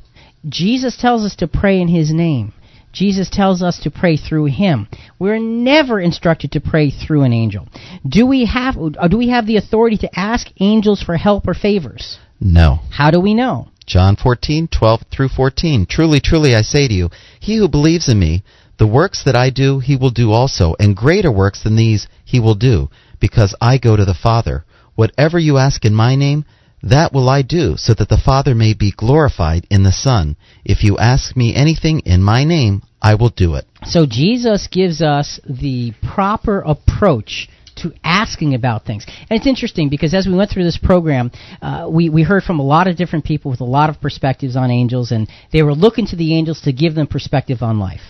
Jesus 0.48 0.96
tells 0.96 1.24
us 1.24 1.36
to 1.36 1.46
pray 1.46 1.80
in 1.80 1.86
His 1.86 2.12
name. 2.12 2.54
Jesus 2.92 3.30
tells 3.30 3.62
us 3.62 3.78
to 3.84 3.90
pray 3.90 4.16
through 4.16 4.46
him. 4.46 4.86
We're 5.18 5.38
never 5.38 5.98
instructed 5.98 6.52
to 6.52 6.60
pray 6.60 6.90
through 6.90 7.22
an 7.22 7.32
angel. 7.32 7.66
Do 8.06 8.26
we 8.26 8.44
have 8.46 8.74
do 8.74 9.16
we 9.16 9.30
have 9.30 9.46
the 9.46 9.56
authority 9.56 9.96
to 9.98 10.18
ask 10.18 10.48
angels 10.60 11.00
for 11.02 11.16
help 11.16 11.48
or 11.48 11.54
favors? 11.54 12.18
No. 12.38 12.80
How 12.90 13.10
do 13.10 13.18
we 13.18 13.32
know? 13.32 13.68
John 13.92 14.16
14, 14.16 14.68
12 14.68 15.02
through 15.12 15.28
14. 15.28 15.84
Truly, 15.84 16.18
truly, 16.18 16.54
I 16.54 16.62
say 16.62 16.88
to 16.88 16.94
you, 16.94 17.10
he 17.38 17.58
who 17.58 17.68
believes 17.68 18.08
in 18.08 18.18
me, 18.18 18.42
the 18.78 18.86
works 18.86 19.22
that 19.24 19.36
I 19.36 19.50
do, 19.50 19.80
he 19.80 19.96
will 19.96 20.10
do 20.10 20.32
also, 20.32 20.74
and 20.80 20.96
greater 20.96 21.30
works 21.30 21.62
than 21.62 21.76
these 21.76 22.08
he 22.24 22.40
will 22.40 22.54
do, 22.54 22.88
because 23.20 23.54
I 23.60 23.76
go 23.76 23.94
to 23.94 24.06
the 24.06 24.14
Father. 24.14 24.64
Whatever 24.94 25.38
you 25.38 25.58
ask 25.58 25.84
in 25.84 25.94
my 25.94 26.16
name, 26.16 26.46
That 26.82 27.12
will 27.12 27.28
I 27.28 27.42
do, 27.42 27.76
so 27.76 27.94
that 27.94 28.08
the 28.08 28.18
Father 28.18 28.54
may 28.54 28.74
be 28.74 28.90
glorified 28.96 29.66
in 29.70 29.84
the 29.84 29.92
Son. 29.92 30.36
If 30.64 30.82
you 30.82 30.98
ask 30.98 31.36
me 31.36 31.54
anything 31.54 32.00
in 32.00 32.22
my 32.22 32.42
name, 32.42 32.82
I 33.00 33.14
will 33.14 33.28
do 33.28 33.54
it. 33.54 33.66
So 33.84 34.04
Jesus 34.04 34.66
gives 34.66 35.00
us 35.00 35.38
the 35.48 35.92
proper 36.02 36.60
approach 36.60 37.48
to 37.76 37.92
asking 38.04 38.54
about 38.54 38.84
things. 38.84 39.04
And 39.06 39.38
it's 39.38 39.46
interesting 39.46 39.88
because 39.88 40.14
as 40.14 40.26
we 40.26 40.34
went 40.34 40.50
through 40.50 40.64
this 40.64 40.78
program, 40.78 41.30
uh, 41.60 41.88
we, 41.90 42.08
we 42.08 42.22
heard 42.22 42.42
from 42.42 42.58
a 42.58 42.64
lot 42.64 42.88
of 42.88 42.96
different 42.96 43.24
people 43.24 43.50
with 43.50 43.60
a 43.60 43.64
lot 43.64 43.90
of 43.90 44.00
perspectives 44.00 44.56
on 44.56 44.70
angels, 44.70 45.10
and 45.10 45.28
they 45.52 45.62
were 45.62 45.74
looking 45.74 46.06
to 46.06 46.16
the 46.16 46.34
angels 46.34 46.60
to 46.62 46.72
give 46.72 46.94
them 46.94 47.06
perspective 47.06 47.62
on 47.62 47.78
life. 47.78 48.00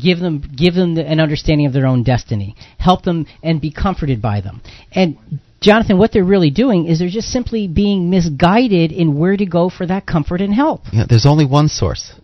Give 0.00 0.20
them, 0.20 0.42
give 0.56 0.74
them 0.74 0.94
the, 0.94 1.04
an 1.04 1.18
understanding 1.18 1.66
of 1.66 1.72
their 1.72 1.86
own 1.86 2.04
destiny. 2.04 2.54
Help 2.78 3.02
them 3.02 3.26
and 3.42 3.60
be 3.60 3.72
comforted 3.72 4.22
by 4.22 4.40
them. 4.40 4.62
And 4.92 5.18
Jonathan, 5.60 5.98
what 5.98 6.12
they're 6.12 6.24
really 6.24 6.50
doing 6.50 6.86
is 6.86 7.00
they're 7.00 7.08
just 7.08 7.28
simply 7.28 7.68
being 7.68 8.08
misguided 8.08 8.92
in 8.92 9.18
where 9.18 9.36
to 9.36 9.44
go 9.44 9.68
for 9.68 9.86
that 9.86 10.06
comfort 10.06 10.40
and 10.40 10.54
help. 10.54 10.82
Yeah, 10.92 11.04
there's 11.08 11.26
only 11.26 11.44
one 11.44 11.68
source. 11.68 12.14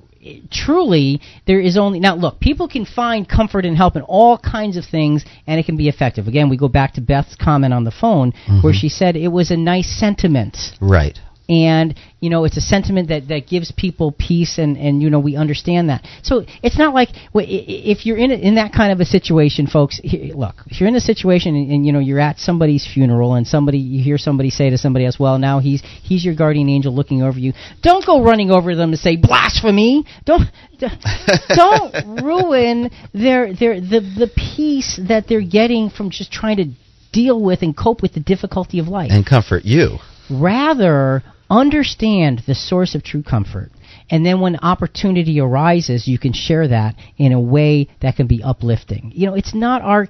Truly, 0.50 1.20
there 1.46 1.60
is 1.60 1.76
only 1.76 2.00
now. 2.00 2.14
Look, 2.14 2.40
people 2.40 2.68
can 2.68 2.84
find 2.84 3.28
comfort 3.28 3.64
and 3.64 3.76
help 3.76 3.96
in 3.96 4.02
all 4.02 4.38
kinds 4.38 4.76
of 4.76 4.84
things, 4.84 5.24
and 5.46 5.58
it 5.60 5.66
can 5.66 5.76
be 5.76 5.88
effective. 5.88 6.26
Again, 6.28 6.48
we 6.48 6.56
go 6.56 6.68
back 6.68 6.94
to 6.94 7.00
Beth's 7.00 7.36
comment 7.36 7.72
on 7.74 7.84
the 7.84 7.90
phone, 7.90 8.32
Mm-hmm. 8.32 8.60
where 8.62 8.72
she 8.74 8.88
said 8.88 9.16
it 9.16 9.28
was 9.28 9.50
a 9.50 9.56
nice 9.56 9.88
sentiment 9.98 10.56
Right. 10.80 11.18
And 11.48 11.94
you 12.20 12.28
know 12.30 12.44
it's 12.44 12.56
a 12.56 12.60
sentiment 12.60 13.08
that 13.08 13.28
that 13.28 13.46
gives 13.46 13.70
people 13.72 14.12
peace 14.12 14.58
and 14.58 14.76
and 14.76 15.00
you 15.02 15.10
know 15.10 15.20
we 15.20 15.36
understand 15.36 15.88
that. 15.90 16.04
So 16.22 16.44
it's 16.62 16.78
not 16.78 16.92
like 16.94 17.10
wh- 17.32 17.38
i- 17.38 17.40
i- 17.42 17.84
if 17.92 18.04
you're 18.06 18.16
in 18.16 18.30
a, 18.32 18.34
in 18.34 18.54
that 18.56 18.72
kind 18.72 18.90
of 18.92 19.00
a 19.00 19.04
situation 19.04 19.66
folks 19.66 20.00
here, 20.02 20.34
look 20.34 20.56
if 20.66 20.80
you're 20.80 20.88
in 20.88 20.96
a 20.96 21.00
situation 21.00 21.54
and, 21.54 21.70
and 21.70 21.86
you 21.86 21.92
know 21.92 22.00
you're 22.00 22.18
at 22.20 22.38
somebody's 22.38 22.86
funeral 22.92 23.34
and 23.34 23.46
somebody 23.46 23.78
you 23.78 24.02
hear 24.02 24.18
somebody 24.18 24.50
say 24.50 24.70
to 24.70 24.78
somebody 24.78 25.04
else 25.06 25.18
well 25.20 25.38
now 25.38 25.60
he's 25.60 25.82
he's 26.02 26.24
your 26.24 26.34
guardian 26.34 26.68
angel 26.68 26.92
looking 26.94 27.22
over 27.22 27.38
you 27.38 27.52
don't 27.82 28.04
go 28.04 28.22
running 28.24 28.50
over 28.50 28.74
them 28.74 28.90
and 28.90 28.98
say 28.98 29.16
blasphemy. 29.16 30.04
Don't 30.24 30.42
don't 31.54 32.22
ruin 32.24 32.90
their 33.12 33.54
their 33.54 33.80
the 33.80 34.00
the 34.00 34.30
peace 34.34 34.98
that 35.08 35.26
they're 35.28 35.40
getting 35.40 35.90
from 35.90 36.10
just 36.10 36.32
trying 36.32 36.56
to 36.56 36.64
deal 37.12 37.42
with 37.42 37.62
and 37.62 37.76
cope 37.76 38.02
with 38.02 38.12
the 38.14 38.20
difficulty 38.20 38.78
of 38.78 38.88
life. 38.88 39.10
And 39.12 39.24
comfort 39.24 39.64
you. 39.64 39.98
rather 40.30 41.22
understand 41.50 42.42
the 42.46 42.54
source 42.54 42.94
of 42.94 43.02
true 43.02 43.22
comfort. 43.22 43.70
And 44.10 44.24
then 44.24 44.40
when 44.40 44.56
opportunity 44.56 45.40
arises 45.40 46.06
you 46.06 46.18
can 46.18 46.32
share 46.32 46.68
that 46.68 46.94
in 47.16 47.32
a 47.32 47.40
way 47.40 47.88
that 48.02 48.16
can 48.16 48.26
be 48.26 48.42
uplifting. 48.42 49.12
You 49.14 49.26
know 49.26 49.34
it's 49.34 49.54
not 49.54 49.82
our 49.82 50.08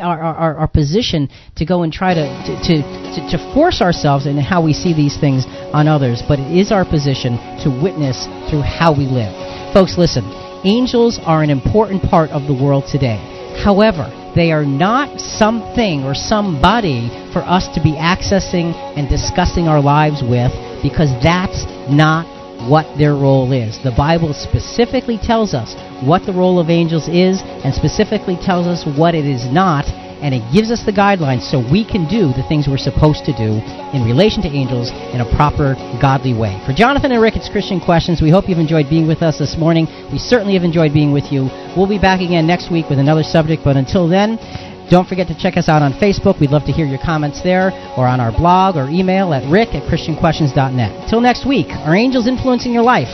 our, 0.00 0.20
our, 0.20 0.56
our 0.56 0.68
position 0.68 1.30
to 1.56 1.64
go 1.64 1.82
and 1.82 1.92
try 1.92 2.12
to, 2.12 2.20
to, 2.44 2.76
to, 2.76 3.36
to 3.36 3.54
force 3.54 3.80
ourselves 3.80 4.26
in 4.26 4.36
how 4.36 4.62
we 4.62 4.74
see 4.74 4.92
these 4.92 5.18
things 5.18 5.46
on 5.72 5.88
others 5.88 6.22
but 6.28 6.38
it 6.38 6.56
is 6.56 6.70
our 6.70 6.84
position 6.84 7.36
to 7.64 7.70
witness 7.82 8.26
through 8.50 8.60
how 8.60 8.92
we 8.96 9.06
live. 9.06 9.32
Folks 9.72 9.96
listen 9.98 10.24
angels 10.64 11.18
are 11.24 11.42
an 11.42 11.50
important 11.50 12.02
part 12.02 12.30
of 12.30 12.46
the 12.46 12.54
world 12.54 12.84
today 12.90 13.18
However, 13.62 14.10
they 14.34 14.50
are 14.50 14.64
not 14.64 15.20
something 15.20 16.02
or 16.04 16.14
somebody 16.14 17.08
for 17.32 17.42
us 17.42 17.68
to 17.74 17.82
be 17.82 17.92
accessing 17.92 18.74
and 18.98 19.08
discussing 19.08 19.68
our 19.68 19.80
lives 19.80 20.22
with 20.22 20.52
because 20.82 21.10
that's 21.22 21.64
not 21.88 22.26
what 22.68 22.86
their 22.98 23.14
role 23.14 23.52
is. 23.52 23.78
The 23.82 23.94
Bible 23.96 24.32
specifically 24.32 25.18
tells 25.18 25.54
us 25.54 25.74
what 26.04 26.26
the 26.26 26.32
role 26.32 26.58
of 26.58 26.70
angels 26.70 27.08
is 27.08 27.42
and 27.42 27.74
specifically 27.74 28.36
tells 28.36 28.66
us 28.66 28.84
what 28.98 29.14
it 29.14 29.24
is 29.24 29.44
not, 29.52 29.84
and 30.24 30.32
it 30.32 30.40
gives 30.48 30.72
us 30.72 30.80
the 30.88 30.96
guidelines 30.96 31.44
so 31.44 31.60
we 31.60 31.84
can 31.84 32.08
do 32.08 32.32
the 32.32 32.42
things 32.48 32.64
we're 32.64 32.80
supposed 32.80 33.28
to 33.28 33.36
do 33.36 33.60
in 33.92 34.08
relation 34.08 34.40
to 34.40 34.48
angels 34.48 34.88
in 35.12 35.20
a 35.20 35.28
proper, 35.36 35.76
godly 36.00 36.32
way. 36.32 36.56
For 36.64 36.72
Jonathan 36.72 37.12
and 37.12 37.20
Rick, 37.20 37.36
it's 37.36 37.52
Christian 37.52 37.76
Questions. 37.76 38.24
We 38.24 38.32
hope 38.32 38.48
you've 38.48 38.56
enjoyed 38.56 38.88
being 38.88 39.04
with 39.04 39.20
us 39.20 39.36
this 39.36 39.60
morning. 39.60 39.84
We 40.08 40.16
certainly 40.16 40.56
have 40.56 40.64
enjoyed 40.64 40.96
being 40.96 41.12
with 41.12 41.28
you. 41.28 41.52
We'll 41.76 41.86
be 41.86 42.00
back 42.00 42.24
again 42.24 42.48
next 42.48 42.72
week 42.72 42.88
with 42.88 42.98
another 42.98 43.22
subject, 43.22 43.68
but 43.68 43.76
until 43.76 44.08
then, 44.08 44.40
don't 44.88 45.04
forget 45.04 45.28
to 45.28 45.36
check 45.36 45.60
us 45.60 45.68
out 45.68 45.84
on 45.84 45.92
Facebook. 46.00 46.40
We'd 46.40 46.56
love 46.56 46.64
to 46.64 46.72
hear 46.72 46.88
your 46.88 47.04
comments 47.04 47.44
there, 47.44 47.68
or 47.92 48.08
on 48.08 48.16
our 48.16 48.32
blog 48.32 48.80
or 48.80 48.88
email 48.88 49.36
at 49.36 49.44
rick 49.52 49.76
at 49.76 49.84
christianquestions.net. 49.92 51.08
Till 51.10 51.20
next 51.20 51.46
week, 51.46 51.68
are 51.68 51.94
angels 51.94 52.26
influencing 52.26 52.72
your 52.72 52.82
life? 52.82 53.12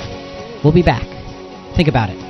We'll 0.62 0.74
be 0.74 0.86
back. 0.86 1.06
Think 1.74 1.88
about 1.88 2.10
it. 2.10 2.29